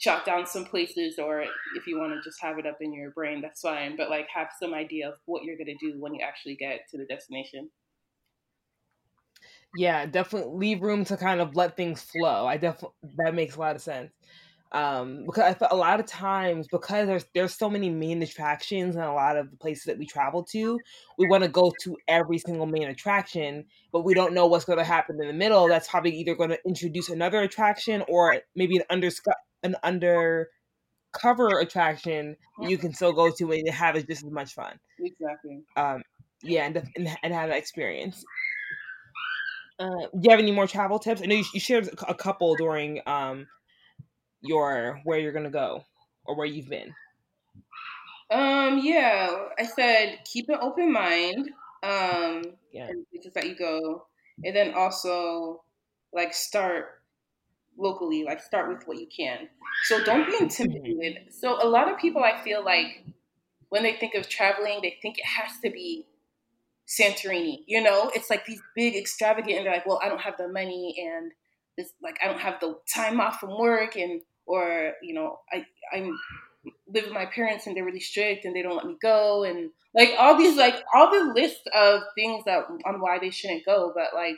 jot 0.00 0.24
down 0.26 0.46
some 0.46 0.64
places 0.64 1.18
or 1.18 1.42
if 1.76 1.86
you 1.86 1.98
want 1.98 2.12
to 2.12 2.20
just 2.22 2.40
have 2.42 2.58
it 2.58 2.66
up 2.66 2.78
in 2.80 2.92
your 2.92 3.10
brain 3.12 3.40
that's 3.40 3.62
fine 3.62 3.96
but 3.96 4.10
like 4.10 4.28
have 4.34 4.48
some 4.60 4.74
idea 4.74 5.08
of 5.08 5.14
what 5.26 5.44
you're 5.44 5.56
going 5.56 5.66
to 5.66 5.76
do 5.92 6.00
when 6.00 6.14
you 6.14 6.20
actually 6.24 6.56
get 6.56 6.80
to 6.90 6.98
the 6.98 7.06
destination. 7.06 7.70
Yeah 9.74 10.06
definitely 10.06 10.56
leave 10.56 10.82
room 10.82 11.04
to 11.06 11.16
kind 11.16 11.40
of 11.40 11.54
let 11.54 11.76
things 11.76 12.02
flow. 12.02 12.46
I 12.46 12.56
definitely 12.56 12.96
that 13.16 13.34
makes 13.34 13.56
a 13.56 13.60
lot 13.60 13.76
of 13.76 13.82
sense 13.82 14.12
um 14.72 15.24
because 15.24 15.44
I 15.44 15.54
feel 15.54 15.68
a 15.70 15.76
lot 15.76 15.98
of 15.98 16.04
times 16.04 16.68
because 16.68 17.06
there's 17.06 17.24
there's 17.34 17.54
so 17.54 17.70
many 17.70 17.88
main 17.88 18.22
attractions 18.22 18.96
and 18.96 19.04
a 19.04 19.12
lot 19.12 19.38
of 19.38 19.50
the 19.50 19.56
places 19.56 19.84
that 19.84 19.98
we 19.98 20.04
travel 20.04 20.44
to 20.52 20.78
we 21.16 21.26
want 21.26 21.42
to 21.42 21.48
go 21.48 21.72
to 21.84 21.96
every 22.06 22.36
single 22.38 22.66
main 22.66 22.88
attraction 22.88 23.64
but 23.92 24.04
we 24.04 24.12
don't 24.12 24.34
know 24.34 24.46
what's 24.46 24.66
going 24.66 24.78
to 24.78 24.84
happen 24.84 25.16
in 25.22 25.26
the 25.26 25.32
middle. 25.32 25.68
That's 25.68 25.88
probably 25.88 26.14
either 26.16 26.34
going 26.34 26.50
to 26.50 26.58
introduce 26.66 27.08
another 27.08 27.40
attraction 27.40 28.04
or 28.08 28.42
maybe 28.54 28.76
an 28.76 28.82
under 28.90 29.10
an 29.62 29.74
undercover 29.82 31.58
attraction 31.60 32.36
you 32.60 32.76
can 32.76 32.92
still 32.92 33.14
go 33.14 33.30
to 33.30 33.52
and 33.52 33.68
have 33.70 33.96
it 33.96 34.06
just 34.06 34.24
as 34.24 34.30
much 34.30 34.52
fun. 34.52 34.78
Exactly. 35.00 35.62
Um 35.76 36.02
yeah 36.42 36.66
and 36.66 36.76
and, 36.94 37.08
and 37.22 37.32
have 37.32 37.48
that 37.48 37.56
experience. 37.56 38.22
Uh, 39.78 40.08
do 40.12 40.20
you 40.22 40.30
have 40.30 40.40
any 40.40 40.50
more 40.50 40.66
travel 40.66 40.98
tips? 40.98 41.22
I 41.22 41.26
know 41.26 41.36
you, 41.36 41.44
you 41.54 41.60
shared 41.60 41.88
a 42.08 42.14
couple 42.14 42.56
during 42.56 43.00
um, 43.06 43.46
your 44.40 45.00
where 45.04 45.18
you're 45.18 45.32
gonna 45.32 45.50
go 45.50 45.84
or 46.24 46.36
where 46.36 46.46
you've 46.46 46.68
been? 46.68 46.94
Um, 48.30 48.80
yeah, 48.82 49.48
I 49.58 49.64
said 49.64 50.20
keep 50.24 50.48
an 50.48 50.58
open 50.60 50.92
mind. 50.92 51.50
Um, 51.82 52.42
yeah, 52.72 52.90
places 53.10 53.32
that 53.34 53.46
you 53.46 53.56
go, 53.56 54.06
and 54.44 54.54
then 54.54 54.74
also 54.74 55.62
like 56.12 56.34
start 56.34 57.02
locally, 57.76 58.24
like 58.24 58.42
start 58.42 58.68
with 58.68 58.86
what 58.86 58.98
you 58.98 59.06
can. 59.06 59.48
So 59.84 60.02
don't 60.02 60.26
be 60.26 60.36
intimidated. 60.40 61.14
Mm-hmm. 61.14 61.30
So 61.30 61.62
a 61.62 61.68
lot 61.68 61.90
of 61.90 61.98
people, 61.98 62.22
I 62.22 62.42
feel 62.42 62.64
like 62.64 63.04
when 63.68 63.82
they 63.82 63.94
think 63.94 64.14
of 64.14 64.28
traveling, 64.28 64.80
they 64.82 64.98
think 65.00 65.18
it 65.18 65.26
has 65.26 65.58
to 65.64 65.70
be 65.70 66.06
Santorini. 66.88 67.62
You 67.66 67.82
know, 67.82 68.10
it's 68.14 68.30
like 68.30 68.44
these 68.44 68.62
big 68.74 68.96
extravagant, 68.96 69.58
and 69.58 69.66
they're 69.66 69.74
like, 69.74 69.86
well, 69.86 70.00
I 70.02 70.08
don't 70.08 70.20
have 70.20 70.36
the 70.36 70.48
money 70.48 70.96
and 71.06 71.32
this 71.76 71.92
like 72.02 72.18
I 72.22 72.26
don't 72.26 72.40
have 72.40 72.60
the 72.60 72.76
time 72.92 73.20
off 73.20 73.38
from 73.38 73.58
work 73.58 73.96
and 73.96 74.20
or 74.48 74.92
you 75.02 75.14
know 75.14 75.38
I 75.52 75.64
I 75.92 76.00
live 76.92 77.04
with 77.04 77.12
my 77.12 77.26
parents 77.26 77.66
and 77.66 77.76
they're 77.76 77.84
really 77.84 78.00
strict 78.00 78.44
and 78.44 78.54
they 78.54 78.62
don't 78.62 78.76
let 78.76 78.86
me 78.86 78.96
go 79.00 79.44
and 79.44 79.70
like 79.94 80.10
all 80.18 80.36
these 80.36 80.56
like 80.56 80.82
all 80.94 81.10
the 81.10 81.32
list 81.34 81.60
of 81.74 82.02
things 82.14 82.44
that 82.44 82.64
on 82.84 83.00
why 83.00 83.18
they 83.18 83.30
shouldn't 83.30 83.64
go 83.64 83.92
but 83.94 84.08
like 84.14 84.36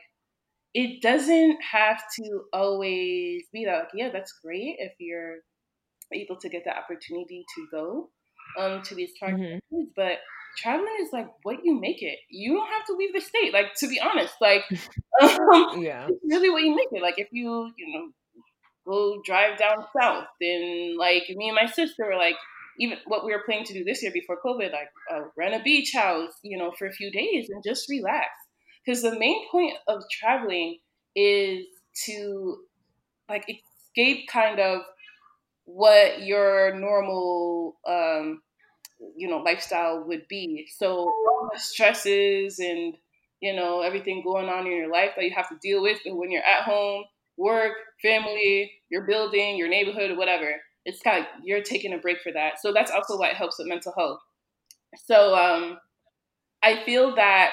it 0.75 1.03
doesn't 1.03 1.59
have 1.63 2.01
to 2.17 2.43
always 2.53 3.45
be 3.53 3.65
that 3.65 3.79
like 3.79 3.89
yeah 3.95 4.11
that's 4.13 4.39
great 4.45 4.77
if 4.79 4.93
you're 4.99 5.37
able 6.13 6.37
to 6.37 6.49
get 6.49 6.63
the 6.65 6.77
opportunity 6.77 7.45
to 7.55 7.67
go 7.71 8.11
um 8.59 8.83
to 8.83 8.95
these 8.95 9.11
targets 9.19 9.63
mm-hmm. 9.73 9.85
but 9.97 10.19
traveling 10.57 10.97
is 11.01 11.13
like 11.13 11.29
what 11.43 11.59
you 11.65 11.79
make 11.81 12.03
it. 12.03 12.19
You 12.29 12.55
don't 12.55 12.69
have 12.69 12.85
to 12.87 12.95
leave 12.95 13.13
the 13.13 13.21
state. 13.21 13.53
Like 13.53 13.75
to 13.79 13.89
be 13.89 14.01
honest, 14.01 14.35
like 14.41 14.65
um, 15.23 15.83
yeah, 15.83 16.07
it's 16.09 16.21
really 16.25 16.51
what 16.51 16.63
you 16.63 16.75
make 16.75 16.89
it. 16.93 17.03
Like 17.03 17.19
if 17.19 17.29
you 17.33 17.71
you 17.77 17.93
know 17.93 18.09
go 18.87 19.21
drive 19.25 19.59
down 19.59 19.85
south, 20.01 20.27
And 20.41 20.97
like 20.99 21.25
me 21.29 21.49
and 21.49 21.59
my 21.61 21.67
sister 21.67 22.07
were 22.07 22.17
like 22.17 22.37
even 22.79 22.99
what 23.07 23.25
we 23.25 23.33
were 23.33 23.43
planning 23.45 23.67
to 23.67 23.75
do 23.75 23.85
this 23.85 24.03
year 24.03 24.13
before 24.13 24.39
COVID, 24.45 24.73
like 24.73 24.89
uh, 25.13 25.25
rent 25.37 25.55
a 25.55 25.63
beach 25.63 25.93
house, 25.95 26.33
you 26.43 26.57
know, 26.57 26.73
for 26.79 26.87
a 26.87 26.93
few 26.93 27.11
days 27.11 27.51
and 27.51 27.63
just 27.65 27.89
relax. 27.89 28.29
Because 28.85 29.03
the 29.03 29.19
main 29.19 29.47
point 29.51 29.75
of 29.87 30.03
traveling 30.11 30.79
is 31.15 31.67
to 32.07 32.57
like 33.29 33.45
escape 33.49 34.29
kind 34.29 34.59
of 34.59 34.81
what 35.65 36.23
your 36.23 36.75
normal 36.75 37.77
um, 37.87 38.41
you 39.17 39.29
know 39.29 39.39
lifestyle 39.39 40.05
would 40.07 40.27
be. 40.29 40.67
So 40.77 40.89
all 40.89 41.51
the 41.53 41.59
stresses 41.59 42.59
and 42.59 42.95
you 43.41 43.55
know 43.55 43.81
everything 43.81 44.23
going 44.25 44.49
on 44.49 44.67
in 44.67 44.73
your 44.73 44.91
life 44.91 45.11
that 45.17 45.25
you 45.25 45.33
have 45.35 45.49
to 45.49 45.59
deal 45.63 45.83
with 45.83 45.99
when 46.07 46.31
you're 46.31 46.43
at 46.43 46.65
home, 46.65 47.05
work, 47.41 47.73
family, 48.03 48.71
your 48.91 49.07
building, 49.07 49.57
your 49.57 49.69
neighborhood, 49.69 50.17
whatever. 50.19 50.53
It's 50.85 51.01
kind 51.03 51.21
of 51.21 51.27
you're 51.45 51.63
taking 51.63 51.95
a 51.95 51.99
break 51.99 52.21
for 52.23 52.33
that. 52.33 52.61
So 52.61 52.73
that's 52.73 52.91
also 52.91 53.19
why 53.19 53.31
it 53.31 53.37
helps 53.37 53.59
with 53.59 53.69
mental 53.69 53.93
health. 53.97 54.21
So 55.07 55.35
um, 55.35 55.79
I 56.63 56.85
feel 56.85 57.15
that 57.17 57.53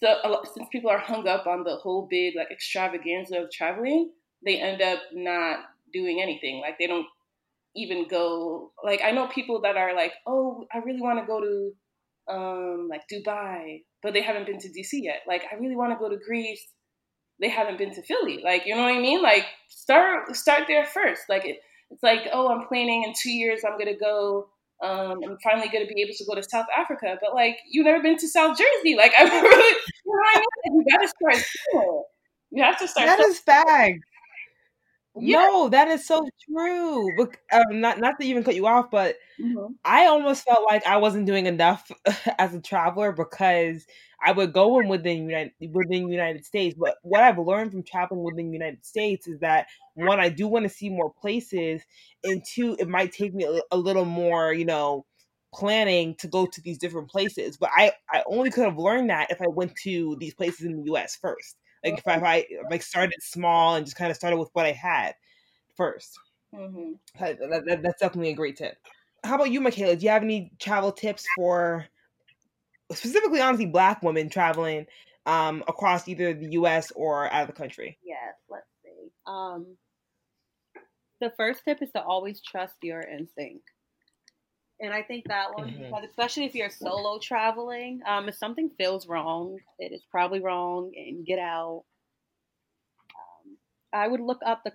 so 0.00 0.42
since 0.54 0.68
people 0.70 0.90
are 0.90 0.98
hung 0.98 1.26
up 1.28 1.46
on 1.46 1.64
the 1.64 1.76
whole 1.76 2.06
big 2.10 2.34
like 2.36 2.50
extravaganza 2.50 3.38
of 3.42 3.50
traveling, 3.50 4.12
they 4.44 4.60
end 4.60 4.80
up 4.80 5.00
not 5.12 5.60
doing 5.92 6.20
anything. 6.22 6.60
Like 6.60 6.78
they 6.78 6.86
don't 6.86 7.06
even 7.76 8.08
go 8.08 8.72
like 8.84 9.02
I 9.04 9.12
know 9.12 9.28
people 9.28 9.62
that 9.62 9.76
are 9.76 9.94
like, 9.94 10.12
"Oh, 10.26 10.66
I 10.74 10.78
really 10.78 11.02
want 11.02 11.20
to 11.20 11.26
go 11.26 11.40
to 11.40 11.72
um 12.32 12.88
like 12.90 13.02
Dubai, 13.12 13.82
but 14.02 14.14
they 14.14 14.22
haven't 14.22 14.46
been 14.46 14.58
to 14.60 14.68
DC 14.68 15.02
yet. 15.02 15.22
Like 15.28 15.44
I 15.52 15.56
really 15.56 15.76
want 15.76 15.92
to 15.92 15.98
go 15.98 16.08
to 16.08 16.18
Greece. 16.24 16.66
They 17.40 17.48
haven't 17.48 17.78
been 17.78 17.94
to 17.94 18.02
Philly. 18.02 18.40
Like, 18.42 18.66
you 18.66 18.74
know 18.74 18.82
what 18.82 18.94
I 18.94 18.98
mean? 18.98 19.22
Like 19.22 19.46
start 19.68 20.36
start 20.36 20.64
there 20.68 20.84
first. 20.84 21.22
Like 21.28 21.44
it, 21.44 21.58
it's 21.90 22.02
like, 22.02 22.28
"Oh, 22.32 22.48
I'm 22.48 22.66
planning 22.66 23.04
in 23.04 23.14
2 23.14 23.30
years 23.30 23.62
I'm 23.64 23.78
to 23.92 23.98
go 23.98 24.48
um, 24.82 25.20
I'm 25.24 25.38
finally 25.42 25.68
to 25.86 25.92
be 25.92 26.02
able 26.02 26.14
to 26.14 26.24
go 26.24 26.34
to 26.34 26.42
South 26.42 26.66
Africa, 26.76 27.18
but 27.20 27.34
like 27.34 27.58
you've 27.68 27.84
never 27.84 28.00
been 28.02 28.16
to 28.16 28.28
South 28.28 28.56
Jersey. 28.56 28.96
Like 28.96 29.12
I 29.18 29.22
really, 29.42 29.76
you 30.04 30.12
know 30.12 30.12
what 30.12 30.36
I 30.36 30.42
mean? 30.70 30.80
you 30.80 30.84
got 30.90 31.02
to 31.02 31.08
start 31.08 31.44
somewhere. 31.72 32.02
You 32.50 32.62
have 32.62 32.78
to 32.78 32.88
start. 32.88 33.06
That 33.06 33.20
is 33.20 33.40
fact. 33.40 33.98
Yeah. 35.20 35.38
No, 35.38 35.68
that 35.68 35.88
is 35.88 36.06
so 36.06 36.26
true. 36.48 37.08
Um, 37.52 37.80
not 37.80 37.98
not 37.98 38.18
to 38.20 38.26
even 38.26 38.44
cut 38.44 38.54
you 38.54 38.66
off, 38.66 38.90
but 38.90 39.16
mm-hmm. 39.40 39.72
I 39.84 40.06
almost 40.06 40.44
felt 40.44 40.64
like 40.64 40.86
I 40.86 40.96
wasn't 40.98 41.26
doing 41.26 41.46
enough 41.46 41.90
as 42.38 42.54
a 42.54 42.60
traveler 42.60 43.12
because 43.12 43.86
I 44.24 44.32
would 44.32 44.52
go 44.52 44.80
in 44.80 44.88
within 44.88 45.24
United 45.24 45.52
within 45.72 46.08
United 46.08 46.44
States. 46.44 46.76
But 46.78 46.96
what 47.02 47.22
I've 47.22 47.38
learned 47.38 47.72
from 47.72 47.82
traveling 47.82 48.22
within 48.24 48.48
the 48.48 48.52
United 48.52 48.84
States 48.84 49.26
is 49.28 49.40
that 49.40 49.66
one, 49.94 50.20
I 50.20 50.28
do 50.28 50.48
want 50.48 50.64
to 50.64 50.68
see 50.68 50.88
more 50.88 51.12
places, 51.12 51.82
and 52.24 52.42
two, 52.44 52.76
it 52.78 52.88
might 52.88 53.12
take 53.12 53.34
me 53.34 53.44
a, 53.44 53.60
a 53.70 53.76
little 53.76 54.04
more, 54.04 54.52
you 54.52 54.64
know, 54.64 55.04
planning 55.54 56.14
to 56.16 56.28
go 56.28 56.46
to 56.46 56.60
these 56.60 56.78
different 56.78 57.08
places. 57.10 57.56
But 57.56 57.70
I, 57.76 57.92
I 58.10 58.22
only 58.26 58.50
could 58.50 58.64
have 58.64 58.78
learned 58.78 59.10
that 59.10 59.30
if 59.30 59.40
I 59.40 59.48
went 59.48 59.74
to 59.84 60.16
these 60.20 60.34
places 60.34 60.66
in 60.66 60.76
the 60.76 60.92
US 60.92 61.16
first. 61.16 61.56
Like 61.84 61.98
if 61.98 62.06
I, 62.06 62.16
if 62.16 62.22
I 62.22 62.46
like 62.70 62.82
started 62.82 63.22
small 63.22 63.76
and 63.76 63.86
just 63.86 63.96
kind 63.96 64.10
of 64.10 64.16
started 64.16 64.36
with 64.36 64.50
what 64.52 64.66
I 64.66 64.72
had 64.72 65.14
1st 65.78 66.10
mm-hmm. 66.54 66.92
that, 67.20 67.38
that, 67.66 67.82
that's 67.82 68.00
definitely 68.00 68.30
a 68.30 68.34
great 68.34 68.56
tip. 68.56 68.76
How 69.24 69.34
about 69.34 69.50
you, 69.50 69.60
Michaela? 69.60 69.96
Do 69.96 70.04
you 70.04 70.10
have 70.10 70.22
any 70.22 70.52
travel 70.58 70.92
tips 70.92 71.24
for 71.36 71.86
specifically, 72.92 73.40
honestly, 73.40 73.66
Black 73.66 74.02
women 74.02 74.28
traveling 74.28 74.86
um, 75.26 75.62
across 75.68 76.08
either 76.08 76.32
the 76.34 76.52
U.S. 76.52 76.90
or 76.92 77.30
out 77.32 77.42
of 77.42 77.46
the 77.48 77.52
country? 77.52 77.98
Yes. 78.04 78.34
Let's 78.48 78.66
see. 78.82 79.10
Um, 79.26 79.76
the 81.20 81.32
first 81.36 81.62
tip 81.64 81.82
is 81.82 81.90
to 81.92 82.02
always 82.02 82.40
trust 82.40 82.76
your 82.82 83.02
instinct. 83.02 83.64
And 84.80 84.92
I 84.92 85.02
think 85.02 85.26
that 85.26 85.54
one, 85.54 85.70
mm-hmm. 85.70 86.04
especially 86.04 86.44
if 86.44 86.54
you're 86.54 86.70
solo 86.70 87.18
traveling, 87.18 88.00
um, 88.06 88.28
if 88.28 88.36
something 88.36 88.70
feels 88.78 89.08
wrong, 89.08 89.58
it 89.78 89.92
is 89.92 90.02
probably 90.10 90.40
wrong, 90.40 90.92
and 90.96 91.26
get 91.26 91.40
out. 91.40 91.84
Um, 93.16 93.56
I 93.92 94.06
would 94.06 94.20
look 94.20 94.38
up 94.46 94.62
the. 94.64 94.72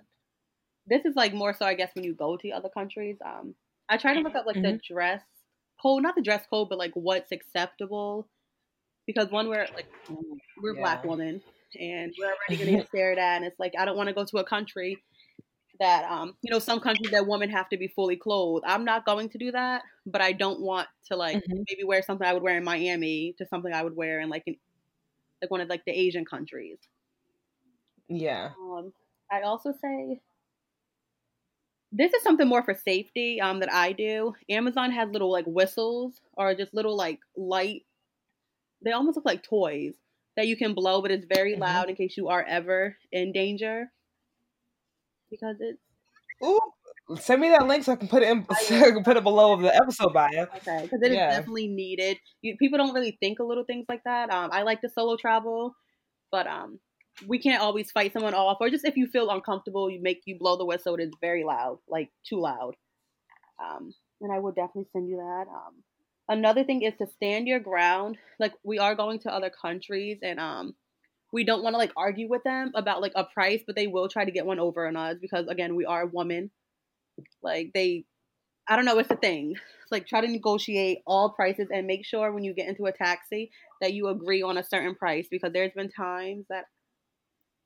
This 0.86 1.06
is 1.06 1.16
like 1.16 1.32
more 1.32 1.54
so, 1.54 1.64
I 1.64 1.72
guess, 1.72 1.90
when 1.94 2.04
you 2.04 2.14
go 2.14 2.36
to 2.36 2.50
other 2.50 2.68
countries. 2.68 3.16
Um, 3.24 3.54
I 3.88 3.96
try 3.96 4.12
to 4.12 4.20
look 4.20 4.34
up 4.34 4.44
like 4.44 4.56
mm-hmm. 4.56 4.76
the 4.76 4.80
dress 4.86 5.22
code, 5.80 6.02
not 6.02 6.16
the 6.16 6.22
dress 6.22 6.44
code, 6.50 6.68
but 6.68 6.78
like 6.78 6.92
what's 6.94 7.32
acceptable. 7.32 8.28
Because 9.06 9.30
one, 9.30 9.48
we're 9.48 9.66
like 9.74 9.86
we're 10.62 10.74
yeah. 10.74 10.80
black 10.82 11.04
women, 11.04 11.40
and 11.80 12.12
we're 12.18 12.26
already 12.26 12.72
gonna 12.72 12.86
stared 12.88 13.18
at, 13.18 13.36
and 13.36 13.46
it's 13.46 13.58
like 13.58 13.72
I 13.78 13.86
don't 13.86 13.96
want 13.96 14.10
to 14.10 14.14
go 14.14 14.26
to 14.26 14.38
a 14.38 14.44
country 14.44 15.02
that 15.80 16.10
um 16.10 16.36
you 16.42 16.50
know 16.50 16.58
some 16.58 16.80
countries 16.80 17.10
that 17.10 17.26
women 17.26 17.50
have 17.50 17.68
to 17.68 17.76
be 17.76 17.88
fully 17.88 18.16
clothed. 18.16 18.64
I'm 18.66 18.84
not 18.84 19.04
going 19.04 19.28
to 19.30 19.38
do 19.38 19.52
that 19.52 19.82
but 20.06 20.20
i 20.20 20.32
don't 20.32 20.60
want 20.60 20.86
to 21.06 21.16
like 21.16 21.36
mm-hmm. 21.36 21.62
maybe 21.68 21.84
wear 21.84 22.02
something 22.02 22.26
i 22.26 22.32
would 22.32 22.42
wear 22.42 22.58
in 22.58 22.64
miami 22.64 23.34
to 23.38 23.46
something 23.46 23.72
i 23.72 23.82
would 23.82 23.96
wear 23.96 24.20
in 24.20 24.28
like 24.28 24.42
in 24.46 24.56
like 25.44 25.50
one 25.50 25.60
of 25.60 25.68
like 25.68 25.84
the 25.84 25.92
asian 25.92 26.24
countries. 26.24 26.78
Yeah. 28.08 28.50
Um 28.58 28.92
i 29.30 29.42
also 29.42 29.72
say 29.80 30.20
this 31.92 32.12
is 32.12 32.22
something 32.22 32.48
more 32.48 32.62
for 32.62 32.74
safety 32.74 33.40
um 33.40 33.60
that 33.60 33.72
i 33.72 33.92
do. 33.92 34.34
Amazon 34.48 34.90
has 34.92 35.10
little 35.10 35.30
like 35.30 35.46
whistles 35.46 36.20
or 36.34 36.54
just 36.54 36.74
little 36.74 36.96
like 36.96 37.20
light 37.36 37.84
they 38.82 38.92
almost 38.92 39.16
look 39.16 39.26
like 39.26 39.42
toys 39.42 39.94
that 40.36 40.46
you 40.46 40.56
can 40.56 40.74
blow 40.74 41.02
but 41.02 41.10
it's 41.10 41.26
very 41.26 41.52
mm-hmm. 41.52 41.62
loud 41.62 41.88
in 41.88 41.96
case 41.96 42.16
you 42.16 42.28
are 42.28 42.42
ever 42.42 42.96
in 43.12 43.32
danger 43.32 43.90
because 45.30 45.56
it's. 45.60 45.78
Ooh, 46.44 46.58
send 47.16 47.40
me 47.40 47.48
that 47.50 47.66
link 47.66 47.84
so 47.84 47.92
I 47.92 47.96
can 47.96 48.08
put 48.08 48.22
it 48.22 48.28
in. 48.28 48.46
So 48.62 48.76
I 48.76 48.90
can 48.90 49.04
put 49.04 49.16
it 49.16 49.22
below 49.22 49.52
of 49.52 49.60
the 49.60 49.74
episode 49.74 50.12
bio. 50.12 50.46
Okay, 50.56 50.80
because 50.82 51.02
it 51.02 51.12
yeah. 51.12 51.30
is 51.30 51.36
definitely 51.36 51.68
needed. 51.68 52.18
You, 52.42 52.56
people 52.56 52.78
don't 52.78 52.94
really 52.94 53.16
think 53.20 53.40
of 53.40 53.46
little 53.46 53.64
things 53.64 53.86
like 53.88 54.02
that. 54.04 54.32
Um, 54.32 54.50
I 54.52 54.62
like 54.62 54.80
to 54.82 54.88
solo 54.88 55.16
travel, 55.16 55.74
but 56.30 56.46
um, 56.46 56.80
we 57.26 57.38
can't 57.38 57.62
always 57.62 57.90
fight 57.90 58.12
someone 58.12 58.34
off, 58.34 58.58
or 58.60 58.70
just 58.70 58.84
if 58.84 58.96
you 58.96 59.06
feel 59.06 59.30
uncomfortable, 59.30 59.90
you 59.90 60.00
make 60.02 60.22
you 60.26 60.36
blow 60.38 60.56
the 60.56 60.64
whistle. 60.64 60.96
It's 60.96 61.16
very 61.20 61.44
loud, 61.44 61.78
like 61.88 62.10
too 62.28 62.40
loud. 62.40 62.74
Um, 63.62 63.94
and 64.20 64.32
I 64.32 64.38
would 64.38 64.54
definitely 64.54 64.88
send 64.92 65.08
you 65.08 65.16
that. 65.16 65.46
Um, 65.48 65.82
another 66.28 66.64
thing 66.64 66.82
is 66.82 66.94
to 66.98 67.06
stand 67.06 67.46
your 67.46 67.60
ground. 67.60 68.16
Like 68.38 68.54
we 68.64 68.78
are 68.78 68.94
going 68.94 69.20
to 69.20 69.32
other 69.32 69.50
countries, 69.50 70.18
and 70.22 70.40
um, 70.40 70.74
we 71.34 71.42
don't 71.42 71.64
want 71.64 71.74
to 71.74 71.78
like 71.78 71.90
argue 71.96 72.28
with 72.28 72.44
them 72.44 72.70
about 72.76 73.02
like 73.02 73.12
a 73.16 73.24
price, 73.24 73.60
but 73.66 73.74
they 73.74 73.88
will 73.88 74.08
try 74.08 74.24
to 74.24 74.30
get 74.30 74.46
one 74.46 74.60
over 74.60 74.86
on 74.86 74.96
us 74.96 75.16
because 75.20 75.48
again, 75.48 75.74
we 75.74 75.84
are 75.84 76.06
women. 76.06 76.52
Like 77.42 77.72
they 77.74 78.04
I 78.68 78.76
don't 78.76 78.84
know, 78.84 78.98
it's 78.98 79.10
a 79.10 79.16
thing. 79.16 79.56
Like 79.90 80.06
try 80.06 80.20
to 80.20 80.28
negotiate 80.28 80.98
all 81.06 81.30
prices 81.30 81.68
and 81.72 81.86
make 81.86 82.06
sure 82.06 82.32
when 82.32 82.44
you 82.44 82.54
get 82.54 82.68
into 82.68 82.86
a 82.86 82.92
taxi 82.92 83.50
that 83.80 83.92
you 83.92 84.08
agree 84.08 84.42
on 84.42 84.56
a 84.56 84.64
certain 84.64 84.94
price 84.94 85.26
because 85.30 85.52
there's 85.52 85.72
been 85.72 85.90
times 85.90 86.46
that 86.50 86.66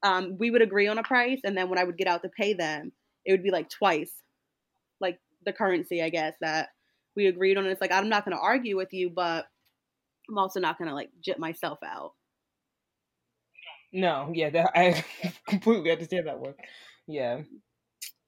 um, 0.02 0.36
we 0.38 0.50
would 0.50 0.62
agree 0.62 0.88
on 0.88 0.98
a 0.98 1.02
price 1.02 1.40
and 1.44 1.56
then 1.56 1.68
when 1.68 1.78
I 1.78 1.84
would 1.84 1.98
get 1.98 2.08
out 2.08 2.22
to 2.22 2.28
pay 2.30 2.54
them, 2.54 2.92
it 3.26 3.32
would 3.32 3.42
be 3.42 3.50
like 3.50 3.68
twice 3.68 4.12
like 4.98 5.20
the 5.44 5.52
currency, 5.52 6.02
I 6.02 6.08
guess, 6.08 6.34
that 6.40 6.70
we 7.14 7.26
agreed 7.26 7.58
on. 7.58 7.66
It's 7.66 7.80
like 7.82 7.92
I'm 7.92 8.08
not 8.08 8.24
gonna 8.24 8.40
argue 8.40 8.76
with 8.78 8.92
you, 8.92 9.10
but 9.10 9.46
I'm 10.28 10.38
also 10.38 10.58
not 10.58 10.78
gonna 10.78 10.94
like 10.94 11.10
jip 11.22 11.38
myself 11.38 11.78
out. 11.84 12.12
No, 13.92 14.30
yeah, 14.34 14.50
that, 14.50 14.72
I 14.74 15.04
completely 15.48 15.90
understand 15.90 16.26
that 16.26 16.40
one. 16.40 16.54
Yeah. 17.06 17.40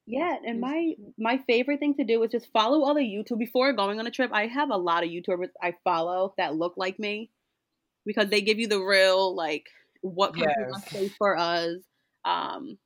Yeah, 0.07 0.35
and 0.45 0.59
my 0.59 0.93
my 1.17 1.39
favorite 1.47 1.79
thing 1.79 1.95
to 1.95 2.03
do 2.03 2.21
is 2.23 2.31
just 2.31 2.51
follow 2.51 2.83
other 2.83 2.99
YouTube 2.99 3.37
before 3.37 3.71
going 3.71 3.99
on 3.99 4.07
a 4.07 4.11
trip. 4.11 4.31
I 4.33 4.47
have 4.47 4.71
a 4.71 4.77
lot 4.77 5.03
of 5.03 5.09
YouTubers 5.09 5.49
I 5.61 5.75
follow 5.83 6.33
that 6.37 6.55
look 6.55 6.73
like 6.75 6.99
me 6.99 7.29
because 8.05 8.29
they 8.29 8.41
give 8.41 8.59
you 8.59 8.67
the 8.67 8.81
real 8.81 9.35
like 9.35 9.67
what 10.01 10.33
country 10.33 10.53
yes. 10.73 10.89
safe 10.89 11.15
for 11.17 11.37
us. 11.37 11.77
Um, 12.25 12.77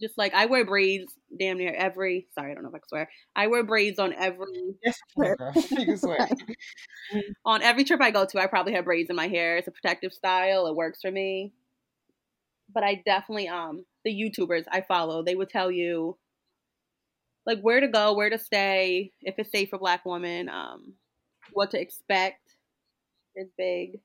just 0.00 0.18
like 0.18 0.34
I 0.34 0.46
wear 0.46 0.64
braids 0.64 1.14
damn 1.38 1.56
near 1.56 1.72
every. 1.72 2.26
Sorry, 2.34 2.50
I 2.50 2.54
don't 2.54 2.64
know 2.64 2.70
if 2.70 2.74
I 2.74 2.78
can 2.78 2.88
swear. 2.88 3.10
I 3.36 3.46
wear 3.46 3.62
braids 3.62 4.00
on 4.00 4.12
every. 4.12 4.74
Yes, 4.82 4.98
trip. 5.16 5.38
swear. 5.98 6.28
on 7.44 7.62
every 7.62 7.84
trip 7.84 8.02
I 8.02 8.10
go 8.10 8.26
to, 8.26 8.40
I 8.40 8.48
probably 8.48 8.74
have 8.74 8.84
braids 8.84 9.08
in 9.08 9.16
my 9.16 9.28
hair. 9.28 9.56
It's 9.56 9.68
a 9.68 9.72
protective 9.72 10.12
style. 10.12 10.66
It 10.66 10.74
works 10.74 10.98
for 11.00 11.12
me 11.12 11.52
but 12.72 12.84
I 12.84 13.02
definitely 13.04 13.48
um 13.48 13.84
the 14.04 14.10
YouTubers 14.10 14.64
I 14.70 14.80
follow, 14.82 15.22
they 15.22 15.34
would 15.34 15.50
tell 15.50 15.70
you 15.70 16.16
like 17.46 17.60
where 17.60 17.80
to 17.80 17.88
go, 17.88 18.14
where 18.14 18.30
to 18.30 18.38
stay, 18.38 19.12
if 19.22 19.34
it's 19.38 19.50
safe 19.50 19.70
for 19.70 19.78
black 19.78 20.04
women, 20.04 20.48
um, 20.48 20.94
what 21.52 21.70
to 21.72 21.80
expect 21.80 22.40
is 23.34 23.48
big. 23.56 24.00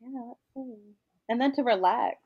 Yeah, 0.00 0.32
and 1.28 1.40
then 1.40 1.54
to 1.54 1.62
relax. 1.62 2.18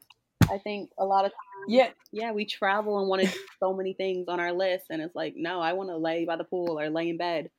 I 0.51 0.59
think 0.59 0.91
a 0.99 1.05
lot 1.05 1.27
of 1.27 1.31
times, 1.33 1.69
yeah, 1.69 1.91
yeah, 2.11 2.33
we 2.33 2.45
travel 2.47 2.99
and 2.99 3.09
want 3.09 3.23
to 3.23 3.29
do 3.29 3.39
so 3.61 3.75
many 3.75 3.93
things 3.93 4.29
on 4.29 4.41
our 4.41 4.53
list, 4.53 4.87
and 4.91 5.03
it's 5.03 5.15
like, 5.15 5.35
no, 5.37 5.61
I 5.61 5.75
want 5.75 5.91
to 5.91 5.97
lay 5.97 6.25
by 6.25 6.37
the 6.37 6.45
pool 6.45 6.79
or 6.79 6.89
lay 6.91 7.11
in 7.11 7.19
bed 7.19 7.51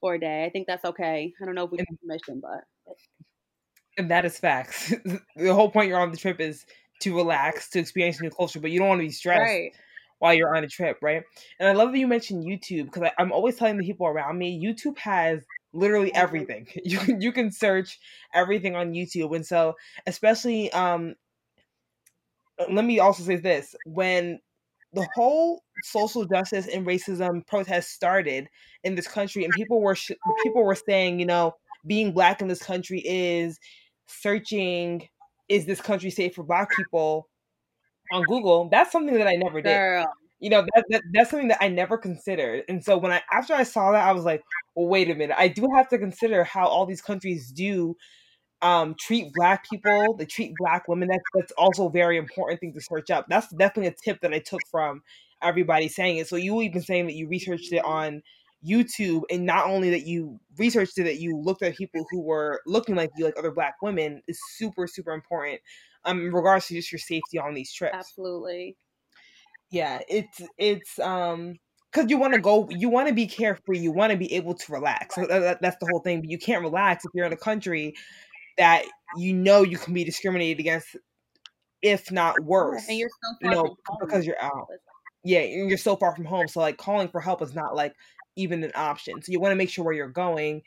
for 0.00 0.14
a 0.14 0.20
day. 0.20 0.44
I 0.44 0.50
think 0.50 0.66
that's 0.66 0.84
okay. 0.84 1.32
I 1.40 1.44
don't 1.44 1.54
know 1.54 1.64
if 1.64 1.70
we 1.70 1.78
get 1.78 1.86
permission, 2.00 2.40
but 2.40 2.64
and 3.98 4.10
that 4.10 4.24
is 4.24 4.38
facts. 4.38 4.94
the 5.36 5.54
whole 5.54 5.70
point 5.70 5.88
you're 5.88 6.00
on 6.00 6.10
the 6.10 6.16
trip 6.16 6.40
is 6.40 6.64
to 7.00 7.14
relax, 7.14 7.68
to 7.70 7.78
experience 7.78 8.20
new 8.20 8.30
culture, 8.30 8.60
but 8.60 8.70
you 8.70 8.78
don't 8.78 8.88
want 8.88 9.00
to 9.00 9.06
be 9.06 9.12
stressed 9.12 9.40
right. 9.40 9.72
while 10.20 10.32
you're 10.32 10.56
on 10.56 10.64
a 10.64 10.68
trip, 10.68 10.98
right? 11.02 11.22
And 11.60 11.68
I 11.68 11.72
love 11.72 11.92
that 11.92 11.98
you 11.98 12.06
mentioned 12.06 12.44
YouTube 12.44 12.86
because 12.86 13.10
I'm 13.18 13.32
always 13.32 13.56
telling 13.56 13.76
the 13.76 13.84
people 13.84 14.06
around 14.06 14.38
me, 14.38 14.64
YouTube 14.64 14.96
has 14.98 15.44
literally 15.72 16.14
everything. 16.14 16.66
You 16.84 16.98
can 16.98 17.20
you 17.20 17.32
can 17.32 17.50
search 17.50 17.98
everything 18.32 18.74
on 18.74 18.92
YouTube, 18.92 19.34
and 19.34 19.44
so 19.44 19.74
especially 20.06 20.72
um, 20.72 21.14
let 22.70 22.84
me 22.84 22.98
also 22.98 23.22
say 23.22 23.36
this: 23.36 23.74
when 23.84 24.40
the 24.92 25.06
whole 25.14 25.62
social 25.84 26.24
justice 26.24 26.66
and 26.66 26.86
racism 26.86 27.46
protest 27.46 27.90
started 27.90 28.48
in 28.84 28.94
this 28.94 29.06
country, 29.06 29.44
and 29.44 29.52
people 29.52 29.80
were 29.80 29.94
sh- 29.94 30.12
people 30.42 30.64
were 30.64 30.74
saying, 30.74 31.20
you 31.20 31.26
know, 31.26 31.54
being 31.86 32.12
black 32.12 32.40
in 32.40 32.48
this 32.48 32.62
country 32.62 33.02
is 33.04 33.58
searching 34.08 35.08
is 35.48 35.66
this 35.66 35.80
country 35.80 36.10
safe 36.10 36.34
for 36.34 36.42
black 36.42 36.70
people 36.74 37.28
on 38.12 38.22
Google, 38.24 38.68
that's 38.70 38.92
something 38.92 39.14
that 39.14 39.28
I 39.28 39.36
never 39.36 39.60
did. 39.60 39.74
Girl. 39.74 40.06
You 40.40 40.50
know, 40.50 40.64
that, 40.74 40.84
that, 40.90 41.02
that's 41.12 41.30
something 41.30 41.48
that 41.48 41.62
I 41.62 41.68
never 41.68 41.98
considered. 41.98 42.64
And 42.68 42.82
so 42.82 42.96
when 42.96 43.10
I 43.12 43.22
after 43.32 43.54
I 43.54 43.64
saw 43.64 43.92
that, 43.92 44.06
I 44.06 44.12
was 44.12 44.24
like, 44.24 44.40
well, 44.74 44.86
wait 44.86 45.10
a 45.10 45.14
minute. 45.14 45.36
I 45.38 45.48
do 45.48 45.68
have 45.74 45.88
to 45.88 45.98
consider 45.98 46.44
how 46.44 46.66
all 46.66 46.86
these 46.86 47.02
countries 47.02 47.50
do 47.50 47.96
um, 48.62 48.94
treat 48.98 49.32
black 49.34 49.68
people, 49.68 50.14
they 50.16 50.26
treat 50.26 50.52
black 50.58 50.88
women. 50.88 51.08
That's 51.08 51.22
that's 51.34 51.52
also 51.52 51.88
a 51.88 51.90
very 51.90 52.18
important 52.18 52.60
thing 52.60 52.72
to 52.74 52.80
search 52.80 53.10
up. 53.10 53.26
That's 53.28 53.48
definitely 53.48 53.88
a 53.88 53.94
tip 54.04 54.20
that 54.20 54.32
I 54.32 54.38
took 54.38 54.60
from 54.70 55.02
everybody 55.42 55.88
saying 55.88 56.18
it. 56.18 56.28
So 56.28 56.36
you 56.36 56.60
even 56.62 56.82
saying 56.82 57.06
that 57.06 57.14
you 57.14 57.28
researched 57.28 57.72
it 57.72 57.84
on 57.84 58.22
YouTube, 58.66 59.22
and 59.30 59.46
not 59.46 59.66
only 59.66 59.90
that 59.90 60.06
you 60.06 60.40
researched 60.56 60.98
it, 60.98 61.04
that 61.04 61.20
you 61.20 61.36
looked 61.36 61.62
at 61.62 61.76
people 61.76 62.04
who 62.10 62.20
were 62.20 62.60
looking 62.66 62.94
like 62.94 63.10
you, 63.16 63.24
like 63.24 63.38
other 63.38 63.52
Black 63.52 63.74
women, 63.82 64.22
is 64.26 64.40
super 64.56 64.86
super 64.86 65.12
important. 65.12 65.60
Um, 66.04 66.20
in 66.20 66.32
regards 66.32 66.66
to 66.68 66.74
just 66.74 66.92
your 66.92 66.98
safety 66.98 67.38
on 67.38 67.54
these 67.54 67.72
trips. 67.72 67.94
Absolutely. 67.94 68.76
Yeah, 69.70 70.00
it's 70.08 70.40
it's 70.56 70.98
um 70.98 71.56
because 71.92 72.10
you 72.10 72.18
want 72.18 72.34
to 72.34 72.40
go, 72.40 72.68
you 72.70 72.88
want 72.88 73.08
to 73.08 73.14
be 73.14 73.26
carefree, 73.26 73.78
you 73.78 73.90
want 73.90 74.12
to 74.12 74.18
be 74.18 74.32
able 74.34 74.54
to 74.54 74.72
relax. 74.72 75.16
Right. 75.16 75.28
So 75.28 75.40
that, 75.40 75.62
that's 75.62 75.76
the 75.80 75.86
whole 75.90 76.00
thing. 76.00 76.20
But 76.20 76.30
you 76.30 76.38
can't 76.38 76.62
relax 76.62 77.04
if 77.04 77.10
you're 77.14 77.26
in 77.26 77.32
a 77.32 77.36
country 77.36 77.94
that 78.58 78.84
you 79.16 79.32
know 79.32 79.62
you 79.62 79.78
can 79.78 79.94
be 79.94 80.04
discriminated 80.04 80.60
against, 80.60 80.96
if 81.82 82.10
not 82.10 82.38
worse. 82.42 82.86
And 82.88 82.98
you're 82.98 83.08
so 83.08 83.36
you 83.40 83.50
know 83.50 83.76
because 84.00 84.26
you're 84.26 84.40
out. 84.42 84.66
Yeah, 85.24 85.40
and 85.40 85.68
you're 85.68 85.78
so 85.78 85.96
far 85.96 86.14
from 86.14 86.24
home. 86.24 86.48
So 86.48 86.60
like 86.60 86.76
calling 86.76 87.08
for 87.08 87.20
help 87.20 87.42
is 87.42 87.54
not 87.54 87.74
like 87.74 87.94
even 88.38 88.64
an 88.64 88.72
option. 88.74 89.20
So 89.22 89.32
you 89.32 89.40
want 89.40 89.52
to 89.52 89.56
make 89.56 89.70
sure 89.70 89.84
where 89.84 89.94
you're 89.94 90.08
going 90.08 90.62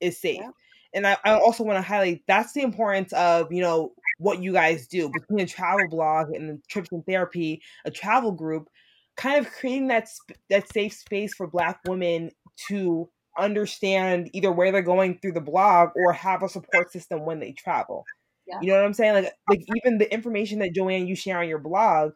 is 0.00 0.18
safe. 0.18 0.40
Yeah. 0.40 0.50
And 0.92 1.06
I, 1.06 1.16
I 1.24 1.34
also 1.34 1.62
want 1.62 1.76
to 1.76 1.82
highlight 1.82 2.22
that's 2.26 2.52
the 2.52 2.62
importance 2.62 3.12
of, 3.12 3.52
you 3.52 3.62
know, 3.62 3.92
what 4.18 4.42
you 4.42 4.52
guys 4.52 4.88
do 4.88 5.08
between 5.08 5.40
a 5.40 5.46
travel 5.46 5.88
blog 5.88 6.30
and 6.30 6.50
the 6.50 6.60
trips 6.68 6.88
and 6.90 7.04
therapy, 7.06 7.62
a 7.84 7.90
travel 7.90 8.32
group, 8.32 8.68
kind 9.16 9.38
of 9.38 9.52
creating 9.52 9.88
that 9.88 10.08
sp- 10.10 10.40
that 10.48 10.72
safe 10.72 10.94
space 10.94 11.32
for 11.34 11.46
black 11.46 11.80
women 11.86 12.30
to 12.68 13.08
understand 13.38 14.30
either 14.32 14.50
where 14.50 14.72
they're 14.72 14.82
going 14.82 15.18
through 15.18 15.32
the 15.32 15.40
blog 15.40 15.90
or 15.94 16.12
have 16.12 16.42
a 16.42 16.48
support 16.48 16.90
system 16.90 17.24
when 17.24 17.38
they 17.38 17.52
travel. 17.52 18.04
Yeah. 18.46 18.58
You 18.60 18.68
know 18.68 18.76
what 18.76 18.86
I'm 18.86 18.94
saying? 18.94 19.14
Like 19.14 19.32
like 19.48 19.64
even 19.76 19.98
the 19.98 20.12
information 20.12 20.58
that 20.58 20.74
Joanne 20.74 21.06
you 21.06 21.14
share 21.14 21.38
on 21.38 21.48
your 21.48 21.60
blog, 21.60 22.12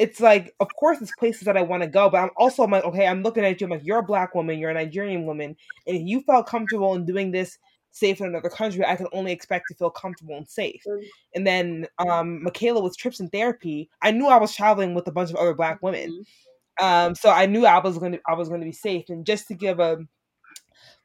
it's 0.00 0.18
like 0.18 0.54
of 0.60 0.74
course 0.76 1.00
it's 1.02 1.12
places 1.18 1.42
that 1.42 1.58
I 1.58 1.62
want 1.62 1.82
to 1.82 1.88
go, 1.88 2.08
but 2.08 2.22
I'm 2.22 2.30
also 2.36 2.62
I'm 2.62 2.70
like, 2.70 2.84
okay, 2.84 3.06
I'm 3.06 3.22
looking 3.22 3.44
at 3.44 3.60
you, 3.60 3.66
I'm 3.66 3.70
like, 3.70 3.84
you're 3.84 3.98
a 3.98 4.02
black 4.02 4.34
woman, 4.34 4.58
you're 4.58 4.70
a 4.70 4.74
Nigerian 4.74 5.26
woman, 5.26 5.54
and 5.86 5.96
if 5.96 6.02
you 6.08 6.22
felt 6.22 6.46
comfortable 6.46 6.94
in 6.94 7.04
doing 7.04 7.30
this 7.30 7.58
safe 7.90 8.18
in 8.18 8.26
another 8.26 8.48
country, 8.48 8.82
I 8.84 8.96
can 8.96 9.08
only 9.12 9.30
expect 9.30 9.66
to 9.68 9.74
feel 9.74 9.90
comfortable 9.90 10.38
and 10.38 10.48
safe. 10.48 10.82
Mm-hmm. 10.88 11.06
And 11.34 11.46
then 11.46 11.86
um 11.98 12.42
Michaela 12.42 12.82
with 12.82 12.96
trips 12.96 13.20
and 13.20 13.30
therapy, 13.30 13.90
I 14.00 14.10
knew 14.10 14.26
I 14.26 14.38
was 14.38 14.56
traveling 14.56 14.94
with 14.94 15.06
a 15.06 15.12
bunch 15.12 15.28
of 15.28 15.36
other 15.36 15.54
black 15.54 15.82
women. 15.82 16.10
Mm-hmm. 16.10 16.84
Um, 16.84 17.14
so 17.14 17.28
I 17.28 17.44
knew 17.44 17.66
I 17.66 17.78
was 17.78 17.98
gonna 17.98 18.20
I 18.26 18.32
was 18.34 18.48
gonna 18.48 18.64
be 18.64 18.72
safe. 18.72 19.10
And 19.10 19.26
just 19.26 19.48
to 19.48 19.54
give 19.54 19.80
a 19.80 19.98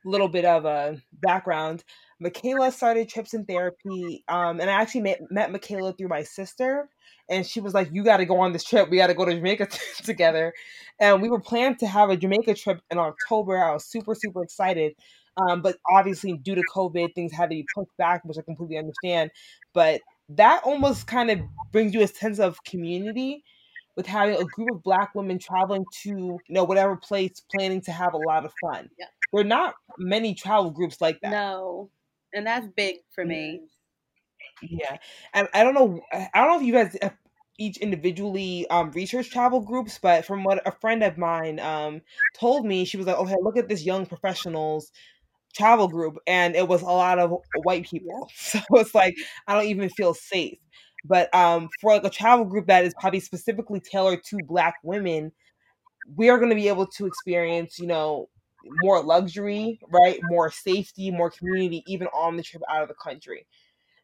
little 0.06 0.30
bit 0.30 0.46
of 0.46 0.64
a 0.64 1.02
background, 1.12 1.84
Michaela 2.20 2.72
started 2.72 3.10
trips 3.10 3.34
and 3.34 3.48
therapy, 3.48 4.24
um, 4.28 4.60
and 4.62 4.70
I 4.70 4.74
actually 4.74 5.02
met, 5.02 5.20
met 5.30 5.52
Michaela 5.52 5.94
through 5.94 6.08
my 6.08 6.24
sister. 6.24 6.90
And 7.30 7.46
she 7.46 7.60
was 7.60 7.74
like, 7.74 7.90
"You 7.92 8.04
got 8.04 8.18
to 8.18 8.26
go 8.26 8.40
on 8.40 8.54
this 8.54 8.64
trip. 8.64 8.90
We 8.90 8.98
got 8.98 9.08
to 9.08 9.14
go 9.14 9.26
to 9.26 9.34
Jamaica 9.34 9.68
together." 10.04 10.54
And 11.00 11.22
we 11.22 11.30
were 11.30 11.40
planning 11.40 11.78
to 11.80 11.88
have 11.88 12.10
a 12.10 12.18
Jamaica 12.18 12.54
trip 12.54 12.82
in 12.92 12.98
October. 12.98 13.58
I 13.58 13.74
was 13.74 13.86
super 13.86 14.16
super 14.16 14.44
excited, 14.44 14.94
um, 15.38 15.62
but 15.62 15.78
obviously 15.90 16.38
due 16.38 16.56
to 16.56 16.64
COVID, 16.74 17.16
things 17.16 17.34
had 17.34 17.50
to 17.50 17.56
be 17.56 17.66
pushed 17.74 17.96
back, 17.98 18.24
which 18.24 18.38
I 18.38 18.42
completely 18.44 18.78
understand. 18.78 19.32
But 19.74 20.02
that 20.30 20.64
almost 20.64 21.08
kind 21.08 21.30
of 21.32 21.40
brings 21.72 21.94
you 21.94 22.02
a 22.02 22.08
sense 22.08 22.40
of 22.40 22.64
community 22.64 23.44
with 23.96 24.06
having 24.06 24.36
a 24.36 24.46
group 24.46 24.70
of 24.72 24.84
black 24.84 25.16
women 25.16 25.40
traveling 25.40 25.86
to 26.04 26.10
you 26.10 26.40
know 26.50 26.64
whatever 26.64 26.96
place 26.96 27.42
planning 27.54 27.82
to 27.82 27.92
have 27.92 28.14
a 28.14 28.18
lot 28.18 28.46
of 28.46 28.52
fun. 28.62 28.90
Yeah. 29.00 29.06
There 29.32 29.42
are 29.42 29.44
not 29.44 29.76
many 29.98 30.34
travel 30.34 30.72
groups 30.72 31.02
like 31.02 31.20
that. 31.22 31.32
No. 31.32 31.90
And 32.36 32.46
that's 32.46 32.68
big 32.68 32.98
for 33.16 33.26
me. 33.26 33.62
Yeah. 34.62 34.98
And 35.34 35.48
I 35.54 35.64
don't 35.64 35.74
know 35.74 36.02
I 36.12 36.30
don't 36.42 36.50
know 36.50 36.58
if 36.60 36.64
you 36.66 36.74
guys 36.74 36.98
each 37.58 37.78
individually 37.78 38.68
um 38.70 38.92
research 38.92 39.30
travel 39.32 39.62
groups, 39.62 40.00
but 40.02 40.26
from 40.26 40.44
what 40.44 40.66
a 40.68 40.72
friend 40.72 41.04
of 41.04 41.18
mine 41.18 41.60
um 41.60 42.02
told 42.34 42.66
me, 42.66 42.86
she 42.86 42.98
was 42.98 43.08
like, 43.08 43.18
Okay, 43.18 43.36
look 43.42 43.58
at 43.58 43.70
this 43.70 43.84
young 43.86 44.06
professionals 44.06 44.92
travel 45.56 45.88
group 45.88 46.18
and 46.28 46.56
it 46.56 46.68
was 46.68 46.82
a 46.84 46.86
lot 46.86 47.20
of 47.20 47.34
white 47.64 47.86
people. 47.86 48.30
So 48.38 48.60
it's 48.74 48.96
like 48.96 49.16
I 49.48 49.56
don't 49.56 49.66
even 49.70 49.90
feel 49.90 50.14
safe. 50.14 50.60
But 51.06 51.34
um, 51.36 51.70
for 51.82 51.94
like 51.94 52.06
a 52.06 52.10
travel 52.10 52.46
group 52.46 52.68
that 52.68 52.86
is 52.86 52.94
probably 53.00 53.22
specifically 53.22 53.80
tailored 53.82 54.24
to 54.26 54.42
Black 54.44 54.76
women, 54.84 55.32
we 56.16 56.30
are 56.30 56.38
going 56.38 56.50
to 56.50 56.56
be 56.56 56.68
able 56.68 56.88
to 56.88 57.06
experience, 57.06 57.80
you 57.80 57.88
know, 57.88 58.30
more 58.84 59.04
luxury, 59.04 59.80
right? 59.90 60.20
More 60.24 60.52
safety, 60.52 61.12
more 61.12 61.30
community, 61.30 61.84
even 61.88 62.08
on 62.08 62.38
the 62.38 62.44
trip 62.44 62.64
out 62.70 62.84
of 62.84 62.90
the 62.90 62.96
country. 62.96 63.46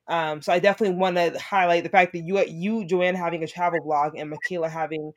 Um, 0.07 0.41
so 0.41 0.51
I 0.51 0.59
definitely 0.59 0.97
want 0.97 1.15
to 1.15 1.37
highlight 1.39 1.83
the 1.83 1.89
fact 1.89 2.13
that 2.13 2.19
you, 2.19 2.43
you, 2.45 2.85
Joanne, 2.85 3.15
having 3.15 3.43
a 3.43 3.47
travel 3.47 3.79
blog 3.81 4.15
and 4.17 4.29
Michaela 4.29 4.67
having 4.67 5.11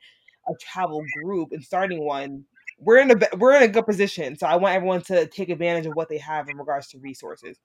a 0.47 0.53
travel 0.59 1.01
group 1.23 1.51
and 1.51 1.63
starting 1.63 2.03
one. 2.05 2.45
We're 2.77 2.99
in 2.99 3.11
a 3.11 3.37
we're 3.37 3.55
in 3.55 3.63
a 3.63 3.67
good 3.69 3.85
position. 3.85 4.37
So 4.37 4.47
I 4.47 4.57
want 4.57 4.75
everyone 4.75 5.01
to 5.03 5.27
take 5.27 5.49
advantage 5.49 5.85
of 5.85 5.93
what 5.95 6.09
they 6.09 6.17
have 6.17 6.49
in 6.49 6.57
regards 6.57 6.87
to 6.89 6.99
resources. 6.99 7.57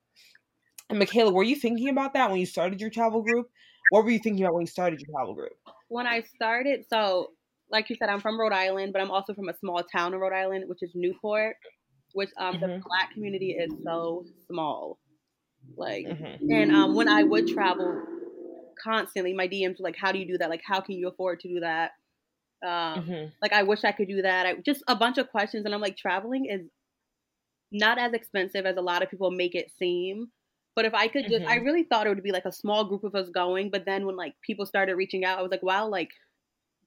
And 0.89 0.99
Michaela, 0.99 1.33
were 1.33 1.43
you 1.43 1.55
thinking 1.55 1.89
about 1.89 2.13
that 2.13 2.29
when 2.29 2.39
you 2.39 2.45
started 2.45 2.79
your 2.79 2.89
travel 2.89 3.21
group? 3.21 3.49
What 3.89 4.05
were 4.05 4.11
you 4.11 4.19
thinking 4.19 4.43
about 4.43 4.53
when 4.53 4.61
you 4.61 4.67
started 4.67 5.01
your 5.01 5.09
travel 5.13 5.35
group? 5.35 5.51
When 5.89 6.07
I 6.07 6.21
started, 6.21 6.85
so 6.89 7.31
like 7.71 7.89
you 7.89 7.95
said, 7.95 8.09
I'm 8.09 8.19
from 8.19 8.39
Rhode 8.39 8.53
Island, 8.53 8.93
but 8.93 9.01
I'm 9.01 9.11
also 9.11 9.33
from 9.33 9.49
a 9.49 9.57
small 9.57 9.83
town 9.83 10.13
in 10.13 10.19
Rhode 10.19 10.33
Island, 10.33 10.65
which 10.67 10.81
is 10.81 10.91
Newport, 10.93 11.55
which 12.13 12.29
um, 12.37 12.55
mm-hmm. 12.55 12.61
the 12.61 12.81
black 12.85 13.13
community 13.13 13.51
is 13.51 13.71
so 13.83 14.25
small. 14.47 14.99
Like, 15.77 16.05
mm-hmm. 16.05 16.51
and 16.51 16.71
um, 16.71 16.95
when 16.95 17.07
I 17.07 17.23
would 17.23 17.47
travel 17.47 18.01
constantly, 18.81 19.33
my 19.33 19.47
DMs 19.47 19.79
were 19.79 19.83
like, 19.83 19.97
"How 19.97 20.11
do 20.11 20.19
you 20.19 20.27
do 20.27 20.37
that? 20.39 20.49
Like, 20.49 20.63
how 20.65 20.81
can 20.81 20.95
you 20.95 21.07
afford 21.07 21.39
to 21.41 21.47
do 21.47 21.59
that? 21.59 21.91
Um, 22.63 23.03
mm-hmm. 23.03 23.25
Like, 23.41 23.53
I 23.53 23.63
wish 23.63 23.83
I 23.83 23.91
could 23.91 24.07
do 24.07 24.21
that. 24.23 24.45
I, 24.45 24.55
just 24.65 24.83
a 24.87 24.95
bunch 24.95 25.17
of 25.17 25.29
questions, 25.29 25.65
and 25.65 25.73
I'm 25.73 25.81
like, 25.81 25.97
traveling 25.97 26.45
is 26.45 26.61
not 27.71 27.97
as 27.97 28.13
expensive 28.13 28.65
as 28.65 28.77
a 28.77 28.81
lot 28.81 29.01
of 29.01 29.09
people 29.09 29.31
make 29.31 29.55
it 29.55 29.71
seem. 29.77 30.27
But 30.75 30.85
if 30.85 30.93
I 30.93 31.07
could 31.07 31.23
just, 31.27 31.43
mm-hmm. 31.43 31.51
I 31.51 31.55
really 31.55 31.83
thought 31.83 32.07
it 32.07 32.09
would 32.09 32.23
be 32.23 32.31
like 32.31 32.45
a 32.45 32.51
small 32.51 32.85
group 32.85 33.03
of 33.03 33.13
us 33.13 33.29
going. 33.29 33.69
But 33.69 33.85
then 33.85 34.05
when 34.05 34.15
like 34.15 34.33
people 34.41 34.65
started 34.65 34.95
reaching 34.95 35.25
out, 35.25 35.37
I 35.37 35.41
was 35.41 35.51
like, 35.51 35.63
wow, 35.63 35.87
like 35.87 36.09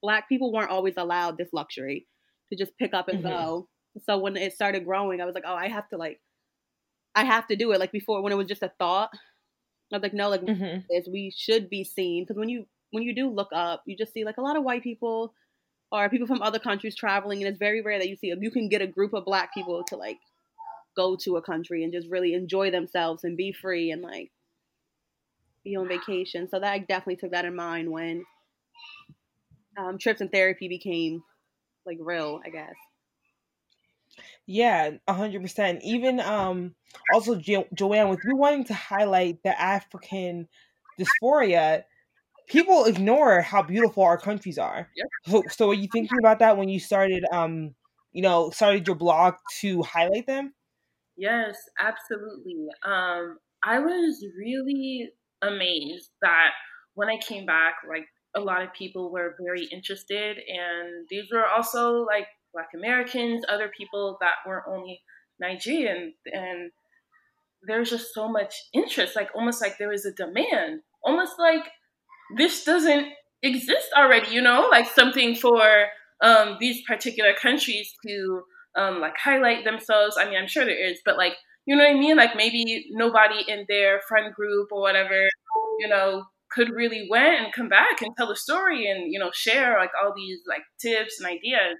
black 0.01 0.29
people 0.29 0.51
weren't 0.51 0.71
always 0.71 0.95
allowed 0.97 1.37
this 1.37 1.49
luxury 1.53 2.07
to 2.49 2.57
just 2.57 2.77
pick 2.77 2.93
up 2.93 3.07
and 3.07 3.23
mm-hmm. 3.23 3.29
go. 3.29 3.67
So 4.03 4.17
when 4.17 4.35
it 4.35 4.53
started 4.53 4.85
growing, 4.85 5.21
I 5.21 5.25
was 5.25 5.35
like, 5.35 5.45
oh, 5.47 5.55
I 5.55 5.67
have 5.67 5.87
to 5.89 5.97
like, 5.97 6.19
I 7.15 7.23
have 7.23 7.47
to 7.47 7.55
do 7.55 7.71
it. 7.71 7.79
Like 7.79 7.91
before, 7.91 8.21
when 8.21 8.33
it 8.33 8.37
was 8.37 8.47
just 8.47 8.63
a 8.63 8.71
thought, 8.77 9.09
I 9.93 9.97
was 9.97 10.03
like, 10.03 10.13
no, 10.13 10.29
like 10.29 10.41
mm-hmm. 10.41 10.79
this, 10.89 11.07
we 11.11 11.33
should 11.35 11.69
be 11.69 11.83
seen 11.83 12.23
because 12.23 12.37
when 12.37 12.49
you 12.49 12.65
when 12.91 13.03
you 13.03 13.13
do 13.13 13.29
look 13.29 13.49
up, 13.53 13.83
you 13.85 13.95
just 13.97 14.13
see 14.13 14.23
like 14.23 14.37
a 14.37 14.41
lot 14.41 14.57
of 14.57 14.63
white 14.63 14.83
people 14.83 15.33
or 15.91 16.09
people 16.09 16.27
from 16.27 16.41
other 16.41 16.59
countries 16.59 16.95
traveling, 16.95 17.41
and 17.41 17.47
it's 17.47 17.59
very 17.59 17.81
rare 17.81 17.99
that 17.99 18.09
you 18.09 18.15
see 18.15 18.33
you 18.39 18.51
can 18.51 18.69
get 18.69 18.81
a 18.81 18.87
group 18.87 19.13
of 19.13 19.25
black 19.25 19.53
people 19.53 19.83
to 19.87 19.95
like 19.95 20.17
go 20.95 21.15
to 21.17 21.37
a 21.37 21.41
country 21.41 21.83
and 21.83 21.93
just 21.93 22.09
really 22.09 22.33
enjoy 22.33 22.71
themselves 22.71 23.23
and 23.23 23.37
be 23.37 23.51
free 23.51 23.91
and 23.91 24.01
like 24.01 24.31
be 25.63 25.75
on 25.75 25.87
vacation. 25.87 26.47
So 26.49 26.59
that 26.59 26.71
I 26.71 26.79
definitely 26.79 27.17
took 27.17 27.31
that 27.31 27.45
in 27.45 27.55
mind 27.55 27.91
when 27.91 28.23
um, 29.77 29.97
trips 29.97 30.21
and 30.21 30.31
therapy 30.31 30.67
became 30.67 31.21
like 31.85 31.97
real, 31.99 32.41
I 32.45 32.49
guess. 32.49 32.75
Yeah, 34.47 34.91
hundred 35.09 35.41
percent. 35.41 35.81
Even 35.83 36.19
um, 36.19 36.75
also 37.13 37.35
jo- 37.35 37.67
Joanne, 37.73 38.09
with 38.09 38.19
you 38.23 38.35
wanting 38.35 38.65
to 38.65 38.73
highlight 38.73 39.41
the 39.43 39.59
African 39.59 40.47
diaspora, 40.97 41.83
people 42.47 42.85
ignore 42.85 43.41
how 43.41 43.63
beautiful 43.63 44.03
our 44.03 44.17
countries 44.17 44.57
are. 44.57 44.89
Yep. 44.95 45.07
So, 45.27 45.43
so, 45.49 45.67
were 45.67 45.73
you 45.73 45.87
thinking 45.91 46.19
about 46.19 46.39
that 46.39 46.57
when 46.57 46.69
you 46.69 46.79
started, 46.79 47.25
um, 47.31 47.73
you 48.13 48.21
know, 48.21 48.51
started 48.51 48.85
your 48.87 48.95
blog 48.95 49.35
to 49.61 49.81
highlight 49.81 50.27
them? 50.27 50.53
Yes, 51.17 51.55
absolutely. 51.79 52.67
Um, 52.85 53.37
I 53.63 53.79
was 53.79 54.23
really 54.37 55.09
amazed 55.41 56.11
that 56.21 56.51
when 56.93 57.09
I 57.09 57.17
came 57.17 57.45
back, 57.45 57.75
like 57.89 58.05
a 58.35 58.39
lot 58.41 58.61
of 58.61 58.73
people 58.73 59.11
were 59.11 59.35
very 59.39 59.67
interested, 59.71 60.37
and 60.37 61.07
these 61.09 61.25
were 61.31 61.45
also 61.47 62.03
like 62.03 62.27
Black 62.53 62.69
Americans, 62.75 63.45
other 63.49 63.71
people 63.75 64.17
that 64.21 64.35
were 64.47 64.63
only 64.67 65.01
Nigerian, 65.39 66.13
and 66.31 66.71
there's 67.67 67.89
just 67.89 68.13
so 68.13 68.27
much 68.27 68.55
interest, 68.73 69.15
like 69.15 69.29
almost 69.35 69.61
like 69.61 69.77
there 69.77 69.89
was 69.89 70.05
a 70.05 70.13
demand, 70.13 70.81
almost 71.03 71.33
like 71.39 71.63
this 72.37 72.63
doesn't 72.63 73.07
exist 73.43 73.87
already, 73.97 74.31
you 74.33 74.41
know, 74.41 74.67
like 74.71 74.87
something 74.89 75.35
for 75.35 75.87
um, 76.21 76.57
these 76.59 76.81
particular 76.85 77.33
countries 77.33 77.93
to 78.05 78.41
um, 78.75 78.99
like 78.99 79.15
highlight 79.17 79.63
themselves. 79.63 80.17
I 80.19 80.25
mean, 80.25 80.37
I'm 80.37 80.47
sure 80.47 80.65
there 80.65 80.89
is, 80.89 80.99
but 81.05 81.17
like, 81.17 81.33
you 81.65 81.75
know 81.75 81.83
what 81.83 81.95
I 81.95 81.99
mean? 81.99 82.17
Like 82.17 82.35
maybe 82.35 82.85
nobody 82.91 83.43
in 83.47 83.65
their 83.67 84.01
friend 84.07 84.33
group 84.33 84.69
or 84.71 84.81
whatever, 84.81 85.23
you 85.79 85.87
know, 85.87 86.25
could 86.51 86.69
really 86.69 87.07
went 87.09 87.39
and 87.43 87.53
come 87.53 87.69
back 87.69 88.01
and 88.01 88.15
tell 88.17 88.31
a 88.31 88.35
story 88.35 88.89
and, 88.89 89.11
you 89.11 89.19
know, 89.19 89.31
share 89.33 89.77
like 89.77 89.91
all 90.01 90.13
these 90.15 90.39
like 90.47 90.63
tips 90.79 91.19
and 91.19 91.27
ideas. 91.27 91.77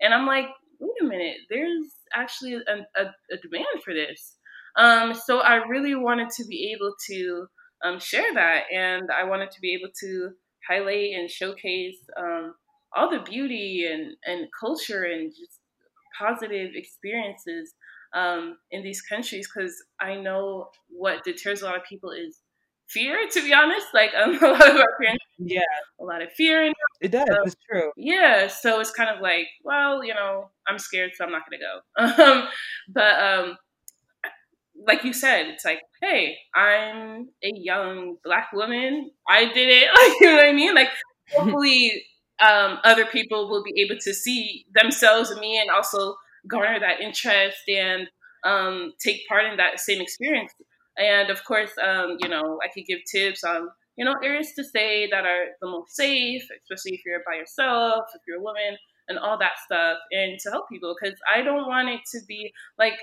And 0.00 0.14
I'm 0.14 0.26
like, 0.26 0.46
wait 0.80 1.02
a 1.02 1.04
minute, 1.04 1.36
there's 1.50 1.86
actually 2.14 2.54
a, 2.54 3.00
a, 3.00 3.04
a 3.04 3.36
demand 3.42 3.82
for 3.84 3.94
this. 3.94 4.36
Um, 4.76 5.14
so 5.14 5.38
I 5.40 5.66
really 5.66 5.94
wanted 5.94 6.30
to 6.30 6.44
be 6.46 6.74
able 6.76 6.94
to 7.08 7.46
um, 7.84 8.00
share 8.00 8.32
that. 8.34 8.64
And 8.72 9.10
I 9.10 9.24
wanted 9.24 9.50
to 9.52 9.60
be 9.60 9.74
able 9.74 9.92
to 10.00 10.30
highlight 10.68 11.12
and 11.14 11.30
showcase 11.30 11.98
um, 12.18 12.54
all 12.96 13.10
the 13.10 13.20
beauty 13.20 13.88
and, 13.90 14.16
and 14.24 14.48
culture 14.58 15.04
and 15.04 15.30
just 15.30 15.60
positive 16.18 16.70
experiences 16.74 17.74
um, 18.14 18.56
in 18.70 18.82
these 18.82 19.02
countries 19.02 19.48
because 19.52 19.74
I 20.00 20.14
know 20.14 20.68
what 20.88 21.24
deters 21.24 21.62
a 21.62 21.66
lot 21.66 21.76
of 21.76 21.82
people 21.84 22.10
is 22.10 22.38
fear. 22.88 23.28
To 23.30 23.42
be 23.42 23.52
honest, 23.52 23.86
like 23.92 24.10
um, 24.14 24.36
a 24.42 24.46
lot 24.46 24.70
of 24.70 24.76
our 24.76 24.96
parents, 25.00 25.24
yeah, 25.38 25.60
a 26.00 26.04
lot 26.04 26.22
of 26.22 26.32
fear. 26.32 26.66
In 26.66 26.72
it 27.00 27.10
does. 27.12 27.26
So, 27.28 27.42
it's 27.44 27.56
true. 27.70 27.92
Yeah, 27.96 28.48
so 28.48 28.80
it's 28.80 28.90
kind 28.90 29.10
of 29.10 29.20
like, 29.20 29.46
well, 29.62 30.04
you 30.04 30.14
know, 30.14 30.50
I'm 30.66 30.78
scared, 30.78 31.12
so 31.14 31.24
I'm 31.24 31.32
not 31.32 31.42
gonna 31.48 31.62
go. 31.62 32.24
Um, 32.24 32.48
but 32.88 33.20
um, 33.20 33.56
like 34.86 35.04
you 35.04 35.12
said, 35.12 35.46
it's 35.46 35.64
like, 35.64 35.80
hey, 36.02 36.36
I'm 36.54 37.28
a 37.42 37.52
young 37.54 38.16
black 38.24 38.52
woman. 38.52 39.10
I 39.28 39.46
did 39.52 39.68
it. 39.68 39.88
Like, 39.88 40.20
you 40.20 40.26
know 40.28 40.36
what 40.36 40.46
I 40.46 40.52
mean? 40.52 40.74
Like, 40.74 40.88
hopefully 41.32 42.04
um, 42.40 42.78
other 42.84 43.06
people 43.06 43.48
will 43.48 43.62
be 43.62 43.80
able 43.82 43.98
to 44.00 44.14
see 44.14 44.66
themselves 44.74 45.30
in 45.30 45.40
me 45.40 45.58
and 45.58 45.70
also 45.70 46.16
garner 46.48 46.78
that 46.80 47.00
interest 47.00 47.58
and 47.68 48.08
um, 48.44 48.92
take 49.02 49.26
part 49.28 49.46
in 49.46 49.56
that 49.56 49.80
same 49.80 50.00
experience. 50.00 50.52
And 50.96 51.30
of 51.30 51.44
course, 51.44 51.72
um, 51.82 52.16
you 52.20 52.28
know, 52.28 52.58
I 52.62 52.68
could 52.72 52.86
give 52.86 53.00
tips 53.10 53.44
on, 53.44 53.68
you 53.96 54.04
know, 54.04 54.14
areas 54.22 54.52
to 54.56 54.64
stay 54.64 55.08
that 55.10 55.24
are 55.24 55.46
the 55.60 55.68
most 55.68 55.94
safe, 55.96 56.42
especially 56.42 56.96
if 56.96 57.00
you're 57.04 57.22
by 57.26 57.36
yourself, 57.36 58.04
if 58.14 58.22
you're 58.26 58.38
a 58.38 58.42
woman, 58.42 58.76
and 59.08 59.18
all 59.18 59.38
that 59.38 59.58
stuff, 59.64 59.98
and 60.12 60.38
to 60.40 60.50
help 60.50 60.68
people 60.70 60.94
because 61.00 61.18
I 61.32 61.42
don't 61.42 61.66
want 61.66 61.88
it 61.88 62.00
to 62.12 62.20
be 62.26 62.52
like 62.78 62.94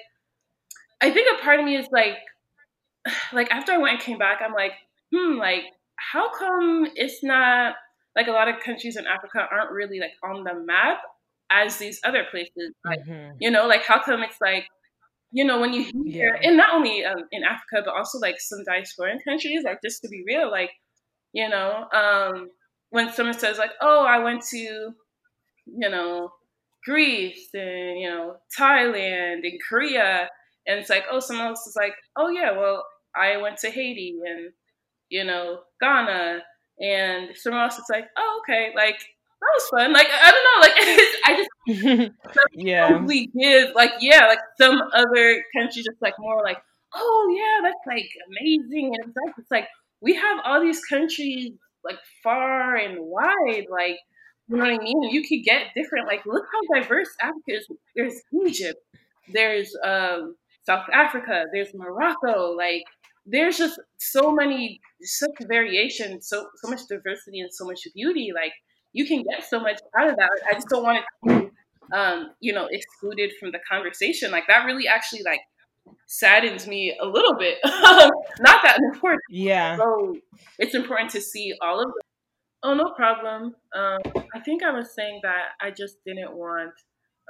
I 1.02 1.10
think 1.10 1.28
a 1.40 1.44
part 1.44 1.60
of 1.60 1.66
me 1.66 1.76
is 1.76 1.88
like, 1.92 2.18
like 3.34 3.52
after 3.52 3.74
I 3.74 3.78
went 3.78 3.96
and 3.96 4.02
came 4.02 4.18
back, 4.18 4.40
I'm 4.46 4.54
like, 4.54 4.74
hmm, 5.14 5.38
like 5.38 5.64
how 5.96 6.32
come 6.38 6.88
it's 6.96 7.24
not 7.24 7.76
like 8.16 8.28
a 8.28 8.32
lot 8.32 8.48
of 8.48 8.60
countries 8.60 8.98
in 8.98 9.06
Africa 9.08 9.48
aren't 9.52 9.72
really 9.72 10.00
like 10.00 10.14
on 10.24 10.44
the 10.44 10.54
map 10.54 11.00
as 11.52 11.78
these 11.78 12.00
other 12.04 12.26
places? 12.30 12.74
Like, 12.86 13.00
mm-hmm. 13.06 13.38
you 13.40 13.52
know, 13.52 13.68
like 13.68 13.84
how 13.84 14.02
come 14.02 14.22
it's 14.22 14.40
like, 14.40 14.66
you 15.32 15.46
know, 15.46 15.60
when 15.60 15.74
you 15.74 15.84
hear, 16.06 16.36
yeah. 16.36 16.48
and 16.48 16.58
not 16.58 16.74
only 16.74 17.06
um, 17.06 17.24
in 17.32 17.44
Africa, 17.44 17.84
but 17.86 17.96
also 17.96 18.20
like 18.20 18.40
some 18.40 18.60
diasporan 18.68 19.24
countries, 19.24 19.64
like 19.64 19.80
just 19.84 20.02
to 20.02 20.10
be 20.10 20.24
real, 20.28 20.52
like, 20.52 20.72
you 21.34 21.48
know, 21.48 21.86
um, 21.94 22.50
when 22.90 23.12
someone 23.12 23.38
says 23.38 23.58
like, 23.58 23.72
oh, 23.82 24.06
I 24.06 24.20
went 24.20 24.44
to, 24.52 24.58
you 24.58 25.90
know, 25.90 26.32
Greece 26.86 27.50
and, 27.54 28.00
you 28.00 28.10
know, 28.10 28.36
Thailand 28.58 29.40
and 29.44 29.60
Korea, 29.70 30.30
and 30.68 30.80
it's 30.80 30.90
like, 30.90 31.06
oh, 31.10 31.20
someone 31.20 31.48
else 31.48 31.66
is 31.66 31.76
like, 31.76 31.94
oh 32.18 32.30
yeah, 32.30 32.52
well, 32.52 32.84
I 33.16 33.38
went 33.38 33.58
to 33.60 33.70
Haiti 33.70 34.18
and 34.26 34.52
you 35.10 35.24
know 35.24 35.60
Ghana, 35.80 36.40
and 36.80 37.30
someone 37.36 37.64
else 37.64 37.78
is 37.78 37.86
like, 37.90 38.06
oh 38.18 38.42
okay, 38.44 38.72
like 38.76 39.00
that 39.42 39.52
was 39.54 39.68
fun. 39.70 39.94
Like 39.94 40.08
I 40.12 40.32
don't 40.32 40.46
know, 40.48 40.62
like 40.62 40.76
I 41.26 41.38
just 41.38 42.12
yeah 42.54 43.04
we 43.04 43.28
give 43.28 43.74
like 43.76 43.92
yeah 44.00 44.28
like 44.28 44.40
some 44.60 44.82
other 44.94 45.44
countries 45.56 45.86
just 45.86 46.02
like 46.02 46.16
more 46.20 46.42
like 46.44 46.58
oh 46.94 47.36
yeah 47.36 47.70
that's 47.70 47.86
like 47.88 48.10
amazing 48.28 48.94
and 48.96 49.08
it's 49.08 49.16
like 49.16 49.36
it's 49.38 49.52
like 49.52 49.68
we 50.02 50.16
have 50.16 50.40
all 50.44 50.60
these 50.60 50.84
countries 50.86 51.52
like 51.84 51.98
far 52.24 52.76
and 52.76 52.98
wide 53.00 53.66
like 53.70 53.98
you 54.48 54.58
know 54.58 54.66
what 54.66 54.82
I 54.82 54.84
mean? 54.84 55.04
You 55.04 55.22
could 55.22 55.46
get 55.46 55.68
different. 55.78 56.08
Like, 56.08 56.26
look 56.26 56.44
how 56.52 56.82
diverse 56.82 57.08
Africa 57.22 57.40
is. 57.48 57.68
There's 57.96 58.22
Egypt. 58.46 58.80
There's 59.32 59.74
um, 59.82 60.36
South 60.66 60.86
Africa, 60.94 61.46
there's 61.54 61.74
Morocco, 61.74 62.52
like 62.52 62.84
there's 63.26 63.58
just 63.58 63.80
so 63.98 64.32
many 64.32 64.80
such 65.02 65.48
variation, 65.48 66.22
so 66.22 66.48
so 66.56 66.70
much 66.70 66.82
diversity 66.88 67.40
and 67.40 67.54
so 67.54 67.66
much 67.66 67.82
beauty. 67.96 68.32
Like 68.34 68.54
you 68.94 69.06
can 69.06 69.24
get 69.24 69.48
so 69.48 69.60
much 69.60 69.80
out 69.98 70.10
of 70.10 70.16
that. 70.18 70.30
I 70.50 70.54
just 70.54 70.68
don't 70.70 70.84
want 70.84 71.00
it 71.00 71.04
to 71.30 71.40
be 71.40 71.52
um, 71.94 72.32
you 72.40 72.54
know, 72.54 72.68
excluded 72.72 73.32
from 73.40 73.52
the 73.52 73.60
conversation. 73.70 74.32
Like 74.32 74.48
that 74.48 74.66
really 74.66 74.88
actually 74.88 75.24
like 75.24 75.42
saddens 76.08 76.68
me 76.68 76.96
a 77.02 77.06
little 77.06 77.36
bit. 77.36 77.58
Not 77.66 78.62
that 78.64 78.78
important. 78.94 79.22
Yeah. 79.30 79.78
So 79.78 80.16
it's 80.60 80.76
important 80.76 81.10
to 81.12 81.22
see 81.22 81.54
all 81.62 81.80
of 81.80 81.86
them. 81.86 81.94
Oh, 82.64 82.74
no 82.76 82.94
problem. 82.96 83.56
Um, 83.76 84.00
I 84.36 84.40
think 84.46 84.62
I 84.64 84.72
was 84.72 84.94
saying 84.94 85.22
that 85.24 85.50
I 85.60 85.72
just 85.72 85.98
didn't 86.06 86.34
want 86.34 86.72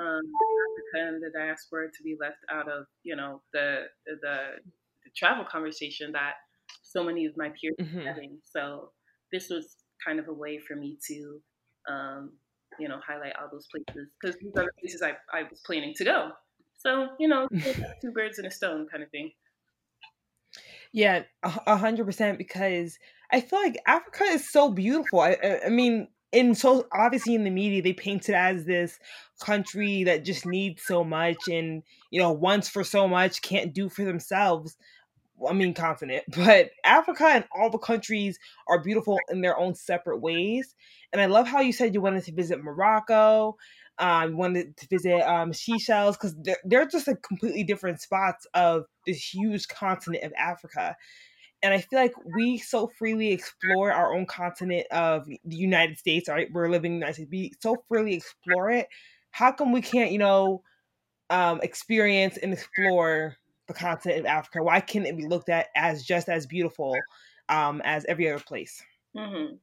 um, 0.02 0.20
Africa 0.20 1.08
and 1.08 1.24
the 1.24 1.32
diaspora 1.34 1.88
to 1.88 2.04
be 2.04 2.18
left 2.20 2.40
out 2.52 2.70
of, 2.70 2.86
you 3.04 3.16
know, 3.16 3.42
the 3.54 3.84
the, 4.06 4.16
the 4.22 5.12
travel 5.16 5.46
conversation 5.50 6.12
that 6.12 6.34
so 6.84 7.04
many 7.04 7.26
of 7.26 7.34
my 7.38 7.50
peers 7.50 7.76
mm-hmm. 7.80 8.00
are 8.00 8.14
having. 8.14 8.40
So 8.44 8.92
this 9.32 9.50
was 9.50 9.78
kind 10.06 10.20
of 10.20 10.28
a 10.28 10.34
way 10.34 10.60
for 10.60 10.76
me 10.76 10.98
to, 11.08 11.40
um, 11.90 12.32
you 12.80 12.88
know, 12.88 13.00
highlight 13.06 13.34
all 13.40 13.50
those 13.52 13.68
places 13.68 14.10
because 14.20 14.36
these 14.40 14.52
are 14.58 14.66
the 14.66 14.72
places 14.80 15.02
I, 15.02 15.12
I 15.34 15.44
was 15.50 15.62
planning 15.66 15.94
to 15.98 16.04
go. 16.04 16.32
So 16.78 17.10
you 17.20 17.28
know, 17.28 17.48
two 18.02 18.12
birds 18.12 18.40
in 18.40 18.46
a 18.46 18.52
stone 18.52 18.88
kind 18.90 19.04
of 19.04 19.10
thing. 19.12 19.32
Yeah, 20.94 21.24
a 21.44 21.78
hundred 21.78 22.06
percent. 22.06 22.38
Because 22.38 22.98
I 23.32 23.42
feel 23.42 23.60
like 23.60 23.78
Africa 23.86 24.24
is 24.26 24.52
so 24.52 24.72
beautiful. 24.72 25.22
I, 25.22 25.38
I 25.66 25.70
mean, 25.70 26.08
and 26.34 26.58
so 26.58 26.88
obviously 26.94 27.36
in 27.36 27.44
the 27.44 27.50
media 27.50 27.82
they 27.82 27.94
paint 27.94 28.30
it 28.30 28.36
as 28.36 28.66
this 28.66 29.00
country 29.42 30.04
that 30.04 30.24
just 30.24 30.46
needs 30.46 30.84
so 30.84 31.04
much 31.04 31.48
and 31.50 31.84
you 32.10 32.22
know 32.22 32.32
wants 32.32 32.70
for 32.70 32.84
so 32.84 33.08
much 33.08 33.42
can't 33.42 33.74
do 33.74 33.90
for 33.90 34.04
themselves 34.04 34.78
i 35.50 35.54
mean 35.54 35.74
continent 35.74 36.24
but 36.36 36.72
africa 36.84 37.26
and 37.26 37.46
all 37.56 37.70
the 37.70 37.78
countries 37.78 38.40
are 38.68 38.82
beautiful 38.82 39.20
in 39.30 39.42
their 39.42 39.58
own 39.58 39.74
separate 39.76 40.20
ways 40.20 40.76
and 41.14 41.22
i 41.22 41.26
love 41.26 41.48
how 41.48 41.60
you 41.60 41.74
said 41.74 41.94
you 41.94 42.02
wanted 42.02 42.24
to 42.24 42.34
visit 42.34 42.64
morocco 42.64 43.56
um, 44.00 44.36
wanted 44.36 44.76
to 44.78 44.88
visit 44.88 45.22
um, 45.22 45.54
Seychelles 45.54 46.18
because 46.18 46.36
they're, 46.42 46.58
they're 46.64 46.88
just 46.88 47.08
like 47.08 47.22
completely 47.22 47.64
different 47.64 48.02
spots 48.02 48.48
of 48.56 48.86
this 49.06 49.32
huge 49.32 49.68
continent 49.68 50.24
of 50.24 50.34
Africa 50.40 50.96
and 51.64 51.74
I 51.74 51.80
feel 51.80 52.00
like 52.00 52.14
we 52.36 52.58
so 52.58 52.88
freely 52.98 53.32
explore 53.32 53.92
our 53.92 54.16
own 54.16 54.26
continent 54.26 54.88
of 54.92 55.28
the 55.28 55.56
United 55.56 55.98
States. 55.98 56.28
Right, 56.28 56.52
we're 56.52 56.70
living 56.70 56.94
in 56.94 57.00
the 57.00 57.06
United 57.06 57.16
States. 57.16 57.32
We 57.32 57.52
so 57.62 57.84
freely 57.88 58.16
explore 58.16 58.72
it. 58.72 58.88
How 59.32 59.52
come 59.52 59.72
we 59.72 59.82
can't, 59.82 60.12
you 60.12 60.18
know, 60.18 60.64
um, 61.30 61.62
experience 61.62 62.38
and 62.38 62.54
explore 62.54 63.38
the 63.74 63.80
continent 63.80 64.22
of 64.22 64.26
Africa? 64.26 64.64
Why 64.64 64.80
can't 64.80 65.06
it 65.06 65.18
be 65.18 65.26
looked 65.26 65.50
at 65.50 65.68
as 65.76 66.04
just 66.04 66.30
as 66.30 66.46
beautiful 66.46 66.96
um, 67.50 67.82
as 67.84 68.06
every 68.06 68.30
other 68.30 68.44
place? 68.44 68.84
Mm-hmm. 69.16 69.56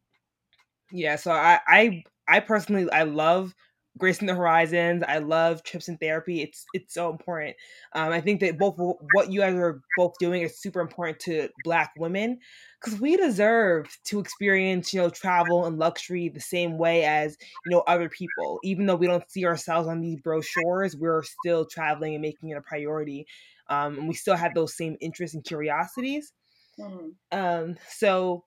Yeah, 0.91 1.17
so 1.17 1.33
I, 1.33 1.61
I, 1.67 2.05
I 2.27 2.41
personally, 2.41 2.91
I 2.91 3.03
love 3.03 3.55
gracing 3.99 4.27
the 4.27 4.35
horizons. 4.35 5.03
I 5.07 5.19
love 5.19 5.63
trips 5.63 5.89
and 5.89 5.99
therapy. 6.01 6.41
It's 6.41 6.65
it's 6.73 6.95
so 6.95 7.11
important. 7.11 7.57
Um, 7.93 8.13
I 8.13 8.21
think 8.21 8.41
that 8.41 8.59
both 8.59 8.77
what 9.13 9.31
you 9.31 9.41
guys 9.41 9.55
are 9.55 9.83
both 9.97 10.15
doing 10.19 10.43
is 10.43 10.59
super 10.59 10.81
important 10.81 11.19
to 11.21 11.49
Black 11.65 11.93
women 11.99 12.39
because 12.81 13.01
we 13.01 13.17
deserve 13.17 13.87
to 14.05 14.21
experience 14.21 14.95
you 14.95 15.01
know 15.01 15.11
travel 15.11 15.67
and 15.67 15.79
luxury 15.79 16.29
the 16.29 16.41
same 16.41 16.79
way 16.79 17.05
as 17.05 17.37
you 17.67 17.71
know 17.71 17.81
other 17.87 18.09
people. 18.09 18.61
Even 18.63 18.87
though 18.87 18.97
we 18.97 19.07
don't 19.07 19.31
see 19.31 19.45
ourselves 19.45 19.89
on 19.89 20.01
these 20.01 20.21
brochures, 20.21 20.97
we're 20.97 21.23
still 21.23 21.67
traveling 21.67 22.15
and 22.15 22.23
making 22.23 22.51
it 22.51 22.57
a 22.57 22.63
priority, 22.63 23.27
um, 23.69 23.99
and 23.99 24.09
we 24.09 24.15
still 24.15 24.37
have 24.37 24.55
those 24.55 24.77
same 24.77 24.97
interests 25.01 25.35
and 25.35 25.45
curiosities. 25.45 26.33
Mm-hmm. 26.79 27.39
Um, 27.39 27.77
so 27.89 28.45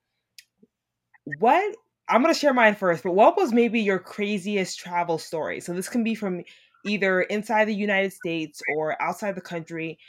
what 1.39 1.76
I'm 2.07 2.22
gonna 2.22 2.34
share 2.34 2.53
mine 2.53 2.76
first, 2.76 3.03
but 3.03 3.14
what 3.14 3.38
was 3.38 3.53
maybe 3.53 3.80
your 3.80 3.99
craziest 3.99 4.80
travel 4.80 5.18
story? 5.18 5.60
So 5.60 5.73
this 5.73 5.89
can 5.89 6.03
be 6.03 6.15
from 6.15 6.43
either 6.85 7.22
inside 7.22 7.65
the 7.65 7.76
United 7.76 8.14
States 8.14 8.61
or 8.76 9.02
outside 9.02 9.35
the 9.35 9.41
country. 9.41 9.99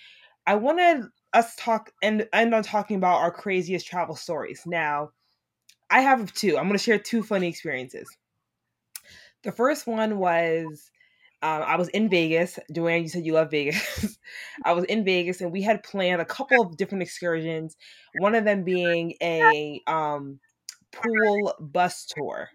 I 0.47 0.56
wanted 0.56 1.05
us 1.32 1.55
talk 1.56 1.93
and 2.02 2.26
end 2.32 2.55
on 2.55 2.62
talking 2.62 2.97
about 2.97 3.20
our 3.20 3.30
craziest 3.30 3.86
travel 3.86 4.16
stories. 4.16 4.62
Now, 4.66 5.10
I 5.90 6.01
have 6.01 6.32
two. 6.32 6.56
I'm 6.56 6.66
gonna 6.66 6.78
share 6.78 6.98
two 6.98 7.22
funny 7.22 7.48
experiences. 7.48 8.09
The 9.43 9.52
first 9.52 9.86
one 9.86 10.18
was 10.18 10.90
um, 11.43 11.62
I 11.62 11.77
was 11.77 11.89
in 11.89 12.09
Vegas. 12.09 12.59
Joanne, 12.73 13.02
you 13.02 13.09
said 13.09 13.27
you 13.27 13.32
love 13.32 13.51
Vegas. 13.51 14.16
I 14.64 14.73
was 14.73 14.85
in 14.85 15.05
Vegas 15.05 15.40
and 15.40 15.51
we 15.51 15.62
had 15.62 15.82
planned 15.82 16.20
a 16.20 16.24
couple 16.24 16.62
of 16.62 16.77
different 16.77 17.02
excursions. 17.02 17.77
One 18.19 18.35
of 18.35 18.44
them 18.44 18.62
being 18.62 19.14
a 19.20 19.81
um, 19.86 20.39
pool 20.93 21.55
bus 21.59 22.06
tour. 22.06 22.48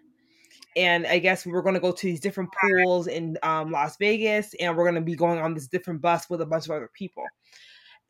And 0.74 1.06
I 1.06 1.18
guess 1.18 1.44
we 1.44 1.52
were 1.52 1.62
going 1.62 1.74
to 1.74 1.80
go 1.80 1.92
to 1.92 2.06
these 2.06 2.20
different 2.20 2.50
pools 2.60 3.08
in 3.08 3.36
um, 3.42 3.72
Las 3.72 3.96
Vegas, 3.98 4.54
and 4.60 4.76
we're 4.76 4.84
going 4.84 4.94
to 4.94 5.00
be 5.00 5.16
going 5.16 5.40
on 5.40 5.54
this 5.54 5.66
different 5.66 6.00
bus 6.00 6.30
with 6.30 6.40
a 6.40 6.46
bunch 6.46 6.66
of 6.66 6.70
other 6.70 6.90
people. 6.94 7.24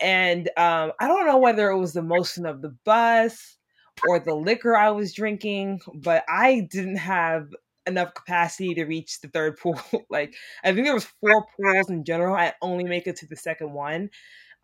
And 0.00 0.48
um, 0.56 0.92
I 1.00 1.08
don't 1.08 1.26
know 1.26 1.38
whether 1.38 1.70
it 1.70 1.78
was 1.78 1.94
the 1.94 2.02
motion 2.02 2.46
of 2.46 2.62
the 2.62 2.76
bus 2.84 3.56
or 4.06 4.20
the 4.20 4.34
liquor 4.34 4.76
I 4.76 4.90
was 4.90 5.14
drinking, 5.14 5.80
but 5.94 6.24
I 6.28 6.68
didn't 6.70 6.96
have 6.96 7.48
enough 7.88 8.14
capacity 8.14 8.74
to 8.74 8.84
reach 8.84 9.20
the 9.20 9.28
third 9.28 9.56
pool. 9.60 9.80
like 10.10 10.34
I 10.64 10.72
think 10.72 10.86
there 10.86 10.94
was 10.94 11.06
four 11.20 11.46
pools 11.56 11.90
in 11.90 12.04
general. 12.04 12.34
I 12.34 12.54
only 12.62 12.84
make 12.84 13.06
it 13.06 13.16
to 13.16 13.26
the 13.26 13.36
second 13.36 13.72
one. 13.72 14.10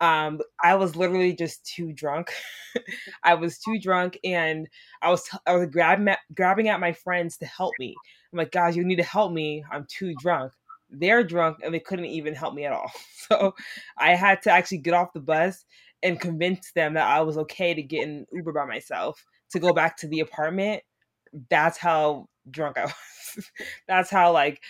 Um, 0.01 0.41
I 0.61 0.75
was 0.75 0.95
literally 0.95 1.33
just 1.33 1.65
too 1.65 1.93
drunk. 1.93 2.31
I 3.23 3.35
was 3.35 3.57
too 3.59 3.79
drunk, 3.81 4.19
and 4.23 4.67
I 5.01 5.09
was 5.09 5.29
I 5.45 5.55
was 5.55 5.67
grabbing 5.69 6.09
at, 6.09 6.19
grabbing 6.33 6.67
at 6.69 6.79
my 6.79 6.91
friends 6.93 7.37
to 7.37 7.45
help 7.45 7.73
me. 7.79 7.95
I'm 8.31 8.37
like, 8.37 8.51
guys, 8.51 8.75
you 8.75 8.83
need 8.83 8.97
to 8.97 9.03
help 9.03 9.31
me. 9.31 9.63
I'm 9.71 9.85
too 9.89 10.13
drunk. 10.19 10.51
They're 10.89 11.23
drunk, 11.23 11.57
and 11.63 11.73
they 11.73 11.79
couldn't 11.79 12.05
even 12.05 12.35
help 12.35 12.53
me 12.53 12.65
at 12.65 12.73
all. 12.73 12.91
So 13.27 13.55
I 13.97 14.13
had 14.13 14.43
to 14.43 14.51
actually 14.51 14.77
get 14.77 14.93
off 14.93 15.11
the 15.13 15.19
bus 15.19 15.65
and 16.03 16.19
convince 16.21 16.71
them 16.73 16.93
that 16.93 17.07
I 17.07 17.21
was 17.21 17.39
okay 17.39 17.73
to 17.73 17.81
get 17.81 18.07
an 18.07 18.27
Uber 18.31 18.53
by 18.53 18.65
myself 18.65 19.25
to 19.49 19.59
go 19.59 19.73
back 19.73 19.97
to 19.97 20.07
the 20.07 20.19
apartment. 20.19 20.83
That's 21.49 21.79
how 21.79 22.27
drunk 22.51 22.77
I 22.77 22.85
was. 22.85 22.93
That's 23.87 24.09
how 24.09 24.31
like 24.31 24.61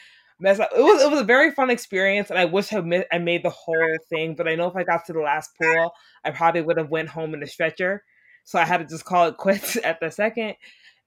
up. 0.44 0.70
It 0.76 0.82
was 0.82 1.02
it 1.02 1.10
was 1.10 1.22
a 1.22 1.24
very 1.26 1.52
fun 1.52 1.70
experience, 1.70 2.30
and 2.30 2.40
I 2.40 2.46
wish 2.46 2.74
I, 2.74 2.82
mi- 2.82 3.06
I 3.12 3.18
made 3.18 3.44
the 3.44 3.50
whole 3.50 3.98
thing. 4.10 4.36
But 4.36 4.48
I 4.48 4.56
know 4.56 4.68
if 4.68 4.76
I 4.76 4.84
got 4.84 5.06
to 5.06 5.14
the 5.14 5.20
last 5.20 5.52
pool, 5.62 5.94
I 6.24 6.32
probably 6.32 6.62
would 6.62 6.78
have 6.78 6.90
went 6.90 7.10
home 7.10 7.34
in 7.34 7.44
a 7.44 7.48
stretcher. 7.48 8.04
So 8.44 8.60
I 8.60 8.66
had 8.66 8.78
to 8.78 8.86
just 8.86 9.06
call 9.06 9.28
it 9.28 9.38
quits 9.38 9.78
at 9.84 10.00
the 10.00 10.12
second. 10.12 10.56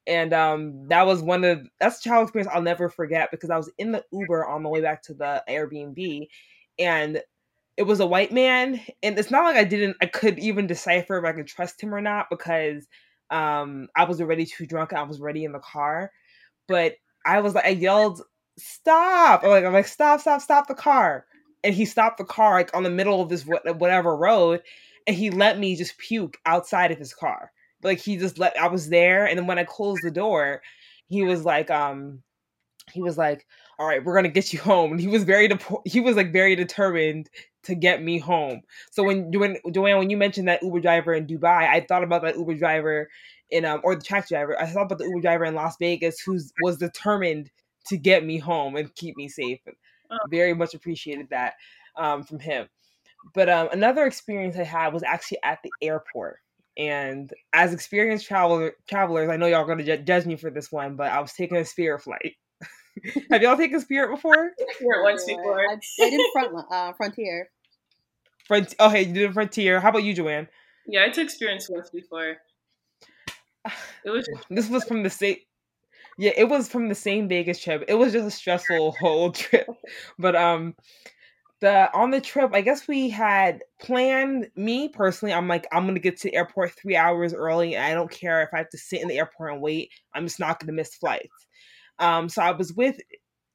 And 0.07 0.33
um, 0.33 0.89
that 0.89 1.07
was 1.07 1.21
one 1.23 1.45
of 1.45 1.67
that's 1.81 2.01
a 2.01 2.09
child 2.09 2.25
experience 2.25 2.51
I'll 2.53 2.63
never 2.63 2.89
forget 2.89 3.31
because 3.31 3.51
I 3.51 3.57
was 3.59 3.71
in 3.79 3.93
the 3.93 4.05
Uber 4.13 4.47
on 4.47 4.63
the 4.63 4.71
way 4.71 4.81
back 4.81 5.03
to 5.05 5.15
the 5.15 5.43
Airbnb, 5.49 6.29
and 6.79 7.21
it 7.77 7.83
was 7.85 8.01
a 8.01 8.07
white 8.07 8.33
man. 8.33 8.81
And 9.03 9.19
it's 9.19 9.31
not 9.31 9.45
like 9.45 9.57
I 9.57 9.65
didn't 9.65 9.97
I 10.01 10.07
could 10.07 10.39
even 10.39 10.67
decipher 10.67 11.19
if 11.19 11.25
I 11.25 11.33
could 11.33 11.47
trust 11.47 11.83
him 11.83 11.95
or 11.95 12.01
not 12.01 12.29
because 12.31 12.87
um, 13.31 13.89
I 13.95 14.05
was 14.05 14.21
already 14.21 14.47
too 14.47 14.67
drunk. 14.67 14.93
I 14.95 15.03
was 15.03 15.21
already 15.21 15.45
in 15.45 15.53
the 15.53 15.59
car, 15.61 16.11
but 16.67 16.95
I 17.29 17.41
was 17.41 17.55
like 17.55 17.67
I 17.67 17.71
yelled 17.71 18.23
stop. 18.59 19.45
I'm 19.45 19.51
like, 19.51 19.65
I'm 19.65 19.73
like, 19.73 19.87
stop, 19.87 20.21
stop, 20.21 20.41
stop 20.41 20.67
the 20.69 20.75
car. 20.75 21.27
and 21.65 21.75
he 21.75 21.85
stopped 21.85 22.19
the 22.19 22.25
car 22.25 22.55
like 22.55 22.75
on 22.77 22.83
the 22.83 22.91
middle 22.91 23.21
of 23.23 23.29
this 23.29 23.45
whatever 23.45 24.17
road, 24.17 24.63
and 25.07 25.17
he 25.17 25.31
let 25.31 25.59
me 25.59 25.77
just 25.77 25.99
puke 25.99 26.37
outside 26.47 26.91
of 26.93 26.99
his 26.99 27.15
car. 27.15 27.53
Like 27.83 27.99
he 27.99 28.17
just 28.17 28.39
let 28.39 28.59
I 28.59 28.69
was 28.69 28.89
there, 28.89 29.27
and 29.27 29.39
then 29.39 29.47
when 29.47 29.59
I 29.59 29.65
closed 29.65 30.03
the 30.03 30.11
door, 30.11 30.63
he 31.09 31.23
was 31.23 31.45
like, 31.45 31.71
um, 31.71 32.23
he 32.93 33.03
was 33.03 33.19
like, 33.19 33.47
"All 33.79 33.87
right, 33.87 34.05
we're 34.05 34.15
gonna 34.15 34.29
get 34.29 34.53
you 34.53 34.61
home." 34.61 34.93
And 34.93 35.01
he 35.01 35.09
was 35.09 35.25
very 35.25 35.49
de- 35.49 35.59
he 35.85 36.01
was 36.01 36.17
like 36.17 36.33
very 36.33 36.57
determined 36.57 37.29
to 37.65 37.75
get 37.75 38.03
me 38.03 38.19
home. 38.19 38.63
So 38.91 39.03
when 39.05 39.31
when 39.33 39.59
Joanne, 39.73 39.99
when 39.99 40.11
you 40.11 40.17
mentioned 40.17 40.49
that 40.49 40.63
Uber 40.63 40.81
driver 40.81 41.15
in 41.15 41.27
Dubai, 41.27 41.69
I 41.69 41.81
thought 41.89 42.05
about 42.05 42.23
that 42.23 42.37
Uber 42.37 42.55
driver 42.55 43.09
in 43.51 43.65
um 43.65 43.81
or 43.85 43.95
the 43.95 44.05
taxi 44.05 44.35
driver. 44.35 44.61
I 44.61 44.67
thought 44.67 44.87
about 44.87 44.99
the 44.99 45.05
Uber 45.05 45.21
driver 45.21 45.45
in 45.45 45.55
Las 45.55 45.77
Vegas 45.79 46.21
who 46.21 46.39
was 46.63 46.77
determined 46.79 47.51
to 47.87 47.97
get 47.97 48.25
me 48.25 48.39
home 48.39 48.77
and 48.77 48.95
keep 48.95 49.17
me 49.17 49.29
safe. 49.29 49.61
Oh. 50.11 50.17
Very 50.31 50.55
much 50.55 50.75
appreciated 50.75 51.29
that 51.31 51.55
um, 51.97 52.23
from 52.23 52.39
him. 52.39 52.69
But 53.35 53.49
um, 53.49 53.69
another 53.73 54.07
experience 54.07 54.57
I 54.57 54.65
had 54.65 54.93
was 54.93 55.03
actually 55.03 55.39
at 55.43 55.59
the 55.63 55.71
airport. 55.83 56.39
And 56.77 57.33
as 57.53 57.75
experienced 57.75 58.27
traveler, 58.27 58.75
travelers, 58.89 59.29
I 59.29 59.37
know 59.37 59.47
y'all 59.47 59.63
are 59.63 59.67
going 59.67 59.79
to 59.79 59.85
ju- 59.85 60.03
judge 60.03 60.27
me 60.27 60.37
for 60.37 60.51
this 60.51 60.71
one, 60.71 60.95
but 60.95 61.11
I 61.11 61.21
was 61.21 61.33
taking 61.33 61.57
a 61.57 61.65
Spirit 61.65 62.03
flight. 62.03 62.37
Have 63.31 63.43
y'all 63.43 63.57
taken 63.57 63.81
Spirit 63.81 64.15
before? 64.15 64.53
Spirit 64.77 65.03
once 65.03 65.25
before. 65.25 65.61
I, 65.61 65.75
I 66.01 66.11
did 66.11 66.21
front 66.33 66.57
uh, 66.71 66.93
Frontier. 66.93 67.51
Front. 68.47 68.75
Oh, 68.79 68.89
hey, 68.89 69.03
you 69.03 69.13
did 69.13 69.35
Frontier. 69.35 69.81
How 69.81 69.91
about 69.91 70.05
you, 70.05 70.15
Joanne? 70.15 70.49
Yeah, 70.87 71.05
I 71.05 71.11
took 71.11 71.31
Spirit 71.31 71.65
once 71.69 71.91
before. 71.91 72.37
It 74.05 74.11
was. 74.11 74.29
This 74.51 74.69
was 74.69 74.85
from 74.85 75.03
the 75.03 75.11
state. 75.11 75.47
Yeah, 76.19 76.33
it 76.37 76.49
was 76.49 76.69
from 76.69 76.89
the 76.89 76.95
same 76.95 77.29
Vegas 77.29 77.63
trip. 77.63 77.85
It 77.89 77.95
was 77.95 78.13
just 78.13 78.27
a 78.27 78.31
stressful 78.31 78.93
whole 79.01 79.31
trip, 79.33 79.69
but 80.19 80.35
um, 80.35 80.75
the 81.61 81.93
on 81.95 82.11
the 82.11 82.21
trip, 82.21 82.51
I 82.55 82.61
guess 82.61 82.89
we 82.89 83.09
had 83.11 83.63
planned. 83.81 84.49
Me 84.57 84.89
personally, 84.89 85.33
I'm 85.35 85.49
like, 85.49 85.67
I'm 85.73 85.87
gonna 85.87 85.99
get 85.99 86.17
to 86.19 86.29
the 86.29 86.37
airport 86.37 86.73
three 86.73 86.97
hours 86.97 87.35
early. 87.35 87.77
I 87.77 87.95
don't 87.95 88.11
care 88.11 88.43
if 88.43 88.51
I 88.53 88.59
have 88.59 88.71
to 88.71 88.79
sit 88.79 89.01
in 89.03 89.09
the 89.09 89.19
airport 89.19 89.53
and 89.53 89.63
wait. 89.63 89.91
I'm 90.15 90.25
just 90.27 90.41
not 90.41 90.61
gonna 90.61 90.73
miss 90.73 90.95
flights. 90.95 91.47
Um, 91.99 92.29
so 92.29 92.43
I 92.43 92.53
was 92.53 92.73
with 92.73 92.99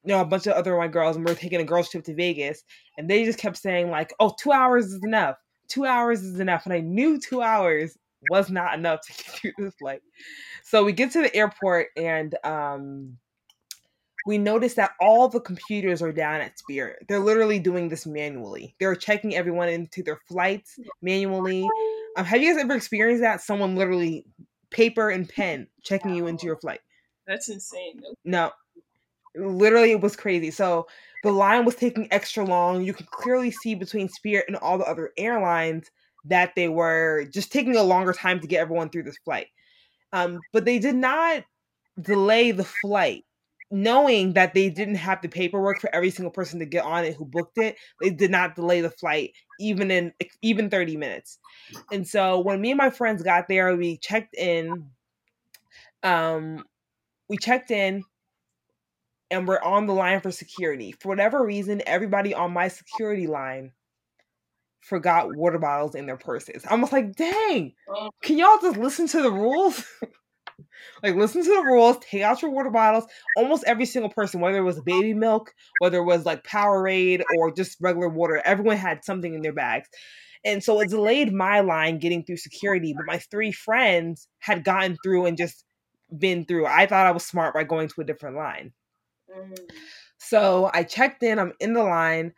you 0.04 0.12
know 0.12 0.20
a 0.20 0.24
bunch 0.24 0.46
of 0.46 0.54
other 0.54 0.76
my 0.76 0.88
girls, 0.88 1.16
and 1.16 1.24
we 1.24 1.32
are 1.32 1.36
taking 1.36 1.60
a 1.60 1.64
girls 1.64 1.90
trip 1.90 2.04
to 2.04 2.14
Vegas, 2.14 2.62
and 2.98 3.08
they 3.08 3.24
just 3.24 3.38
kept 3.38 3.56
saying 3.56 3.90
like, 3.90 4.12
"Oh, 4.20 4.34
two 4.38 4.52
hours 4.52 4.86
is 4.92 5.02
enough. 5.04 5.36
Two 5.68 5.86
hours 5.86 6.22
is 6.22 6.40
enough," 6.40 6.64
and 6.66 6.74
I 6.74 6.80
knew 6.80 7.18
two 7.18 7.42
hours 7.42 7.96
was 8.28 8.50
not 8.50 8.74
enough 8.74 9.00
to 9.06 9.12
get 9.16 9.26
through 9.26 9.52
this 9.58 9.74
flight. 9.74 10.02
So 10.62 10.84
we 10.84 10.92
get 10.92 11.10
to 11.12 11.22
the 11.22 11.34
airport, 11.34 11.88
and 11.96 12.34
um, 12.44 13.18
we 14.26 14.38
notice 14.38 14.74
that 14.74 14.92
all 15.00 15.28
the 15.28 15.40
computers 15.40 16.00
are 16.00 16.12
down 16.12 16.40
at 16.40 16.58
Spirit. 16.58 17.04
They're 17.08 17.20
literally 17.20 17.58
doing 17.58 17.88
this 17.88 18.06
manually. 18.06 18.74
They're 18.80 18.96
checking 18.96 19.34
everyone 19.34 19.68
into 19.68 20.02
their 20.02 20.20
flights 20.28 20.78
manually. 21.02 21.68
Um, 22.16 22.24
have 22.24 22.40
you 22.40 22.52
guys 22.52 22.62
ever 22.62 22.74
experienced 22.74 23.22
that? 23.22 23.42
Someone 23.42 23.76
literally 23.76 24.24
paper 24.70 25.10
and 25.10 25.28
pen 25.28 25.66
checking 25.82 26.14
you 26.14 26.26
into 26.26 26.46
your 26.46 26.56
flight. 26.56 26.80
That's 27.26 27.48
insane. 27.48 28.02
No, 28.24 28.50
literally, 29.34 29.92
it 29.92 30.00
was 30.00 30.16
crazy. 30.16 30.50
So 30.50 30.86
the 31.22 31.32
line 31.32 31.64
was 31.64 31.74
taking 31.74 32.08
extra 32.10 32.44
long. 32.44 32.82
You 32.82 32.94
could 32.94 33.10
clearly 33.10 33.50
see 33.50 33.74
between 33.74 34.08
Spirit 34.08 34.46
and 34.48 34.56
all 34.56 34.78
the 34.78 34.84
other 34.84 35.12
airlines 35.16 35.90
that 36.26 36.54
they 36.54 36.68
were 36.68 37.26
just 37.32 37.52
taking 37.52 37.76
a 37.76 37.82
longer 37.82 38.12
time 38.12 38.40
to 38.40 38.46
get 38.46 38.60
everyone 38.60 38.90
through 38.90 39.04
this 39.04 39.18
flight. 39.24 39.48
Um, 40.12 40.40
but 40.52 40.64
they 40.64 40.78
did 40.78 40.94
not 40.94 41.44
delay 42.00 42.50
the 42.50 42.64
flight 42.64 43.24
knowing 43.70 44.34
that 44.34 44.54
they 44.54 44.70
didn't 44.70 44.94
have 44.94 45.20
the 45.20 45.28
paperwork 45.28 45.80
for 45.80 45.92
every 45.92 46.10
single 46.10 46.30
person 46.30 46.60
to 46.60 46.66
get 46.66 46.84
on 46.84 47.04
it 47.04 47.14
who 47.14 47.24
booked 47.24 47.58
it. 47.58 47.76
They 48.00 48.10
did 48.10 48.30
not 48.30 48.54
delay 48.54 48.80
the 48.80 48.90
flight 48.90 49.32
even 49.58 49.90
in 49.90 50.12
even 50.42 50.70
30 50.70 50.96
minutes. 50.96 51.38
And 51.90 52.06
so 52.06 52.38
when 52.38 52.60
me 52.60 52.70
and 52.70 52.78
my 52.78 52.90
friends 52.90 53.22
got 53.22 53.48
there 53.48 53.74
we 53.76 53.96
checked 53.96 54.34
in 54.34 54.90
um 56.02 56.64
we 57.28 57.36
checked 57.36 57.70
in 57.70 58.04
and 59.30 59.48
we're 59.48 59.62
on 59.62 59.86
the 59.86 59.94
line 59.94 60.20
for 60.20 60.30
security. 60.30 60.92
For 61.00 61.08
whatever 61.08 61.44
reason 61.44 61.82
everybody 61.86 62.34
on 62.34 62.52
my 62.52 62.68
security 62.68 63.26
line 63.26 63.72
forgot 64.84 65.34
water 65.34 65.58
bottles 65.58 65.94
in 65.94 66.06
their 66.06 66.16
purses. 66.16 66.64
I 66.68 66.74
was 66.74 66.92
like, 66.92 67.16
dang, 67.16 67.72
oh. 67.88 68.10
can 68.22 68.38
y'all 68.38 68.58
just 68.60 68.76
listen 68.76 69.06
to 69.08 69.22
the 69.22 69.32
rules? 69.32 69.84
like 71.02 71.14
listen 71.14 71.42
to 71.42 71.48
the 71.48 71.62
rules, 71.62 71.96
take 71.98 72.22
out 72.22 72.42
your 72.42 72.50
water 72.50 72.70
bottles. 72.70 73.04
Almost 73.36 73.64
every 73.66 73.86
single 73.86 74.10
person, 74.10 74.40
whether 74.40 74.58
it 74.58 74.62
was 74.62 74.80
baby 74.82 75.14
milk, 75.14 75.52
whether 75.78 75.98
it 75.98 76.04
was 76.04 76.26
like 76.26 76.44
Powerade 76.44 77.22
or 77.38 77.52
just 77.52 77.78
regular 77.80 78.08
water, 78.08 78.42
everyone 78.44 78.76
had 78.76 79.04
something 79.04 79.34
in 79.34 79.42
their 79.42 79.52
bags. 79.52 79.88
And 80.44 80.62
so 80.62 80.80
it 80.80 80.90
delayed 80.90 81.32
my 81.32 81.60
line 81.60 81.98
getting 81.98 82.22
through 82.22 82.36
security, 82.36 82.92
but 82.94 83.06
my 83.06 83.18
three 83.18 83.52
friends 83.52 84.28
had 84.40 84.64
gotten 84.64 84.96
through 85.02 85.24
and 85.24 85.38
just 85.38 85.64
been 86.16 86.44
through. 86.44 86.66
I 86.66 86.86
thought 86.86 87.06
I 87.06 87.12
was 87.12 87.24
smart 87.24 87.54
by 87.54 87.64
going 87.64 87.88
to 87.88 88.02
a 88.02 88.04
different 88.04 88.36
line. 88.36 88.72
Mm. 89.34 89.56
So 90.18 90.70
I 90.74 90.82
checked 90.82 91.22
in, 91.22 91.38
I'm 91.38 91.54
in 91.60 91.72
the 91.72 91.82
line. 91.82 92.34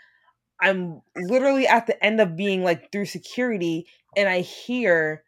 I'm 0.60 1.02
literally 1.16 1.66
at 1.66 1.86
the 1.86 2.02
end 2.04 2.20
of 2.20 2.36
being 2.36 2.62
like 2.62 2.90
through 2.90 3.06
security, 3.06 3.86
and 4.16 4.28
I 4.28 4.40
hear 4.40 5.22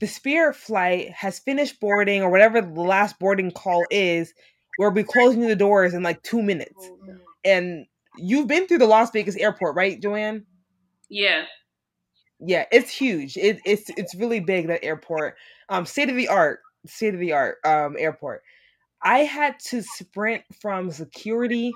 the 0.00 0.06
Spirit 0.06 0.56
flight 0.56 1.10
has 1.12 1.38
finished 1.38 1.80
boarding 1.80 2.22
or 2.22 2.30
whatever 2.30 2.60
the 2.60 2.80
last 2.80 3.18
boarding 3.18 3.50
call 3.50 3.84
is. 3.90 4.34
We'll 4.78 4.90
be 4.90 5.04
closing 5.04 5.42
the 5.46 5.56
doors 5.56 5.94
in 5.94 6.02
like 6.02 6.22
two 6.22 6.42
minutes. 6.42 6.74
Oh, 6.80 7.16
and 7.44 7.86
you've 8.18 8.48
been 8.48 8.66
through 8.66 8.78
the 8.78 8.86
Las 8.86 9.10
Vegas 9.12 9.36
airport, 9.36 9.76
right, 9.76 10.00
Joanne? 10.02 10.46
Yeah. 11.08 11.44
Yeah, 12.40 12.64
it's 12.72 12.90
huge. 12.90 13.36
It, 13.36 13.60
it's 13.64 13.88
it's 13.90 14.14
really 14.16 14.40
big 14.40 14.66
that 14.66 14.84
airport. 14.84 15.36
Um, 15.68 15.86
state 15.86 16.10
of 16.10 16.16
the 16.16 16.28
art, 16.28 16.60
state 16.86 17.14
of 17.14 17.20
the 17.20 17.32
art 17.32 17.58
um 17.64 17.96
airport. 17.98 18.42
I 19.02 19.20
had 19.20 19.60
to 19.66 19.82
sprint 19.82 20.42
from 20.60 20.90
security 20.90 21.72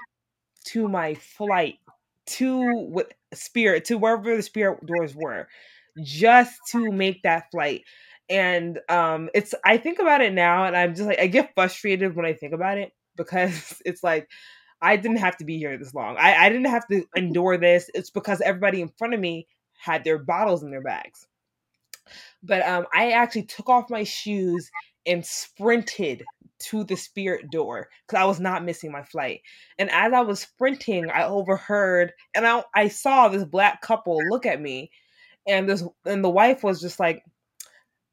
to 0.67 0.89
my 0.89 1.15
flight 1.15 1.77
to 2.29 2.61
what 2.77 3.13
spirit 3.35 3.85
to 3.87 3.99
wherever 3.99 4.37
the 4.37 4.43
spirit 4.43 4.85
doors 4.87 5.15
were 5.15 5.49
just 6.03 6.59
to 6.71 6.91
make 6.91 7.23
that 7.23 7.51
flight. 7.51 7.83
And 8.31 8.79
um 8.89 9.31
it's 9.35 9.55
i 9.65 9.79
think 9.79 9.99
about 9.99 10.21
it 10.21 10.35
now 10.35 10.65
and 10.65 10.77
i'm 10.77 10.95
just 10.95 11.09
like 11.09 11.19
i 11.19 11.27
get 11.27 11.55
frustrated 11.55 12.15
when 12.15 12.27
i 12.27 12.35
think 12.35 12.53
about 12.53 12.77
it 12.77 12.93
because 13.17 13.81
it's 13.87 14.05
like 14.05 14.29
i 14.83 14.97
didn't 14.97 15.17
have 15.19 15.37
to 15.39 15.45
be 15.45 15.59
here 15.59 15.77
this 15.79 15.95
long. 15.95 16.17
I, 16.19 16.35
I 16.47 16.49
didn't 16.51 16.67
have 16.67 16.87
to 16.89 17.05
endure 17.17 17.57
this. 17.57 17.91
It's 17.95 18.11
because 18.11 18.41
everybody 18.43 18.83
in 18.83 18.91
front 18.99 19.15
of 19.15 19.21
me 19.21 19.47
had 19.81 20.05
their 20.05 20.19
bottles 20.19 20.63
in 20.63 20.71
their 20.71 20.83
bags. 20.83 21.27
But 22.43 22.67
um 22.67 22.87
i 22.93 23.13
actually 23.13 23.45
took 23.45 23.69
off 23.69 23.91
my 23.91 24.05
shoes 24.05 24.71
and 25.07 25.25
sprinted 25.25 26.25
to 26.59 26.85
the 26.85 26.97
spirit 26.97 27.51
door 27.51 27.89
because 28.07 28.21
I 28.21 28.25
was 28.25 28.41
not 28.41 28.65
missing 28.65 28.93
my 28.93 29.03
flight. 29.03 29.43
And 29.79 29.91
as 29.91 30.13
I 30.13 30.21
was 30.21 30.41
sprinting, 30.41 31.11
I 31.11 31.25
overheard 31.25 32.13
and 32.35 32.47
I, 32.47 32.65
I 32.75 32.89
saw 32.89 33.29
this 33.29 33.45
black 33.45 33.81
couple 33.83 34.19
look 34.31 34.47
at 34.47 34.61
me, 34.61 34.91
and 35.47 35.69
this 35.69 35.85
and 36.05 36.25
the 36.25 36.31
wife 36.31 36.63
was 36.65 36.81
just 36.81 37.01
like, 37.01 37.25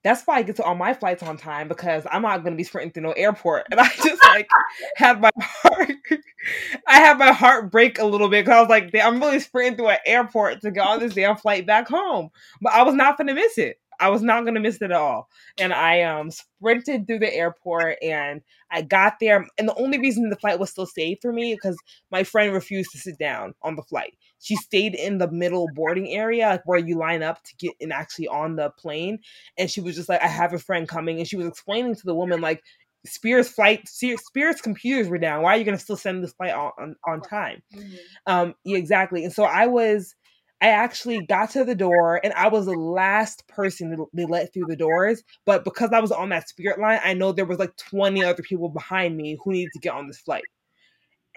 "That's 0.03 0.23
why 0.25 0.35
I 0.37 0.43
get 0.43 0.55
to 0.57 0.63
all 0.63 0.75
my 0.75 0.93
flights 0.93 1.23
on 1.23 1.37
time 1.37 1.67
because 1.67 2.05
I'm 2.11 2.21
not 2.21 2.43
going 2.43 2.53
to 2.53 2.57
be 2.57 2.63
sprinting 2.63 2.91
through 2.93 3.03
no 3.03 3.11
airport." 3.13 3.65
And 3.71 3.79
I 3.79 3.89
just 3.89 4.23
like 4.25 4.47
had 4.95 5.19
my 5.21 5.31
heart, 5.37 5.91
I 6.87 6.99
had 6.99 7.17
my 7.17 7.31
heart 7.31 7.71
break 7.71 7.99
a 7.99 8.05
little 8.05 8.29
bit 8.29 8.45
because 8.45 8.57
I 8.57 8.61
was 8.61 8.69
like, 8.69 8.95
"I'm 8.95 9.19
really 9.19 9.39
sprinting 9.39 9.77
through 9.77 9.89
an 9.89 9.97
airport 10.05 10.61
to 10.61 10.71
get 10.71 10.85
on 10.87 10.99
this 10.99 11.13
damn 11.15 11.37
flight 11.37 11.65
back 11.65 11.87
home," 11.89 12.29
but 12.61 12.73
I 12.73 12.83
was 12.83 12.95
not 12.95 13.17
going 13.17 13.27
to 13.27 13.33
miss 13.33 13.57
it. 13.57 13.79
I 13.99 14.09
was 14.09 14.21
not 14.21 14.45
gonna 14.45 14.59
miss 14.59 14.77
it 14.77 14.83
at 14.83 14.91
all. 14.91 15.29
And 15.59 15.73
I 15.73 16.01
um 16.03 16.31
sprinted 16.31 17.07
through 17.07 17.19
the 17.19 17.33
airport 17.33 17.97
and 18.01 18.41
I 18.71 18.81
got 18.81 19.19
there. 19.19 19.45
And 19.57 19.67
the 19.67 19.75
only 19.75 19.99
reason 19.99 20.29
the 20.29 20.35
flight 20.35 20.59
was 20.59 20.71
still 20.71 20.85
safe 20.85 21.19
for 21.21 21.31
me 21.31 21.53
because 21.53 21.77
my 22.11 22.23
friend 22.23 22.53
refused 22.53 22.91
to 22.91 22.97
sit 22.97 23.17
down 23.17 23.53
on 23.61 23.75
the 23.75 23.83
flight. 23.83 24.17
She 24.39 24.55
stayed 24.55 24.95
in 24.95 25.17
the 25.17 25.31
middle 25.31 25.67
boarding 25.73 26.09
area, 26.09 26.49
like 26.49 26.65
where 26.65 26.79
you 26.79 26.97
line 26.97 27.23
up 27.23 27.43
to 27.43 27.55
get 27.57 27.73
in 27.79 27.91
actually 27.91 28.27
on 28.27 28.55
the 28.55 28.69
plane. 28.71 29.19
And 29.57 29.69
she 29.71 29.81
was 29.81 29.95
just 29.95 30.09
like, 30.09 30.21
I 30.21 30.27
have 30.27 30.53
a 30.53 30.59
friend 30.59 30.87
coming. 30.87 31.19
And 31.19 31.27
she 31.27 31.37
was 31.37 31.47
explaining 31.47 31.95
to 31.95 32.05
the 32.05 32.15
woman, 32.15 32.41
like, 32.41 32.63
Spirit's 33.07 33.49
flight, 33.49 33.87
Spirit's 33.87 34.61
computers 34.61 35.07
were 35.07 35.19
down. 35.19 35.43
Why 35.43 35.53
are 35.53 35.57
you 35.57 35.63
going 35.63 35.77
to 35.77 35.83
still 35.83 35.95
send 35.95 36.23
this 36.23 36.33
flight 36.33 36.53
on, 36.53 36.71
on, 36.79 36.95
on 37.07 37.21
time? 37.21 37.61
Mm-hmm. 37.73 37.95
Um, 38.25 38.55
yeah, 38.63 38.77
exactly. 38.77 39.23
And 39.23 39.31
so 39.31 39.43
I 39.43 39.67
was 39.67 40.15
I 40.61 40.67
actually 40.67 41.25
got 41.25 41.51
to 41.51 41.63
the 41.63 41.75
door 41.75 42.19
and 42.23 42.33
I 42.33 42.47
was 42.47 42.65
the 42.65 42.73
last 42.73 43.47
person 43.47 43.95
they 44.13 44.25
let 44.25 44.53
through 44.53 44.65
the 44.67 44.75
doors. 44.75 45.21
But 45.45 45.63
because 45.63 45.91
I 45.91 45.99
was 45.99 46.11
on 46.11 46.29
that 46.29 46.47
spirit 46.49 46.79
line, 46.79 46.99
I 47.03 47.13
know 47.13 47.31
there 47.31 47.45
was 47.45 47.59
like 47.59 47.75
20 47.77 48.23
other 48.23 48.41
people 48.41 48.69
behind 48.69 49.17
me 49.17 49.37
who 49.43 49.51
needed 49.51 49.71
to 49.73 49.79
get 49.79 49.93
on 49.93 50.07
this 50.07 50.19
flight. 50.19 50.43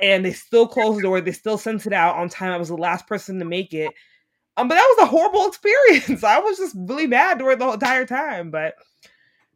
And 0.01 0.25
they 0.25 0.33
still 0.33 0.69
closed 0.69 0.99
the 0.99 1.03
door. 1.03 1.21
They 1.21 1.33
still 1.33 1.59
sent 1.59 1.87
it 1.87 1.93
out 1.93 2.17
on 2.17 2.29
time. 2.29 2.53
I 2.53 2.57
was 2.57 2.69
the 2.69 2.77
last 2.77 3.07
person 3.09 3.39
to 3.41 3.45
make 3.45 3.75
it. 3.75 3.93
Um, 4.57 4.69
but 4.69 4.77
that 4.77 4.95
was 4.97 5.05
a 5.05 5.11
horrible 5.11 5.47
experience. 5.49 6.25
I 6.25 6.39
was 6.39 6.59
just 6.59 6.77
really 6.79 7.07
mad 7.09 7.39
during 7.39 7.59
the 7.59 7.73
entire 7.73 8.07
time. 8.07 8.51
But 8.51 8.75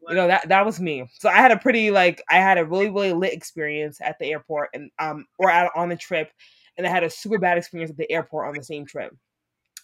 you 0.09 0.15
know 0.15 0.27
that 0.27 0.49
that 0.49 0.65
was 0.65 0.79
me. 0.79 1.09
So 1.19 1.29
I 1.29 1.35
had 1.37 1.51
a 1.51 1.57
pretty 1.57 1.91
like 1.91 2.21
I 2.29 2.35
had 2.35 2.57
a 2.57 2.65
really 2.65 2.89
really 2.89 3.13
lit 3.13 3.33
experience 3.33 3.99
at 4.01 4.17
the 4.19 4.31
airport 4.31 4.69
and 4.73 4.91
um 4.99 5.25
or 5.39 5.49
out 5.49 5.71
on 5.75 5.89
the 5.89 5.95
trip 5.95 6.31
and 6.77 6.85
I 6.87 6.89
had 6.89 7.03
a 7.03 7.09
super 7.09 7.37
bad 7.37 7.57
experience 7.57 7.91
at 7.91 7.97
the 7.97 8.11
airport 8.11 8.47
on 8.47 8.55
the 8.55 8.63
same 8.63 8.85
trip. 8.85 9.13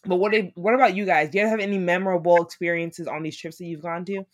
But 0.05 0.15
what 0.15 0.31
did, 0.31 0.51
what 0.55 0.73
about 0.73 0.95
you 0.95 1.05
guys? 1.05 1.29
Do 1.29 1.39
you 1.39 1.47
have 1.47 1.59
any 1.59 1.77
memorable 1.77 2.41
experiences 2.41 3.07
on 3.07 3.23
these 3.23 3.37
trips 3.37 3.57
that 3.57 3.65
you've 3.65 3.81
gone 3.81 4.05
to? 4.05 4.25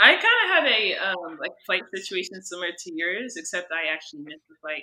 I 0.00 0.12
kind 0.12 0.22
of 0.22 0.50
had 0.50 0.66
a 0.66 0.96
um, 0.96 1.38
like 1.40 1.52
flight 1.66 1.82
situation 1.94 2.42
similar 2.42 2.68
to 2.76 2.92
yours, 2.94 3.34
except 3.36 3.70
I 3.72 3.92
actually 3.92 4.22
missed 4.22 4.42
the 4.48 4.56
flight. 4.60 4.82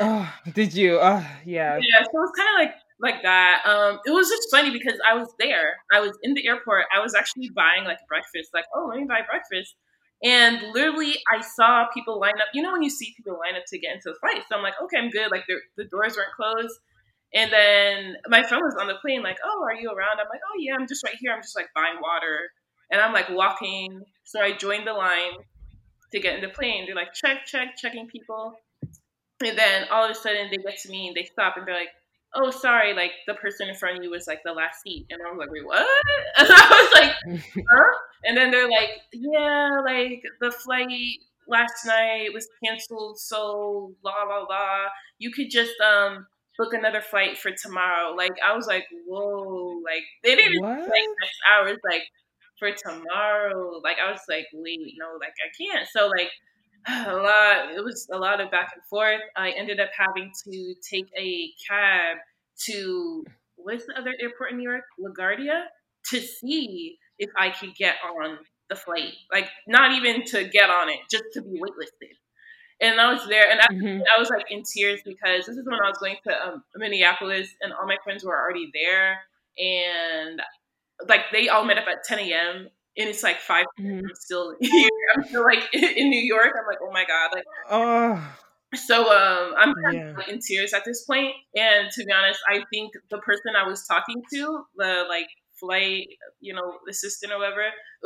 oh, 0.00 0.32
did 0.54 0.74
you? 0.74 0.98
Oh, 1.00 1.24
yeah. 1.44 1.76
Yeah, 1.76 2.02
so 2.02 2.10
it 2.10 2.14
was 2.14 2.32
kind 2.36 2.48
of 2.48 2.58
like 2.58 2.74
like 3.00 3.22
that. 3.22 3.62
Um, 3.66 4.00
it 4.06 4.10
was 4.10 4.28
just 4.28 4.48
funny 4.50 4.70
because 4.70 4.98
I 5.06 5.14
was 5.14 5.28
there. 5.38 5.76
I 5.92 6.00
was 6.00 6.16
in 6.22 6.34
the 6.34 6.46
airport. 6.46 6.86
I 6.94 7.00
was 7.00 7.14
actually 7.14 7.50
buying 7.54 7.84
like 7.84 7.98
breakfast. 8.08 8.50
Like, 8.54 8.64
oh, 8.74 8.86
let 8.88 8.98
me 8.98 9.04
buy 9.04 9.20
breakfast. 9.28 9.74
And 10.22 10.72
literally, 10.72 11.16
I 11.30 11.42
saw 11.42 11.86
people 11.92 12.18
line 12.18 12.40
up. 12.40 12.48
You 12.54 12.62
know, 12.62 12.72
when 12.72 12.82
you 12.82 12.90
see 12.90 13.12
people 13.16 13.38
line 13.38 13.56
up 13.56 13.64
to 13.68 13.78
get 13.78 13.94
into 13.94 14.10
the 14.10 14.16
flight, 14.20 14.42
so 14.48 14.56
I'm 14.56 14.62
like, 14.62 14.74
okay, 14.84 14.96
I'm 14.96 15.10
good. 15.10 15.30
Like, 15.30 15.44
the 15.76 15.84
doors 15.84 16.16
weren't 16.16 16.32
closed. 16.34 16.78
And 17.34 17.52
then 17.52 18.16
my 18.28 18.42
friend 18.44 18.62
was 18.62 18.76
on 18.80 18.86
the 18.86 18.94
plane, 19.02 19.22
like, 19.22 19.38
oh, 19.44 19.64
are 19.64 19.74
you 19.74 19.88
around? 19.88 20.20
I'm 20.20 20.28
like, 20.30 20.40
oh, 20.48 20.58
yeah, 20.58 20.74
I'm 20.78 20.86
just 20.86 21.04
right 21.04 21.16
here. 21.18 21.32
I'm 21.32 21.42
just 21.42 21.56
like 21.56 21.66
buying 21.74 21.96
water. 22.00 22.50
And 22.90 23.00
I'm 23.00 23.12
like 23.12 23.28
walking. 23.30 24.02
So 24.22 24.40
I 24.40 24.56
joined 24.56 24.86
the 24.86 24.92
line 24.92 25.32
to 26.12 26.20
get 26.20 26.36
in 26.36 26.42
the 26.42 26.48
plane. 26.48 26.86
They're 26.86 26.94
like, 26.94 27.12
check, 27.12 27.44
check, 27.44 27.76
checking 27.76 28.06
people. 28.06 28.54
And 29.44 29.58
then 29.58 29.86
all 29.90 30.04
of 30.04 30.10
a 30.12 30.14
sudden 30.14 30.48
they 30.50 30.58
get 30.58 30.78
to 30.82 30.88
me 30.88 31.08
and 31.08 31.16
they 31.16 31.24
stop 31.24 31.56
and 31.56 31.66
they're 31.66 31.74
like, 31.74 31.88
oh, 32.36 32.50
sorry, 32.50 32.94
like 32.94 33.10
the 33.26 33.34
person 33.34 33.68
in 33.68 33.74
front 33.74 33.98
of 33.98 34.04
you 34.04 34.10
was 34.10 34.26
like 34.26 34.40
the 34.44 34.52
last 34.52 34.82
seat. 34.82 35.06
And 35.10 35.20
I 35.20 35.30
was 35.30 35.38
like, 35.38 35.50
wait, 35.50 35.66
what? 35.66 35.86
And 36.38 36.48
I 36.50 36.68
was 36.70 36.92
like, 37.00 37.42
huh? 37.70 37.98
And 38.24 38.36
then 38.36 38.50
they're 38.50 38.70
like, 38.70 38.90
yeah, 39.12 39.80
like 39.84 40.22
the 40.40 40.52
flight 40.52 41.18
last 41.48 41.84
night 41.84 42.28
was 42.32 42.48
canceled. 42.64 43.18
So 43.18 43.92
la, 44.04 44.22
la, 44.22 44.44
la. 44.48 44.86
You 45.18 45.32
could 45.32 45.50
just, 45.50 45.78
um, 45.80 46.26
book 46.56 46.72
another 46.72 47.00
flight 47.00 47.38
for 47.38 47.50
tomorrow. 47.50 48.14
Like 48.14 48.32
I 48.46 48.56
was 48.56 48.66
like, 48.66 48.86
whoa, 49.06 49.80
like 49.84 50.04
they 50.22 50.36
didn't 50.36 50.62
what? 50.62 50.78
like 50.78 50.88
next 50.88 51.38
hours, 51.52 51.78
like 51.88 52.02
for 52.58 52.70
tomorrow. 52.72 53.80
Like 53.82 53.96
I 54.04 54.10
was 54.10 54.20
like, 54.28 54.46
wait, 54.52 54.94
no, 54.98 55.18
like 55.20 55.34
I 55.44 55.50
can't. 55.60 55.88
So 55.88 56.08
like 56.08 56.30
a 57.08 57.14
lot 57.14 57.74
it 57.74 57.82
was 57.82 58.08
a 58.12 58.18
lot 58.18 58.40
of 58.40 58.50
back 58.50 58.72
and 58.74 58.84
forth. 58.84 59.20
I 59.36 59.50
ended 59.50 59.80
up 59.80 59.90
having 59.96 60.30
to 60.44 60.74
take 60.88 61.06
a 61.16 61.50
cab 61.68 62.18
to 62.66 63.24
what's 63.56 63.86
the 63.86 63.98
other 63.98 64.14
airport 64.20 64.52
in 64.52 64.58
New 64.58 64.68
York? 64.68 64.84
LaGuardia 65.00 65.64
to 66.10 66.20
see 66.20 66.98
if 67.18 67.30
I 67.38 67.50
could 67.50 67.74
get 67.74 67.96
on 68.04 68.38
the 68.68 68.76
flight. 68.76 69.14
Like 69.32 69.48
not 69.66 69.92
even 69.92 70.24
to 70.26 70.44
get 70.44 70.70
on 70.70 70.88
it, 70.88 70.98
just 71.10 71.24
to 71.34 71.42
be 71.42 71.60
waitlisted 71.60 72.14
and 72.80 73.00
I 73.00 73.12
was 73.12 73.26
there, 73.28 73.50
and 73.50 73.60
I, 73.60 73.66
mm-hmm. 73.72 74.02
I, 74.14 74.18
was 74.18 74.30
like 74.30 74.46
in 74.50 74.62
tears 74.62 75.00
because 75.04 75.46
this 75.46 75.56
is 75.56 75.64
when 75.64 75.74
I 75.74 75.88
was 75.88 75.98
going 75.98 76.16
to 76.26 76.46
um, 76.46 76.64
Minneapolis, 76.76 77.54
and 77.60 77.72
all 77.72 77.86
my 77.86 77.96
friends 78.02 78.24
were 78.24 78.38
already 78.38 78.70
there, 78.74 79.18
and 79.58 80.42
like 81.08 81.30
they 81.32 81.48
all 81.48 81.64
met 81.64 81.78
up 81.78 81.86
at 81.88 82.04
10 82.04 82.18
a.m. 82.20 82.68
and 82.96 83.08
it's 83.08 83.22
like 83.22 83.38
5 83.38 83.66
mm-hmm. 83.78 83.98
I'm 83.98 84.14
still 84.14 84.54
here. 84.60 84.88
I'm 85.16 85.24
still 85.24 85.44
like 85.44 85.68
in 85.72 86.10
New 86.10 86.22
York. 86.22 86.52
I'm 86.58 86.66
like, 86.66 86.78
oh 86.82 86.92
my 86.92 87.04
god, 87.04 87.30
like. 87.34 87.44
Oh. 87.70 88.36
So 88.74 89.02
um, 89.02 89.54
I'm 89.56 89.72
yeah. 89.92 90.14
in 90.28 90.40
tears 90.40 90.72
at 90.72 90.84
this 90.84 91.04
point, 91.04 91.32
and 91.54 91.90
to 91.92 92.04
be 92.04 92.12
honest, 92.12 92.40
I 92.48 92.64
think 92.72 92.92
the 93.08 93.18
person 93.18 93.52
I 93.56 93.68
was 93.68 93.86
talking 93.86 94.20
to, 94.32 94.64
the 94.76 95.04
like 95.08 95.28
flight, 95.58 96.08
you 96.40 96.54
know, 96.54 96.78
assistant 96.88 97.32
or 97.32 97.38
whatever, 97.38 97.64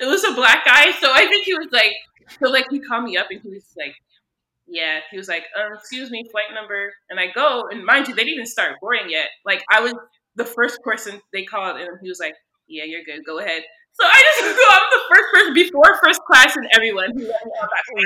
it 0.00 0.06
was 0.06 0.24
a 0.24 0.34
black 0.34 0.64
guy. 0.64 0.92
So 0.92 1.12
I 1.12 1.26
think 1.26 1.44
he 1.44 1.54
was 1.54 1.68
like 1.72 1.92
so 2.40 2.50
like 2.50 2.66
he 2.70 2.80
called 2.80 3.04
me 3.04 3.16
up 3.16 3.28
and 3.30 3.40
he 3.42 3.48
was 3.48 3.64
like, 3.76 3.94
yeah, 4.66 5.00
he 5.10 5.16
was 5.16 5.28
like, 5.28 5.44
um, 5.58 5.72
excuse 5.74 6.10
me, 6.10 6.24
flight 6.30 6.52
number. 6.54 6.92
And 7.10 7.18
I 7.18 7.28
go, 7.34 7.64
and 7.70 7.84
mind 7.84 8.08
you, 8.08 8.14
they 8.14 8.24
didn't 8.24 8.34
even 8.34 8.46
start 8.46 8.76
boarding 8.80 9.10
yet. 9.10 9.28
Like 9.44 9.62
I 9.70 9.80
was 9.80 9.94
the 10.36 10.44
first 10.44 10.80
person 10.82 11.20
they 11.32 11.44
called, 11.44 11.80
and 11.80 11.88
he 12.02 12.08
was 12.08 12.20
like, 12.20 12.34
yeah, 12.68 12.84
you're 12.84 13.04
good, 13.04 13.24
go 13.24 13.38
ahead. 13.38 13.62
So 13.98 14.06
I 14.06 14.18
just 14.22 14.38
I'm 14.70 14.86
the 14.94 15.02
first 15.10 15.28
person 15.34 15.54
before 15.54 15.98
first 16.02 16.20
class 16.22 16.56
and 16.56 16.66
everyone. 16.74 17.10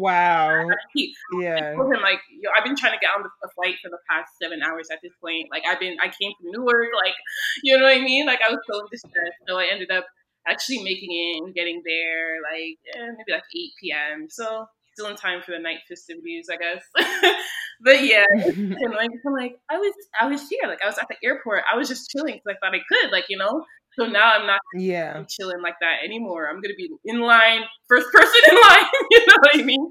Wow. 0.01 0.69
He, 0.95 1.15
yeah. 1.39 1.73
I 1.73 1.77
told 1.77 1.93
him 1.93 2.01
like, 2.01 2.21
yo, 2.41 2.49
I've 2.57 2.65
been 2.65 2.77
trying 2.77 2.93
to 2.93 2.99
get 2.99 3.11
on 3.17 3.25
a 3.25 3.49
flight 3.55 3.77
for 3.83 3.91
the 3.91 3.99
past 4.09 4.33
seven 4.41 4.63
hours 4.63 4.89
at 4.91 4.99
this 5.03 5.13
point. 5.21 5.49
Like 5.51 5.65
I've 5.69 5.81
been, 5.81 5.97
I 6.01 6.07
came 6.09 6.33
from 6.41 6.51
Newark, 6.53 6.89
like, 6.97 7.15
you 7.63 7.77
know 7.77 7.85
what 7.85 7.97
I 7.97 8.01
mean? 8.01 8.27
Like 8.27 8.41
I 8.47 8.51
was 8.51 8.61
so 8.71 8.87
distressed. 8.91 9.37
So 9.49 9.59
I 9.59 9.69
ended 9.71 9.91
up 9.91 10.07
actually 10.47 10.83
making 10.83 11.11
it 11.13 11.45
and 11.45 11.55
getting 11.55 11.83
there 11.85 12.41
like 12.43 12.79
eh, 12.97 13.13
maybe 13.17 13.33
like 13.33 13.45
8 13.55 13.71
p.m. 13.81 14.27
So 14.31 14.67
still 14.95 15.09
in 15.09 15.17
time 15.17 15.43
for 15.43 15.53
the 15.53 15.59
night 15.59 15.79
festivities, 15.89 16.49
I 16.51 16.57
guess. 16.57 16.85
but 17.81 18.03
yeah, 18.03 18.25
and 18.33 18.93
like 18.95 19.11
I'm 19.27 19.33
like 19.33 19.57
I 19.71 19.79
was 19.79 19.95
I 20.21 20.27
was 20.27 20.49
here, 20.49 20.69
like 20.69 20.83
I 20.83 20.87
was 20.87 20.99
at 20.99 21.09
the 21.09 21.17
airport. 21.25 21.65
I 21.71 21.77
was 21.77 21.89
just 21.89 22.11
chilling 22.11 22.35
because 22.35 22.57
I 22.57 22.67
thought 22.67 22.75
I 22.75 22.81
could, 22.89 23.11
like 23.11 23.25
you 23.29 23.37
know. 23.37 23.65
So 23.99 24.07
now 24.07 24.35
I'm 24.35 24.47
not 24.47 24.61
yeah 24.75 25.23
chilling 25.29 25.63
like 25.63 25.77
that 25.81 25.99
anymore. 26.05 26.49
I'm 26.49 26.61
gonna 26.61 26.75
be 26.77 26.91
in 27.05 27.21
line, 27.21 27.63
first 27.89 28.07
person 28.13 28.41
in 28.51 28.55
line. 28.69 28.85
you 29.11 29.27
know 29.27 29.37
what 29.41 29.57
I 29.57 29.63
mean? 29.63 29.91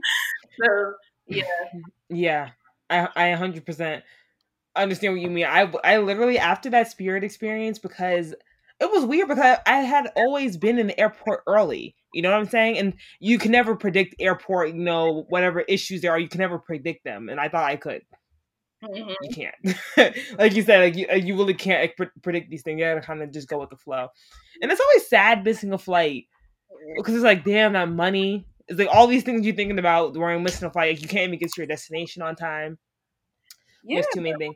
So 0.59 0.93
yeah, 1.27 1.43
yeah, 2.09 2.49
I 2.89 3.07
I 3.15 3.29
100 3.29 3.65
percent 3.65 4.03
understand 4.75 5.13
what 5.13 5.21
you 5.21 5.29
mean. 5.29 5.45
I 5.45 5.71
I 5.83 5.97
literally 5.97 6.39
after 6.39 6.69
that 6.71 6.89
spirit 6.89 7.23
experience 7.23 7.79
because 7.79 8.33
it 8.79 8.91
was 8.91 9.05
weird 9.05 9.27
because 9.27 9.59
I 9.67 9.75
had 9.75 10.11
always 10.15 10.57
been 10.57 10.79
in 10.79 10.87
the 10.87 10.99
airport 10.99 11.43
early. 11.47 11.95
You 12.13 12.23
know 12.23 12.31
what 12.31 12.39
I'm 12.39 12.49
saying? 12.49 12.77
And 12.79 12.95
you 13.19 13.37
can 13.37 13.51
never 13.51 13.75
predict 13.75 14.15
airport, 14.19 14.69
you 14.69 14.73
know, 14.73 15.25
whatever 15.29 15.61
issues 15.61 16.01
there 16.01 16.11
are, 16.11 16.19
you 16.19 16.27
can 16.27 16.39
never 16.39 16.57
predict 16.57 17.03
them. 17.05 17.29
And 17.29 17.39
I 17.39 17.47
thought 17.47 17.63
I 17.63 17.75
could. 17.75 18.01
Mm-hmm. 18.83 19.11
You 19.21 19.35
can't. 19.35 20.17
like 20.39 20.53
you 20.53 20.63
said, 20.63 20.79
like 20.79 20.95
you, 20.95 21.07
you 21.23 21.35
really 21.35 21.53
can't 21.53 21.81
like 21.99 22.11
predict 22.21 22.49
these 22.49 22.63
things. 22.63 22.79
You 22.79 22.85
gotta 22.85 23.01
kind 23.01 23.21
of 23.21 23.31
just 23.31 23.47
go 23.47 23.59
with 23.59 23.69
the 23.69 23.77
flow. 23.77 24.07
And 24.61 24.71
it's 24.71 24.81
always 24.81 25.07
sad 25.07 25.43
missing 25.43 25.73
a 25.73 25.77
flight 25.77 26.25
because 26.95 27.15
it's 27.15 27.23
like, 27.23 27.43
damn, 27.43 27.73
that 27.73 27.89
money. 27.89 28.45
It's 28.67 28.79
like 28.79 28.89
all 28.91 29.07
these 29.07 29.23
things 29.23 29.45
you're 29.45 29.55
thinking 29.55 29.79
about 29.79 30.13
during 30.13 30.43
missing 30.43 30.67
a 30.67 30.71
flight. 30.71 30.93
Like 30.93 31.01
you 31.01 31.07
can't 31.07 31.27
even 31.27 31.39
get 31.39 31.51
to 31.51 31.61
your 31.61 31.67
destination 31.67 32.21
on 32.21 32.35
time. 32.35 32.77
Yeah. 33.83 33.97
There's 33.97 34.07
too 34.13 34.21
many 34.21 34.37
things 34.37 34.55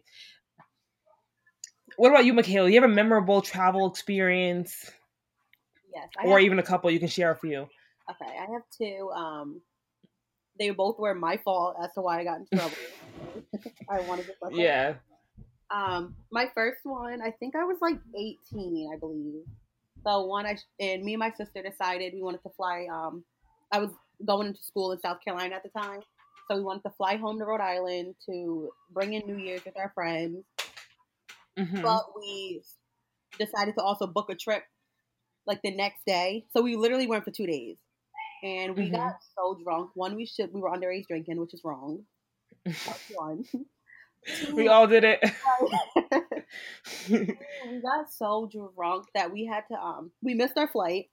what 1.98 2.10
about 2.10 2.26
you, 2.26 2.34
Michaela? 2.34 2.70
You 2.70 2.82
have 2.82 2.90
a 2.90 2.94
memorable 2.94 3.42
travel 3.42 3.88
experience? 3.88 4.92
Yes. 5.94 6.10
I 6.20 6.28
or 6.28 6.38
have, 6.40 6.46
even 6.46 6.60
a 6.60 6.64
couple 6.64 6.92
you 6.92 7.00
can 7.00 7.08
share 7.08 7.32
a 7.32 7.36
few. 7.36 7.62
Okay, 8.10 8.32
I 8.38 8.52
have 8.52 8.64
two. 8.78 9.10
Um, 9.16 9.62
they 10.60 10.70
both 10.72 11.00
were 11.00 11.16
my 11.16 11.38
fault 11.38 11.78
as 11.82 11.94
to 11.94 12.02
why 12.02 12.20
I 12.20 12.24
got 12.24 12.40
in 12.40 12.46
trouble. 12.58 12.76
I 13.90 14.02
wanted 14.02 14.26
to. 14.26 14.34
Yeah. 14.52 14.96
Um, 15.72 16.16
my 16.32 16.48
first 16.54 16.82
one, 16.84 17.22
I 17.22 17.32
think 17.32 17.56
I 17.56 17.64
was 17.64 17.78
like 17.82 17.98
18, 18.16 18.92
I 18.94 19.00
believe. 19.00 19.44
So 20.04 20.26
one, 20.26 20.46
I 20.46 20.58
and 20.80 21.04
me 21.04 21.14
and 21.14 21.20
my 21.20 21.32
sister 21.32 21.64
decided 21.64 22.14
we 22.14 22.22
wanted 22.22 22.44
to 22.44 22.50
fly. 22.56 22.88
Um, 22.92 23.24
I 23.72 23.80
was 23.80 23.90
going 24.26 24.48
into 24.48 24.64
school 24.64 24.92
in 24.92 25.00
South 25.00 25.18
Carolina 25.24 25.56
at 25.56 25.64
the 25.64 25.70
time, 25.70 26.02
so 26.50 26.58
we 26.58 26.64
wanted 26.64 26.84
to 26.84 26.92
fly 26.92 27.16
home 27.16 27.40
to 27.40 27.46
Rhode 27.46 27.62
Island 27.62 28.16
to 28.28 28.70
bring 28.92 29.14
in 29.14 29.26
New 29.26 29.38
Year's 29.38 29.66
with 29.66 29.78
our 29.78 29.92
friends 29.96 30.44
Mm-hmm. 31.58 31.82
But 31.82 32.06
we 32.16 32.62
decided 33.40 33.76
to 33.78 33.84
also 33.84 34.08
book 34.08 34.30
a 34.30 34.36
trip 34.36 34.64
like 35.48 35.62
the 35.62 35.72
next 35.72 36.02
day. 36.06 36.46
So 36.56 36.62
we 36.62 36.76
literally 36.76 37.08
went 37.08 37.24
for 37.24 37.32
two 37.32 37.46
days. 37.46 37.78
And 38.44 38.76
we 38.76 38.84
mm-hmm. 38.84 38.96
got 38.96 39.16
so 39.36 39.58
drunk. 39.64 39.92
One, 39.96 40.16
we 40.16 40.26
should 40.26 40.54
we 40.54 40.62
were 40.62 40.70
underage 40.70 41.08
drinking, 41.08 41.40
which 41.40 41.54
is 41.54 41.62
wrong. 41.64 42.04
One. 43.14 43.46
we 44.54 44.68
all 44.68 44.88
did 44.88 45.04
it. 45.04 45.20
we 47.10 47.82
got 47.82 48.12
so 48.12 48.50
drunk 48.52 49.08
that 49.14 49.32
we 49.32 49.46
had 49.46 49.64
to 49.72 49.76
um 49.76 50.12
we 50.22 50.34
missed 50.34 50.58
our 50.58 50.68
flight 50.68 51.10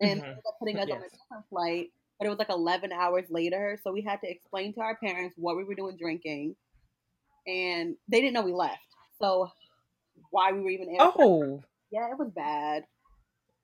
and 0.00 0.22
mm-hmm. 0.22 0.38
putting 0.60 0.78
us 0.78 0.86
yes. 0.88 0.96
on 0.96 1.02
a 1.02 1.10
different 1.10 1.48
flight, 1.50 1.88
but 2.18 2.26
it 2.26 2.28
was 2.28 2.38
like 2.38 2.50
eleven 2.50 2.92
hours 2.92 3.24
later. 3.30 3.78
So 3.82 3.92
we 3.92 4.02
had 4.02 4.20
to 4.20 4.30
explain 4.30 4.72
to 4.74 4.80
our 4.80 4.96
parents 4.96 5.34
what 5.36 5.56
we 5.56 5.64
were 5.64 5.74
doing 5.74 5.96
drinking. 5.96 6.56
And 7.46 7.96
they 8.08 8.20
didn't 8.20 8.34
know 8.34 8.42
we 8.42 8.52
left. 8.52 8.78
So 9.20 9.50
why 10.30 10.52
we 10.52 10.60
were 10.60 10.70
even 10.70 10.90
able 10.90 11.12
Oh. 11.16 11.62
Yeah, 11.90 12.10
it 12.10 12.18
was 12.18 12.30
bad. 12.34 12.84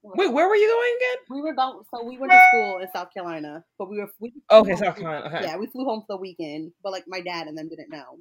Wait, 0.04 0.30
where 0.30 0.46
were 0.48 0.54
you 0.54 0.68
going 0.68 0.96
again? 0.98 1.24
We 1.30 1.40
were 1.40 1.54
going. 1.54 1.82
So 1.90 2.04
we 2.04 2.18
went 2.18 2.30
to 2.30 2.40
school 2.50 2.78
in 2.78 2.88
South 2.92 3.08
Carolina, 3.14 3.64
but 3.78 3.88
we 3.88 3.98
were. 3.98 4.10
We 4.20 4.34
okay, 4.50 4.76
South 4.76 4.96
Carolina. 4.96 5.34
Okay. 5.34 5.46
Yeah, 5.46 5.56
we 5.56 5.66
flew 5.66 5.86
home 5.86 6.00
for 6.06 6.16
the 6.16 6.20
weekend, 6.20 6.72
but 6.82 6.92
like 6.92 7.04
my 7.06 7.22
dad 7.22 7.46
and 7.46 7.56
them 7.56 7.70
didn't 7.70 7.88
know 7.88 8.18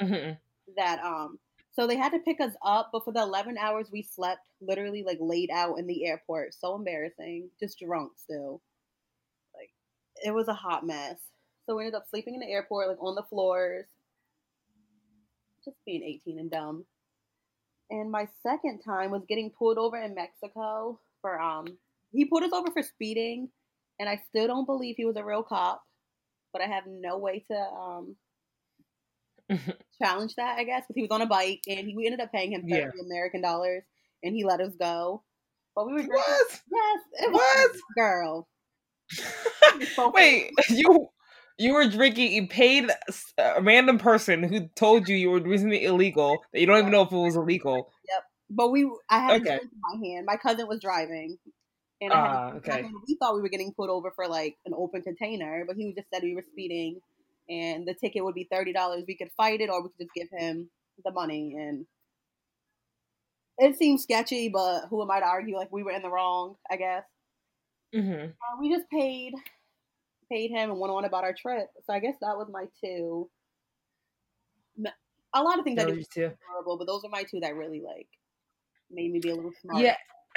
mm-hmm. 0.00 0.32
that. 0.76 1.04
Um, 1.04 1.40
so 1.72 1.88
they 1.88 1.96
had 1.96 2.12
to 2.12 2.20
pick 2.20 2.40
us 2.40 2.52
up, 2.64 2.90
but 2.92 3.04
for 3.04 3.12
the 3.12 3.20
eleven 3.20 3.58
hours 3.58 3.88
we 3.92 4.02
slept, 4.02 4.46
literally 4.60 5.02
like 5.02 5.18
laid 5.20 5.50
out 5.50 5.78
in 5.80 5.88
the 5.88 6.06
airport. 6.06 6.54
So 6.54 6.76
embarrassing, 6.76 7.50
just 7.58 7.80
drunk 7.80 8.12
still. 8.16 8.60
Like 9.56 9.70
it 10.24 10.32
was 10.32 10.46
a 10.46 10.54
hot 10.54 10.86
mess. 10.86 11.16
So 11.66 11.76
we 11.76 11.82
ended 11.82 11.96
up 11.96 12.06
sleeping 12.08 12.34
in 12.34 12.40
the 12.40 12.52
airport, 12.52 12.88
like 12.88 13.02
on 13.02 13.16
the 13.16 13.24
floors, 13.24 13.86
just 15.64 15.76
being 15.84 16.04
eighteen 16.04 16.38
and 16.38 16.50
dumb. 16.50 16.84
And 17.90 18.10
my 18.10 18.28
second 18.42 18.80
time 18.80 19.10
was 19.10 19.22
getting 19.28 19.50
pulled 19.50 19.78
over 19.78 19.96
in 20.00 20.14
Mexico 20.14 21.00
for 21.20 21.40
um 21.40 21.78
he 22.12 22.24
pulled 22.24 22.42
us 22.44 22.52
over 22.52 22.70
for 22.70 22.82
speeding 22.82 23.48
and 23.98 24.08
I 24.08 24.22
still 24.28 24.46
don't 24.46 24.66
believe 24.66 24.96
he 24.96 25.04
was 25.04 25.16
a 25.16 25.24
real 25.24 25.42
cop, 25.42 25.82
but 26.52 26.62
I 26.62 26.66
have 26.66 26.84
no 26.86 27.18
way 27.18 27.44
to 27.50 27.54
um 27.56 28.16
challenge 30.02 30.34
that, 30.36 30.58
I 30.58 30.64
guess, 30.64 30.82
because 30.82 30.96
he 30.96 31.02
was 31.02 31.10
on 31.10 31.22
a 31.22 31.26
bike 31.26 31.62
and 31.68 31.86
he, 31.86 31.94
we 31.96 32.06
ended 32.06 32.20
up 32.20 32.32
paying 32.32 32.52
him 32.52 32.66
30 32.70 32.84
Yeah. 32.84 32.90
American 33.04 33.40
dollars 33.42 33.82
and 34.22 34.34
he 34.34 34.44
let 34.44 34.60
us 34.60 34.74
go. 34.78 35.22
But 35.74 35.86
we 35.86 35.92
were 35.94 36.02
drinking. 36.02 36.36
What? 36.36 36.60
Yes, 36.70 37.00
it 37.22 37.32
was 37.32 37.60
What? 37.60 37.76
girl. 37.96 38.48
Wait, 40.14 40.52
you 40.68 41.08
you 41.62 41.74
were 41.74 41.88
drinking. 41.88 42.32
You 42.32 42.48
paid 42.48 42.90
a 43.38 43.62
random 43.62 43.98
person 43.98 44.42
who 44.42 44.68
told 44.68 45.08
you 45.08 45.16
you 45.16 45.30
were 45.30 45.40
doing 45.40 45.58
something 45.58 45.82
illegal 45.82 46.44
that 46.52 46.60
you 46.60 46.66
don't 46.66 46.78
even 46.78 46.92
know 46.92 47.02
if 47.02 47.12
it 47.12 47.16
was 47.16 47.36
illegal. 47.36 47.92
Yep. 48.08 48.24
But 48.50 48.70
we, 48.70 48.90
I 49.10 49.18
had 49.18 49.36
Okay. 49.36 49.58
a 49.58 49.58
drink 49.58 49.72
in 49.72 49.80
my 49.80 50.06
hand. 50.08 50.26
My 50.26 50.36
cousin 50.36 50.66
was 50.68 50.80
driving, 50.80 51.38
and 52.00 52.12
I 52.14 52.18
had 52.20 52.32
a 52.32 52.38
Ah, 52.38 52.52
okay. 52.56 52.88
We 53.08 53.16
thought 53.16 53.34
we 53.34 53.42
were 53.42 53.48
getting 53.48 53.74
pulled 53.74 53.90
over 53.90 54.12
for 54.14 54.28
like 54.28 54.56
an 54.66 54.74
open 54.76 55.02
container, 55.02 55.64
but 55.66 55.76
he 55.76 55.94
just 55.94 56.08
said 56.12 56.22
we 56.22 56.34
were 56.34 56.42
speeding, 56.42 57.00
and 57.48 57.86
the 57.86 57.94
ticket 57.94 58.24
would 58.24 58.34
be 58.34 58.48
thirty 58.50 58.72
dollars. 58.72 59.04
We 59.06 59.16
could 59.16 59.32
fight 59.36 59.60
it, 59.60 59.70
or 59.70 59.82
we 59.82 59.88
could 59.90 60.06
just 60.06 60.14
give 60.14 60.28
him 60.30 60.70
the 61.04 61.12
money. 61.12 61.54
And 61.58 61.86
it 63.58 63.76
seemed 63.76 64.00
sketchy, 64.00 64.48
but 64.48 64.86
who 64.88 65.02
am 65.02 65.10
I 65.10 65.20
to 65.20 65.26
argue? 65.26 65.56
Like 65.56 65.72
we 65.72 65.82
were 65.82 65.92
in 65.92 66.02
the 66.02 66.10
wrong, 66.10 66.56
I 66.70 66.76
guess. 66.76 67.04
hmm 67.92 68.32
Uh, 68.40 68.56
we 68.60 68.70
just 68.74 68.88
paid 68.90 69.34
paid 70.32 70.50
him 70.50 70.70
and 70.70 70.78
went 70.80 70.92
on 70.92 71.04
about 71.04 71.24
our 71.24 71.34
trip. 71.34 71.68
So 71.84 71.92
I 71.92 72.00
guess 72.00 72.14
that 72.20 72.36
was 72.36 72.48
my 72.50 72.66
two. 72.80 73.28
A 75.34 75.42
lot 75.42 75.58
of 75.58 75.64
things 75.64 75.76
that 75.78 75.88
too. 76.10 76.30
horrible, 76.48 76.78
but 76.78 76.86
those 76.86 77.04
are 77.04 77.10
my 77.10 77.22
two 77.22 77.40
that 77.40 77.54
really 77.54 77.80
like 77.80 78.08
made 78.90 79.12
me 79.12 79.18
be 79.18 79.30
a 79.30 79.34
little 79.34 79.52
smart. 79.62 79.82
Yeah. 79.82 79.96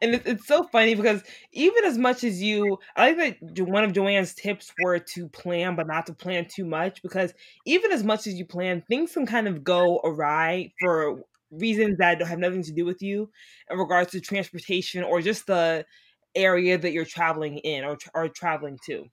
and 0.00 0.14
it, 0.14 0.22
it's 0.26 0.46
so 0.46 0.64
funny 0.64 0.94
because 0.94 1.22
even 1.52 1.84
as 1.84 1.98
much 1.98 2.24
as 2.24 2.40
you, 2.40 2.78
I 2.96 3.12
like 3.12 3.38
that 3.40 3.64
one 3.64 3.84
of 3.84 3.92
Joanne's 3.92 4.34
tips 4.34 4.72
were 4.82 4.98
to 4.98 5.28
plan, 5.28 5.74
but 5.74 5.86
not 5.86 6.06
to 6.06 6.14
plan 6.14 6.46
too 6.48 6.64
much 6.64 7.02
because 7.02 7.34
even 7.66 7.92
as 7.92 8.04
much 8.04 8.26
as 8.26 8.34
you 8.34 8.44
plan, 8.44 8.82
things 8.88 9.12
can 9.12 9.26
kind 9.26 9.48
of 9.48 9.64
go 9.64 10.00
awry 10.04 10.72
for 10.80 11.24
reasons 11.50 11.98
that 11.98 12.22
have 12.22 12.38
nothing 12.38 12.62
to 12.62 12.72
do 12.72 12.84
with 12.84 13.02
you 13.02 13.30
in 13.70 13.78
regards 13.78 14.12
to 14.12 14.20
transportation 14.20 15.02
or 15.04 15.20
just 15.20 15.46
the 15.46 15.84
area 16.34 16.78
that 16.78 16.92
you're 16.92 17.04
traveling 17.04 17.58
in 17.58 17.84
or, 17.84 17.98
or 18.14 18.28
traveling 18.28 18.78
to. 18.86 19.04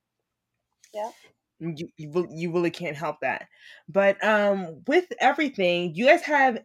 Yeah. 0.93 1.11
You, 1.59 1.89
you, 1.97 2.27
you 2.31 2.51
really 2.53 2.71
can't 2.71 2.95
help 2.95 3.17
that. 3.21 3.47
But 3.87 4.23
um 4.23 4.81
with 4.87 5.05
everything, 5.19 5.93
you 5.95 6.05
guys 6.05 6.21
have 6.23 6.59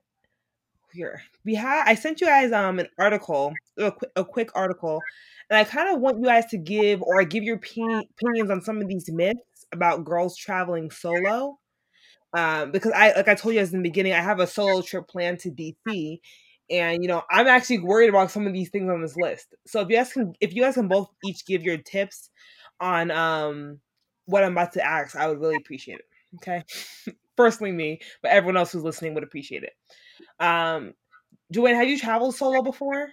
here 0.95 1.23
we 1.45 1.55
have 1.55 1.87
i 1.87 1.95
sent 1.95 2.21
you 2.21 2.27
guys 2.27 2.53
um 2.53 2.79
an 2.79 2.89
article 2.99 3.53
a, 3.79 3.91
qu- 3.91 4.07
a 4.17 4.25
quick 4.25 4.51
article 4.55 5.01
and 5.51 5.59
i 5.59 5.65
kind 5.65 5.93
of 5.93 6.01
want 6.01 6.19
you 6.19 6.25
guys 6.25 6.47
to 6.47 6.57
give 6.57 7.03
or 7.03 7.23
give 7.25 7.43
your 7.43 7.59
opi- 7.59 8.03
opinions 8.11 8.51
on 8.51 8.63
some 8.63 8.81
of 8.81 8.89
these 8.89 9.11
myths 9.11 9.67
about 9.73 10.05
girls 10.05 10.37
traveling 10.37 10.91
solo 10.91 11.59
um 12.33 12.71
because 12.71 12.93
i 12.95 13.13
like 13.15 13.29
i 13.29 13.35
told 13.35 13.55
you 13.55 13.61
guys 13.61 13.73
in 13.73 13.83
the 13.83 13.89
beginning 13.89 14.13
i 14.13 14.21
have 14.21 14.39
a 14.39 14.47
solo 14.47 14.81
trip 14.83 15.09
planned 15.09 15.41
to 15.41 15.51
dc 15.51 16.21
and 16.71 17.03
you 17.03 17.09
know 17.09 17.23
i'm 17.31 17.47
actually 17.47 17.79
worried 17.79 18.09
about 18.09 18.31
some 18.31 18.47
of 18.47 18.53
these 18.53 18.71
things 18.71 18.91
on 18.91 19.03
this 19.03 19.17
list 19.17 19.55
so 19.67 19.81
if 19.81 19.89
you 19.89 19.97
guys 19.97 20.13
can 20.13 20.33
if 20.41 20.55
you 20.55 20.63
guys 20.63 20.75
can 20.75 20.89
both 20.89 21.11
each 21.25 21.45
give 21.47 21.63
your 21.63 21.79
tips 21.79 22.31
on 22.81 23.11
um 23.11 23.79
what 24.27 24.45
i'm 24.45 24.53
about 24.53 24.73
to 24.73 24.85
ask 24.85 25.17
i 25.17 25.27
would 25.29 25.41
really 25.41 25.57
appreciate 25.57 25.99
it 25.99 26.07
okay 26.37 26.63
personally 27.37 27.73
me 27.73 28.01
but 28.23 28.31
everyone 28.31 28.57
else 28.57 28.73
who's 28.73 28.83
listening 28.83 29.15
would 29.15 29.25
appreciate 29.25 29.63
it 29.63 29.73
um, 30.41 30.95
Joanne, 31.53 31.77
have 31.77 31.89
you 31.89 31.99
traveled 31.99 32.35
solo 32.35 32.63
before? 32.63 33.09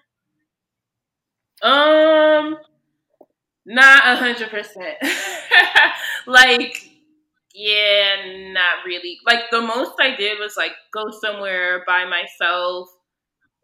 Um, 1.62 2.58
not 3.66 4.04
a 4.06 4.16
hundred 4.18 4.50
percent. 4.50 4.98
Like, 6.28 6.78
yeah, 7.56 8.52
not 8.54 8.86
really. 8.86 9.18
Like 9.26 9.50
the 9.50 9.60
most 9.60 9.94
I 10.00 10.16
did 10.16 10.38
was 10.40 10.56
like 10.56 10.74
go 10.94 11.10
somewhere 11.20 11.84
by 11.88 12.06
myself 12.06 12.90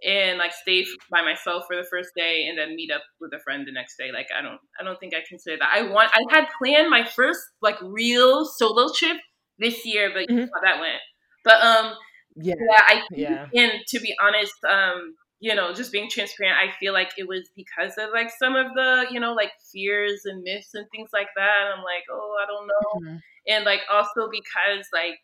and 0.06 0.38
like 0.38 0.54
stay 0.54 0.86
by 1.12 1.22
myself 1.22 1.64
for 1.68 1.76
the 1.76 1.88
first 1.90 2.10
day 2.16 2.48
and 2.48 2.58
then 2.58 2.76
meet 2.76 2.92
up 2.92 3.02
with 3.20 3.34
a 3.34 3.40
friend 3.40 3.68
the 3.68 3.72
next 3.72 3.98
day. 3.98 4.12
Like 4.12 4.28
I 4.38 4.42
don't, 4.42 4.60
I 4.80 4.84
don't 4.84 5.00
think 5.00 5.14
I 5.14 5.24
consider 5.28 5.58
that. 5.58 5.72
I 5.74 5.84
want. 5.84 6.12
I 6.14 6.22
had 6.36 6.48
planned 6.58 6.90
my 6.90 7.04
first 7.06 7.40
like 7.62 7.82
real 7.82 8.46
solo 8.46 8.92
trip 8.94 9.18
this 9.60 9.86
year, 9.86 10.10
but 10.14 10.22
you 10.22 10.28
know 10.28 10.28
Mhm. 10.30 10.50
how 10.54 10.62
that 10.74 10.80
went. 10.82 11.02
But 11.44 11.62
um, 11.64 11.96
Yeah, 12.36 12.54
yeah, 12.60 12.82
I 12.88 13.02
yeah. 13.10 13.50
and 13.56 13.72
to 13.90 14.00
be 14.00 14.16
honest, 14.22 14.54
um, 14.68 15.16
you 15.40 15.54
know, 15.54 15.74
just 15.74 15.92
being 15.92 16.10
transparent, 16.10 16.58
I 16.58 16.74
feel 16.80 16.94
like 16.94 17.12
it 17.18 17.28
was 17.28 17.50
because 17.56 17.94
of 17.98 18.10
like 18.12 18.32
some 18.32 18.56
of 18.56 18.68
the, 18.76 19.08
you 19.12 19.20
know, 19.20 19.34
like 19.34 19.52
fears 19.72 20.22
and 20.26 20.42
myths 20.44 20.74
and 20.74 20.88
things 20.92 21.10
like 21.14 21.28
that. 21.36 21.72
I'm 21.76 21.84
like, 21.84 22.04
oh, 22.12 22.38
I 22.42 22.46
don't 22.48 22.68
know, 22.68 22.92
Mhm. 22.94 23.22
and 23.48 23.66
like 23.66 23.82
also 23.92 24.30
because 24.32 24.86
like 24.94 25.16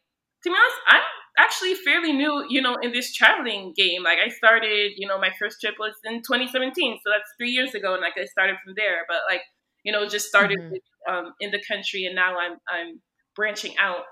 to 0.44 0.50
be 0.50 0.56
honest, 0.56 0.78
I'm 0.88 1.02
actually 1.38 1.76
fairly 1.76 2.14
new, 2.14 2.46
you 2.50 2.62
know, 2.62 2.76
in 2.82 2.92
this 2.92 3.14
traveling 3.14 3.74
game. 3.76 4.04
Like 4.04 4.20
I 4.24 4.30
started, 4.30 4.94
you 4.98 5.08
know, 5.08 5.20
my 5.20 5.32
first 5.40 5.62
trip 5.62 5.76
was 5.80 5.96
in 6.04 6.22
2017, 6.22 7.00
so 7.04 7.10
that's 7.12 7.30
three 7.38 7.52
years 7.52 7.74
ago, 7.76 7.94
and 7.94 8.02
like 8.02 8.18
I 8.18 8.26
started 8.26 8.58
from 8.64 8.74
there. 8.76 9.06
But 9.08 9.20
like, 9.30 9.42
you 9.84 9.92
know, 9.92 10.08
just 10.08 10.28
started 10.28 10.58
Mhm. 10.58 10.72
with, 10.72 10.82
um, 11.10 11.34
in 11.40 11.52
the 11.52 11.64
country, 11.68 12.06
and 12.06 12.16
now 12.16 12.38
I'm 12.38 12.58
I'm 12.70 13.02
branching 13.36 13.76
out. 13.78 14.04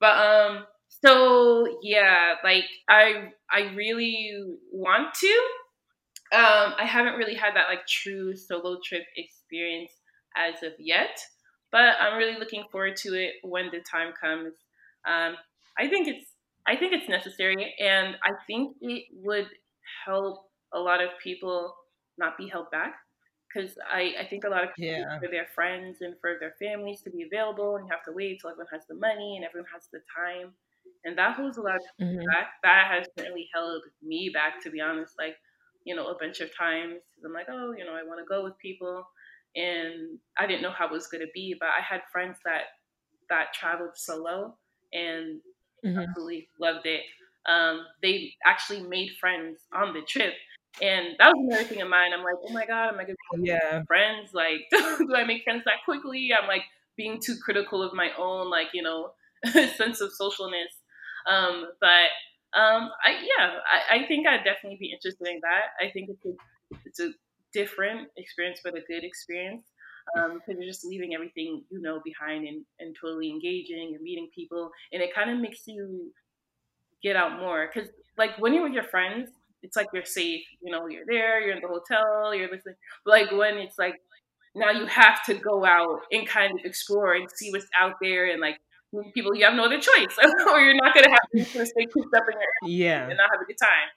But 0.00 0.18
um, 0.18 0.66
so 0.88 1.78
yeah, 1.82 2.36
like 2.44 2.64
I 2.88 3.32
I 3.50 3.74
really 3.74 4.44
want 4.72 5.14
to. 5.14 5.48
Um, 6.32 6.74
I 6.78 6.84
haven't 6.86 7.14
really 7.14 7.34
had 7.34 7.56
that 7.56 7.68
like 7.68 7.86
true 7.88 8.36
solo 8.36 8.78
trip 8.84 9.02
experience 9.16 9.92
as 10.36 10.62
of 10.62 10.74
yet, 10.78 11.18
but 11.72 11.96
I'm 12.00 12.18
really 12.18 12.38
looking 12.38 12.64
forward 12.70 12.96
to 12.98 13.14
it 13.14 13.34
when 13.42 13.66
the 13.72 13.80
time 13.80 14.12
comes. 14.20 14.54
Um, 15.04 15.36
I 15.78 15.88
think 15.88 16.08
it's 16.08 16.34
I 16.66 16.76
think 16.76 16.92
it's 16.92 17.08
necessary, 17.08 17.74
and 17.80 18.16
I 18.22 18.32
think 18.46 18.76
it 18.80 19.06
would 19.12 19.48
help 20.04 20.50
a 20.72 20.78
lot 20.78 21.02
of 21.02 21.10
people 21.22 21.74
not 22.18 22.36
be 22.36 22.48
held 22.48 22.70
back. 22.70 22.94
Because 23.52 23.76
I, 23.84 24.14
I 24.20 24.26
think 24.28 24.44
a 24.44 24.48
lot 24.48 24.62
of 24.62 24.70
people 24.70 24.76
Yeah. 24.76 25.20
for 25.20 25.28
their 25.28 25.48
friends 25.54 26.02
and 26.02 26.14
for 26.20 26.36
their 26.38 26.54
families 26.60 27.02
to 27.02 27.10
be 27.10 27.22
available, 27.24 27.76
and 27.76 27.86
you 27.86 27.90
have 27.92 28.04
to 28.04 28.12
wait 28.12 28.40
till 28.40 28.50
everyone 28.50 28.68
has 28.72 28.86
the 28.88 28.94
money 28.94 29.36
and 29.36 29.44
everyone 29.44 29.68
has 29.72 29.88
the 29.92 30.00
time, 30.16 30.54
and 31.04 31.18
that 31.18 31.34
holds 31.36 31.56
a 31.56 31.62
lot 31.62 31.74
of 31.76 31.80
Mhm. 31.98 32.34
back. 32.34 32.48
That 32.62 32.86
has 32.90 33.06
certainly 33.18 33.48
held 33.52 33.82
me 34.02 34.30
back, 34.32 34.62
to 34.62 34.70
be 34.70 34.80
honest. 34.80 35.14
Like, 35.18 35.36
you 35.84 35.96
know, 35.96 36.08
a 36.08 36.18
bunch 36.18 36.40
of 36.40 36.54
times 36.56 37.02
I'm 37.24 37.32
like, 37.32 37.48
oh, 37.48 37.72
you 37.72 37.84
know, 37.84 37.94
I 37.94 38.02
want 38.04 38.20
to 38.20 38.26
go 38.26 38.44
with 38.44 38.56
people, 38.58 39.04
and 39.56 40.20
I 40.38 40.46
didn't 40.46 40.62
know 40.62 40.70
how 40.72 40.86
it 40.86 40.92
was 40.92 41.08
going 41.08 41.22
to 41.26 41.32
be. 41.34 41.56
But 41.58 41.70
I 41.70 41.80
had 41.80 42.02
friends 42.12 42.38
that 42.44 42.64
that 43.28 43.52
traveled 43.54 43.96
solo 43.96 44.58
and 44.92 45.40
Mhm. 45.84 46.14
absolutely 46.14 46.48
loved 46.60 46.86
it. 46.86 47.02
Um, 47.46 47.86
they 48.02 48.34
actually 48.44 48.82
made 48.82 49.12
friends 49.20 49.60
on 49.72 49.94
the 49.94 50.02
trip, 50.02 50.34
and 50.82 51.16
that 51.18 51.32
was 51.34 51.46
another 51.48 51.68
thing 51.68 51.80
of 51.82 51.88
mine. 51.88 52.12
I'm 52.12 52.22
like, 52.22 52.36
oh 52.44 52.52
my 52.52 52.66
god, 52.66 52.88
am 52.94 53.00
I 53.00 53.04
going 53.04 53.16
to 53.16 53.42
Yeah. 53.42 53.82
friends? 53.86 54.32
Like, 54.34 54.62
do 54.72 55.14
I 55.14 55.24
make 55.24 55.44
friends 55.44 55.64
that 55.64 55.84
quickly? 55.84 56.30
I'm 56.38 56.48
like 56.48 56.62
being 56.96 57.20
too 57.24 57.36
critical 57.42 57.82
of 57.82 57.94
my 57.94 58.10
own, 58.18 58.50
like 58.50 58.68
you 58.74 58.82
know, 58.82 59.12
sense 59.76 60.00
of 60.00 60.10
socialness. 60.20 60.72
Um, 61.26 61.66
but 61.80 62.10
um, 62.58 62.90
I 63.04 63.12
yeah, 63.22 63.58
I, 63.70 63.96
I 64.04 64.06
think 64.08 64.26
I'd 64.26 64.44
definitely 64.44 64.78
be 64.78 64.92
interested 64.92 65.26
in 65.28 65.40
that. 65.42 65.84
I 65.86 65.90
think 65.92 66.10
it's 66.10 66.24
a 66.26 66.32
it's 66.84 67.00
a 67.00 67.10
different 67.52 68.08
experience, 68.16 68.60
but 68.62 68.76
a 68.76 68.80
good 68.86 69.04
experience. 69.04 69.66
Um, 70.16 70.34
because 70.34 70.60
you're 70.60 70.68
just 70.70 70.84
leaving 70.84 71.14
everything 71.14 71.62
you 71.70 71.80
know 71.80 72.00
behind 72.04 72.46
and, 72.46 72.64
and 72.80 72.96
totally 73.00 73.30
engaging 73.30 73.92
and 73.94 74.02
meeting 74.02 74.28
people, 74.34 74.70
and 74.92 75.02
it 75.02 75.14
kind 75.14 75.30
of 75.30 75.38
makes 75.38 75.66
you 75.66 76.12
get 77.02 77.16
out 77.16 77.38
more. 77.38 77.68
Because 77.72 77.90
like 78.18 78.38
when 78.38 78.54
you're 78.54 78.64
with 78.64 78.72
your 78.72 78.84
friends, 78.84 79.30
it's 79.62 79.76
like 79.76 79.86
you're 79.92 80.04
safe. 80.04 80.42
You 80.62 80.72
know, 80.72 80.86
you're 80.88 81.04
there, 81.06 81.40
you're 81.40 81.54
in 81.56 81.62
the 81.62 81.68
hotel, 81.68 82.34
you're 82.34 82.50
listening. 82.50 82.74
But 83.04 83.10
like 83.12 83.30
when 83.32 83.56
it's 83.58 83.78
like 83.78 83.94
now 84.54 84.70
you 84.70 84.86
have 84.86 85.24
to 85.26 85.34
go 85.34 85.64
out 85.64 86.00
and 86.10 86.26
kind 86.26 86.58
of 86.58 86.64
explore 86.64 87.14
and 87.14 87.28
see 87.30 87.50
what's 87.52 87.66
out 87.78 87.94
there 88.02 88.30
and 88.30 88.40
like 88.40 88.56
meet 88.92 89.14
people 89.14 89.32
you 89.36 89.44
have 89.44 89.54
no 89.54 89.64
other 89.64 89.78
choice 89.78 90.16
or 90.48 90.60
you're 90.60 90.74
not 90.74 90.92
gonna 90.92 91.08
have 91.10 91.52
to 91.52 91.64
stay 91.66 91.86
cooped 91.94 92.12
up 92.16 92.24
in 92.26 92.32
your 92.34 92.50
Yeah. 92.70 93.06
and 93.08 93.16
not 93.16 93.30
have 93.30 93.40
a 93.40 93.44
good 93.44 93.58
time. 93.60 93.88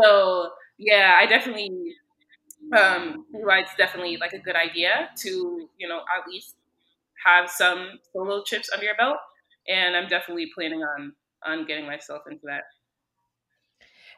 So 0.00 0.50
yeah, 0.78 1.16
I 1.20 1.26
definitely 1.26 1.70
um 2.76 3.26
like 3.44 3.64
it's 3.66 3.76
definitely 3.76 4.16
like 4.16 4.32
a 4.32 4.38
good 4.38 4.56
idea 4.56 5.10
to, 5.18 5.68
you 5.78 5.88
know, 5.88 6.00
at 6.16 6.28
least 6.28 6.56
have 7.24 7.50
some 7.50 7.98
solo 8.12 8.42
trips 8.44 8.70
under 8.72 8.84
your 8.86 8.96
belt. 8.96 9.18
And 9.68 9.96
I'm 9.96 10.08
definitely 10.08 10.50
planning 10.54 10.82
on 10.82 11.14
on 11.44 11.66
getting 11.66 11.86
myself 11.86 12.22
into 12.30 12.46
that. 12.46 12.64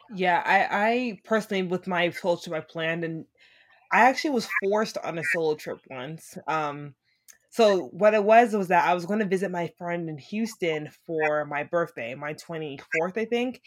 Yeah, 0.09 0.41
I, 0.45 0.67
I 0.89 1.21
personally, 1.23 1.63
with 1.63 1.87
my 1.87 2.09
solo 2.11 2.37
trip, 2.37 2.53
I 2.55 2.59
planned, 2.61 3.03
and 3.03 3.25
I 3.91 4.09
actually 4.09 4.31
was 4.31 4.49
forced 4.63 4.97
on 4.99 5.19
a 5.19 5.25
solo 5.25 5.55
trip 5.55 5.81
once. 5.89 6.37
Um, 6.47 6.95
so 7.49 7.87
what 7.89 8.13
it 8.15 8.23
was 8.23 8.53
was 8.53 8.69
that 8.69 8.87
I 8.87 8.93
was 8.95 9.05
going 9.07 9.19
to 9.19 9.25
visit 9.27 9.51
my 9.51 9.69
friend 9.77 10.09
in 10.09 10.17
Houston 10.19 10.89
for 11.05 11.45
my 11.45 11.63
birthday, 11.65 12.15
my 12.15 12.33
twenty 12.33 12.79
fourth, 12.93 13.17
I 13.17 13.25
think, 13.25 13.61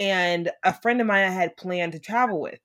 and 0.00 0.50
a 0.64 0.74
friend 0.74 1.00
of 1.00 1.08
mine 1.08 1.26
I 1.26 1.30
had 1.34 1.56
planned 1.58 1.92
to 1.94 2.00
travel 2.00 2.40
with. 2.42 2.60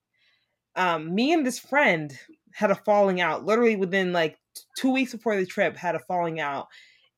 Um, 0.75 1.13
me 1.13 1.33
and 1.33 1.45
this 1.45 1.59
friend 1.59 2.17
had 2.53 2.71
a 2.71 2.75
falling 2.75 3.21
out, 3.21 3.45
literally 3.45 3.75
within 3.75 4.13
like 4.13 4.37
two 4.77 4.91
weeks 4.91 5.11
before 5.13 5.35
the 5.35 5.45
trip, 5.45 5.75
had 5.77 5.95
a 5.95 5.99
falling 5.99 6.39
out, 6.39 6.67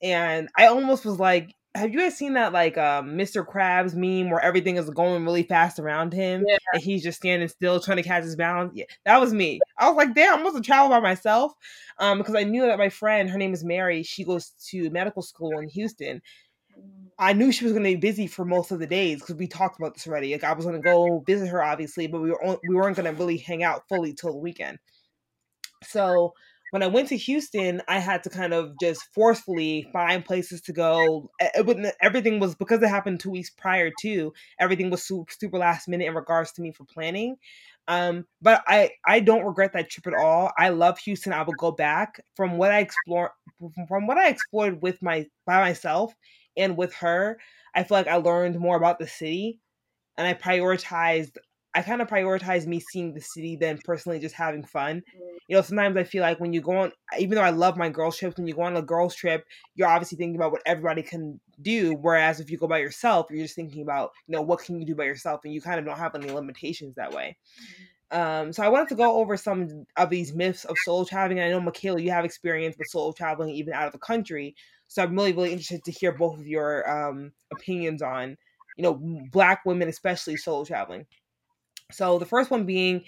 and 0.01 0.49
I 0.57 0.67
almost 0.67 1.05
was 1.05 1.19
like, 1.19 1.53
have 1.73 1.91
you 1.91 1.99
guys 1.99 2.15
seen 2.17 2.33
that 2.33 2.53
like 2.53 2.77
um, 2.77 3.17
Mr. 3.17 3.45
Krabs 3.45 3.95
meme 3.95 4.29
where 4.31 4.39
everything 4.39 4.77
is 4.77 4.89
going 4.89 5.25
really 5.25 5.43
fast 5.43 5.77
around 5.77 6.13
him 6.13 6.45
Yeah. 6.47 6.55
and 6.71 6.81
he's 6.81 7.03
just 7.03 7.17
standing 7.17 7.49
still 7.49 7.81
trying 7.81 7.97
to 7.97 8.03
catch 8.03 8.23
his 8.23 8.37
balance? 8.37 8.71
Yeah, 8.73 8.85
that 9.03 9.19
was 9.19 9.33
me. 9.33 9.59
I 9.77 9.89
was 9.89 9.97
like, 9.97 10.15
damn, 10.15 10.39
I 10.39 10.43
must 10.43 10.55
have 10.55 10.63
traveled 10.63 10.91
by 10.91 11.01
myself. 11.01 11.51
Um, 11.99 12.17
because 12.19 12.33
I 12.35 12.43
knew 12.43 12.61
that 12.65 12.77
my 12.77 12.87
friend, 12.87 13.29
her 13.29 13.37
name 13.37 13.53
is 13.53 13.65
Mary, 13.65 14.03
she 14.03 14.23
goes 14.23 14.51
to 14.69 14.89
medical 14.89 15.21
school 15.21 15.59
in 15.59 15.67
Houston. 15.67 16.21
I 17.17 17.33
knew 17.33 17.51
she 17.51 17.63
was 17.63 17.73
going 17.73 17.85
to 17.85 17.91
be 17.91 17.95
busy 17.95 18.27
for 18.27 18.43
most 18.43 18.71
of 18.71 18.79
the 18.79 18.87
days 18.87 19.19
because 19.19 19.35
we 19.35 19.47
talked 19.47 19.79
about 19.79 19.93
this 19.93 20.07
already. 20.07 20.33
Like 20.33 20.43
I 20.43 20.53
was 20.53 20.65
going 20.65 20.81
to 20.81 20.83
go 20.83 21.23
visit 21.25 21.47
her, 21.47 21.63
obviously, 21.63 22.07
but 22.07 22.21
we 22.21 22.29
were 22.29 22.43
on, 22.43 22.57
we 22.67 22.75
weren't 22.75 22.97
going 22.97 23.11
to 23.11 23.17
really 23.17 23.37
hang 23.37 23.63
out 23.63 23.83
fully 23.87 24.13
till 24.13 24.33
the 24.33 24.37
weekend. 24.37 24.79
So 25.83 26.33
when 26.71 26.83
I 26.83 26.87
went 26.87 27.07
to 27.09 27.17
Houston, 27.17 27.81
I 27.87 27.99
had 27.99 28.23
to 28.23 28.29
kind 28.29 28.53
of 28.53 28.73
just 28.81 29.01
forcefully 29.13 29.87
find 29.93 30.25
places 30.25 30.59
to 30.63 30.73
go. 30.73 31.29
It 31.39 31.95
everything 32.01 32.39
was 32.41 32.55
because 32.55 32.81
it 32.81 32.89
happened 32.89 33.21
two 33.21 33.31
weeks 33.31 33.49
prior 33.49 33.91
to. 34.01 34.33
Everything 34.59 34.89
was 34.89 35.03
super, 35.03 35.31
super 35.31 35.57
last 35.57 35.87
minute 35.87 36.07
in 36.07 36.15
regards 36.15 36.51
to 36.53 36.61
me 36.61 36.71
for 36.73 36.83
planning. 36.83 37.37
Um, 37.87 38.25
but 38.41 38.61
I 38.67 38.91
I 39.05 39.21
don't 39.21 39.45
regret 39.45 39.71
that 39.73 39.89
trip 39.89 40.07
at 40.07 40.19
all. 40.19 40.51
I 40.57 40.69
love 40.69 40.97
Houston. 40.99 41.31
I 41.31 41.43
will 41.43 41.53
go 41.53 41.71
back. 41.71 42.19
From 42.35 42.57
what 42.57 42.71
I 42.71 42.79
explore, 42.79 43.31
from 43.87 44.05
what 44.05 44.17
I 44.17 44.27
explored 44.27 44.81
with 44.81 45.01
my 45.01 45.27
by 45.45 45.61
myself 45.61 46.13
and 46.57 46.77
with 46.77 46.93
her, 46.95 47.37
I 47.73 47.83
feel 47.83 47.97
like 47.97 48.07
I 48.07 48.17
learned 48.17 48.59
more 48.59 48.77
about 48.77 48.99
the 48.99 49.07
city, 49.07 49.59
and 50.17 50.27
I 50.27 50.33
prioritized. 50.33 51.37
I 51.73 51.81
kind 51.81 52.01
of 52.01 52.07
prioritize 52.07 52.65
me 52.65 52.79
seeing 52.79 53.13
the 53.13 53.21
city 53.21 53.57
than 53.57 53.79
personally 53.83 54.19
just 54.19 54.35
having 54.35 54.63
fun 54.63 55.03
you 55.47 55.55
know, 55.55 55.61
sometimes 55.61 55.95
I 55.95 56.03
feel 56.03 56.21
like 56.21 56.39
when 56.39 56.53
you 56.53 56.61
go 56.61 56.75
on, 56.77 56.91
even 57.19 57.35
though 57.35 57.43
I 57.43 57.51
love 57.51 57.77
my 57.77 57.89
girls 57.89 58.17
trips, 58.17 58.37
when 58.37 58.47
you 58.47 58.55
go 58.55 58.63
on 58.63 58.77
a 58.77 58.81
girls 58.81 59.15
trip, 59.15 59.45
you're 59.75 59.87
obviously 59.87 60.17
thinking 60.17 60.35
about 60.35 60.51
what 60.51 60.63
everybody 60.65 61.03
can 61.03 61.39
do. 61.61 61.93
Whereas 62.01 62.39
if 62.39 62.49
you 62.49 62.57
go 62.57 62.67
by 62.67 62.79
yourself, 62.79 63.27
you're 63.29 63.43
just 63.43 63.55
thinking 63.55 63.83
about, 63.83 64.11
you 64.27 64.35
know, 64.35 64.41
what 64.41 64.61
can 64.61 64.79
you 64.79 64.85
do 64.85 64.95
by 64.95 65.03
yourself, 65.03 65.41
and 65.43 65.53
you 65.53 65.61
kind 65.61 65.79
of 65.79 65.85
don't 65.85 65.97
have 65.97 66.15
any 66.15 66.31
limitations 66.31 66.95
that 66.95 67.13
way. 67.13 67.37
Um, 68.11 68.53
so 68.53 68.63
I 68.63 68.69
wanted 68.69 68.89
to 68.89 68.95
go 68.95 69.17
over 69.17 69.37
some 69.37 69.85
of 69.97 70.09
these 70.09 70.33
myths 70.33 70.65
of 70.65 70.77
solo 70.83 71.05
traveling. 71.05 71.39
I 71.39 71.49
know 71.49 71.59
Michaela, 71.59 72.01
you 72.01 72.11
have 72.11 72.25
experience 72.25 72.75
with 72.77 72.87
solo 72.89 73.11
traveling 73.11 73.49
even 73.49 73.73
out 73.73 73.87
of 73.87 73.93
the 73.93 73.99
country, 73.99 74.55
so 74.87 75.03
I'm 75.03 75.15
really, 75.15 75.33
really 75.33 75.51
interested 75.51 75.83
to 75.83 75.91
hear 75.91 76.11
both 76.11 76.39
of 76.39 76.47
your 76.47 76.89
um, 76.89 77.31
opinions 77.51 78.01
on, 78.01 78.37
you 78.77 78.83
know, 78.83 79.01
Black 79.31 79.65
women 79.65 79.87
especially 79.89 80.37
solo 80.37 80.65
traveling. 80.65 81.05
So 81.91 82.19
the 82.19 82.25
first 82.25 82.51
one 82.51 82.65
being 82.65 83.03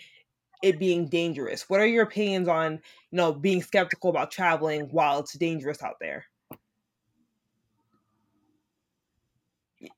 it 0.64 0.80
being 0.80 1.08
dangerous. 1.08 1.70
What 1.70 1.80
are 1.80 1.86
your 1.86 2.04
opinions 2.04 2.48
on, 2.48 2.74
you 2.74 3.18
know, 3.18 3.32
being 3.34 3.62
skeptical 3.62 4.10
about 4.10 4.32
traveling 4.32 4.88
while 4.92 5.20
it's 5.20 5.38
dangerous 5.38 5.84
out 5.84 5.98
there? 6.00 6.26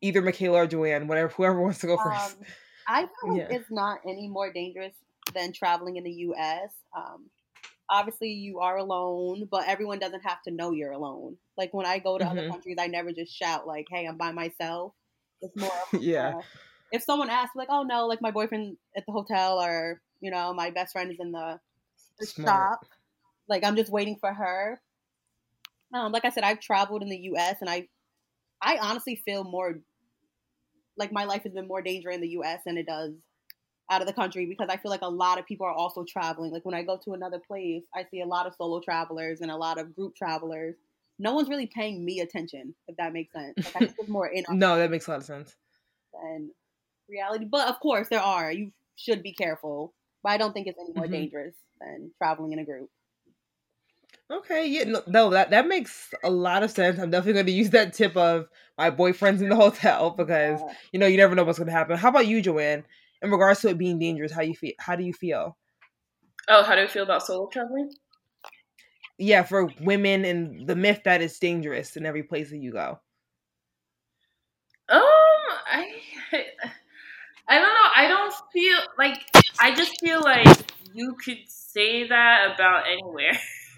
Either 0.02 0.22
Michaela 0.22 0.64
or 0.64 0.68
Joanne, 0.68 1.08
whatever, 1.08 1.30
whoever 1.30 1.62
wants 1.62 1.80
to 1.80 1.88
go 1.88 1.98
first. 1.98 2.38
Um, 2.38 2.46
I 2.88 3.02
feel 3.22 3.38
like 3.38 3.48
Yeah. 3.50 3.58
it's 3.58 3.72
not 3.72 4.00
any 4.06 4.28
more 4.28 4.52
dangerous 4.52 4.94
than 5.34 5.54
traveling 5.54 5.96
in 5.96 6.04
the 6.04 6.12
U.S. 6.12 6.74
Um, 6.96 7.30
obviously, 7.90 8.30
you 8.30 8.60
are 8.60 8.78
alone, 8.78 9.48
but 9.50 9.68
everyone 9.68 10.00
doesn't 10.00 10.22
have 10.22 10.42
to 10.44 10.52
know 10.52 10.72
you're 10.72 10.92
alone. 10.92 11.38
Like 11.60 11.76
when 11.76 11.88
I 11.88 12.00
go 12.00 12.20
to 12.20 12.26
other 12.30 12.44
Mhm. 12.44 12.52
countries, 12.52 12.78
I 12.80 12.88
never 12.88 13.14
just 13.14 13.34
shout 13.36 13.68
like, 13.68 13.88
"Hey, 13.92 14.08
I'm 14.08 14.18
by 14.18 14.34
myself." 14.34 14.96
It's 15.42 15.58
more 15.58 15.72
yeah. 16.00 16.42
if 16.92 17.04
someone 17.04 17.30
asks, 17.30 17.56
like, 17.56 17.70
"Oh 17.72 17.84
no, 17.84 18.08
like 18.08 18.22
my 18.22 18.32
boyfriend 18.32 18.78
at 18.96 19.06
the 19.06 19.12
hotel," 19.12 19.60
or 19.62 20.02
you 20.22 20.32
know, 20.32 20.54
my 20.54 20.72
best 20.72 20.92
friend 20.94 21.12
is 21.12 21.20
in 21.20 21.32
the, 21.32 21.60
the 22.20 22.28
shop, 22.28 22.82
like 23.50 23.64
I'm 23.66 23.76
just 23.78 23.92
waiting 23.92 24.18
for 24.20 24.34
her. 24.34 24.82
Um, 25.94 26.12
like 26.12 26.26
I 26.26 26.30
said, 26.30 26.44
I've 26.44 26.60
traveled 26.60 27.02
in 27.02 27.10
the 27.10 27.18
U.S. 27.18 27.58
and 27.62 27.70
I, 27.70 27.88
I 28.62 28.78
honestly 28.80 29.16
feel 29.16 29.44
more 29.44 29.82
like 30.98 31.12
my 31.12 31.24
life 31.24 31.44
has 31.44 31.54
been 31.54 31.68
more 31.68 31.82
danger 31.82 32.10
in 32.10 32.22
the 32.22 32.30
U.S. 32.30 32.62
than 32.66 32.78
it 32.78 32.86
does 32.86 33.14
out 33.92 34.02
of 34.02 34.08
the 34.08 34.14
country 34.14 34.46
because 34.48 34.70
I 34.70 34.78
feel 34.78 34.92
like 34.92 35.02
a 35.04 35.10
lot 35.10 35.40
of 35.40 35.46
people 35.48 35.66
are 35.68 35.74
also 35.74 36.06
traveling. 36.08 36.52
Like 36.52 36.66
when 36.66 36.76
I 36.76 36.84
go 36.84 37.00
to 37.06 37.14
another 37.14 37.40
place, 37.40 37.84
I 37.96 38.06
see 38.06 38.22
a 38.22 38.28
lot 38.28 38.48
of 38.48 38.56
solo 38.56 38.82
travelers 38.82 39.42
and 39.42 39.52
a 39.52 39.58
lot 39.58 39.80
of 39.80 39.96
group 39.96 40.16
travelers. 40.16 40.76
No 41.20 41.34
one's 41.34 41.50
really 41.50 41.68
paying 41.68 42.04
me 42.06 42.22
attention, 42.22 42.76
if 42.88 42.98
that 42.98 43.14
makes 43.14 43.34
sense. 43.34 43.58
Like 43.66 43.76
I 43.76 43.82
think 43.98 44.10
more 44.10 44.28
in 44.28 44.46
No, 44.50 44.78
that 44.78 44.92
makes 44.92 45.08
a 45.08 45.12
lot 45.12 45.20
of 45.20 45.26
sense. 45.26 45.56
than 46.14 46.52
reality. 47.10 47.46
But 47.46 47.68
of 47.70 47.80
course, 47.80 48.10
there 48.10 48.22
are. 48.22 48.52
You 48.52 48.72
should 48.96 49.24
be 49.24 49.34
careful. 49.34 49.94
But 50.24 50.34
I 50.34 50.38
don't 50.38 50.54
think 50.54 50.68
it's 50.68 50.80
any 50.80 50.94
more 50.94 51.08
Mhm. 51.08 51.12
dangerous 51.12 51.56
than 51.80 52.12
traveling 52.20 52.54
in 52.54 52.60
a 52.60 52.66
group. 52.66 52.90
Okay, 54.32 54.68
yeah, 54.68 54.84
no, 54.84 55.02
no, 55.08 55.30
that 55.32 55.50
that 55.52 55.68
makes 55.68 56.14
a 56.24 56.30
lot 56.30 56.62
of 56.64 56.70
sense. 56.72 57.00
I'm 57.00 57.10
definitely 57.10 57.34
going 57.34 57.46
to 57.48 57.52
use 57.52 57.72
that 57.72 57.94
tip 57.94 58.16
of 58.16 58.48
my 58.78 58.90
boyfriend's 58.92 59.42
in 59.42 59.50
the 59.50 59.56
hotel 59.66 60.12
because 60.12 60.64
Uh, 60.64 60.74
you 60.92 61.00
know 61.00 61.08
you 61.08 61.18
never 61.18 61.36
know 61.36 61.44
what's 61.44 61.58
going 61.60 61.68
to 61.68 61.74
happen. 61.74 61.98
How 61.98 62.10
about 62.10 62.28
you, 62.28 62.42
Joanne? 62.42 62.86
In 63.22 63.32
regards 63.32 63.62
to 63.62 63.70
it 63.70 63.78
being 63.78 64.00
dangerous, 64.00 64.32
how 64.32 64.42
you 64.42 64.56
feel? 64.56 64.74
How 64.80 64.96
do 64.96 65.04
you 65.04 65.14
feel? 65.14 65.58
Oh, 66.50 66.64
how 66.64 66.76
do 66.76 66.82
you 66.82 66.88
feel 66.90 67.04
about 67.04 67.26
solo 67.26 67.48
traveling? 67.48 67.94
Yeah, 69.20 69.44
for 69.44 69.70
women 69.82 70.26
and 70.26 70.66
the 70.66 70.76
myth 70.76 71.02
that 71.04 71.22
it's 71.22 71.38
dangerous 71.40 71.98
in 71.98 72.06
every 72.06 72.24
place 72.24 72.50
that 72.52 72.58
you 72.58 72.72
go. 72.72 73.00
Um, 74.90 75.02
I, 75.72 75.92
I 77.48 77.60
don't 77.60 77.74
know. 77.74 77.90
I 77.96 78.08
don't 78.08 78.34
feel 78.54 78.80
like 78.98 79.20
I 79.60 79.76
just 79.76 80.00
feel 80.00 80.22
like 80.22 80.48
you 80.94 81.16
could 81.24 81.40
say 81.48 82.08
that 82.08 82.56
about 82.56 82.86
anywhere. 82.88 83.38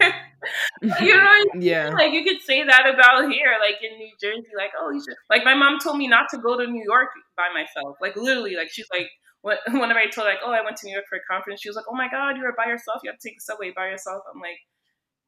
you 0.82 0.88
know, 0.88 0.94
what 0.94 1.00
I 1.00 1.44
mean? 1.54 1.62
yeah. 1.62 1.90
like 1.90 2.12
you 2.12 2.24
could 2.24 2.40
say 2.42 2.62
that 2.64 2.88
about 2.88 3.30
here, 3.30 3.56
like 3.60 3.76
in 3.82 3.98
New 3.98 4.10
Jersey. 4.22 4.48
Like, 4.56 4.70
oh, 4.80 4.90
you 4.90 5.00
should. 5.00 5.16
Like 5.28 5.44
my 5.44 5.54
mom 5.54 5.78
told 5.80 5.98
me 5.98 6.08
not 6.08 6.28
to 6.30 6.38
go 6.38 6.56
to 6.56 6.66
New 6.66 6.84
York 6.86 7.08
by 7.36 7.48
myself. 7.52 7.96
Like 8.00 8.16
literally, 8.16 8.54
like 8.56 8.70
she's 8.70 8.88
like. 8.92 9.08
when- 9.42 9.58
Whenever 9.80 9.98
I 9.98 10.06
told 10.08 10.26
her, 10.28 10.32
like, 10.32 10.42
oh, 10.44 10.52
I 10.52 10.62
went 10.62 10.76
to 10.78 10.86
New 10.86 10.92
York 10.92 11.06
for 11.10 11.18
a 11.18 11.24
conference, 11.28 11.60
she 11.60 11.68
was 11.68 11.74
like, 11.76 11.86
oh 11.90 11.96
my 11.96 12.08
god, 12.08 12.36
you 12.36 12.44
were 12.44 12.54
by 12.56 12.66
yourself. 12.66 13.00
You 13.02 13.10
have 13.10 13.18
to 13.18 13.28
take 13.28 13.38
the 13.38 13.42
subway 13.42 13.72
by 13.74 13.88
yourself. 13.88 14.22
I'm 14.32 14.40
like, 14.40 14.60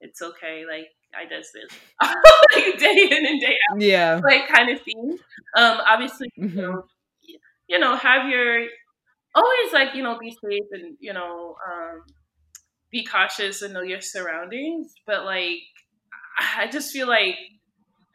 it's 0.04 0.20
okay. 0.22 0.64
Like 0.70 0.88
I 1.16 1.24
does 1.26 1.48
this 1.52 1.70
like 2.54 2.78
day 2.78 3.08
in 3.10 3.26
and 3.26 3.40
day 3.40 3.56
out, 3.70 3.80
Yeah. 3.80 4.20
like 4.22 4.48
kind 4.48 4.70
of 4.70 4.80
thing. 4.82 5.18
Um, 5.56 5.78
obviously, 5.86 6.28
you 6.36 6.48
Mhm. 6.48 6.56
know, 6.56 6.84
you 7.68 7.78
know, 7.78 7.96
have 7.96 8.28
your 8.28 8.66
always 9.34 9.72
like 9.72 9.94
you 9.94 10.02
know 10.02 10.18
be 10.18 10.30
safe 10.30 10.68
and 10.72 10.96
you 11.00 11.12
know 11.12 11.56
um, 11.68 12.04
be 12.90 13.04
cautious 13.04 13.62
and 13.62 13.74
know 13.74 13.82
your 13.82 14.00
surroundings. 14.00 14.92
But 15.06 15.24
like, 15.24 15.58
I 16.38 16.68
just 16.70 16.92
feel 16.92 17.08
like 17.08 17.36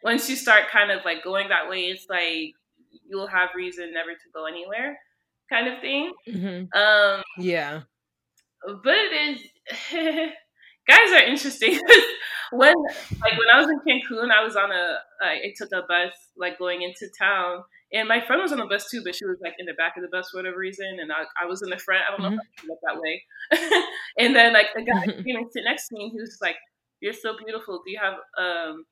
once 0.03 0.29
you 0.29 0.35
start 0.35 0.69
kind 0.71 0.91
of 0.91 1.03
like 1.05 1.23
going 1.23 1.49
that 1.49 1.69
way, 1.69 1.85
it's 1.85 2.05
like 2.09 2.53
you'll 3.09 3.27
have 3.27 3.49
reason 3.55 3.93
never 3.93 4.11
to 4.11 4.29
go 4.33 4.45
anywhere, 4.45 4.97
kind 5.49 5.67
of 5.67 5.81
thing. 5.81 6.11
Mhm. 6.27 6.67
Um, 6.75 7.23
Yeah. 7.37 7.81
but 8.83 8.95
it 8.95 9.13
is 9.37 9.41
guys 10.89 11.11
are 11.13 11.25
interesting. 11.27 11.79
When 12.51 12.73
like 13.21 13.37
when 13.37 13.49
i 13.53 13.59
was 13.61 13.69
in 13.69 13.77
cancun 13.85 14.31
i 14.31 14.43
was 14.43 14.55
on 14.55 14.71
a 14.71 14.97
I 15.21 15.33
I 15.33 15.53
took 15.55 15.69
a 15.71 15.83
bus 15.87 16.13
like 16.35 16.57
going 16.57 16.81
into 16.81 17.05
town 17.15 17.61
and 17.93 18.07
my 18.07 18.21
friend 18.21 18.41
was 18.41 18.51
on 18.51 18.57
the 18.57 18.65
bus 18.65 18.89
too 18.89 19.03
but 19.05 19.13
she 19.13 19.23
was 19.25 19.37
like 19.39 19.53
in 19.59 19.67
the 19.67 19.75
back 19.75 19.93
of 19.97 20.01
the 20.01 20.09
bus 20.09 20.31
for 20.31 20.39
whatever 20.39 20.57
reason 20.57 20.97
and 20.99 21.11
i, 21.11 21.25
I 21.39 21.45
was 21.45 21.61
in 21.61 21.69
the 21.69 21.77
front. 21.77 22.01
I 22.07 22.09
don't 22.09 22.21
know 22.25 22.39
if 22.41 22.63
I 22.65 22.75
that 22.87 22.99
way. 22.99 23.21
And 24.17 24.35
then 24.35 24.53
like 24.53 24.73
the 24.75 24.81
guy 24.81 25.05
came 25.23 25.35
and 25.37 25.45
sit 25.53 25.63
next 25.63 25.89
to 25.89 25.93
me 25.95 26.05
and 26.05 26.11
he 26.11 26.19
was 26.19 26.39
like 26.41 26.55
you're 27.01 27.13
so 27.13 27.35
beautiful. 27.37 27.83
Do 27.85 27.91
you 27.91 27.99
have 28.01 28.17
um 28.43 28.83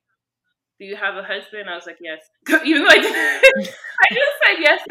do 0.80 0.86
you 0.86 0.96
have 0.96 1.16
a 1.18 1.24
husband? 1.24 1.66
I 1.68 1.74
was 1.74 1.88
like 1.88 1.98
yes. 2.00 2.22
Even 2.64 2.84
though 2.84 2.94
i 2.94 3.02
didn't 3.02 3.74
i 4.04 4.08
just 4.14 4.34
said 4.46 4.58
yes. 4.68 4.82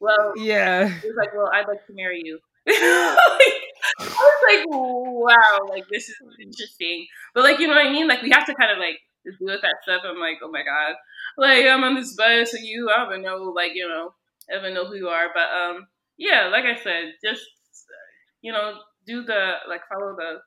Well 0.00 0.32
Yeah. 0.36 0.88
he 0.88 1.06
was 1.06 1.16
like, 1.16 1.32
"Well, 1.36 1.50
I'd 1.54 1.68
like 1.68 1.86
to 1.86 1.92
marry 1.94 2.20
you." 2.24 2.40
like, 2.66 3.59
I 4.00 4.30
was 4.30 4.40
like, 4.48 4.66
"Wow, 4.68 5.68
like 5.68 5.84
this 5.90 6.08
is 6.08 6.16
interesting." 6.40 7.06
But 7.34 7.44
like, 7.44 7.58
you 7.58 7.66
know 7.68 7.74
what 7.74 7.86
I 7.86 7.92
mean? 7.92 8.08
Like, 8.08 8.22
we 8.22 8.30
have 8.30 8.46
to 8.46 8.54
kind 8.54 8.72
of 8.72 8.78
like 8.78 8.98
deal 9.24 9.34
with 9.40 9.62
that 9.62 9.76
stuff. 9.82 10.02
I'm 10.04 10.18
like, 10.18 10.38
"Oh 10.42 10.50
my 10.50 10.62
god!" 10.62 10.96
Like, 11.36 11.66
I'm 11.66 11.84
on 11.84 11.94
this 11.94 12.14
bus, 12.14 12.54
and 12.54 12.64
you, 12.66 12.90
I 12.90 12.98
don't 12.98 13.12
even 13.12 13.22
know, 13.22 13.52
like, 13.54 13.72
you 13.74 13.88
know, 13.88 14.14
I 14.48 14.54
don't 14.54 14.64
even 14.64 14.74
know 14.74 14.86
who 14.86 14.96
you 14.96 15.08
are. 15.08 15.28
But 15.34 15.48
um, 15.54 15.86
yeah, 16.16 16.48
like 16.48 16.64
I 16.64 16.76
said, 16.82 17.14
just 17.24 17.42
you 18.42 18.52
know, 18.52 18.74
do 19.06 19.24
the 19.24 19.54
like 19.68 19.82
follow 19.88 20.14
the 20.16 20.40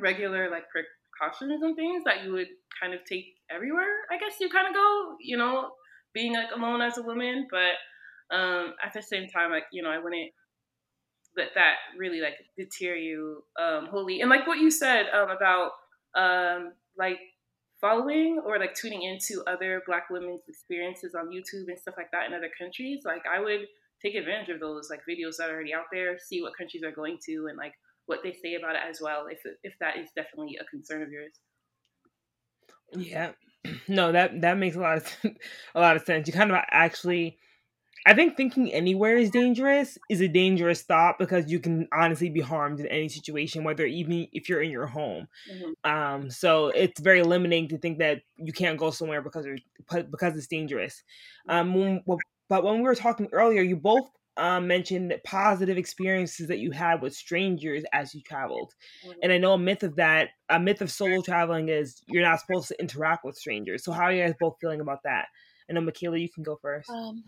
regular 0.00 0.50
like 0.50 0.64
precautions 0.70 1.62
and 1.62 1.76
things 1.76 2.04
that 2.04 2.24
you 2.24 2.32
would 2.32 2.48
kind 2.80 2.94
of 2.94 3.00
take 3.04 3.26
everywhere. 3.50 4.04
I 4.10 4.18
guess 4.18 4.36
you 4.40 4.48
kind 4.48 4.68
of 4.68 4.74
go, 4.74 5.16
you 5.20 5.36
know, 5.36 5.70
being 6.14 6.34
like 6.34 6.50
alone 6.54 6.80
as 6.80 6.98
a 6.98 7.02
woman, 7.02 7.46
but 7.50 8.34
um, 8.34 8.74
at 8.84 8.92
the 8.94 9.02
same 9.02 9.28
time, 9.28 9.50
like 9.50 9.64
you 9.72 9.82
know, 9.82 9.90
I 9.90 9.98
wouldn't 9.98 10.32
let 11.36 11.48
that 11.54 11.76
really 11.98 12.20
like 12.20 12.34
deter 12.56 12.94
you 12.94 13.42
um, 13.60 13.86
wholly. 13.86 14.20
And 14.20 14.30
like 14.30 14.46
what 14.46 14.58
you 14.58 14.70
said 14.70 15.06
um, 15.12 15.30
about 15.30 15.72
um, 16.16 16.72
like 16.98 17.18
following 17.80 18.40
or 18.44 18.58
like 18.58 18.74
tuning 18.74 19.02
into 19.02 19.42
other 19.46 19.82
Black 19.86 20.10
women's 20.10 20.42
experiences 20.48 21.14
on 21.14 21.28
YouTube 21.28 21.68
and 21.68 21.78
stuff 21.78 21.94
like 21.96 22.10
that 22.12 22.26
in 22.26 22.34
other 22.34 22.50
countries, 22.58 23.02
like 23.04 23.22
I 23.32 23.40
would 23.40 23.66
take 24.02 24.14
advantage 24.14 24.48
of 24.48 24.60
those 24.60 24.88
like 24.90 25.00
videos 25.08 25.36
that 25.38 25.50
are 25.50 25.54
already 25.54 25.74
out 25.74 25.84
there, 25.92 26.18
see 26.18 26.42
what 26.42 26.56
countries 26.56 26.82
are 26.82 26.92
going 26.92 27.18
to, 27.26 27.46
and 27.48 27.56
like 27.56 27.74
what 28.06 28.20
they 28.22 28.32
say 28.32 28.54
about 28.54 28.74
it 28.74 28.82
as 28.88 29.00
well. 29.00 29.26
If 29.30 29.40
if 29.62 29.74
that 29.80 29.98
is 29.98 30.08
definitely 30.16 30.58
a 30.60 30.64
concern 30.64 31.02
of 31.02 31.10
yours. 31.10 31.34
Yeah. 32.92 33.32
No, 33.88 34.12
that 34.12 34.40
that 34.40 34.56
makes 34.56 34.76
a 34.76 34.80
lot 34.80 34.98
of 34.98 35.16
a 35.74 35.80
lot 35.80 35.96
of 35.96 36.02
sense. 36.02 36.26
You 36.26 36.32
kind 36.32 36.50
of 36.50 36.56
actually 36.70 37.38
I 38.06 38.14
think 38.14 38.36
thinking 38.36 38.72
anywhere 38.72 39.16
is 39.16 39.30
dangerous 39.30 39.98
is 40.08 40.20
a 40.20 40.28
dangerous 40.28 40.82
thought 40.82 41.18
because 41.18 41.50
you 41.50 41.60
can 41.60 41.86
honestly 41.92 42.30
be 42.30 42.40
harmed 42.40 42.80
in 42.80 42.86
any 42.86 43.08
situation, 43.08 43.62
whether 43.62 43.84
even 43.84 44.26
if 44.32 44.48
you're 44.48 44.62
in 44.62 44.70
your 44.70 44.86
home. 44.86 45.28
Mm-hmm. 45.52 45.90
Um, 45.90 46.30
so 46.30 46.68
it's 46.68 47.00
very 47.00 47.22
limiting 47.22 47.68
to 47.68 47.78
think 47.78 47.98
that 47.98 48.22
you 48.36 48.52
can't 48.52 48.78
go 48.78 48.90
somewhere 48.90 49.20
because 49.20 49.46
because 49.86 50.36
it's 50.36 50.46
dangerous. 50.46 51.02
Um, 51.48 51.74
when, 51.74 52.02
but 52.48 52.64
when 52.64 52.76
we 52.76 52.82
were 52.82 52.94
talking 52.94 53.28
earlier, 53.32 53.62
you 53.62 53.76
both 53.76 54.08
um, 54.36 54.66
mentioned 54.66 55.14
positive 55.24 55.76
experiences 55.76 56.48
that 56.48 56.58
you 56.58 56.70
had 56.70 57.02
with 57.02 57.14
strangers 57.14 57.84
as 57.92 58.14
you 58.14 58.22
traveled. 58.22 58.72
Mm-hmm. 59.04 59.18
And 59.22 59.32
I 59.32 59.38
know 59.38 59.52
a 59.52 59.58
myth 59.58 59.82
of 59.82 59.96
that, 59.96 60.30
a 60.48 60.58
myth 60.58 60.80
of 60.80 60.90
solo 60.90 61.20
traveling 61.20 61.68
is 61.68 62.00
you're 62.06 62.22
not 62.22 62.40
supposed 62.40 62.68
to 62.68 62.80
interact 62.80 63.24
with 63.24 63.36
strangers. 63.36 63.84
So 63.84 63.92
how 63.92 64.04
are 64.04 64.12
you 64.12 64.22
guys 64.22 64.34
both 64.40 64.56
feeling 64.58 64.80
about 64.80 65.02
that? 65.04 65.26
I 65.68 65.74
know 65.74 65.82
Michaela, 65.82 66.18
you 66.18 66.28
can 66.28 66.42
go 66.42 66.58
first. 66.60 66.90
Um, 66.90 67.22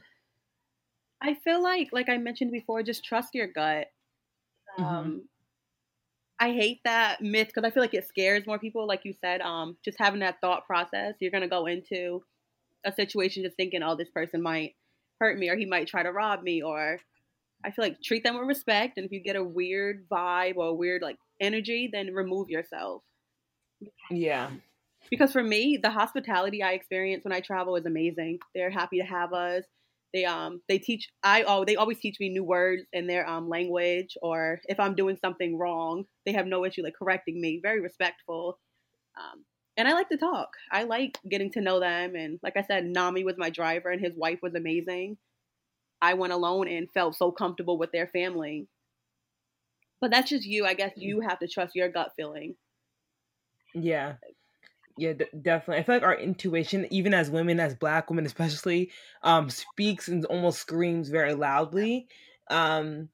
I 1.23 1.35
feel 1.35 1.63
like, 1.63 1.91
like 1.93 2.09
I 2.09 2.17
mentioned 2.19 2.51
before, 2.51 2.83
just 2.83 3.05
trust 3.05 3.35
your 3.35 3.47
gut. 3.47 3.87
Mm-hmm. 4.79 4.85
Um, 4.85 5.23
I 6.41 6.53
hate 6.53 6.81
that 6.85 7.23
myth 7.23 7.49
because 7.49 7.65
I 7.65 7.71
feel 7.71 7.83
like 7.83 7.95
it 7.95 8.09
scares 8.09 8.47
more 8.47 8.59
people. 8.59 8.87
Like 8.87 9.05
you 9.05 9.15
said, 9.21 9.41
um, 9.41 9.77
just 9.85 9.99
having 10.01 10.21
that 10.21 10.41
thought 10.41 10.67
process, 10.67 11.15
you're 11.21 11.31
gonna 11.31 11.47
go 11.47 11.67
into 11.67 12.25
a 12.85 12.93
situation 12.93 13.45
just 13.45 13.57
thinking, 13.57 13.83
"Oh, 13.85 13.95
this 13.95 14.11
person 14.11 14.43
might 14.43 14.75
hurt 15.21 15.39
me, 15.39 15.49
or 15.49 15.57
he 15.57 15.67
might 15.67 15.87
try 15.87 16.03
to 16.03 16.11
rob 16.11 16.43
me," 16.43 16.61
or 16.61 16.99
I 17.65 17.71
feel 17.71 17.85
like 17.85 18.03
treat 18.03 18.25
them 18.25 18.37
with 18.37 18.49
respect. 18.49 18.99
And 18.99 19.07
if 19.07 19.13
you 19.13 19.21
get 19.21 19.37
a 19.37 19.45
weird 19.45 20.09
vibe 20.09 20.57
or 20.57 20.69
a 20.69 20.75
weird 20.75 21.01
like 21.01 21.19
energy, 21.39 21.89
then 21.93 22.13
remove 22.13 22.51
yourself. 22.51 23.05
Yeah. 24.11 24.51
Because 25.11 25.33
for 25.33 25.43
me, 25.43 25.79
the 25.81 25.91
hospitality 25.91 26.63
I 26.63 26.73
experience 26.73 27.25
when 27.25 27.33
I 27.33 27.41
travel 27.41 27.77
is 27.77 27.87
amazing. 27.87 28.39
They're 28.55 28.71
happy 28.71 28.99
to 28.99 29.05
have 29.05 29.33
us 29.33 29.65
they 30.13 30.25
um 30.25 30.61
they 30.69 30.79
teach 30.79 31.09
I 31.23 31.43
oh 31.45 31.65
they 31.65 31.77
always 31.77 31.99
teach 31.99 32.19
me 32.21 32.29
new 32.29 32.45
words 32.45 32.83
in 32.93 33.07
their 33.07 33.29
um 33.29 33.49
language 33.49 34.17
or 34.23 34.61
if 34.67 34.79
I'm 34.79 34.95
doing 34.95 35.17
something 35.21 35.59
wrong, 35.59 36.05
they 36.27 36.33
have 36.33 36.47
no 36.47 36.65
issue 36.65 36.83
like 36.83 36.95
correcting 36.99 37.41
me. 37.41 37.61
Very 37.63 37.81
respectful. 37.81 38.59
Um 39.17 39.45
and 39.77 39.89
I 39.89 39.95
like 39.95 40.11
to 40.11 40.19
talk. 40.19 40.51
I 40.71 40.85
like 40.85 41.19
getting 41.29 41.51
to 41.53 41.61
know 41.61 41.81
them 41.81 42.15
and 42.15 42.39
like 42.43 42.57
I 42.57 42.63
said, 42.63 42.85
Nami 42.85 43.25
was 43.25 43.37
my 43.39 43.51
driver 43.51 43.91
and 43.91 44.01
his 44.01 44.17
wife 44.17 44.41
was 44.43 44.55
amazing. 44.55 45.17
I 46.03 46.15
went 46.15 46.33
alone 46.33 46.69
and 46.69 46.91
felt 46.93 47.17
so 47.17 47.31
comfortable 47.31 47.79
with 47.79 47.93
their 47.93 48.09
family. 48.09 48.69
But 50.01 50.11
that's 50.11 50.31
just 50.31 50.45
you. 50.45 50.67
I 50.67 50.75
guess 50.75 50.93
you 50.97 51.21
have 51.21 51.39
to 51.39 51.49
trust 51.49 51.77
your 51.77 51.89
gut 51.89 52.13
feeling. 52.17 52.57
Yeah 53.75 54.15
yeah 54.97 55.13
d- 55.13 55.27
definitely. 55.41 55.81
I 55.81 55.83
feel 55.85 55.95
like 55.97 56.03
our 56.03 56.17
intuition 56.19 56.87
even 56.91 57.15
as 57.15 57.31
women 57.31 57.61
as 57.61 57.75
black 57.75 58.11
women 58.11 58.27
especially 58.27 58.91
um 59.23 59.51
speaks 59.51 60.09
and 60.09 60.25
almost 60.27 60.61
screams 60.61 61.09
very 61.09 61.35
loudly. 61.35 62.09
Um 62.51 63.09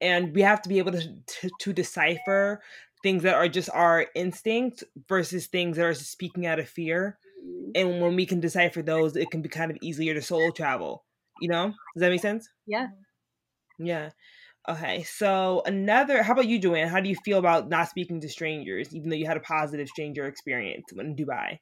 and 0.00 0.34
we 0.34 0.42
have 0.42 0.62
to 0.62 0.68
be 0.68 0.78
able 0.78 0.92
to 0.92 1.16
to, 1.40 1.50
to 1.50 1.72
decipher 1.72 2.62
things 3.02 3.22
that 3.22 3.34
are 3.34 3.48
just 3.48 3.70
our 3.72 4.06
instinct 4.14 4.84
versus 5.08 5.46
things 5.46 5.76
that 5.76 5.86
are 5.86 5.94
speaking 5.94 6.46
out 6.46 6.58
of 6.58 6.68
fear. 6.68 7.18
And 7.74 8.00
when 8.00 8.16
we 8.16 8.26
can 8.26 8.40
decipher 8.40 8.82
those 8.82 9.16
it 9.16 9.30
can 9.30 9.42
be 9.42 9.48
kind 9.48 9.70
of 9.70 9.78
easier 9.80 10.14
to 10.14 10.22
solo 10.22 10.50
travel 10.50 11.04
you 11.38 11.48
know? 11.48 11.66
Does 11.94 12.00
that 12.00 12.10
make 12.10 12.22
sense? 12.22 12.48
Yeah. 12.66 12.88
Yeah 13.78 14.10
Okay, 14.68 15.04
so 15.04 15.62
another. 15.64 16.22
How 16.22 16.32
about 16.32 16.48
you, 16.48 16.58
Joanne? 16.58 16.88
How 16.88 17.00
do 17.00 17.08
you 17.08 17.16
feel 17.24 17.38
about 17.38 17.68
not 17.68 17.88
speaking 17.88 18.20
to 18.22 18.28
strangers, 18.28 18.92
even 18.94 19.10
though 19.10 19.16
you 19.16 19.26
had 19.26 19.36
a 19.36 19.40
positive 19.40 19.86
stranger 19.88 20.26
experience 20.26 20.86
in 20.96 21.14
Dubai? 21.14 21.58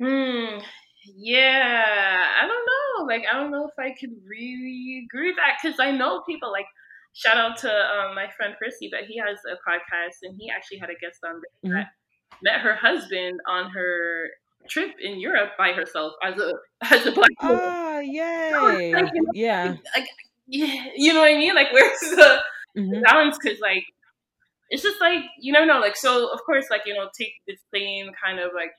Hmm. 0.00 0.60
Yeah, 1.16 2.24
I 2.42 2.46
don't 2.46 2.66
know. 2.66 3.04
Like, 3.06 3.24
I 3.30 3.38
don't 3.38 3.50
know 3.50 3.66
if 3.66 3.78
I 3.78 3.94
could 3.98 4.14
really 4.26 5.04
agree 5.04 5.28
with 5.28 5.36
that 5.36 5.58
because 5.62 5.78
I 5.78 5.90
know 5.90 6.22
people. 6.26 6.50
Like, 6.50 6.66
shout 7.12 7.36
out 7.36 7.58
to 7.58 7.70
um, 7.70 8.14
my 8.14 8.28
friend 8.36 8.54
Chrissy, 8.56 8.88
but 8.90 9.06
he 9.06 9.18
has 9.18 9.38
a 9.46 9.56
podcast 9.68 10.16
and 10.22 10.34
he 10.38 10.50
actually 10.50 10.78
had 10.78 10.88
a 10.88 10.94
guest 10.94 11.18
on 11.22 11.36
mm-hmm. 11.36 11.70
that 11.74 11.88
met 12.42 12.60
her 12.60 12.74
husband 12.74 13.38
on 13.46 13.70
her 13.70 14.28
trip 14.68 14.92
in 15.00 15.20
Europe 15.20 15.50
by 15.58 15.72
herself 15.72 16.14
as 16.22 16.38
a 16.38 16.52
as 16.94 17.04
a 17.04 17.12
black 17.12 17.42
woman. 17.42 17.58
Oh, 17.60 17.98
yay! 18.00 18.94
Like, 18.94 19.10
you 19.14 19.22
know, 19.22 19.30
yeah. 19.34 19.74
Like, 19.94 20.08
yeah, 20.46 20.86
you 20.96 21.12
know 21.12 21.20
what 21.20 21.32
I 21.32 21.36
mean? 21.36 21.54
Like, 21.54 21.72
where's 21.72 22.00
the, 22.00 22.40
mm-hmm. 22.76 23.00
balance? 23.02 23.38
Because 23.42 23.60
like, 23.60 23.84
it's 24.70 24.82
just 24.82 25.00
like 25.00 25.22
you 25.40 25.52
never 25.52 25.66
know. 25.66 25.80
Like, 25.80 25.96
so 25.96 26.32
of 26.32 26.40
course, 26.44 26.66
like 26.70 26.82
you 26.86 26.94
know, 26.94 27.08
take 27.16 27.32
the 27.46 27.56
same 27.74 28.10
kind 28.22 28.40
of 28.40 28.50
like, 28.54 28.72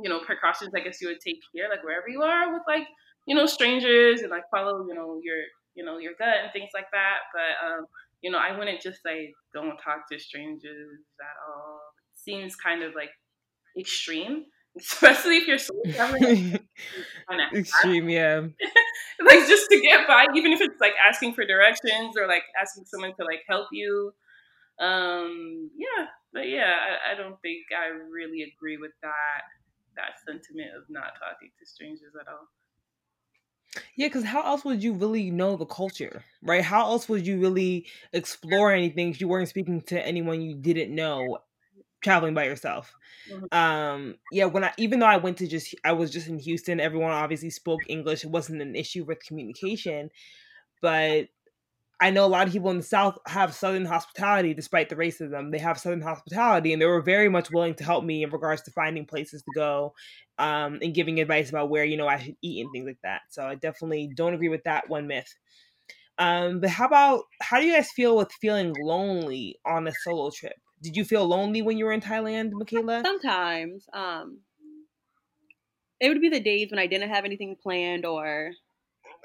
you 0.00 0.08
know, 0.08 0.20
precautions. 0.20 0.72
I 0.74 0.80
guess 0.80 1.00
you 1.00 1.08
would 1.08 1.20
take 1.20 1.40
here, 1.52 1.68
like 1.68 1.84
wherever 1.84 2.08
you 2.08 2.22
are 2.22 2.52
with 2.52 2.62
like, 2.66 2.86
you 3.26 3.34
know, 3.34 3.46
strangers 3.46 4.22
and 4.22 4.30
like 4.30 4.44
follow, 4.50 4.86
you 4.86 4.94
know, 4.94 5.20
your, 5.22 5.38
you 5.74 5.84
know, 5.84 5.98
your 5.98 6.12
gut 6.18 6.38
and 6.42 6.52
things 6.52 6.70
like 6.74 6.86
that. 6.92 7.18
But 7.32 7.66
um, 7.66 7.86
you 8.22 8.30
know, 8.30 8.38
I 8.38 8.56
wouldn't 8.56 8.80
just 8.80 9.02
say 9.02 9.32
don't 9.52 9.76
talk 9.78 10.08
to 10.10 10.18
strangers 10.18 10.98
at 11.20 11.36
all. 11.48 11.80
It 12.14 12.20
seems 12.20 12.56
kind 12.56 12.82
of 12.82 12.94
like 12.94 13.10
extreme 13.78 14.44
especially 14.78 15.38
if 15.38 15.46
you're 15.46 15.58
solo 15.58 15.80
traveling. 15.94 16.58
Extreme, 17.54 18.08
yeah. 18.08 18.40
like 19.26 19.46
just 19.46 19.68
to 19.70 19.80
get 19.80 20.06
by, 20.06 20.26
even 20.34 20.52
if 20.52 20.60
it's 20.60 20.80
like 20.80 20.92
asking 21.06 21.34
for 21.34 21.44
directions 21.44 22.16
or 22.16 22.26
like 22.26 22.42
asking 22.60 22.84
someone 22.86 23.12
to 23.18 23.24
like 23.24 23.40
help 23.48 23.68
you. 23.72 24.12
Um, 24.78 25.70
yeah, 25.76 26.06
but 26.32 26.48
yeah, 26.48 26.72
I, 26.72 27.12
I 27.12 27.14
don't 27.16 27.40
think 27.42 27.66
I 27.76 27.88
really 28.10 28.42
agree 28.42 28.76
with 28.76 28.92
that 29.02 29.42
that 29.96 30.12
sentiment 30.24 30.70
of 30.76 30.84
not 30.88 31.12
talking 31.18 31.50
to 31.58 31.66
strangers 31.66 32.12
at 32.18 32.28
all. 32.28 32.48
Yeah, 33.96 34.08
because 34.08 34.24
how 34.24 34.42
else 34.42 34.64
would 34.64 34.82
you 34.82 34.94
really 34.94 35.30
know 35.30 35.56
the 35.56 35.66
culture, 35.66 36.24
right? 36.42 36.62
How 36.62 36.86
else 36.86 37.08
would 37.08 37.26
you 37.26 37.38
really 37.38 37.86
explore 38.12 38.72
anything 38.72 39.10
if 39.10 39.20
you 39.20 39.28
weren't 39.28 39.48
speaking 39.48 39.80
to 39.82 40.04
anyone 40.04 40.40
you 40.40 40.56
didn't 40.56 40.92
know 40.94 41.38
traveling 42.00 42.34
by 42.34 42.44
yourself. 42.44 42.94
Mm-hmm. 43.30 43.56
Um, 43.56 44.14
yeah, 44.32 44.46
when 44.46 44.64
I 44.64 44.72
even 44.78 45.00
though 45.00 45.06
I 45.06 45.18
went 45.18 45.38
to 45.38 45.46
just 45.46 45.74
I 45.84 45.92
was 45.92 46.10
just 46.10 46.28
in 46.28 46.38
Houston, 46.38 46.80
everyone 46.80 47.12
obviously 47.12 47.50
spoke 47.50 47.80
English. 47.88 48.24
It 48.24 48.30
wasn't 48.30 48.62
an 48.62 48.74
issue 48.74 49.04
with 49.04 49.24
communication, 49.24 50.10
but 50.80 51.28
I 52.02 52.10
know 52.10 52.24
a 52.24 52.28
lot 52.28 52.46
of 52.46 52.52
people 52.52 52.70
in 52.70 52.78
the 52.78 52.82
South 52.82 53.18
have 53.26 53.54
Southern 53.54 53.84
hospitality 53.84 54.54
despite 54.54 54.88
the 54.88 54.96
racism. 54.96 55.52
They 55.52 55.58
have 55.58 55.78
Southern 55.78 56.00
hospitality, 56.00 56.72
and 56.72 56.80
they 56.80 56.86
were 56.86 57.02
very 57.02 57.28
much 57.28 57.50
willing 57.50 57.74
to 57.74 57.84
help 57.84 58.04
me 58.04 58.22
in 58.22 58.30
regards 58.30 58.62
to 58.62 58.70
finding 58.70 59.04
places 59.04 59.42
to 59.42 59.50
go 59.54 59.92
um, 60.38 60.78
and 60.82 60.94
giving 60.94 61.20
advice 61.20 61.50
about 61.50 61.68
where 61.68 61.84
you 61.84 61.98
know 61.98 62.08
I 62.08 62.18
should 62.18 62.36
eat 62.42 62.62
and 62.62 62.72
things 62.72 62.86
like 62.86 63.00
that. 63.02 63.22
So 63.28 63.44
I 63.44 63.54
definitely 63.56 64.10
don't 64.14 64.34
agree 64.34 64.48
with 64.48 64.64
that 64.64 64.88
one 64.88 65.06
myth. 65.06 65.32
Um, 66.16 66.60
but 66.60 66.70
how 66.70 66.86
about 66.86 67.24
how 67.42 67.60
do 67.60 67.66
you 67.66 67.74
guys 67.74 67.90
feel 67.90 68.16
with 68.16 68.32
feeling 68.32 68.74
lonely 68.78 69.56
on 69.66 69.86
a 69.86 69.92
solo 70.02 70.30
trip? 70.30 70.56
Did 70.82 70.96
you 70.96 71.04
feel 71.04 71.26
lonely 71.26 71.62
when 71.62 71.76
you 71.76 71.84
were 71.84 71.92
in 71.92 72.00
Thailand, 72.00 72.52
Michaela? 72.52 73.02
Sometimes. 73.04 73.84
Um, 73.92 74.38
it 76.00 76.08
would 76.08 76.20
be 76.20 76.30
the 76.30 76.40
days 76.40 76.70
when 76.70 76.78
I 76.78 76.86
didn't 76.86 77.10
have 77.10 77.24
anything 77.24 77.56
planned 77.62 78.06
or 78.06 78.52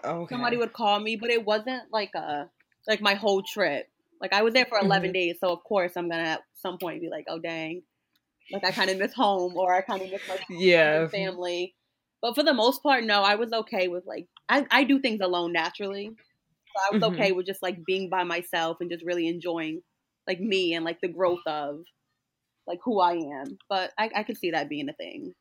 okay. 0.03 0.33
somebody 0.33 0.57
would 0.57 0.73
call 0.73 0.99
me, 0.99 1.15
but 1.15 1.29
it 1.29 1.45
wasn't 1.45 1.83
like 1.91 2.11
a 2.15 2.49
like 2.87 3.01
my 3.01 3.15
whole 3.15 3.41
trip. 3.41 3.87
Like 4.21 4.33
I 4.33 4.43
was 4.43 4.53
there 4.53 4.65
for 4.65 4.77
11 4.77 5.07
mm-hmm. 5.07 5.13
days, 5.13 5.37
so 5.39 5.51
of 5.51 5.63
course 5.63 5.93
I'm 5.95 6.09
gonna 6.09 6.23
at 6.23 6.41
some 6.53 6.77
point 6.77 7.01
be 7.01 7.09
like, 7.09 7.25
oh 7.29 7.39
dang, 7.39 7.83
like 8.51 8.65
I 8.65 8.71
kind 8.71 8.89
of 8.89 8.97
miss 8.97 9.13
home 9.13 9.55
or 9.55 9.73
I 9.73 9.81
kind 9.81 10.01
of 10.01 10.11
miss 10.11 10.21
my 10.27 10.37
yeah 10.49 11.07
family. 11.07 11.75
But 12.21 12.35
for 12.35 12.43
the 12.43 12.53
most 12.53 12.83
part, 12.83 13.03
no, 13.03 13.21
I 13.21 13.35
was 13.35 13.51
okay 13.53 13.87
with 13.87 14.05
like 14.05 14.27
I, 14.49 14.65
I 14.69 14.83
do 14.83 14.99
things 14.99 15.21
alone 15.21 15.53
naturally. 15.53 16.11
So 16.15 16.81
I 16.81 16.93
was 16.93 17.03
mm-hmm. 17.03 17.13
okay 17.13 17.31
with 17.31 17.45
just 17.45 17.63
like 17.63 17.85
being 17.85 18.09
by 18.09 18.23
myself 18.23 18.77
and 18.81 18.89
just 18.89 19.05
really 19.05 19.27
enjoying 19.27 19.81
like 20.27 20.39
me 20.39 20.73
and 20.73 20.85
like 20.85 21.01
the 21.01 21.07
growth 21.07 21.45
of 21.45 21.81
like 22.67 22.79
who 22.83 22.99
I 22.99 23.13
am. 23.13 23.57
But 23.69 23.91
I, 23.97 24.09
I 24.15 24.23
could 24.23 24.37
see 24.37 24.51
that 24.51 24.69
being 24.69 24.89
a 24.89 24.93
thing. 24.93 25.33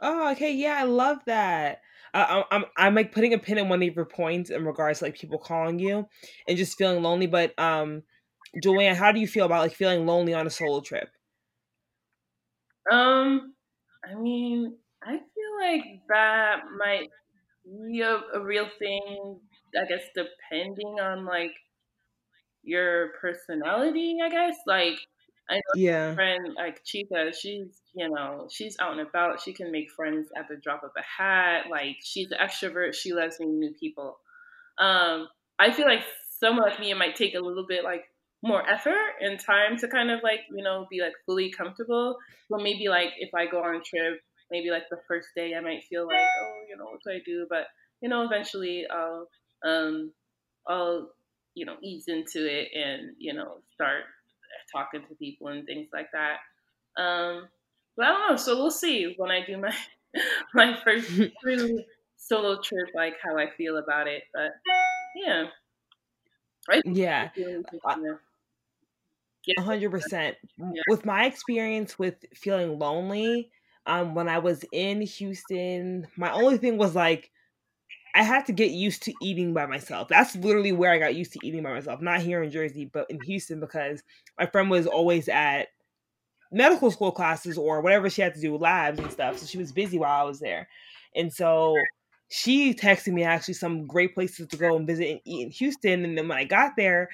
Oh, 0.00 0.32
okay, 0.32 0.52
yeah, 0.52 0.76
I 0.78 0.84
love 0.84 1.18
that. 1.26 1.80
Uh, 2.12 2.42
I'm 2.50 2.64
I'm 2.76 2.94
like 2.94 3.12
putting 3.12 3.34
a 3.34 3.38
pin 3.38 3.58
in 3.58 3.68
one 3.68 3.82
of 3.82 3.94
your 3.94 4.04
points 4.04 4.50
in 4.50 4.64
regards 4.64 5.00
to 5.00 5.06
like 5.06 5.18
people 5.18 5.38
calling 5.38 5.78
you 5.78 6.06
and 6.46 6.56
just 6.56 6.78
feeling 6.78 7.02
lonely. 7.02 7.26
But 7.26 7.58
um, 7.58 8.02
Joanne, 8.62 8.94
how 8.94 9.12
do 9.12 9.20
you 9.20 9.26
feel 9.26 9.46
about 9.46 9.62
like 9.62 9.74
feeling 9.74 10.06
lonely 10.06 10.34
on 10.34 10.46
a 10.46 10.50
solo 10.50 10.80
trip? 10.80 11.08
Um, 12.90 13.54
I 14.04 14.14
mean, 14.14 14.76
I 15.02 15.12
feel 15.12 15.60
like 15.60 15.84
that 16.08 16.60
might 16.78 17.08
be 17.64 18.00
a, 18.02 18.20
a 18.34 18.44
real 18.44 18.68
thing. 18.78 19.40
I 19.76 19.86
guess 19.86 20.02
depending 20.14 21.00
on 21.00 21.24
like 21.24 21.52
your 22.64 23.10
personality, 23.20 24.18
I 24.22 24.28
guess. 24.28 24.56
Like 24.66 24.98
I 25.50 25.56
know 25.56 25.60
yeah. 25.76 26.14
friend 26.14 26.54
like 26.56 26.82
Chica, 26.84 27.32
she's 27.38 27.80
you 27.94 28.08
know, 28.08 28.48
she's 28.50 28.76
out 28.80 28.92
and 28.92 29.06
about. 29.06 29.40
She 29.40 29.52
can 29.52 29.70
make 29.70 29.90
friends 29.90 30.28
at 30.36 30.48
the 30.48 30.56
drop 30.56 30.82
of 30.84 30.90
a 30.96 31.22
hat. 31.22 31.64
Like 31.70 31.96
she's 32.02 32.30
an 32.30 32.38
extrovert. 32.42 32.94
She 32.94 33.12
loves 33.12 33.40
meeting 33.40 33.60
new 33.60 33.74
people. 33.78 34.18
Um, 34.78 35.28
I 35.58 35.70
feel 35.72 35.86
like 35.86 36.02
someone 36.40 36.68
like 36.68 36.80
me, 36.80 36.90
it 36.90 36.96
might 36.96 37.16
take 37.16 37.34
a 37.34 37.40
little 37.40 37.66
bit 37.66 37.84
like 37.84 38.04
more 38.42 38.68
effort 38.68 39.14
and 39.20 39.40
time 39.40 39.78
to 39.78 39.88
kind 39.88 40.10
of 40.10 40.20
like 40.22 40.40
you 40.54 40.62
know 40.62 40.86
be 40.90 41.00
like 41.00 41.14
fully 41.26 41.50
comfortable. 41.50 42.16
But 42.50 42.62
maybe 42.62 42.88
like 42.88 43.10
if 43.18 43.34
I 43.34 43.46
go 43.46 43.62
on 43.62 43.76
a 43.76 43.80
trip 43.80 44.20
maybe 44.50 44.70
like 44.70 44.88
the 44.90 45.00
first 45.08 45.28
day 45.34 45.54
I 45.54 45.60
might 45.60 45.84
feel 45.84 46.06
like, 46.06 46.18
oh, 46.18 46.52
you 46.68 46.76
know, 46.76 46.84
what 46.84 47.00
do 47.04 47.10
I 47.10 47.20
do? 47.24 47.46
But 47.48 47.66
you 48.00 48.08
know, 48.08 48.22
eventually 48.22 48.84
I'll 48.90 49.28
um 49.64 50.12
I'll 50.68 51.10
you 51.54 51.66
know 51.66 51.76
ease 51.82 52.04
into 52.08 52.46
it 52.46 52.68
and 52.74 53.14
you 53.18 53.32
know 53.34 53.58
start 53.74 54.04
talking 54.72 55.02
to 55.08 55.14
people 55.16 55.48
and 55.48 55.66
things 55.66 55.88
like 55.92 56.08
that. 56.12 56.38
Um, 57.00 57.48
but 57.96 58.06
I 58.06 58.08
don't 58.10 58.30
know. 58.30 58.36
So 58.36 58.56
we'll 58.56 58.70
see 58.70 59.14
when 59.16 59.30
I 59.30 59.44
do 59.44 59.58
my 59.58 59.74
my 60.54 60.78
first 60.82 61.10
true 61.42 61.78
solo 62.16 62.60
trip, 62.60 62.88
like 62.94 63.14
how 63.22 63.36
I 63.38 63.50
feel 63.56 63.76
about 63.78 64.08
it. 64.08 64.22
But 64.32 64.50
yeah, 65.16 65.44
right? 66.68 66.82
Yeah. 66.84 67.30
Hundred 69.58 69.90
percent. 69.90 70.36
With 70.88 71.04
my 71.04 71.26
experience 71.26 71.98
with 71.98 72.24
feeling 72.34 72.78
lonely, 72.78 73.50
um, 73.86 74.14
when 74.14 74.28
I 74.28 74.38
was 74.38 74.64
in 74.72 75.02
Houston, 75.02 76.06
my 76.16 76.32
only 76.32 76.56
thing 76.56 76.78
was 76.78 76.94
like 76.94 77.30
I 78.14 78.22
had 78.22 78.46
to 78.46 78.52
get 78.52 78.70
used 78.70 79.02
to 79.04 79.14
eating 79.20 79.52
by 79.52 79.66
myself. 79.66 80.08
That's 80.08 80.36
literally 80.36 80.72
where 80.72 80.92
I 80.92 80.98
got 80.98 81.16
used 81.16 81.32
to 81.32 81.40
eating 81.42 81.64
by 81.64 81.72
myself. 81.72 82.00
Not 82.00 82.20
here 82.20 82.42
in 82.42 82.50
Jersey, 82.50 82.84
but 82.92 83.10
in 83.10 83.20
Houston 83.22 83.58
because 83.58 84.02
my 84.38 84.46
friend 84.46 84.70
was 84.70 84.86
always 84.86 85.28
at 85.28 85.68
medical 86.52 86.92
school 86.92 87.10
classes 87.10 87.58
or 87.58 87.80
whatever 87.80 88.08
she 88.08 88.22
had 88.22 88.34
to 88.34 88.40
do, 88.40 88.56
labs 88.56 89.00
and 89.00 89.10
stuff. 89.10 89.38
So 89.38 89.46
she 89.46 89.58
was 89.58 89.72
busy 89.72 89.98
while 89.98 90.20
I 90.20 90.24
was 90.24 90.38
there. 90.38 90.68
And 91.16 91.32
so 91.32 91.74
she 92.30 92.72
texted 92.72 93.12
me 93.12 93.24
actually 93.24 93.54
some 93.54 93.86
great 93.86 94.14
places 94.14 94.46
to 94.48 94.56
go 94.56 94.76
and 94.76 94.86
visit 94.86 95.10
and 95.10 95.20
eat 95.24 95.46
in 95.46 95.50
Houston. 95.50 96.04
And 96.04 96.16
then 96.16 96.28
when 96.28 96.38
I 96.38 96.44
got 96.44 96.72
there 96.76 97.08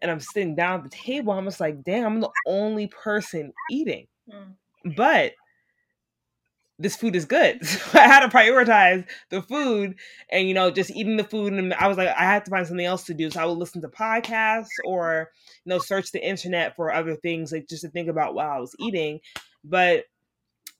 and 0.00 0.10
I'm 0.10 0.20
sitting 0.20 0.54
down 0.54 0.78
at 0.78 0.84
the 0.84 0.96
table, 0.96 1.34
I'm 1.34 1.44
just 1.44 1.60
like, 1.60 1.82
damn, 1.84 2.06
I'm 2.06 2.20
the 2.20 2.30
only 2.46 2.86
person 2.86 3.52
eating. 3.70 4.06
Mm. 4.32 4.54
But 4.96 5.32
this 6.80 6.96
food 6.96 7.14
is 7.14 7.26
good. 7.26 7.60
So 7.66 7.98
I 7.98 8.06
had 8.06 8.20
to 8.20 8.28
prioritize 8.28 9.04
the 9.28 9.42
food 9.42 9.96
and, 10.30 10.48
you 10.48 10.54
know, 10.54 10.70
just 10.70 10.90
eating 10.90 11.16
the 11.16 11.24
food. 11.24 11.52
And 11.52 11.74
I 11.74 11.88
was 11.88 11.96
like, 11.96 12.08
I 12.08 12.24
had 12.24 12.44
to 12.46 12.50
find 12.50 12.66
something 12.66 12.86
else 12.86 13.04
to 13.04 13.14
do. 13.14 13.30
So 13.30 13.40
I 13.40 13.44
would 13.44 13.58
listen 13.58 13.82
to 13.82 13.88
podcasts 13.88 14.68
or, 14.84 15.30
you 15.64 15.70
know, 15.70 15.78
search 15.78 16.10
the 16.12 16.26
internet 16.26 16.76
for 16.76 16.92
other 16.92 17.16
things, 17.16 17.52
like 17.52 17.68
just 17.68 17.82
to 17.82 17.90
think 17.90 18.08
about 18.08 18.34
while 18.34 18.50
I 18.50 18.60
was 18.60 18.74
eating. 18.78 19.20
But 19.62 20.04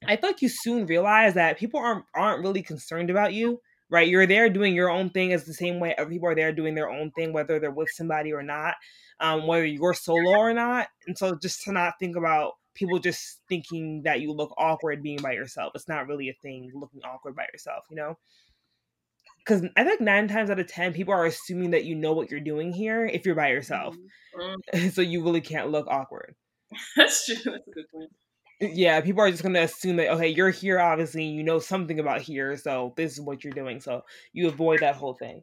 I 0.07 0.17
feel 0.17 0.31
like 0.31 0.43
you 0.43 0.49
soon 0.49 0.87
realize 0.87 1.35
that 1.35 1.59
people 1.59 1.81
aren't 1.81 2.05
aren't 2.15 2.43
really 2.43 2.63
concerned 2.63 3.11
about 3.11 3.35
you, 3.35 3.61
right? 3.91 4.09
You're 4.09 4.27
there 4.27 4.49
doing 4.49 4.75
your 4.75 4.91
own 4.91 5.11
thing 5.11 5.33
as 5.33 5.45
the 5.45 5.55
same 5.55 5.79
way 5.81 5.95
other 5.97 6.09
people 6.09 6.29
are 6.29 6.35
there 6.35 6.53
doing 6.53 6.75
their 6.75 6.89
own 6.89 7.11
thing, 7.11 7.33
whether 7.33 7.59
they're 7.59 7.71
with 7.71 7.91
somebody 7.91 8.33
or 8.33 8.43
not, 8.43 8.77
um, 9.21 9.47
whether 9.47 9.67
you're 9.67 9.95
solo 9.95 10.39
or 10.39 10.55
not. 10.55 10.89
And 11.07 11.19
so 11.19 11.37
just 11.37 11.63
to 11.65 11.73
not 11.73 11.95
think 12.01 12.17
about 12.17 12.55
people 12.75 12.99
just 12.99 13.41
thinking 13.49 14.03
that 14.05 14.21
you 14.21 14.33
look 14.33 14.55
awkward 14.57 15.03
being 15.03 15.21
by 15.21 15.33
yourself. 15.33 15.73
It's 15.75 15.89
not 15.89 16.07
really 16.07 16.29
a 16.29 16.35
thing 16.43 16.71
looking 16.75 17.01
awkward 17.03 17.37
by 17.37 17.47
yourself, 17.53 17.85
you 17.91 17.97
know? 17.97 18.17
Because 19.39 19.65
I 19.77 19.85
think 19.85 20.01
nine 20.01 20.29
times 20.29 20.51
out 20.51 20.61
of 20.61 20.67
10, 20.67 20.93
people 20.93 21.15
are 21.15 21.25
assuming 21.25 21.71
that 21.71 21.85
you 21.85 21.95
know 21.95 22.13
what 22.13 22.31
you're 22.31 22.41
doing 22.41 22.73
here 22.73 23.07
if 23.07 23.25
you're 23.27 23.35
by 23.35 23.49
yourself. 23.49 23.97
Mm-hmm. 24.39 24.89
so 24.91 25.01
you 25.01 25.23
really 25.25 25.41
can't 25.41 25.71
look 25.71 25.87
awkward. 25.89 26.35
That's 26.97 27.27
true. 27.27 27.37
That's 27.37 27.69
a 27.69 27.71
good 27.71 27.87
point. 27.93 28.11
Yeah, 28.61 29.01
people 29.01 29.23
are 29.23 29.31
just 29.31 29.43
going 29.43 29.55
to 29.55 29.63
assume 29.63 29.97
that, 29.97 30.11
okay, 30.13 30.29
you're 30.29 30.51
here, 30.51 30.79
obviously, 30.79 31.25
you 31.25 31.43
know 31.43 31.59
something 31.59 31.99
about 31.99 32.21
here, 32.21 32.59
so 32.59 32.93
this 32.95 33.13
is 33.13 33.21
what 33.21 33.43
you're 33.43 33.55
doing. 33.55 33.81
So 33.81 34.03
you 34.35 34.49
avoid 34.49 34.81
that 34.81 34.97
whole 34.97 35.15
thing. 35.15 35.43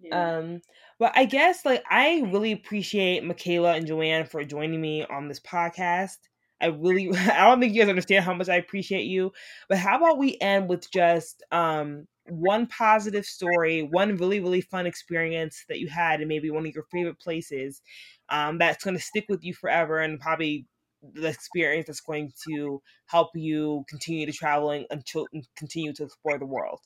Yeah. 0.00 0.36
Um, 0.36 0.60
but 0.98 1.12
I 1.16 1.24
guess 1.24 1.64
like 1.64 1.82
I 1.90 2.22
really 2.32 2.52
appreciate 2.52 3.24
Michaela 3.24 3.74
and 3.74 3.86
Joanne 3.86 4.26
for 4.26 4.44
joining 4.44 4.80
me 4.80 5.04
on 5.04 5.28
this 5.28 5.40
podcast. 5.40 6.16
I 6.60 6.66
really 6.66 7.10
I 7.16 7.46
don't 7.48 7.60
think 7.60 7.74
you 7.74 7.82
guys 7.82 7.88
understand 7.88 8.24
how 8.24 8.34
much 8.34 8.48
I 8.48 8.56
appreciate 8.56 9.04
you. 9.04 9.32
But 9.68 9.78
how 9.78 9.96
about 9.96 10.18
we 10.18 10.36
end 10.40 10.68
with 10.68 10.90
just 10.90 11.42
um 11.52 12.06
one 12.28 12.66
positive 12.66 13.24
story, 13.24 13.82
one 13.82 14.16
really, 14.16 14.40
really 14.40 14.60
fun 14.60 14.86
experience 14.86 15.64
that 15.68 15.78
you 15.78 15.88
had 15.88 16.20
and 16.20 16.28
maybe 16.28 16.50
one 16.50 16.66
of 16.66 16.74
your 16.74 16.84
favorite 16.92 17.18
places 17.18 17.80
um, 18.28 18.58
that's 18.58 18.84
going 18.84 18.96
to 18.96 19.02
stick 19.02 19.24
with 19.28 19.42
you 19.42 19.54
forever 19.54 19.98
and 20.00 20.20
probably 20.20 20.66
the 21.14 21.28
experience 21.28 21.86
that's 21.86 22.00
going 22.00 22.32
to 22.48 22.82
help 23.06 23.30
you 23.34 23.84
continue 23.88 24.26
to 24.26 24.32
traveling 24.32 24.84
until 24.90 25.26
continue 25.56 25.92
to 25.94 26.04
explore 26.04 26.38
the 26.38 26.44
world. 26.46 26.80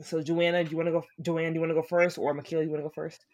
So 0.00 0.22
Joanna, 0.22 0.64
do 0.64 0.70
you 0.70 0.76
want 0.76 0.86
to 0.86 0.92
go? 0.92 1.04
Joanne, 1.20 1.52
do 1.52 1.54
you 1.54 1.60
want 1.60 1.70
to 1.70 1.74
go 1.74 1.82
first, 1.82 2.18
or 2.18 2.32
Michaela, 2.34 2.62
you 2.62 2.70
want 2.70 2.80
to 2.80 2.88
go 2.88 2.92
first? 2.94 3.24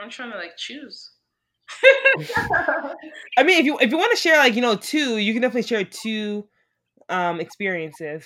I'm 0.00 0.10
trying 0.10 0.32
to 0.32 0.38
like 0.38 0.56
choose. 0.56 1.12
I 3.36 3.42
mean, 3.42 3.58
if 3.58 3.64
you 3.64 3.78
if 3.78 3.90
you 3.90 3.98
want 3.98 4.12
to 4.12 4.16
share 4.16 4.38
like 4.38 4.54
you 4.54 4.62
know 4.62 4.76
two, 4.76 5.18
you 5.18 5.32
can 5.32 5.42
definitely 5.42 5.62
share 5.62 5.84
two 5.84 6.48
um 7.08 7.40
experiences. 7.40 8.24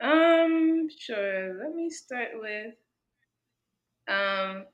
Um, 0.00 0.88
sure. 0.98 1.58
Let 1.58 1.74
me 1.74 1.90
start 1.90 2.28
with. 2.34 2.74
Um, 4.08 4.66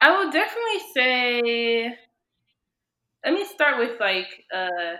I 0.00 0.10
will 0.10 0.30
definitely 0.30 0.80
say 0.94 1.98
let 3.24 3.34
me 3.34 3.44
start 3.44 3.78
with 3.78 4.00
like 4.00 4.44
uh 4.54 4.96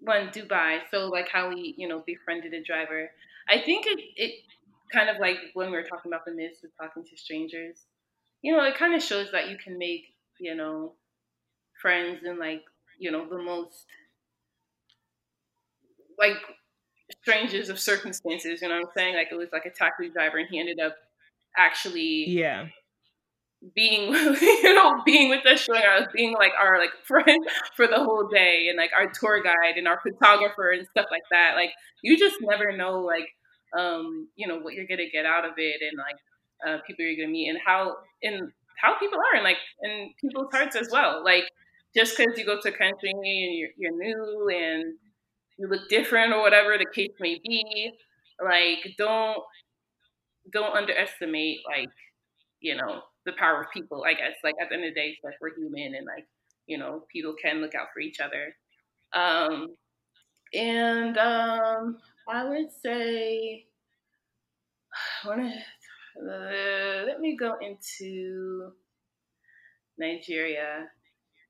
one 0.00 0.28
Dubai. 0.28 0.80
So 0.90 1.08
like 1.08 1.28
how 1.28 1.48
we, 1.50 1.74
you 1.76 1.88
know, 1.88 2.02
befriended 2.06 2.54
a 2.54 2.62
driver. 2.62 3.10
I 3.48 3.60
think 3.60 3.86
it 3.86 4.00
it 4.16 4.34
kind 4.92 5.08
of 5.08 5.16
like 5.20 5.36
when 5.54 5.70
we 5.70 5.76
were 5.76 5.84
talking 5.84 6.10
about 6.12 6.24
the 6.24 6.32
myths 6.32 6.64
of 6.64 6.70
talking 6.80 7.04
to 7.04 7.16
strangers. 7.16 7.84
You 8.42 8.56
know, 8.56 8.64
it 8.64 8.76
kind 8.76 8.94
of 8.94 9.02
shows 9.02 9.30
that 9.32 9.50
you 9.50 9.58
can 9.62 9.78
make, 9.78 10.04
you 10.38 10.54
know, 10.54 10.94
friends 11.80 12.20
in 12.24 12.38
like, 12.38 12.62
you 12.98 13.10
know, 13.10 13.28
the 13.28 13.38
most 13.38 13.86
like 16.18 16.36
strangers 17.22 17.68
of 17.68 17.78
circumstances, 17.78 18.62
you 18.62 18.68
know 18.68 18.76
what 18.76 18.88
I'm 18.88 18.92
saying? 18.96 19.14
Like 19.16 19.28
it 19.30 19.36
was 19.36 19.48
like 19.52 19.66
a 19.66 19.70
taxi 19.70 20.08
driver 20.10 20.38
and 20.38 20.48
he 20.50 20.60
ended 20.60 20.80
up 20.80 20.96
actually 21.56 22.30
yeah 22.30 22.68
being 23.74 24.12
you 24.40 24.74
know 24.74 25.02
being 25.04 25.28
with 25.28 25.44
us 25.46 25.60
showing 25.60 25.82
us 25.82 26.08
being 26.14 26.32
like 26.34 26.52
our 26.58 26.78
like 26.78 26.90
friend 27.06 27.46
for 27.76 27.86
the 27.86 27.96
whole 27.96 28.26
day 28.32 28.66
and 28.68 28.76
like 28.76 28.90
our 28.98 29.10
tour 29.12 29.42
guide 29.42 29.76
and 29.76 29.86
our 29.86 30.00
photographer 30.00 30.70
and 30.70 30.86
stuff 30.90 31.06
like 31.10 31.22
that 31.30 31.52
like 31.56 31.70
you 32.02 32.18
just 32.18 32.36
never 32.40 32.76
know 32.76 33.00
like 33.00 33.28
um 33.78 34.28
you 34.36 34.46
know 34.46 34.58
what 34.58 34.74
you're 34.74 34.86
gonna 34.86 35.10
get 35.12 35.26
out 35.26 35.44
of 35.44 35.52
it 35.58 35.80
and 35.82 35.98
like 35.98 36.16
uh, 36.66 36.80
people 36.86 37.04
you're 37.04 37.16
gonna 37.16 37.32
meet 37.32 37.48
and 37.48 37.58
how 37.64 37.94
and 38.22 38.50
how 38.82 38.98
people 38.98 39.18
are 39.18 39.36
and 39.36 39.44
like 39.44 39.58
in 39.82 40.10
people's 40.20 40.48
hearts 40.52 40.76
as 40.76 40.88
well 40.90 41.22
like 41.24 41.44
just 41.94 42.16
because 42.16 42.38
you 42.38 42.46
go 42.46 42.58
to 42.60 42.68
a 42.68 42.76
country 42.76 43.10
and 43.10 43.24
you're, 43.24 43.68
you're 43.76 43.96
new 43.96 44.48
and 44.48 44.94
you 45.58 45.68
look 45.68 45.88
different 45.88 46.32
or 46.32 46.40
whatever 46.40 46.78
the 46.78 46.86
case 46.94 47.12
may 47.20 47.38
be 47.44 47.92
like 48.42 48.94
don't 48.96 49.38
don't 50.52 50.74
underestimate 50.74 51.58
like 51.68 51.90
you 52.60 52.74
know 52.74 53.02
the 53.26 53.32
power 53.38 53.62
of 53.62 53.70
people, 53.72 54.04
I 54.06 54.14
guess. 54.14 54.34
Like 54.44 54.54
at 54.60 54.68
the 54.68 54.76
end 54.76 54.84
of 54.84 54.94
the 54.94 55.00
day, 55.00 55.18
like 55.24 55.34
we're 55.40 55.54
human 55.54 55.94
and 55.94 56.06
like, 56.06 56.26
you 56.66 56.78
know, 56.78 57.04
people 57.12 57.34
can 57.40 57.60
look 57.60 57.74
out 57.74 57.88
for 57.92 58.00
each 58.00 58.20
other. 58.20 58.54
Um 59.14 59.68
and 60.54 61.18
um 61.18 61.98
I 62.28 62.44
would 62.48 62.68
say 62.82 63.66
wanna, 65.26 65.54
uh, 66.20 67.04
let 67.06 67.20
me 67.20 67.36
go 67.36 67.56
into 67.60 68.72
Nigeria. 69.98 70.88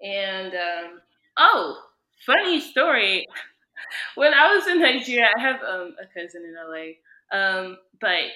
And 0.02 0.54
um 0.54 1.00
oh, 1.38 1.82
funny 2.26 2.60
story. 2.60 3.26
when 4.16 4.34
I 4.34 4.54
was 4.54 4.66
in 4.66 4.80
Nigeria, 4.80 5.28
I 5.36 5.40
have 5.40 5.62
um, 5.62 5.96
a 6.00 6.06
cousin 6.18 6.42
in 6.44 6.54
LA. 6.54 7.36
Um, 7.36 7.78
but 8.00 8.32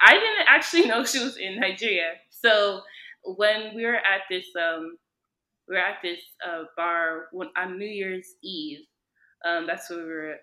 I 0.00 0.14
didn't 0.14 0.46
actually 0.48 0.86
know 0.88 1.04
she 1.04 1.20
was 1.22 1.36
in 1.36 1.60
Nigeria. 1.60 2.12
So 2.42 2.80
when 3.24 3.74
we 3.74 3.84
were 3.84 3.96
at 3.96 4.22
this 4.30 4.46
um, 4.60 4.96
we 5.68 5.76
were 5.76 5.82
at 5.82 5.98
this 6.02 6.20
uh, 6.46 6.64
bar 6.76 7.26
when, 7.32 7.48
on 7.56 7.78
New 7.78 7.86
Year's 7.86 8.26
Eve. 8.42 8.80
Um, 9.46 9.66
that's 9.66 9.88
where 9.88 9.98
we 10.04 10.12
were 10.12 10.36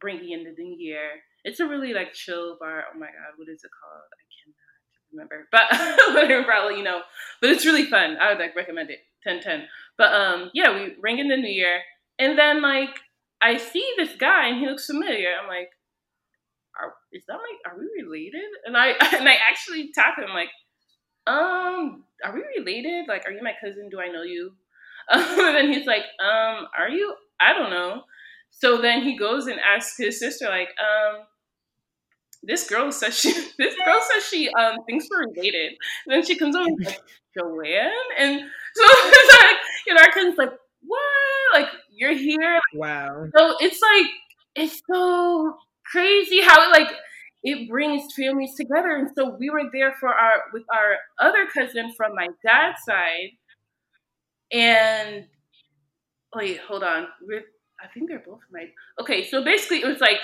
bringing 0.00 0.32
in 0.32 0.44
the 0.44 0.54
new 0.56 0.76
year. 0.78 1.10
It's 1.44 1.60
a 1.60 1.66
really 1.66 1.92
like 1.92 2.12
chill 2.12 2.56
bar. 2.58 2.84
Oh 2.94 2.98
my 2.98 3.06
god, 3.06 3.34
what 3.36 3.48
is 3.48 3.62
it 3.64 3.70
called? 3.80 4.08
I 4.14 4.24
cannot 4.38 4.68
remember, 5.12 5.48
but 5.52 6.44
probably 6.46 6.78
you 6.78 6.84
know. 6.84 7.00
But 7.40 7.50
it's 7.50 7.66
really 7.66 7.84
fun. 7.84 8.16
I 8.20 8.30
would 8.30 8.38
like 8.38 8.56
recommend 8.56 8.90
it. 8.90 9.00
10 9.24 9.42
10. 9.42 9.64
But 9.98 10.14
um, 10.14 10.50
yeah, 10.54 10.72
we 10.72 10.96
ring 11.00 11.18
in 11.18 11.28
the 11.28 11.36
new 11.36 11.50
year, 11.50 11.80
and 12.18 12.38
then 12.38 12.62
like 12.62 12.98
I 13.40 13.56
see 13.56 13.86
this 13.96 14.14
guy 14.18 14.48
and 14.48 14.58
he 14.58 14.66
looks 14.66 14.86
familiar. 14.86 15.28
I'm 15.40 15.48
like, 15.48 15.70
are, 16.78 16.94
is 17.12 17.24
that 17.26 17.34
like, 17.34 17.72
are 17.72 17.78
we 17.78 18.02
related? 18.02 18.48
And 18.66 18.76
I 18.76 18.88
and 19.18 19.28
I 19.28 19.36
actually 19.50 19.90
tap 19.94 20.18
him 20.18 20.30
like, 20.34 20.50
um, 21.26 22.04
are 22.24 22.34
we 22.34 22.42
related? 22.58 23.06
Like, 23.08 23.26
are 23.26 23.32
you 23.32 23.42
my 23.42 23.54
cousin? 23.60 23.88
Do 23.90 24.00
I 24.00 24.08
know 24.08 24.22
you? 24.22 24.52
Um, 25.12 25.22
and 25.22 25.56
then 25.56 25.72
he's 25.72 25.88
like, 25.88 26.04
um, 26.22 26.68
are 26.78 26.88
you? 26.88 27.12
I 27.40 27.52
don't 27.52 27.70
know. 27.70 28.02
So 28.50 28.80
then 28.80 29.02
he 29.02 29.16
goes 29.16 29.48
and 29.48 29.58
asks 29.58 29.96
his 29.96 30.20
sister, 30.20 30.48
like, 30.48 30.68
um, 30.78 31.22
this 32.42 32.68
girl 32.68 32.92
says 32.92 33.18
she 33.18 33.32
this 33.58 33.74
girl 33.84 34.00
says 34.12 34.24
she 34.24 34.48
um 34.50 34.76
thinks 34.86 35.06
we're 35.10 35.26
related. 35.28 35.72
And 36.06 36.14
then 36.14 36.24
she 36.24 36.36
comes 36.36 36.54
over 36.54 36.66
and 36.66 36.84
like, 36.84 37.00
Joanne? 37.36 37.90
And 38.18 38.40
so 38.40 38.84
it's 38.86 39.42
like, 39.42 39.56
you 39.86 39.94
know, 39.94 40.00
our 40.00 40.12
cousin's 40.12 40.38
like, 40.38 40.52
what? 40.82 41.60
Like, 41.60 41.68
you're 41.90 42.16
here? 42.16 42.60
Wow. 42.74 43.26
So 43.36 43.56
it's 43.60 43.80
like, 43.80 44.06
it's 44.54 44.80
so 44.92 45.56
crazy 45.86 46.40
how 46.40 46.62
it 46.62 46.70
like 46.70 46.92
it 47.42 47.68
brings 47.68 48.12
families 48.14 48.54
together. 48.56 48.90
And 48.96 49.10
so 49.16 49.36
we 49.38 49.50
were 49.50 49.64
there 49.72 49.94
for 49.98 50.08
our 50.08 50.44
with 50.52 50.64
our 50.72 50.96
other 51.18 51.46
cousin 51.52 51.92
from 51.96 52.14
my 52.14 52.28
dad's 52.44 52.82
side. 52.86 53.30
And 54.52 55.26
wait, 56.34 56.60
hold 56.60 56.82
on. 56.82 57.06
We're, 57.22 57.44
I 57.82 57.88
think 57.94 58.08
they're 58.08 58.22
both 58.24 58.40
my 58.52 58.66
okay, 59.00 59.26
so 59.26 59.42
basically 59.42 59.78
it 59.78 59.86
was 59.86 60.00
like 60.00 60.18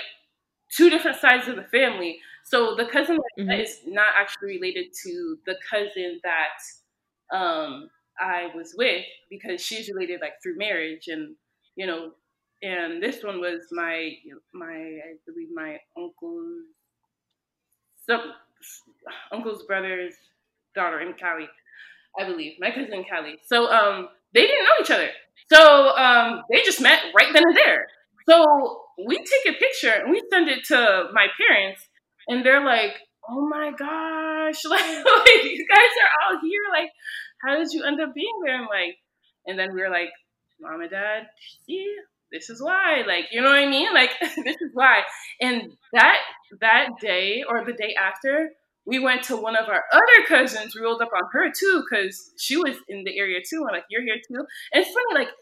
two 0.75 0.89
different 0.89 1.17
sides 1.17 1.47
of 1.47 1.55
the 1.55 1.63
family. 1.63 2.19
So 2.45 2.75
the 2.75 2.85
cousin 2.85 3.17
mm-hmm. 3.39 3.51
is 3.51 3.79
not 3.85 4.07
actually 4.15 4.55
related 4.55 4.87
to 5.03 5.37
the 5.45 5.55
cousin 5.69 6.19
that 6.23 7.35
um, 7.35 7.89
I 8.19 8.47
was 8.55 8.73
with 8.77 9.05
because 9.29 9.61
she's 9.61 9.89
related 9.89 10.21
like 10.21 10.33
through 10.41 10.57
marriage 10.57 11.07
and 11.07 11.35
you 11.75 11.85
know, 11.85 12.11
and 12.61 13.01
this 13.01 13.23
one 13.23 13.39
was 13.39 13.61
my 13.71 14.11
my 14.53 14.73
I 14.73 15.15
believe 15.25 15.49
my 15.53 15.77
uncle's 15.95 16.65
some 18.09 18.21
uncle's 19.31 19.63
brother's 19.63 20.13
daughter 20.75 20.99
in 20.99 21.13
Cali, 21.13 21.47
I 22.19 22.25
believe 22.25 22.53
my 22.59 22.71
cousin 22.71 23.03
Cali. 23.09 23.35
So 23.45 23.71
um, 23.71 24.09
they 24.33 24.41
didn't 24.41 24.65
know 24.65 24.81
each 24.81 24.91
other. 24.91 25.09
So 25.51 25.95
um, 25.95 26.41
they 26.51 26.61
just 26.63 26.81
met 26.81 26.99
right 27.15 27.31
then 27.33 27.43
and 27.45 27.55
there. 27.55 27.87
So 28.29 28.81
we 29.07 29.17
take 29.17 29.55
a 29.55 29.57
picture 29.57 29.91
and 29.91 30.11
we 30.11 30.21
send 30.31 30.49
it 30.49 30.65
to 30.65 31.09
my 31.13 31.27
parents, 31.37 31.81
and 32.27 32.45
they're 32.45 32.65
like, 32.65 32.93
"Oh 33.29 33.47
my 33.47 33.71
gosh, 33.71 34.65
like, 34.69 34.81
like 34.81 35.43
you 35.43 35.65
guys 35.67 35.93
are 36.03 36.11
all 36.23 36.39
here. 36.41 36.61
Like, 36.73 36.91
how 37.41 37.57
did 37.57 37.71
you 37.71 37.83
end 37.83 38.01
up 38.01 38.13
being 38.13 38.39
there?" 38.43 38.57
And 38.57 38.67
like, 38.69 38.97
and 39.45 39.57
then 39.57 39.73
we 39.73 39.81
were 39.81 39.89
like, 39.89 40.09
"Mom 40.59 40.81
and 40.81 40.91
Dad, 40.91 41.27
see, 41.65 41.87
this 42.31 42.49
is 42.49 42.61
why." 42.61 43.03
Like, 43.07 43.25
you 43.31 43.41
know 43.41 43.49
what 43.49 43.59
I 43.59 43.69
mean? 43.69 43.93
Like, 43.93 44.11
this 44.21 44.57
is 44.61 44.71
why. 44.73 45.01
And 45.41 45.71
that 45.93 46.17
that 46.61 46.89
day 47.01 47.43
or 47.47 47.65
the 47.65 47.73
day 47.73 47.95
after, 47.99 48.49
we 48.85 48.99
went 48.99 49.23
to 49.23 49.37
one 49.37 49.55
of 49.55 49.67
our 49.67 49.83
other 49.91 50.27
cousins, 50.27 50.75
rolled 50.79 51.01
up 51.01 51.09
on 51.15 51.23
her 51.33 51.51
too, 51.51 51.83
because 51.89 52.31
she 52.37 52.57
was 52.57 52.77
in 52.87 53.03
the 53.03 53.17
area 53.17 53.39
too. 53.39 53.65
And 53.67 53.71
like, 53.73 53.83
you're 53.89 54.03
here 54.03 54.15
too. 54.15 54.45
And 54.73 54.83
it's 54.83 54.93
funny, 54.93 55.25
like, 55.25 55.33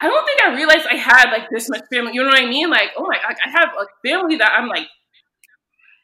I 0.00 0.06
don't 0.06 0.24
think 0.24 0.42
I 0.42 0.54
realized 0.54 0.86
I 0.88 0.96
had 0.96 1.30
like 1.30 1.48
this 1.50 1.68
much 1.68 1.84
family. 1.92 2.12
You 2.14 2.22
know 2.22 2.28
what 2.28 2.42
I 2.42 2.46
mean? 2.46 2.70
Like, 2.70 2.90
oh 2.96 3.02
my, 3.02 3.18
like, 3.26 3.38
I 3.44 3.50
have 3.50 3.70
a 3.80 3.86
family 4.08 4.36
that 4.36 4.52
I'm 4.56 4.68
like 4.68 4.86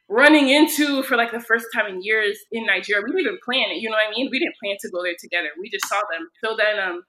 running 0.08 0.48
into 0.48 1.02
for 1.02 1.16
like 1.16 1.32
the 1.32 1.40
first 1.40 1.66
time 1.74 1.86
in 1.86 2.02
years 2.02 2.38
in 2.52 2.66
Nigeria. 2.66 3.02
We 3.04 3.10
didn't 3.12 3.26
even 3.26 3.38
plan 3.44 3.70
it. 3.70 3.80
You 3.82 3.90
know 3.90 3.96
what 3.96 4.08
I 4.08 4.10
mean? 4.10 4.28
We 4.30 4.38
didn't 4.38 4.56
plan 4.62 4.76
to 4.80 4.90
go 4.90 5.02
there 5.02 5.14
together. 5.18 5.48
We 5.60 5.70
just 5.70 5.86
saw 5.88 6.00
them. 6.10 6.28
So 6.42 6.56
then 6.56 6.80
um, 6.80 7.02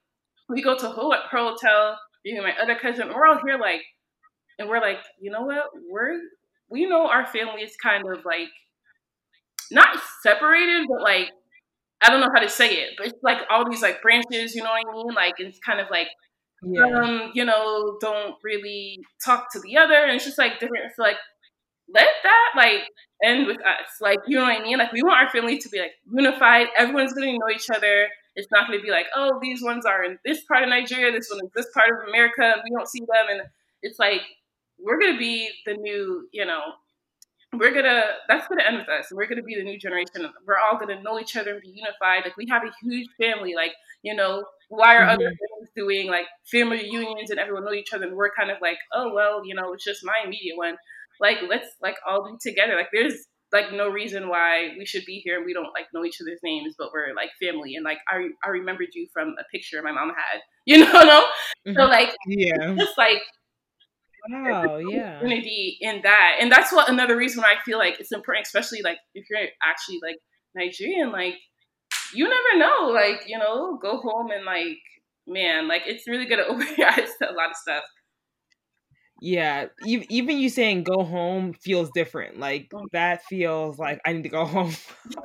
we 0.48 0.62
go 0.62 0.76
to 0.76 0.88
her 0.90 1.28
hotel. 1.30 1.98
You 2.26 2.34
know, 2.34 2.42
my 2.42 2.54
other 2.60 2.74
cousin. 2.74 3.08
We're 3.08 3.26
all 3.26 3.40
here 3.44 3.58
like, 3.58 3.82
and 4.58 4.68
we're 4.68 4.80
like, 4.80 4.98
you 5.20 5.30
know 5.30 5.42
what? 5.42 5.66
We're 5.88 6.18
we 6.68 6.86
know 6.86 7.08
our 7.08 7.26
family 7.26 7.62
is 7.62 7.76
kind 7.80 8.04
of 8.12 8.24
like 8.24 8.48
not 9.70 9.98
separated, 10.22 10.86
but 10.88 11.02
like 11.02 11.30
I 12.02 12.10
don't 12.10 12.20
know 12.20 12.30
how 12.34 12.42
to 12.42 12.48
say 12.48 12.74
it, 12.74 12.94
but 12.98 13.06
it's 13.06 13.22
like 13.22 13.38
all 13.48 13.68
these 13.68 13.82
like 13.82 14.02
branches. 14.02 14.54
You 14.54 14.62
know 14.62 14.70
what 14.70 14.82
I 14.88 14.92
mean? 14.92 15.14
Like 15.14 15.34
it's 15.38 15.58
kind 15.64 15.80
of 15.80 15.86
like 15.90 16.08
yeah. 16.62 16.86
um, 16.86 17.30
you 17.34 17.44
know, 17.44 17.96
don't 18.00 18.34
really 18.42 18.98
talk 19.24 19.52
to 19.52 19.60
the 19.60 19.76
other. 19.76 19.94
And 19.94 20.12
it's 20.12 20.24
just 20.24 20.38
like 20.38 20.58
different. 20.58 20.86
It's 20.86 20.98
like, 20.98 21.16
let 21.94 22.08
that 22.22 22.50
like 22.56 22.82
end 23.22 23.46
with 23.46 23.58
us. 23.58 23.88
Like, 24.00 24.18
you 24.26 24.36
know 24.36 24.44
what 24.44 24.60
I 24.60 24.62
mean? 24.62 24.78
Like, 24.78 24.92
we 24.92 25.02
want 25.02 25.24
our 25.24 25.30
family 25.30 25.58
to 25.58 25.68
be 25.68 25.78
like 25.78 25.92
unified. 26.10 26.68
Everyone's 26.76 27.12
going 27.12 27.32
to 27.32 27.38
know 27.38 27.54
each 27.54 27.70
other. 27.70 28.08
It's 28.36 28.50
not 28.50 28.68
going 28.68 28.78
to 28.78 28.84
be 28.84 28.90
like, 28.90 29.06
oh, 29.14 29.38
these 29.42 29.62
ones 29.62 29.84
are 29.86 30.04
in 30.04 30.18
this 30.24 30.44
part 30.44 30.62
of 30.62 30.68
Nigeria, 30.68 31.10
this 31.10 31.28
one 31.30 31.44
is 31.44 31.50
this 31.54 31.66
part 31.74 31.88
of 31.90 32.08
America, 32.08 32.42
and 32.42 32.62
we 32.62 32.70
don't 32.70 32.88
see 32.88 33.00
them. 33.00 33.26
And 33.30 33.40
it's 33.82 33.98
like, 33.98 34.20
we're 34.78 34.98
going 34.98 35.14
to 35.14 35.18
be 35.18 35.50
the 35.64 35.74
new, 35.74 36.28
you 36.32 36.44
know, 36.44 36.60
we're 37.58 37.72
gonna 37.72 38.02
that's 38.28 38.48
gonna 38.48 38.64
end 38.64 38.78
with 38.78 38.88
us. 38.88 39.06
We're 39.12 39.26
gonna 39.26 39.42
be 39.42 39.54
the 39.54 39.62
new 39.62 39.78
generation. 39.78 40.28
We're 40.46 40.58
all 40.58 40.78
gonna 40.78 41.00
know 41.02 41.18
each 41.18 41.36
other 41.36 41.52
and 41.52 41.62
be 41.62 41.68
unified. 41.68 42.24
Like 42.24 42.36
we 42.36 42.46
have 42.48 42.62
a 42.64 42.72
huge 42.82 43.08
family. 43.20 43.54
Like 43.54 43.72
you 44.02 44.14
know 44.14 44.44
why 44.68 44.96
are 44.96 45.02
mm-hmm. 45.02 45.10
other 45.10 45.24
families 45.24 45.70
doing 45.76 46.08
like 46.08 46.26
family 46.50 46.78
reunions 46.78 47.30
and 47.30 47.38
everyone 47.38 47.64
know 47.64 47.72
each 47.72 47.92
other? 47.92 48.06
And 48.06 48.16
we're 48.16 48.34
kind 48.36 48.50
of 48.50 48.58
like 48.60 48.78
oh 48.92 49.12
well 49.14 49.42
you 49.44 49.54
know 49.54 49.72
it's 49.72 49.84
just 49.84 50.04
my 50.04 50.14
immediate 50.24 50.56
one. 50.56 50.76
Like 51.20 51.38
let's 51.48 51.68
like 51.80 51.96
all 52.06 52.24
be 52.24 52.36
together. 52.40 52.74
Like 52.76 52.88
there's 52.92 53.26
like 53.52 53.72
no 53.72 53.88
reason 53.88 54.28
why 54.28 54.74
we 54.78 54.84
should 54.84 55.04
be 55.04 55.20
here 55.24 55.36
and 55.36 55.46
we 55.46 55.52
don't 55.52 55.72
like 55.74 55.86
know 55.94 56.04
each 56.04 56.20
other's 56.20 56.40
names 56.42 56.74
but 56.78 56.90
we're 56.92 57.14
like 57.14 57.30
family 57.40 57.74
and 57.76 57.84
like 57.84 57.98
i, 58.08 58.26
I 58.44 58.48
remembered 58.48 58.88
you 58.92 59.06
from 59.12 59.34
a 59.38 59.44
picture 59.52 59.82
my 59.82 59.92
mom 59.92 60.08
had 60.08 60.40
you 60.66 60.78
know 60.78 60.92
no 60.92 61.24
mm-hmm. 61.66 61.74
so 61.74 61.84
like 61.84 62.14
yeah 62.26 62.74
just 62.76 62.98
like 62.98 63.22
Wow, 64.28 64.78
yeah. 64.78 65.22
Unity 65.22 65.78
in 65.80 66.00
that. 66.02 66.38
And 66.40 66.50
that's 66.50 66.72
what 66.72 66.88
another 66.88 67.16
reason 67.16 67.42
why 67.42 67.54
I 67.54 67.62
feel 67.64 67.78
like 67.78 68.00
it's 68.00 68.12
important, 68.12 68.46
especially 68.46 68.82
like 68.82 68.98
if 69.14 69.26
you're 69.30 69.40
actually 69.64 70.00
like 70.02 70.16
Nigerian, 70.54 71.12
like 71.12 71.36
you 72.12 72.28
never 72.28 72.58
know. 72.58 72.90
Like, 72.92 73.22
you 73.26 73.38
know, 73.38 73.78
go 73.80 73.98
home 73.98 74.30
and 74.30 74.44
like, 74.44 74.78
man, 75.26 75.68
like 75.68 75.82
it's 75.86 76.08
really 76.08 76.26
gonna 76.26 76.42
open 76.48 76.66
your 76.76 76.88
eyes 76.88 77.10
to 77.20 77.30
a 77.30 77.34
lot 77.34 77.50
of 77.50 77.56
stuff. 77.56 77.84
Yeah, 79.20 79.66
even 79.84 80.38
you 80.38 80.50
saying 80.50 80.84
go 80.84 81.02
home 81.02 81.54
feels 81.54 81.90
different. 81.94 82.38
Like 82.38 82.68
mm. 82.70 82.84
that 82.92 83.24
feels 83.24 83.78
like 83.78 84.00
I 84.04 84.12
need 84.12 84.24
to 84.24 84.28
go 84.28 84.44
home. 84.44 84.72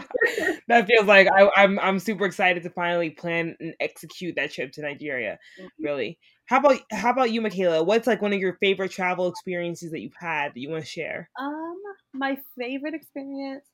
that 0.68 0.88
feels 0.88 1.06
like 1.06 1.28
I, 1.28 1.42
am 1.42 1.50
I'm, 1.56 1.80
I'm 1.80 2.00
super 2.00 2.26
excited 2.26 2.64
to 2.64 2.70
finally 2.70 3.10
plan 3.10 3.56
and 3.60 3.74
execute 3.80 4.36
that 4.36 4.52
trip 4.52 4.72
to 4.74 4.82
Nigeria. 4.82 5.40
Mm-hmm. 5.60 5.84
Really, 5.84 6.20
how 6.46 6.60
about 6.60 6.80
how 6.92 7.12
about 7.12 7.32
you, 7.32 7.42
Michaela? 7.42 7.84
What's 7.84 8.08
like 8.08 8.22
one 8.22 8.34
of 8.34 8.40
your 8.40 8.58
favorite 8.62 8.92
travel 8.92 9.28
experiences 9.28 9.92
that 9.92 10.00
you've 10.00 10.14
had 10.18 10.54
that 10.54 10.60
you 10.60 10.70
want 10.70 10.84
to 10.84 10.90
share? 10.90 11.30
Um, 11.40 11.78
my 12.14 12.38
favorite 12.58 12.94
experience. 12.94 13.66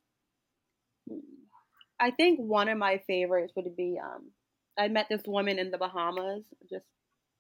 I 1.99 2.11
think 2.11 2.39
one 2.39 2.69
of 2.69 2.77
my 2.77 3.01
favorites 3.07 3.53
would 3.55 3.75
be 3.75 3.97
um, 4.03 4.31
I 4.77 4.87
met 4.87 5.07
this 5.09 5.23
woman 5.25 5.57
in 5.57 5.71
the 5.71 5.77
Bahamas, 5.77 6.43
just 6.69 6.85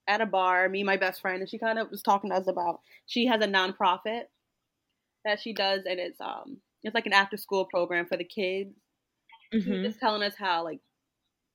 at 0.07 0.21
a 0.21 0.25
bar, 0.25 0.69
me 0.69 0.81
and 0.81 0.85
my 0.85 0.97
best 0.97 1.21
friend, 1.21 1.41
and 1.41 1.49
she 1.49 1.57
kind 1.57 1.79
of 1.79 1.91
was 1.91 2.01
talking 2.01 2.29
to 2.29 2.35
us 2.35 2.47
about 2.47 2.79
she 3.05 3.27
has 3.27 3.41
a 3.41 3.47
nonprofit 3.47 4.23
that 5.25 5.39
she 5.39 5.53
does, 5.53 5.81
and 5.85 5.99
it's 5.99 6.19
um 6.21 6.57
it's 6.83 6.95
like 6.95 7.05
an 7.05 7.13
after 7.13 7.37
school 7.37 7.65
program 7.65 8.05
for 8.05 8.17
the 8.17 8.23
kids. 8.23 8.73
Mm-hmm. 9.53 9.83
just 9.83 10.01
telling 10.01 10.23
us 10.23 10.33
how 10.37 10.65
like 10.65 10.81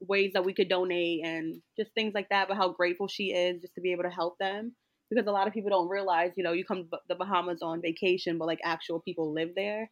ways 0.00 0.32
that 0.32 0.46
we 0.46 0.54
could 0.54 0.70
donate 0.70 1.24
and 1.24 1.60
just 1.78 1.92
things 1.94 2.14
like 2.14 2.28
that, 2.30 2.48
but 2.48 2.56
how 2.56 2.70
grateful 2.70 3.06
she 3.06 3.32
is 3.32 3.60
just 3.60 3.74
to 3.74 3.80
be 3.80 3.92
able 3.92 4.04
to 4.04 4.10
help 4.10 4.38
them. 4.38 4.74
Because 5.10 5.26
a 5.26 5.32
lot 5.32 5.46
of 5.46 5.52
people 5.52 5.68
don't 5.68 5.90
realize, 5.90 6.32
you 6.36 6.42
know, 6.42 6.52
you 6.52 6.64
come 6.64 6.84
to 6.84 6.98
the 7.08 7.14
Bahamas 7.14 7.60
on 7.60 7.82
vacation, 7.82 8.38
but 8.38 8.46
like 8.46 8.60
actual 8.64 9.00
people 9.00 9.34
live 9.34 9.50
there. 9.54 9.90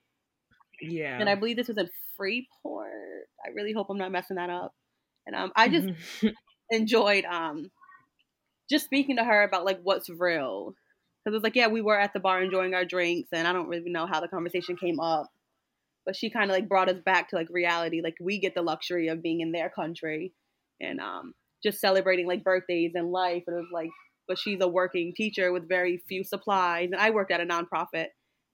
Yeah. 0.80 1.18
And 1.20 1.28
I 1.28 1.34
believe 1.34 1.56
this 1.56 1.68
was 1.68 1.76
in 1.76 1.90
Freeport. 2.16 2.90
I 3.44 3.50
really 3.54 3.74
hope 3.74 3.88
I'm 3.90 3.98
not 3.98 4.12
messing 4.12 4.36
that 4.36 4.48
up. 4.48 4.72
And 5.26 5.36
um, 5.36 5.52
I 5.54 5.68
just 5.68 5.88
enjoyed 6.70 7.24
um 7.26 7.70
just 8.70 8.84
speaking 8.84 9.16
to 9.16 9.24
her 9.24 9.42
about 9.42 9.64
like 9.64 9.80
what's 9.82 10.08
real. 10.08 10.74
Because 11.24 11.36
it's 11.36 11.44
like, 11.44 11.56
yeah, 11.56 11.66
we 11.66 11.82
were 11.82 11.98
at 11.98 12.12
the 12.14 12.20
bar 12.20 12.42
enjoying 12.42 12.72
our 12.74 12.84
drinks, 12.84 13.28
and 13.32 13.46
I 13.46 13.52
don't 13.52 13.68
really 13.68 13.90
know 13.90 14.06
how 14.06 14.20
the 14.20 14.28
conversation 14.28 14.76
came 14.76 15.00
up, 15.00 15.26
but 16.06 16.16
she 16.16 16.30
kind 16.30 16.50
of 16.50 16.54
like 16.54 16.68
brought 16.68 16.88
us 16.88 17.00
back 17.04 17.28
to 17.30 17.36
like 17.36 17.48
reality. 17.50 18.00
Like 18.02 18.14
we 18.20 18.40
get 18.40 18.54
the 18.54 18.62
luxury 18.62 19.08
of 19.08 19.22
being 19.22 19.40
in 19.40 19.52
their 19.52 19.68
country, 19.68 20.32
and 20.80 21.00
um, 21.00 21.34
just 21.62 21.80
celebrating 21.80 22.26
like 22.26 22.44
birthdays 22.44 22.92
and 22.94 23.10
life. 23.10 23.42
And 23.46 23.56
it 23.56 23.60
was 23.60 23.68
like, 23.72 23.90
but 24.28 24.38
she's 24.38 24.60
a 24.62 24.68
working 24.68 25.12
teacher 25.14 25.52
with 25.52 25.68
very 25.68 26.02
few 26.08 26.24
supplies, 26.24 26.88
and 26.92 27.00
I 27.00 27.10
worked 27.10 27.32
at 27.32 27.40
a 27.40 27.44
nonprofit 27.44 28.06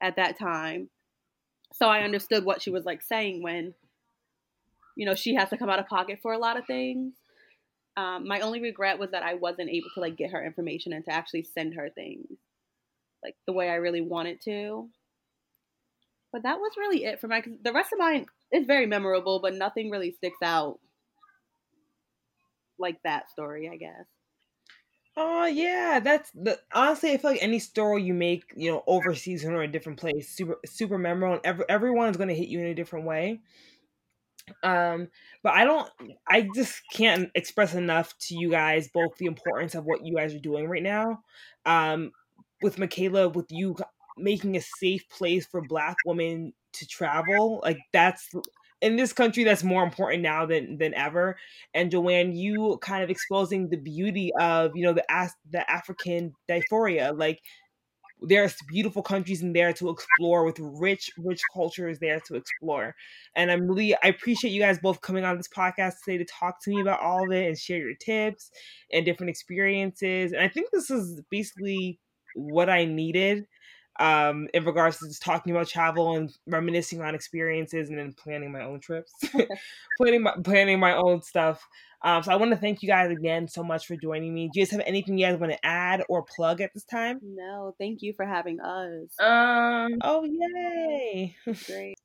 at 0.02 0.16
that 0.16 0.38
time, 0.38 0.90
so 1.72 1.86
I 1.86 2.00
understood 2.00 2.44
what 2.44 2.62
she 2.62 2.70
was 2.70 2.84
like 2.84 3.02
saying 3.02 3.42
when, 3.42 3.74
you 4.96 5.06
know, 5.06 5.14
she 5.14 5.34
has 5.34 5.50
to 5.50 5.56
come 5.56 5.70
out 5.70 5.78
of 5.78 5.86
pocket 5.86 6.18
for 6.20 6.32
a 6.32 6.38
lot 6.38 6.58
of 6.58 6.66
things 6.66 7.14
um, 7.96 8.28
my 8.28 8.40
only 8.40 8.60
regret 8.60 8.98
was 8.98 9.10
that 9.12 9.22
I 9.22 9.34
wasn't 9.34 9.70
able 9.70 9.88
to 9.94 10.00
like 10.00 10.16
get 10.16 10.30
her 10.30 10.44
information 10.44 10.92
and 10.92 11.04
to 11.06 11.12
actually 11.12 11.44
send 11.44 11.74
her 11.74 11.88
things 11.90 12.26
like 13.22 13.36
the 13.46 13.52
way 13.52 13.68
I 13.68 13.76
really 13.76 14.02
wanted 14.02 14.40
to. 14.42 14.88
But 16.32 16.42
that 16.42 16.58
was 16.58 16.72
really 16.76 17.04
it 17.04 17.20
for 17.20 17.28
my. 17.28 17.42
The 17.62 17.72
rest 17.72 17.92
of 17.92 17.98
mine 17.98 18.26
is 18.52 18.66
very 18.66 18.86
memorable, 18.86 19.40
but 19.40 19.54
nothing 19.54 19.90
really 19.90 20.12
sticks 20.12 20.42
out 20.42 20.78
like 22.78 22.98
that 23.04 23.30
story. 23.30 23.70
I 23.72 23.76
guess. 23.76 24.04
Oh 25.16 25.46
yeah, 25.46 26.00
that's 26.00 26.30
the 26.32 26.60
honestly. 26.74 27.12
I 27.12 27.16
feel 27.16 27.30
like 27.30 27.42
any 27.42 27.58
story 27.58 28.02
you 28.02 28.12
make, 28.12 28.52
you 28.54 28.70
know, 28.70 28.84
overseas 28.86 29.46
or 29.46 29.62
a 29.62 29.68
different 29.68 29.98
place, 29.98 30.28
super 30.28 30.58
super 30.66 30.98
memorable, 30.98 31.36
and 31.36 31.46
every, 31.46 31.64
everyone's 31.70 32.18
gonna 32.18 32.34
hit 32.34 32.48
you 32.48 32.60
in 32.60 32.66
a 32.66 32.74
different 32.74 33.06
way 33.06 33.40
um 34.62 35.08
but 35.42 35.52
i 35.54 35.64
don't 35.64 35.90
i 36.28 36.48
just 36.54 36.80
can't 36.92 37.30
express 37.34 37.74
enough 37.74 38.16
to 38.18 38.36
you 38.36 38.50
guys 38.50 38.88
both 38.94 39.16
the 39.18 39.26
importance 39.26 39.74
of 39.74 39.84
what 39.84 40.04
you 40.04 40.14
guys 40.14 40.34
are 40.34 40.40
doing 40.40 40.68
right 40.68 40.82
now. 40.82 41.20
Um 41.64 42.12
with 42.62 42.78
michaela 42.78 43.28
with 43.28 43.46
you 43.50 43.76
making 44.16 44.56
a 44.56 44.60
safe 44.60 45.08
place 45.10 45.46
for 45.46 45.60
black 45.60 45.96
women 46.06 46.52
to 46.72 46.86
travel 46.86 47.60
like 47.62 47.78
that's 47.92 48.30
in 48.82 48.96
this 48.96 49.12
country 49.12 49.42
that's 49.42 49.64
more 49.64 49.82
important 49.82 50.22
now 50.22 50.46
than 50.46 50.78
than 50.78 50.94
ever. 50.94 51.36
And 51.74 51.90
joanne 51.90 52.34
you 52.34 52.78
kind 52.82 53.02
of 53.02 53.10
exposing 53.10 53.68
the 53.68 53.76
beauty 53.76 54.32
of 54.38 54.72
you 54.74 54.84
know 54.84 54.92
the 54.92 55.04
the 55.50 55.70
african 55.70 56.32
diaspora 56.48 57.12
like 57.12 57.40
there's 58.22 58.56
beautiful 58.68 59.02
countries 59.02 59.42
in 59.42 59.52
there 59.52 59.72
to 59.74 59.90
explore 59.90 60.44
with 60.44 60.58
rich 60.58 61.10
rich 61.18 61.40
cultures 61.52 61.98
there 61.98 62.20
to 62.20 62.34
explore. 62.34 62.94
And 63.34 63.50
i'm 63.50 63.68
really 63.68 63.94
i 64.02 64.08
appreciate 64.08 64.50
you 64.52 64.60
guys 64.60 64.78
both 64.78 65.00
coming 65.00 65.24
on 65.24 65.36
this 65.36 65.48
podcast 65.48 65.94
today 66.04 66.18
to 66.18 66.24
talk 66.24 66.62
to 66.64 66.70
me 66.70 66.80
about 66.80 67.00
all 67.00 67.24
of 67.24 67.32
it 67.32 67.46
and 67.48 67.58
share 67.58 67.78
your 67.78 67.94
tips 67.94 68.50
and 68.92 69.04
different 69.04 69.30
experiences. 69.30 70.32
And 70.32 70.42
i 70.42 70.48
think 70.48 70.70
this 70.70 70.90
is 70.90 71.20
basically 71.30 72.00
what 72.34 72.68
i 72.68 72.84
needed 72.84 73.46
um, 73.98 74.48
in 74.52 74.64
regards 74.64 74.98
to 74.98 75.08
just 75.08 75.22
talking 75.22 75.52
about 75.52 75.68
travel 75.68 76.16
and 76.16 76.36
reminiscing 76.46 77.00
on 77.00 77.14
experiences 77.14 77.88
and 77.88 77.98
then 77.98 78.12
planning 78.12 78.52
my 78.52 78.62
own 78.62 78.80
trips, 78.80 79.12
planning 80.00 80.22
my 80.22 80.34
planning 80.42 80.78
my 80.78 80.94
own 80.94 81.22
stuff. 81.22 81.66
Um, 82.02 82.22
so 82.22 82.30
I 82.30 82.36
want 82.36 82.50
to 82.52 82.56
thank 82.56 82.82
you 82.82 82.88
guys 82.88 83.10
again 83.10 83.48
so 83.48 83.64
much 83.64 83.86
for 83.86 83.96
joining 83.96 84.34
me. 84.34 84.50
Do 84.52 84.60
you 84.60 84.66
guys 84.66 84.72
have 84.72 84.82
anything 84.86 85.16
you 85.18 85.26
guys 85.26 85.38
want 85.38 85.52
to 85.52 85.66
add 85.66 86.04
or 86.08 86.22
plug 86.22 86.60
at 86.60 86.74
this 86.74 86.84
time? 86.84 87.20
No, 87.22 87.74
thank 87.78 88.02
you 88.02 88.12
for 88.12 88.26
having 88.26 88.60
us. 88.60 89.18
Um. 89.18 89.98
Oh 90.02 90.24
yay! 90.24 91.34
Great. 91.66 91.96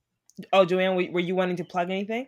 oh, 0.53 0.65
Joanne, 0.65 0.95
were, 0.95 1.11
were 1.11 1.19
you 1.19 1.35
wanting 1.35 1.57
to 1.57 1.65
plug 1.65 1.89
anything? 1.89 2.27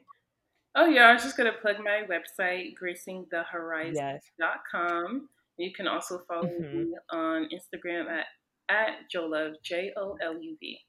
Oh 0.75 0.87
yeah, 0.87 1.07
I 1.07 1.13
was 1.13 1.23
just 1.23 1.37
gonna 1.37 1.53
plug 1.53 1.77
my 1.79 2.03
website, 2.09 2.73
gracingthehorizon.com. 2.81 3.93
Yes. 3.95 5.29
You 5.57 5.71
can 5.71 5.87
also 5.87 6.23
follow 6.27 6.47
mm-hmm. 6.47 6.77
me 6.77 6.95
on 7.11 7.47
Instagram 7.53 8.09
at 8.09 8.25
at 8.69 9.09
Joluv, 9.13 9.53
J 9.63 9.91
O 9.97 10.17
L 10.21 10.41
U 10.41 10.57
V. 10.59 10.79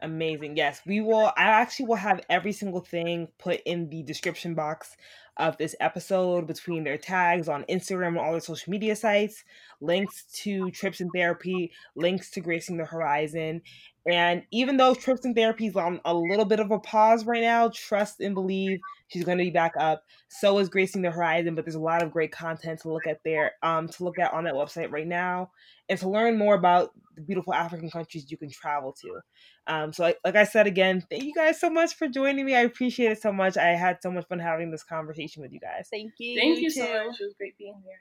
Amazing. 0.00 0.56
Yes, 0.56 0.82
we 0.84 1.00
will. 1.00 1.26
I 1.36 1.44
actually 1.44 1.86
will 1.86 1.94
have 1.94 2.24
every 2.28 2.52
single 2.52 2.80
thing 2.80 3.28
put 3.38 3.60
in 3.64 3.88
the 3.88 4.02
description 4.02 4.54
box 4.54 4.96
of 5.36 5.56
this 5.58 5.76
episode 5.78 6.46
between 6.48 6.82
their 6.82 6.98
tags 6.98 7.48
on 7.48 7.64
Instagram 7.64 8.08
and 8.08 8.18
all 8.18 8.32
their 8.32 8.40
social 8.40 8.70
media 8.70 8.96
sites, 8.96 9.44
links 9.80 10.24
to 10.42 10.70
trips 10.72 11.00
and 11.00 11.10
therapy, 11.14 11.70
links 11.94 12.30
to 12.32 12.40
Gracing 12.40 12.76
the 12.78 12.84
Horizon. 12.84 13.62
And 14.10 14.42
even 14.50 14.76
though 14.76 14.94
trips 14.94 15.24
and 15.24 15.34
therapy 15.34 15.66
is 15.66 15.76
on 15.76 16.00
a 16.04 16.14
little 16.14 16.44
bit 16.44 16.58
of 16.60 16.70
a 16.70 16.78
pause 16.78 17.24
right 17.24 17.42
now, 17.42 17.70
trust 17.72 18.20
and 18.20 18.34
believe 18.34 18.80
she's 19.08 19.24
going 19.24 19.38
to 19.38 19.44
be 19.44 19.50
back 19.50 19.74
up. 19.78 20.02
So 20.28 20.58
is 20.58 20.68
Gracing 20.68 21.02
the 21.02 21.10
Horizon, 21.10 21.54
but 21.54 21.64
there's 21.64 21.76
a 21.76 21.80
lot 21.80 22.02
of 22.02 22.10
great 22.10 22.32
content 22.32 22.80
to 22.80 22.92
look 22.92 23.06
at 23.06 23.20
there, 23.24 23.52
um, 23.62 23.88
to 23.88 24.04
look 24.04 24.18
at 24.18 24.32
on 24.32 24.44
that 24.44 24.54
website 24.54 24.90
right 24.90 25.06
now 25.06 25.50
and 25.88 25.98
to 26.00 26.08
learn 26.08 26.36
more 26.36 26.54
about 26.54 26.90
the 27.14 27.22
beautiful 27.22 27.54
African 27.54 27.90
countries 27.90 28.30
you 28.30 28.36
can 28.36 28.50
travel 28.50 28.92
to. 29.02 29.20
Um, 29.66 29.92
so, 29.92 30.02
like, 30.02 30.18
like 30.24 30.36
I 30.36 30.44
said 30.44 30.66
again, 30.66 31.04
thank 31.08 31.22
you 31.22 31.34
guys 31.34 31.60
so 31.60 31.70
much 31.70 31.94
for 31.94 32.08
joining 32.08 32.44
me. 32.44 32.56
I 32.56 32.62
appreciate 32.62 33.12
it 33.12 33.22
so 33.22 33.32
much. 33.32 33.56
I 33.56 33.68
had 33.68 33.98
so 34.02 34.10
much 34.10 34.26
fun 34.26 34.40
having 34.40 34.70
this 34.70 34.82
conversation 34.82 35.42
with 35.42 35.52
you 35.52 35.60
guys. 35.60 35.88
Thank 35.90 36.14
you. 36.18 36.40
Thank 36.40 36.58
you, 36.58 36.64
you 36.64 36.70
so 36.70 36.82
much. 36.82 37.20
It 37.20 37.24
was 37.24 37.34
great 37.38 37.56
being 37.56 37.80
here. 37.84 38.00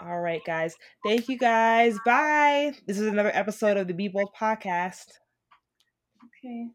All 0.00 0.20
right, 0.20 0.42
guys. 0.44 0.76
Thank 1.04 1.28
you, 1.28 1.38
guys. 1.38 1.98
Bye. 2.06 2.72
This 2.86 2.98
is 2.98 3.06
another 3.06 3.30
episode 3.34 3.76
of 3.76 3.86
the 3.86 3.94
Be 3.94 4.08
Bold 4.08 4.30
podcast. 4.40 5.06
Okay. 6.24 6.70